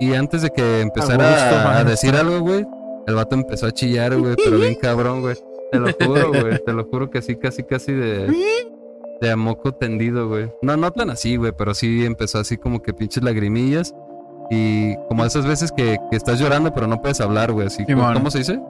Y 0.00 0.14
antes 0.14 0.42
de 0.42 0.50
que 0.50 0.80
empezara 0.80 1.78
a, 1.78 1.84
decir 1.84 2.14
algo, 2.14 2.40
güey, 2.40 2.66
el 3.06 3.14
vato 3.14 3.34
empezó 3.34 3.66
a 3.66 3.72
chillar, 3.72 4.16
güey, 4.16 4.36
pero 4.36 4.58
bien 4.58 4.74
cabrón, 4.80 5.20
güey. 5.20 5.36
Te 5.72 5.78
lo 5.78 5.92
juro, 5.92 6.30
güey, 6.30 6.64
te 6.64 6.72
lo 6.72 6.84
juro 6.84 7.10
que 7.10 7.20
sí, 7.20 7.36
casi, 7.36 7.62
casi 7.64 7.92
de... 7.92 8.32
De 9.20 9.30
a 9.32 9.36
moco 9.36 9.72
tendido, 9.72 10.28
güey. 10.28 10.48
No, 10.62 10.76
no 10.76 10.92
tan 10.92 11.10
así, 11.10 11.36
güey, 11.36 11.52
pero 11.56 11.74
sí 11.74 12.04
empezó 12.04 12.38
así 12.38 12.56
como 12.56 12.80
que 12.80 12.94
pinches 12.94 13.24
lagrimillas. 13.24 13.92
Y 14.50 14.96
como 15.08 15.24
esas 15.24 15.44
veces 15.44 15.72
que, 15.72 15.98
que 16.10 16.16
estás 16.16 16.38
llorando, 16.38 16.72
pero 16.72 16.86
no 16.86 17.02
puedes 17.02 17.20
hablar, 17.20 17.52
güey. 17.52 17.66
Así, 17.66 17.84
Simón. 17.84 18.14
¿cómo 18.14 18.30
se 18.30 18.38
dice? 18.38 18.60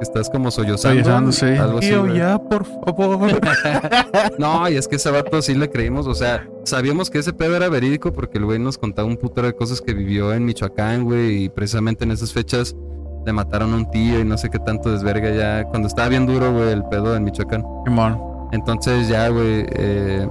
Estás 0.00 0.28
como 0.28 0.50
sollozando. 0.50 1.02
Sollozando, 1.02 1.32
sí. 1.32 1.46
Algo 1.46 1.80
Tío, 1.80 2.06
ya, 2.14 2.38
por 2.38 2.64
favor. 2.64 3.40
No, 4.38 4.68
y 4.68 4.76
es 4.76 4.86
que 4.88 4.96
ese 4.96 5.10
vato 5.10 5.40
sí 5.40 5.54
le 5.54 5.70
creímos. 5.70 6.06
O 6.06 6.14
sea, 6.14 6.46
sabíamos 6.64 7.10
que 7.10 7.18
ese 7.18 7.32
pedo 7.32 7.56
era 7.56 7.68
verídico 7.68 8.12
porque 8.12 8.38
el 8.38 8.44
güey 8.44 8.58
nos 8.58 8.76
contaba 8.78 9.08
un 9.08 9.16
putero 9.16 9.46
de 9.46 9.54
cosas 9.54 9.80
que 9.80 9.94
vivió 9.94 10.34
en 10.34 10.44
Michoacán, 10.44 11.04
güey. 11.04 11.44
Y 11.44 11.48
precisamente 11.48 12.04
en 12.04 12.10
esas 12.10 12.32
fechas 12.32 12.76
le 13.24 13.32
mataron 13.32 13.72
a 13.72 13.76
un 13.76 13.90
tío 13.90 14.20
y 14.20 14.24
no 14.24 14.36
sé 14.38 14.50
qué 14.50 14.58
tanto 14.58 14.90
desverga 14.92 15.30
ya. 15.30 15.64
Cuando 15.64 15.88
estaba 15.88 16.08
bien 16.08 16.26
duro, 16.26 16.52
güey, 16.52 16.72
el 16.72 16.84
pedo 16.84 17.16
en 17.16 17.24
Michoacán. 17.24 17.64
Simón. 17.84 18.20
Entonces 18.52 19.08
ya, 19.08 19.28
güey, 19.28 19.66
eh, 19.70 20.28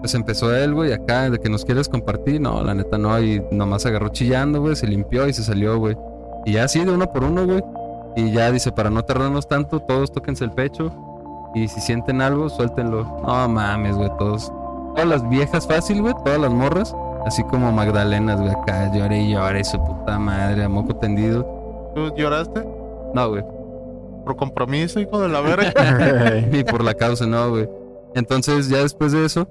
pues 0.00 0.14
empezó 0.14 0.54
él, 0.54 0.74
güey, 0.74 0.92
acá, 0.92 1.30
de 1.30 1.38
que 1.38 1.48
nos 1.48 1.64
quieres 1.64 1.88
compartir. 1.88 2.40
No, 2.40 2.62
la 2.62 2.74
neta 2.74 2.98
no, 2.98 3.20
y 3.20 3.40
nomás 3.52 3.86
agarró 3.86 4.08
chillando, 4.08 4.60
güey, 4.60 4.74
se 4.74 4.86
limpió 4.86 5.28
y 5.28 5.32
se 5.32 5.44
salió, 5.44 5.78
güey. 5.78 5.96
Y 6.44 6.54
ya 6.54 6.64
así, 6.64 6.84
de 6.84 6.90
uno 6.90 7.10
por 7.12 7.22
uno, 7.22 7.46
güey. 7.46 7.62
Y 8.16 8.30
ya 8.32 8.50
dice, 8.50 8.72
para 8.72 8.90
no 8.90 9.02
tardarnos 9.04 9.48
tanto, 9.48 9.80
todos 9.80 10.12
tóquense 10.12 10.44
el 10.44 10.52
pecho. 10.52 10.92
Y 11.54 11.68
si 11.68 11.80
sienten 11.80 12.20
algo, 12.20 12.48
suéltenlo. 12.48 13.04
No 13.26 13.48
mames, 13.48 13.96
güey, 13.96 14.10
todos. 14.18 14.52
Todas 14.94 15.06
las 15.06 15.28
viejas 15.28 15.66
fácil, 15.66 16.02
güey, 16.02 16.14
todas 16.24 16.40
las 16.40 16.52
morras. 16.52 16.94
Así 17.26 17.42
como 17.44 17.72
Magdalenas, 17.72 18.40
güey, 18.40 18.52
acá 18.52 18.92
llore 18.92 19.22
y 19.22 19.32
llore, 19.32 19.64
su 19.64 19.78
puta 19.78 20.18
madre, 20.18 20.64
a 20.64 20.68
moco 20.68 20.96
tendido. 20.96 21.92
¿Tú 21.94 22.14
lloraste? 22.16 22.66
No, 23.14 23.28
güey. 23.28 23.44
Por 24.24 24.36
compromiso, 24.36 25.00
hijo 25.00 25.20
de 25.20 25.28
la 25.28 25.40
verga. 25.40 25.72
Ni 26.50 26.64
por 26.64 26.82
la 26.82 26.94
causa, 26.94 27.26
no, 27.26 27.50
güey. 27.50 27.68
Entonces, 28.14 28.68
ya 28.68 28.78
después 28.78 29.12
de 29.12 29.24
eso, 29.24 29.48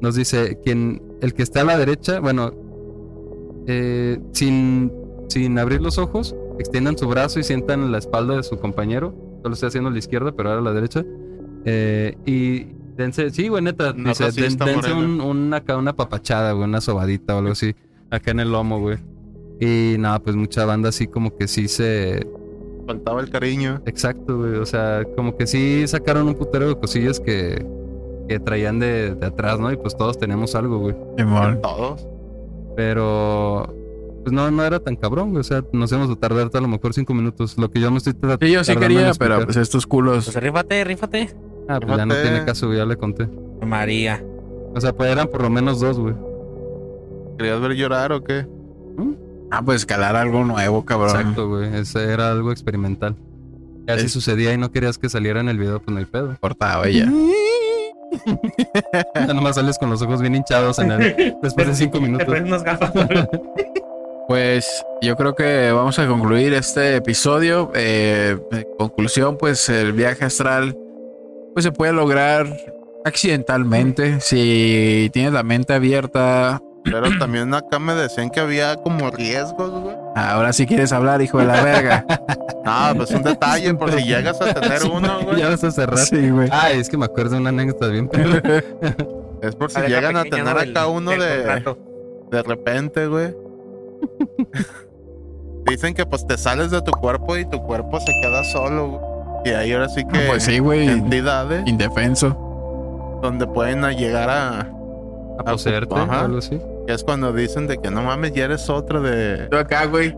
nos 0.00 0.14
dice, 0.14 0.58
quien, 0.64 1.02
el 1.20 1.34
que 1.34 1.42
está 1.42 1.60
a 1.60 1.64
la 1.64 1.76
derecha, 1.76 2.20
bueno, 2.20 2.52
eh, 3.66 4.18
sin, 4.32 4.92
sin 5.28 5.58
abrir 5.58 5.80
los 5.80 5.98
ojos, 5.98 6.34
extiendan 6.58 6.96
su 6.98 7.08
brazo 7.08 7.40
y 7.40 7.42
sientan 7.44 7.90
la 7.92 7.98
espalda 7.98 8.36
de 8.36 8.42
su 8.42 8.58
compañero. 8.58 9.14
Solo 9.42 9.54
estoy 9.54 9.68
haciendo 9.68 9.90
a 9.90 9.92
la 9.92 9.98
izquierda, 9.98 10.32
pero 10.32 10.50
ahora 10.50 10.60
a 10.60 10.64
la 10.64 10.72
derecha. 10.72 11.04
Eh, 11.64 12.16
y 12.26 12.66
dense, 12.96 13.30
sí, 13.30 13.48
güey, 13.48 13.62
neta, 13.62 13.92
No 13.92 14.10
dice, 14.10 14.24
den- 14.24 14.34
racista, 14.36 14.64
dense 14.64 14.92
un, 14.92 15.20
un- 15.20 15.54
acá 15.54 15.76
una 15.76 15.94
papachada, 15.94 16.52
güey, 16.52 16.64
una 16.64 16.80
sobadita 16.80 17.34
o 17.34 17.38
algo 17.38 17.52
así, 17.52 17.74
acá 18.10 18.30
en 18.30 18.40
el 18.40 18.52
lomo, 18.52 18.80
güey. 18.80 18.98
Y 19.60 19.96
nada, 19.98 20.18
pues 20.18 20.36
mucha 20.36 20.64
banda 20.64 20.88
así 20.88 21.06
como 21.06 21.36
que 21.36 21.46
sí 21.48 21.68
se, 21.68 22.26
Faltaba 22.86 23.22
el 23.22 23.30
cariño. 23.30 23.80
Exacto, 23.86 24.36
güey. 24.38 24.56
O 24.56 24.66
sea, 24.66 25.04
como 25.16 25.36
que 25.38 25.46
sí 25.46 25.84
sacaron 25.86 26.28
un 26.28 26.34
putero 26.34 26.68
de 26.68 26.76
cosillas 26.78 27.18
que, 27.18 27.64
que 28.28 28.38
traían 28.40 28.78
de, 28.78 29.14
de 29.14 29.26
atrás, 29.26 29.58
¿no? 29.58 29.72
Y 29.72 29.76
pues 29.78 29.96
todos 29.96 30.18
tenemos 30.18 30.54
algo, 30.54 30.78
güey. 30.80 30.94
Todos. 31.62 32.06
Pero 32.76 33.74
pues 34.24 34.32
no, 34.32 34.50
no 34.50 34.64
era 34.64 34.80
tan 34.80 34.96
cabrón, 34.96 35.30
güey. 35.30 35.40
O 35.40 35.44
sea, 35.44 35.62
nos 35.72 35.92
íbamos 35.92 36.10
a 36.10 36.16
tardar 36.18 36.50
a 36.52 36.60
lo 36.60 36.68
mejor 36.68 36.92
cinco 36.94 37.14
minutos. 37.14 37.56
Lo 37.58 37.70
que 37.70 37.78
yo 37.80 37.90
me 37.90 37.98
estoy 37.98 38.14
tra- 38.14 38.38
Sí, 38.40 38.50
yo 38.50 38.64
sí 38.64 38.74
quería, 38.76 39.12
pero 39.18 39.44
pues 39.44 39.56
estos 39.56 39.86
culos. 39.86 40.24
Pues 40.24 40.36
rífate, 40.42 40.82
rífate. 40.84 41.30
Ah, 41.68 41.78
pues 41.80 41.96
ya 41.96 42.06
no 42.06 42.14
tiene 42.14 42.44
caso. 42.44 42.72
Ya 42.74 42.84
le 42.84 42.96
conté. 42.96 43.28
María. 43.64 44.24
O 44.74 44.80
sea, 44.80 44.92
pues 44.92 45.10
eran 45.12 45.28
por 45.28 45.42
lo 45.42 45.50
menos 45.50 45.78
dos, 45.80 45.98
güey. 46.00 46.14
¿Querías 47.38 47.60
ver 47.60 47.72
llorar 47.74 48.12
o 48.12 48.24
qué? 48.24 48.46
Ah, 49.50 49.62
pues 49.62 49.86
calar 49.86 50.16
algo 50.16 50.42
nuevo, 50.44 50.84
cabrón. 50.84 51.10
Exacto, 51.16 51.48
güey. 51.48 51.74
Ese 51.76 52.02
era 52.12 52.32
algo 52.32 52.50
experimental. 52.50 53.14
Ya 53.86 53.98
si 53.98 54.06
Es- 54.06 54.12
sucedía 54.12 54.52
y 54.52 54.58
no 54.58 54.72
querías 54.72 54.98
que 54.98 55.08
saliera 55.08 55.40
en 55.40 55.48
el 55.48 55.58
video, 55.58 55.78
pues 55.80 55.92
no 55.92 55.98
hay 55.98 56.06
pedo. 56.06 56.36
Cortado 56.40 56.84
ella. 56.84 57.08
Ya 59.14 59.26
nomás 59.34 59.56
sales 59.56 59.76
con 59.76 59.90
los 59.90 60.00
ojos 60.02 60.20
bien 60.20 60.36
hinchados 60.36 60.78
en 60.78 60.92
el, 60.92 61.34
después 61.42 61.66
de 61.66 61.74
cinco 61.74 61.98
Te 61.98 62.04
minutos. 62.04 62.26
pones 62.26 62.42
unas 62.44 62.62
gafas. 62.62 62.92
Pues 64.28 64.84
yo 65.02 65.16
creo 65.16 65.34
que 65.34 65.70
vamos 65.72 65.98
a 65.98 66.06
concluir 66.06 66.54
este 66.54 66.96
episodio. 66.96 67.70
Eh, 67.74 68.36
en 68.52 68.66
conclusión, 68.78 69.36
pues 69.38 69.68
el 69.68 69.92
viaje 69.92 70.24
astral 70.24 70.76
pues 71.52 71.64
se 71.64 71.72
puede 71.72 71.92
lograr 71.92 72.46
accidentalmente 73.04 74.20
si 74.20 75.10
tienes 75.12 75.32
la 75.32 75.42
mente 75.42 75.74
abierta. 75.74 76.60
Pero 76.84 77.06
también 77.18 77.52
acá 77.54 77.78
me 77.78 77.94
decían 77.94 78.28
que 78.30 78.40
había 78.40 78.76
como 78.76 79.10
riesgos, 79.10 79.70
güey. 79.70 79.96
Ahora 80.16 80.52
sí 80.52 80.66
quieres 80.66 80.92
hablar, 80.92 81.22
hijo 81.22 81.38
de 81.38 81.46
la 81.46 81.62
verga. 81.62 82.04
Ah, 82.66 82.94
pues 82.96 83.10
un 83.10 83.22
detalle 83.22 83.74
por 83.74 83.92
si 83.92 84.06
llegas 84.06 84.40
a 84.40 84.54
tener 84.54 84.84
uno, 84.84 85.20
güey. 85.24 85.36
Ya 85.38 85.50
vas 85.50 85.62
a 85.64 85.70
cerrar. 85.70 85.98
Sí, 85.98 86.30
güey. 86.30 86.48
Ay, 86.50 86.80
es 86.80 86.88
que 86.88 86.96
me 86.96 87.04
acuerdo 87.04 87.32
de 87.34 87.42
una 87.42 87.50
anécdota 87.50 87.88
bien 87.88 88.08
perra. 88.08 88.40
Es 89.42 89.54
por 89.54 89.70
si 89.70 89.80
llegan 89.82 90.16
a 90.16 90.22
tener 90.24 90.46
¿no? 90.46 90.54
del- 90.54 90.70
acá 90.70 90.86
uno 90.86 91.10
de, 91.10 91.18
contrato. 91.18 91.78
de 92.30 92.42
repente, 92.42 93.06
güey. 93.06 93.34
Dicen 95.66 95.94
que 95.94 96.04
pues 96.04 96.26
te 96.26 96.36
sales 96.36 96.70
de 96.70 96.82
tu 96.82 96.92
cuerpo 96.92 97.36
y 97.38 97.44
tu 97.46 97.62
cuerpo 97.62 97.98
se 98.00 98.12
queda 98.22 98.44
solo. 98.44 99.00
Y 99.44 99.50
ahí 99.50 99.72
ahora 99.72 99.88
sí 99.88 100.04
que 100.06 100.20
Pues 100.26 100.44
sí, 100.44 100.58
güey. 100.58 100.88
entidades 100.88 101.66
Indefenso. 101.66 102.30
donde 103.22 103.46
pueden 103.46 103.82
llegar 103.96 104.28
a... 104.30 104.60
A 105.38 105.42
poseerte 105.44 105.92
o 105.94 105.98
Ajá. 105.98 106.20
algo 106.22 106.38
así. 106.38 106.60
Que 106.86 106.92
es 106.92 107.02
cuando 107.02 107.32
dicen 107.32 107.66
de 107.66 107.78
que 107.78 107.90
no 107.90 108.02
mames, 108.02 108.32
ya 108.34 108.44
eres 108.44 108.68
otro 108.70 109.00
de... 109.00 109.48
Yo 109.50 109.58
acá, 109.58 109.86
güey. 109.86 110.14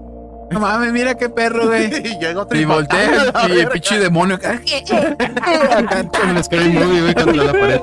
No 0.50 0.60
mames, 0.60 0.92
mira 0.92 1.14
qué 1.16 1.28
perro, 1.28 1.66
güey. 1.66 1.86
y 2.06 2.18
llega 2.18 2.40
otro 2.42 2.58
Y 2.58 2.64
voltea 2.64 3.32
y 3.48 3.52
el 3.60 3.68
pinche 3.68 3.98
demonio 3.98 4.36
acá. 4.36 4.60
Como 6.20 6.32
el 6.36 6.44
Scary 6.44 6.68
Movie, 6.70 7.00
güey, 7.02 7.14
contra 7.14 7.44
la 7.44 7.52
pared. 7.52 7.80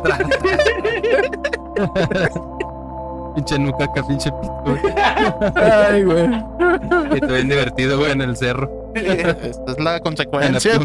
Pinche 3.35 3.57
nuca 3.59 3.85
acá, 3.85 4.05
pinche 4.07 4.29
pito, 4.31 4.63
güey. 4.65 4.79
Ay, 5.55 6.03
güey. 6.03 6.29
Y 7.15 7.19
te 7.19 7.25
ven 7.27 7.49
divertido, 7.49 7.97
güey, 7.99 8.11
en 8.11 8.21
el 8.21 8.35
cerro. 8.37 8.91
Esta 8.95 9.71
es 9.71 9.79
la 9.79 9.97
En 9.97 10.03
consecuencia. 10.03 10.79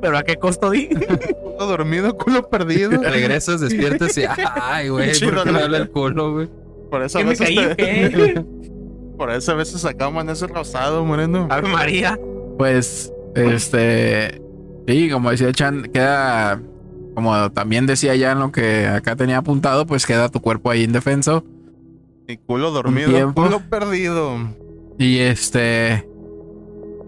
Pero 0.00 0.16
a 0.16 0.22
qué 0.22 0.36
costo 0.36 0.70
di. 0.70 0.88
Culo 0.88 1.66
dormido, 1.66 2.16
culo 2.16 2.48
perdido. 2.48 2.90
Regresas, 3.02 3.60
despiertas 3.60 4.16
y. 4.16 4.22
Ay, 4.60 4.88
güey, 4.88 5.12
Chido, 5.12 5.32
¿por 5.32 5.44
qué 5.44 5.52
me 5.52 5.58
¿no? 5.58 5.64
habla 5.64 5.78
el 5.78 5.90
culo, 5.90 6.32
güey? 6.34 6.48
Por 6.90 7.02
eso 7.02 7.18
a 7.18 7.20
¿Qué 7.20 7.24
me 7.24 7.30
veces 7.30 7.46
caí? 7.48 7.74
te- 7.74 8.44
por 9.18 9.30
eso 9.30 9.52
a 9.52 9.54
veces 9.56 9.80
sacaban 9.80 10.28
ese 10.30 10.46
rosado, 10.46 11.04
moreno. 11.04 11.48
Ave 11.50 11.68
María. 11.68 12.18
Pues, 12.56 13.12
este. 13.34 14.40
Sí, 14.86 15.10
como 15.10 15.30
decía 15.30 15.52
Chan, 15.52 15.82
queda. 15.92 16.60
Como 17.18 17.50
también 17.50 17.84
decía 17.84 18.14
ya 18.14 18.30
en 18.30 18.38
lo 18.38 18.52
que 18.52 18.86
acá 18.86 19.16
tenía 19.16 19.38
apuntado, 19.38 19.86
pues 19.86 20.06
queda 20.06 20.28
tu 20.28 20.40
cuerpo 20.40 20.70
ahí 20.70 20.84
indefenso. 20.84 21.44
Y 22.28 22.36
culo 22.36 22.70
dormido, 22.70 23.10
tiempo. 23.10 23.42
culo 23.42 23.58
perdido. 23.68 24.36
Y 25.00 25.18
este. 25.18 26.08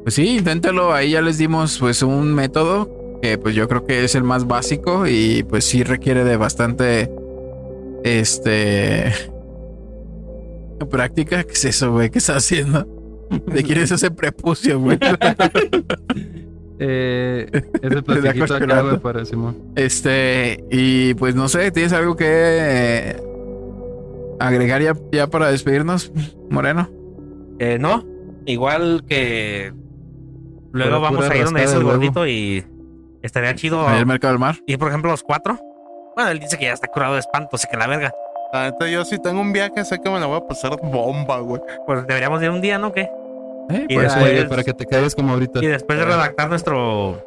Pues 0.02 0.16
sí, 0.16 0.38
inténtalo. 0.38 0.92
Ahí 0.92 1.12
ya 1.12 1.22
les 1.22 1.38
dimos 1.38 1.78
pues 1.78 2.02
un 2.02 2.34
método 2.34 2.90
que 3.22 3.38
pues 3.38 3.54
yo 3.54 3.68
creo 3.68 3.86
que 3.86 4.02
es 4.02 4.16
el 4.16 4.24
más 4.24 4.48
básico 4.48 5.06
y 5.06 5.44
pues 5.44 5.64
sí 5.64 5.84
requiere 5.84 6.24
de 6.24 6.36
bastante. 6.36 7.08
Este. 8.02 9.12
Práctica. 10.90 11.44
¿Qué 11.44 11.52
es 11.52 11.64
eso, 11.66 11.92
güey? 11.92 12.10
¿Qué 12.10 12.18
estás 12.18 12.38
haciendo? 12.38 12.84
¿De 13.46 13.62
quién 13.62 13.78
es 13.78 13.92
ese 13.92 14.10
prepucio, 14.10 14.80
güey? 14.80 14.98
Eh, 16.82 17.46
ese 17.82 18.02
platiquito 18.02 18.54
acá, 18.54 18.80
güey, 18.80 18.98
para 18.98 19.24
Simón. 19.26 19.56
Este, 19.76 20.64
y 20.70 21.12
pues 21.14 21.34
no 21.34 21.48
sé, 21.48 21.70
¿tienes 21.70 21.92
algo 21.92 22.16
que 22.16 22.26
eh, 22.26 23.22
agregar 24.40 24.80
ya, 24.80 24.94
ya 25.12 25.26
para 25.26 25.50
despedirnos, 25.50 26.10
Moreno? 26.48 26.90
Eh, 27.58 27.78
no, 27.78 28.06
igual 28.46 29.04
que 29.06 29.74
luego 30.72 31.00
vamos 31.00 31.28
a 31.28 31.36
ir 31.36 31.44
donde 31.44 31.64
es 31.64 31.74
el 31.74 31.84
gordito 31.84 32.26
y 32.26 32.64
estaría 33.22 33.54
chido 33.54 33.86
Ahí 33.86 33.98
el 33.98 34.06
mercado 34.06 34.32
del 34.32 34.40
mar. 34.40 34.56
ir, 34.66 34.78
por 34.78 34.88
ejemplo, 34.88 35.10
los 35.10 35.22
cuatro. 35.22 35.58
Bueno, 36.16 36.30
él 36.30 36.40
dice 36.40 36.56
que 36.58 36.64
ya 36.64 36.72
está 36.72 36.88
curado 36.88 37.12
de 37.12 37.20
espanto, 37.20 37.56
así 37.56 37.66
que 37.70 37.76
la 37.76 37.86
verga. 37.86 38.10
La 38.54 38.70
neta, 38.70 38.88
yo 38.88 39.04
si 39.04 39.20
tengo 39.20 39.42
un 39.42 39.52
viaje, 39.52 39.84
sé 39.84 39.98
que 40.02 40.10
me 40.10 40.18
la 40.18 40.26
voy 40.26 40.38
a 40.38 40.46
pasar 40.46 40.76
bomba, 40.82 41.40
güey. 41.40 41.60
Pues 41.86 42.06
deberíamos 42.06 42.42
ir 42.42 42.48
un 42.48 42.62
día, 42.62 42.78
¿no? 42.78 42.90
¿Qué? 42.90 43.08
Eh, 43.68 43.86
Y 43.88 43.94
pues, 43.94 44.14
después- 44.14 44.44
para 44.46 44.64
que 44.64 44.72
te 44.74 44.86
caigas 44.86 45.14
como 45.14 45.32
ahorita. 45.34 45.60
Y 45.62 45.66
después 45.66 45.98
de 45.98 46.04
redactar 46.04 46.48
nuestro. 46.48 47.22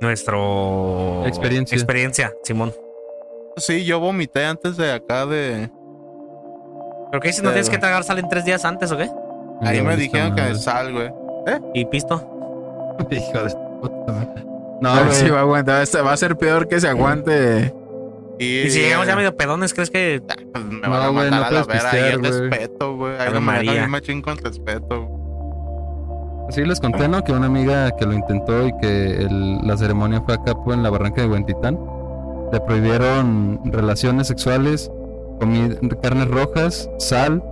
Nuestro. 0.00 1.24
Experiencia. 1.26 1.76
Experiencia, 1.76 2.32
Simón. 2.42 2.72
Sí, 3.56 3.84
yo 3.84 4.00
vomité 4.00 4.44
antes 4.46 4.76
de 4.76 4.92
acá 4.92 5.26
de... 5.26 5.70
¿Pero 7.10 7.20
qué 7.20 7.28
dices? 7.28 7.42
¿No 7.42 7.50
tienes 7.50 7.68
que 7.68 7.78
tragar 7.78 8.04
sal 8.04 8.18
en 8.18 8.28
tres 8.28 8.44
días 8.44 8.64
antes 8.64 8.90
o 8.92 8.96
qué? 8.96 9.10
Ahí 9.62 9.78
No, 9.78 9.84
me 9.84 9.96
dijeron 9.96 10.34
que 10.34 10.54
sal, 10.54 10.92
güey. 10.92 11.10
Y 11.74 11.84
pisto. 11.86 12.16
Hijo 13.10 13.44
de 13.44 13.50
puta 13.80 14.12
madre. 14.12 14.44
No, 14.80 14.88
a 14.90 14.94
ver 15.00 15.06
güey. 15.06 15.16
si 15.18 15.28
va 15.28 15.38
a 15.38 15.42
aguantar. 15.42 15.82
Este 15.82 16.00
va 16.00 16.12
a 16.12 16.16
ser 16.16 16.36
peor 16.36 16.68
que 16.68 16.80
se 16.80 16.88
aguante. 16.88 17.74
Y, 18.40 18.60
Y 18.60 18.70
si 18.70 18.80
llegamos 18.80 19.06
ya 19.06 19.16
medio 19.16 19.36
pedones, 19.36 19.74
¿crees 19.74 19.90
que 19.90 20.22
Pues 20.52 20.64
me 20.64 20.80
No, 20.80 20.90
van 20.90 21.02
a 21.02 21.08
güey, 21.08 21.30
mandar 21.30 21.40
no 21.40 21.46
a 21.46 21.50
la 21.60 21.64
vera. 21.66 21.90
Ahí 21.90 22.12
el 22.14 22.22
respeto, 22.24 22.96
güey. 22.96 23.18
Ahí 23.18 23.32
no 23.34 23.40
me 23.42 23.60
bien 23.60 23.90
machín 23.90 24.22
con 24.22 24.38
respeto. 24.38 25.08
Sí, 26.48 26.64
les 26.64 26.80
conté, 26.80 27.06
¿no? 27.06 27.22
Que 27.22 27.32
una 27.32 27.46
amiga 27.46 27.90
que 27.96 28.06
lo 28.06 28.14
intentó 28.14 28.66
y 28.66 28.72
que 28.80 29.18
el- 29.18 29.58
la 29.62 29.76
ceremonia 29.76 30.22
fue 30.22 30.34
acá 30.34 30.54
pues, 30.54 30.74
en 30.76 30.82
la 30.82 30.88
barranca 30.90 31.20
de 31.20 31.28
Huentitán. 31.28 31.78
Le 32.50 32.60
prohibieron 32.60 33.60
relaciones 33.66 34.26
sexuales, 34.28 34.90
carnes 36.02 36.28
rojas, 36.28 36.88
sal 36.98 37.42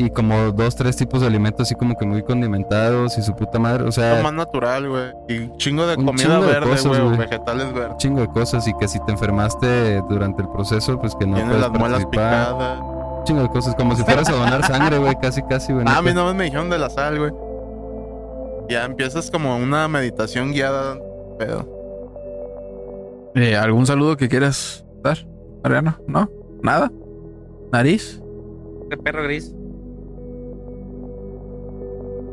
y 0.00 0.08
como 0.08 0.50
dos, 0.52 0.76
tres 0.76 0.96
tipos 0.96 1.20
de 1.20 1.26
alimentos 1.26 1.66
así 1.66 1.74
como 1.74 1.94
que 1.94 2.06
muy 2.06 2.22
condimentados 2.22 3.18
y 3.18 3.22
su 3.22 3.36
puta 3.36 3.58
madre. 3.58 3.82
O 3.82 3.86
Lo 3.86 3.92
sea, 3.92 4.22
más 4.22 4.32
natural, 4.32 4.88
güey. 4.88 5.12
Y 5.28 5.54
chingo 5.58 5.86
de 5.86 5.96
comida 5.96 6.14
chingo 6.16 6.40
verde, 6.40 6.88
güey. 6.88 7.18
Vegetales 7.18 7.74
verdes. 7.74 7.90
un 7.92 7.98
chingo 7.98 8.20
de 8.22 8.28
cosas 8.28 8.66
y 8.66 8.72
que 8.78 8.88
si 8.88 8.98
te 9.04 9.12
enfermaste 9.12 10.00
durante 10.08 10.40
el 10.40 10.48
proceso, 10.48 10.98
pues 10.98 11.14
que 11.14 11.26
no 11.26 11.34
Tienes 11.36 11.54
puedes 11.56 11.70
las 11.70 11.78
muelas 11.78 12.04
participar. 12.04 12.46
picadas. 12.54 12.80
Un 12.80 13.24
chingo 13.24 13.42
de 13.42 13.48
cosas, 13.50 13.74
como 13.74 13.94
si 13.94 14.02
fueras 14.02 14.28
a 14.30 14.32
donar 14.32 14.64
sangre, 14.64 14.96
güey, 14.98 15.14
casi, 15.20 15.42
casi, 15.42 15.74
güey. 15.74 15.84
Ah, 15.86 15.98
a 15.98 16.02
mí 16.02 16.14
nomás 16.14 16.34
me 16.34 16.44
dijeron 16.44 16.70
de 16.70 16.78
la 16.78 16.88
sal, 16.88 17.18
güey. 17.18 17.32
Ya 18.70 18.86
empiezas 18.86 19.30
como 19.30 19.54
una 19.58 19.86
meditación 19.86 20.52
guiada. 20.52 20.96
Pedo. 21.38 21.68
Eh, 23.34 23.54
¿Algún 23.54 23.86
saludo 23.86 24.16
que 24.16 24.30
quieras 24.30 24.82
dar, 25.02 25.18
Mariano? 25.62 25.98
¿No? 26.06 26.30
¿Nada? 26.62 26.90
¿Nariz? 27.70 28.18
de 28.88 28.96
perro 28.96 29.22
gris? 29.22 29.54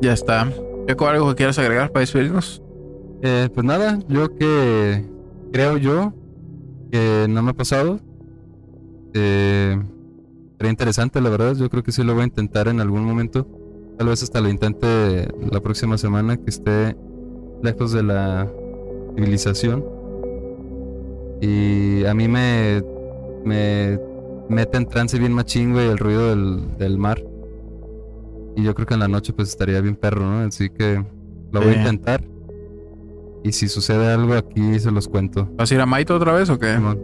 Ya 0.02 0.14
está. 0.14 0.52
¿Qué 0.88 0.96
algo 1.06 1.30
que 1.30 1.36
quieras 1.36 1.60
agregar 1.60 1.92
para 1.92 2.02
despedirnos? 2.02 2.62
Eh, 3.22 3.50
pues 3.54 3.66
nada, 3.66 4.00
yo 4.08 4.36
que 4.36 5.04
creo 5.52 5.78
yo 5.78 6.14
que 6.92 7.26
no 7.30 7.42
me 7.42 7.52
ha 7.52 7.54
pasado. 7.54 8.00
Eh, 9.14 9.78
sería 10.58 10.72
interesante, 10.72 11.20
la 11.20 11.30
verdad. 11.30 11.56
Yo 11.56 11.70
creo 11.70 11.84
que 11.84 11.92
sí 11.92 12.04
lo 12.04 12.14
voy 12.14 12.22
a 12.22 12.26
intentar 12.26 12.68
en 12.68 12.80
algún 12.80 13.04
momento. 13.04 13.48
Tal 13.98 14.08
vez 14.08 14.22
hasta 14.22 14.40
lo 14.40 14.50
intente 14.50 15.28
la 15.52 15.60
próxima 15.60 15.98
semana, 15.98 16.38
que 16.38 16.50
esté 16.50 16.96
lejos 17.64 17.92
de 17.92 18.04
la 18.04 18.48
civilización. 19.16 19.84
Y 21.42 22.06
a 22.06 22.14
mí 22.14 22.28
me, 22.28 22.84
me 23.44 24.00
mete 24.50 24.78
en 24.78 24.86
trance 24.86 25.18
bien 25.18 25.34
machín, 25.34 25.74
güey, 25.74 25.90
el 25.90 25.98
ruido 25.98 26.30
del, 26.30 26.78
del 26.78 26.98
mar. 26.98 27.22
Y 28.58 28.64
yo 28.64 28.76
creo 28.76 28.86
que 28.86 28.96
en 28.96 29.00
la 29.00 29.08
noche 29.08 29.32
pues 29.32 29.48
estaría 29.50 29.80
bien 29.80 29.96
perro, 29.96 30.22
¿no? 30.22 30.40
Así 30.48 30.70
que 30.70 31.06
lo 31.52 31.62
voy 31.62 31.70
Sí. 31.74 31.76
a 31.76 31.80
intentar. 31.80 32.22
Y 33.44 33.52
si 33.54 33.70
sucede 33.70 34.12
algo 34.12 34.34
aquí 34.34 34.80
se 34.80 34.92
los 34.92 35.08
cuento. 35.08 35.48
¿Vas 35.56 35.72
a 35.72 35.76
ir 35.76 35.80
a 35.80 35.86
Maito 35.86 36.16
otra 36.16 36.34
vez 36.34 36.50
o 36.50 36.58
qué? 36.60 36.74
Simón. 36.74 37.00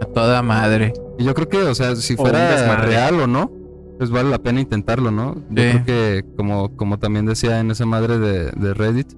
A 0.00 0.04
toda 0.06 0.42
madre. 0.42 0.92
Y 1.18 1.24
yo 1.24 1.34
creo 1.34 1.48
que, 1.48 1.58
o 1.62 1.74
sea, 1.74 1.96
si 1.96 2.14
O 2.14 2.18
fuera 2.18 2.50
desmadre. 2.52 2.86
real 2.86 3.20
o 3.20 3.26
no, 3.26 3.50
pues 3.98 4.10
vale 4.10 4.30
la 4.30 4.38
pena 4.38 4.60
intentarlo, 4.60 5.10
¿no? 5.10 5.34
Yo 5.50 5.54
creo 5.54 5.84
que, 5.84 6.24
como, 6.36 6.74
como 6.76 6.98
también 6.98 7.26
decía 7.26 7.58
en 7.60 7.70
esa 7.70 7.84
madre 7.86 8.18
de, 8.18 8.50
de 8.52 8.74
Reddit, 8.74 9.12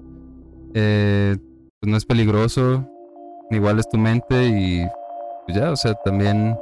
eh, 0.73 1.37
pues 1.79 1.91
no 1.91 1.97
es 1.97 2.05
peligroso, 2.05 2.85
igual 3.51 3.79
es 3.79 3.87
tu 3.89 3.97
mente 3.97 4.47
y 4.47 4.85
pues 5.45 5.57
ya, 5.57 5.71
o 5.71 5.75
sea, 5.75 5.93
también... 6.03 6.57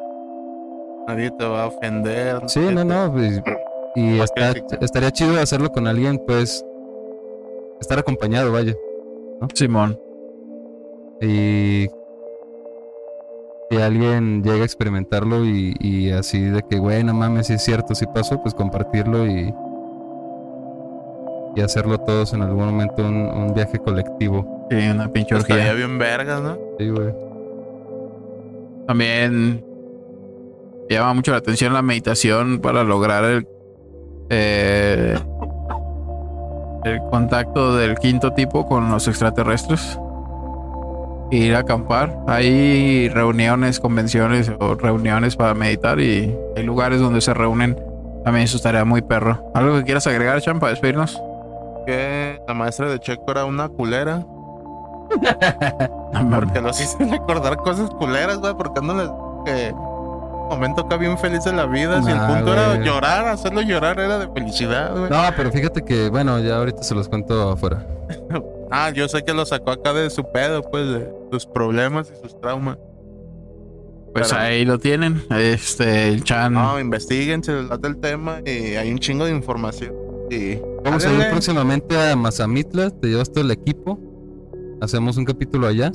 Nadie 1.07 1.31
te 1.37 1.45
va 1.45 1.63
a 1.63 1.67
ofender. 1.67 2.41
Sí, 2.47 2.59
no, 2.59 2.81
te- 2.81 2.85
no, 2.85 3.11
pues, 3.13 3.41
y 3.99 4.19
está- 4.19 4.53
estaría 4.81 5.11
chido 5.11 5.39
hacerlo 5.39 5.71
con 5.71 5.87
alguien, 5.87 6.21
pues, 6.25 6.63
estar 7.81 7.97
acompañado, 7.99 8.51
vaya. 8.51 8.73
Simón. 9.53 9.99
Y 11.21 11.87
si 13.69 13.77
alguien 13.81 14.43
llega 14.43 14.61
a 14.61 14.65
experimentarlo 14.65 15.43
y, 15.45 15.75
y 15.79 16.11
así 16.11 16.39
de 16.41 16.61
que, 16.63 16.77
güey, 16.79 17.03
no 17.03 17.13
mames, 17.13 17.47
si 17.47 17.53
es 17.53 17.63
cierto, 17.63 17.95
si 17.95 18.05
pasó, 18.07 18.41
pues 18.41 18.53
compartirlo 18.53 19.25
y, 19.27 19.53
y 21.55 21.61
hacerlo 21.61 21.97
todos 21.97 22.33
en 22.33 22.43
algún 22.43 22.65
momento 22.65 23.01
un, 23.03 23.15
un 23.15 23.53
viaje 23.53 23.79
colectivo. 23.79 24.67
Sí, 24.69 24.77
una 24.89 25.11
pinche 25.11 25.35
Estaría 25.35 25.71
orgía. 25.71 25.73
bien 25.87 25.97
vergas, 25.97 26.41
¿no? 26.41 26.57
Sí, 26.77 26.89
güey. 26.89 27.13
También 28.87 29.65
llama 30.89 31.13
mucho 31.13 31.31
la 31.31 31.37
atención 31.37 31.73
la 31.73 31.81
meditación 31.81 32.59
para 32.59 32.83
lograr 32.83 33.23
el, 33.25 33.47
eh, 34.29 35.17
el 36.83 37.01
contacto 37.09 37.75
del 37.75 37.97
quinto 37.97 38.33
tipo 38.33 38.67
con 38.67 38.89
los 38.91 39.07
extraterrestres. 39.07 39.99
Ir 41.29 41.55
a 41.55 41.59
acampar. 41.59 42.17
Hay 42.27 43.09
reuniones, 43.09 43.79
convenciones 43.79 44.51
o 44.59 44.75
reuniones 44.75 45.35
para 45.35 45.53
meditar 45.53 45.99
y 45.99 46.33
hay 46.55 46.63
lugares 46.63 47.01
donde 47.01 47.19
se 47.21 47.33
reúnen. 47.33 47.77
También 48.23 48.45
eso 48.45 48.57
estaría 48.57 48.85
muy 48.85 49.01
perro. 49.01 49.51
¿Algo 49.53 49.75
que 49.77 49.83
quieras 49.83 50.07
agregar, 50.07 50.41
Chan, 50.41 50.59
para 50.59 50.71
despedirnos? 50.71 51.21
Que 51.85 52.41
la 52.47 52.53
maestra 52.53 52.89
de 52.89 52.99
Checo 52.99 53.29
era 53.31 53.45
una 53.45 53.67
culera. 53.69 54.25
Porque 56.33 56.61
los 56.61 56.79
hice 56.81 57.05
recordar 57.05 57.57
cosas 57.57 57.89
culeras, 57.91 58.39
güey. 58.39 58.53
Porque 58.53 58.81
no 58.81 58.93
les. 58.93 59.09
Que 59.45 59.73
momento 60.47 60.81
acá 60.81 60.97
bien 60.97 61.17
feliz 61.17 61.43
de 61.43 61.53
la 61.53 61.65
vida. 61.65 62.01
si 62.03 62.09
el 62.11 62.17
Nah, 62.17 62.27
punto 62.35 62.53
era 62.53 62.83
llorar, 62.83 63.27
hacerlo 63.27 63.61
llorar 63.61 63.99
era 63.99 64.17
de 64.19 64.27
felicidad, 64.33 64.91
güey. 64.97 65.09
No, 65.09 65.21
pero 65.35 65.51
fíjate 65.51 65.83
que, 65.83 66.09
bueno, 66.09 66.39
ya 66.39 66.57
ahorita 66.57 66.83
se 66.83 66.95
los 66.95 67.07
cuento 67.09 67.51
afuera. 67.51 67.85
Ah, 68.69 68.89
yo 68.89 69.07
sé 69.07 69.23
que 69.23 69.33
lo 69.33 69.45
sacó 69.45 69.71
acá 69.71 69.93
de 69.93 70.09
su 70.09 70.29
pedo, 70.29 70.61
pues, 70.61 70.85
de 70.89 71.09
sus 71.31 71.45
problemas 71.45 72.11
y 72.13 72.21
sus 72.21 72.37
traumas. 72.41 72.77
Pues 74.13 74.27
Pero- 74.29 74.41
ahí 74.41 74.65
lo 74.65 74.77
tienen. 74.77 75.23
Este, 75.29 76.09
el 76.09 76.21
Chan. 76.25 76.51
No, 76.53 76.77
investiguen, 76.77 77.41
se 77.45 77.53
les 77.53 77.69
el 77.83 77.97
tema 77.97 78.41
y 78.45 78.75
hay 78.75 78.91
un 78.91 78.99
chingo 78.99 79.23
de 79.23 79.31
información. 79.31 79.93
Y 80.29 80.55
Vamos 80.83 81.05
a 81.05 81.13
ir 81.13 81.29
próximamente 81.29 81.95
a 81.97 82.13
Mazamitla, 82.17 82.89
te 82.89 83.07
llevas 83.07 83.31
todo 83.31 83.45
el 83.45 83.51
equipo, 83.51 83.97
hacemos 84.81 85.15
un 85.15 85.23
capítulo 85.23 85.65
allá 85.67 85.93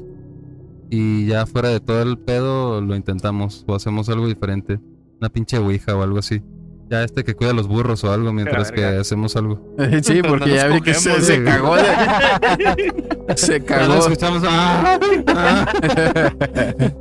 y 0.94 1.26
ya 1.26 1.46
fuera 1.46 1.70
de 1.70 1.80
todo 1.80 2.02
el 2.02 2.18
pedo 2.18 2.82
lo 2.82 2.94
intentamos 2.94 3.64
o 3.66 3.74
hacemos 3.74 4.10
algo 4.10 4.26
diferente, 4.26 4.78
una 5.18 5.30
pinche 5.30 5.56
ouija 5.56 5.96
o 5.96 6.02
algo 6.02 6.18
así. 6.18 6.42
Ya 6.90 7.02
este 7.04 7.24
que 7.24 7.34
cuida 7.34 7.54
los 7.54 7.68
burros 7.68 8.04
o 8.04 8.12
algo 8.12 8.34
mientras 8.34 8.70
que 8.70 8.84
hacemos 8.84 9.34
algo. 9.36 9.74
Sí, 10.02 10.20
porque 10.20 10.50
No 10.50 10.54
ya 10.54 10.66
vi 10.66 10.82
que 10.82 10.92
se, 10.92 11.22
se 11.22 11.42
cagó 11.42 11.76
de. 11.76 11.84
se 13.36 13.52
Ya 13.52 13.58
lo 13.60 13.64
cagó. 13.64 13.94
escuchamos. 14.00 14.42
¡ah! 14.46 14.98
¡ah! 15.28 15.72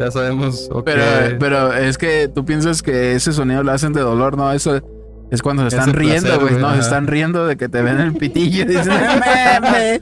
ya 0.00 0.10
sabemos. 0.10 0.68
Pero, 0.84 1.02
pero 1.38 1.72
es 1.74 1.96
que 1.96 2.28
tú 2.34 2.44
piensas 2.44 2.82
que 2.82 3.14
ese 3.14 3.32
sonido 3.32 3.62
lo 3.62 3.70
hacen 3.70 3.92
de 3.92 4.00
dolor, 4.00 4.36
¿no? 4.36 4.50
Eso 4.52 4.80
es 5.30 5.42
cuando 5.42 5.62
se 5.62 5.68
Es 5.68 5.74
están 5.74 5.94
riendo, 5.94 6.22
placer, 6.22 6.40
güey. 6.40 6.52
güey, 6.54 6.62
No, 6.62 6.74
se 6.74 6.80
están 6.80 7.06
riendo 7.06 7.46
de 7.46 7.56
que 7.56 7.68
te 7.68 7.82
ven 7.82 8.00
el 8.00 8.14
pitillo 8.14 8.62
y 8.62 8.66
dicen, 8.66 8.94
"Meme". 9.20 10.00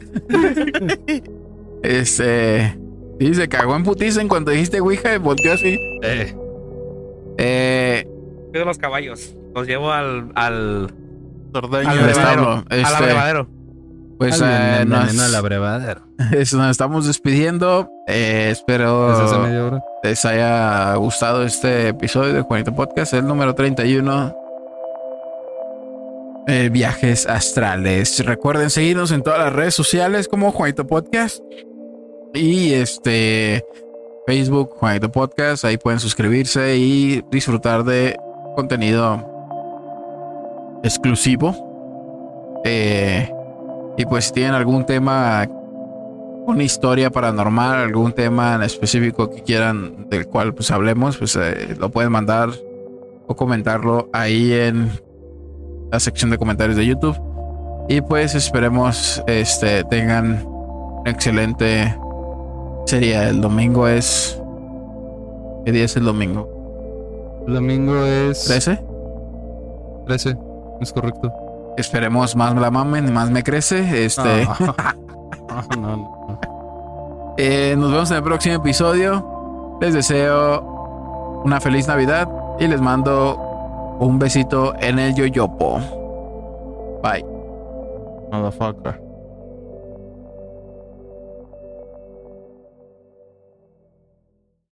Este. 1.82 2.78
Sí, 3.20 3.34
se 3.34 3.48
cagó 3.48 3.76
en 3.76 3.84
putiza 3.84 4.20
en 4.20 4.28
cuanto 4.28 4.50
dijiste 4.50 4.80
Ouija 4.80 5.14
y 5.14 5.18
volteó 5.18 5.52
así. 5.52 5.78
Eh, 6.02 6.34
Eh, 7.38 8.06
Cuido 8.50 8.64
los 8.66 8.78
caballos. 8.78 9.34
Los 9.54 9.66
llevo 9.66 9.90
al. 9.92 10.30
al. 10.34 10.92
Sordeño. 11.52 11.88
al 11.90 11.98
Al 12.00 12.10
establo. 12.10 12.50
al 12.68 12.78
Este, 12.80 12.94
abrevadero. 12.96 13.48
pues 14.18 14.40
alguien 14.42 14.82
eh, 14.82 14.84
nos, 14.86 15.18
al 15.20 15.34
abrevadero. 15.34 16.02
es- 16.32 16.52
nos 16.54 16.70
estamos 16.70 17.06
despidiendo. 17.06 17.88
Eh, 18.08 18.48
espero. 18.50 19.80
Les 20.02 20.24
haya 20.24 20.94
gustado 20.96 21.44
este 21.44 21.88
episodio 21.88 22.32
de 22.32 22.40
Juanito 22.42 22.74
Podcast, 22.74 23.14
el 23.14 23.26
número 23.26 23.54
31. 23.54 24.36
eh, 26.46 26.68
viajes 26.70 27.26
astrales. 27.26 28.24
Recuerden 28.24 28.68
seguirnos 28.70 29.10
en 29.12 29.22
todas 29.22 29.38
las 29.38 29.52
redes 29.52 29.74
sociales 29.74 30.28
como 30.28 30.52
Juanito 30.52 30.86
Podcast. 30.86 31.40
Y 32.34 32.72
este 32.72 33.64
Facebook, 34.26 34.70
Juanito 34.76 35.10
Podcast. 35.12 35.64
Ahí 35.64 35.76
pueden 35.76 36.00
suscribirse 36.00 36.76
y 36.76 37.22
disfrutar 37.30 37.84
de 37.84 38.16
contenido 38.56 39.24
exclusivo. 40.82 42.60
Eh, 42.64 43.30
y 43.96 44.04
pues 44.06 44.24
si 44.26 44.32
tienen 44.32 44.54
algún 44.54 44.84
tema 44.84 45.46
una 46.46 46.62
historia 46.64 47.08
paranormal, 47.08 47.76
algún 47.76 48.12
tema 48.12 48.56
en 48.56 48.62
específico 48.62 49.30
que 49.30 49.42
quieran 49.42 50.08
del 50.10 50.26
cual 50.26 50.54
pues 50.54 50.72
hablemos, 50.72 51.16
pues 51.16 51.36
eh, 51.36 51.76
lo 51.78 51.90
pueden 51.90 52.10
mandar 52.10 52.50
o 53.28 53.36
comentarlo 53.36 54.10
ahí 54.12 54.52
en 54.52 54.90
la 55.92 56.00
sección 56.00 56.30
de 56.30 56.38
comentarios 56.38 56.76
de 56.76 56.84
YouTube. 56.84 57.16
Y 57.88 58.00
pues 58.00 58.34
esperemos 58.34 59.22
este 59.28 59.84
tengan 59.84 60.44
un 60.44 61.06
excelente 61.06 61.96
sería 62.86 63.28
el 63.28 63.40
domingo 63.40 63.88
es 63.88 64.40
¿Qué 65.64 65.72
día 65.72 65.84
es 65.84 65.96
el 65.96 66.04
domingo? 66.04 67.42
El 67.46 67.54
domingo 67.54 68.04
es 68.04 68.50
¿13? 68.50 68.80
13, 70.06 70.36
es 70.80 70.92
correcto. 70.92 71.32
Esperemos 71.78 72.36
más 72.36 72.54
la 72.54 72.70
mamen 72.70 73.08
y 73.08 73.10
más 73.10 73.30
me 73.30 73.42
crece. 73.42 74.04
Este, 74.04 74.44
no, 74.58 75.76
no, 75.78 75.96
no. 75.96 76.40
eh, 77.38 77.74
nos 77.78 77.90
vemos 77.90 78.10
en 78.10 78.18
el 78.18 78.22
próximo 78.22 78.56
episodio. 78.56 79.78
Les 79.80 79.94
deseo 79.94 81.42
una 81.44 81.60
feliz 81.60 81.88
Navidad 81.88 82.28
y 82.58 82.66
les 82.68 82.80
mando 82.80 83.96
un 84.00 84.18
besito 84.18 84.74
en 84.80 84.98
el 84.98 85.14
yoyopo. 85.14 85.80
Bye. 87.02 87.24
Motherfucker. 88.30 89.03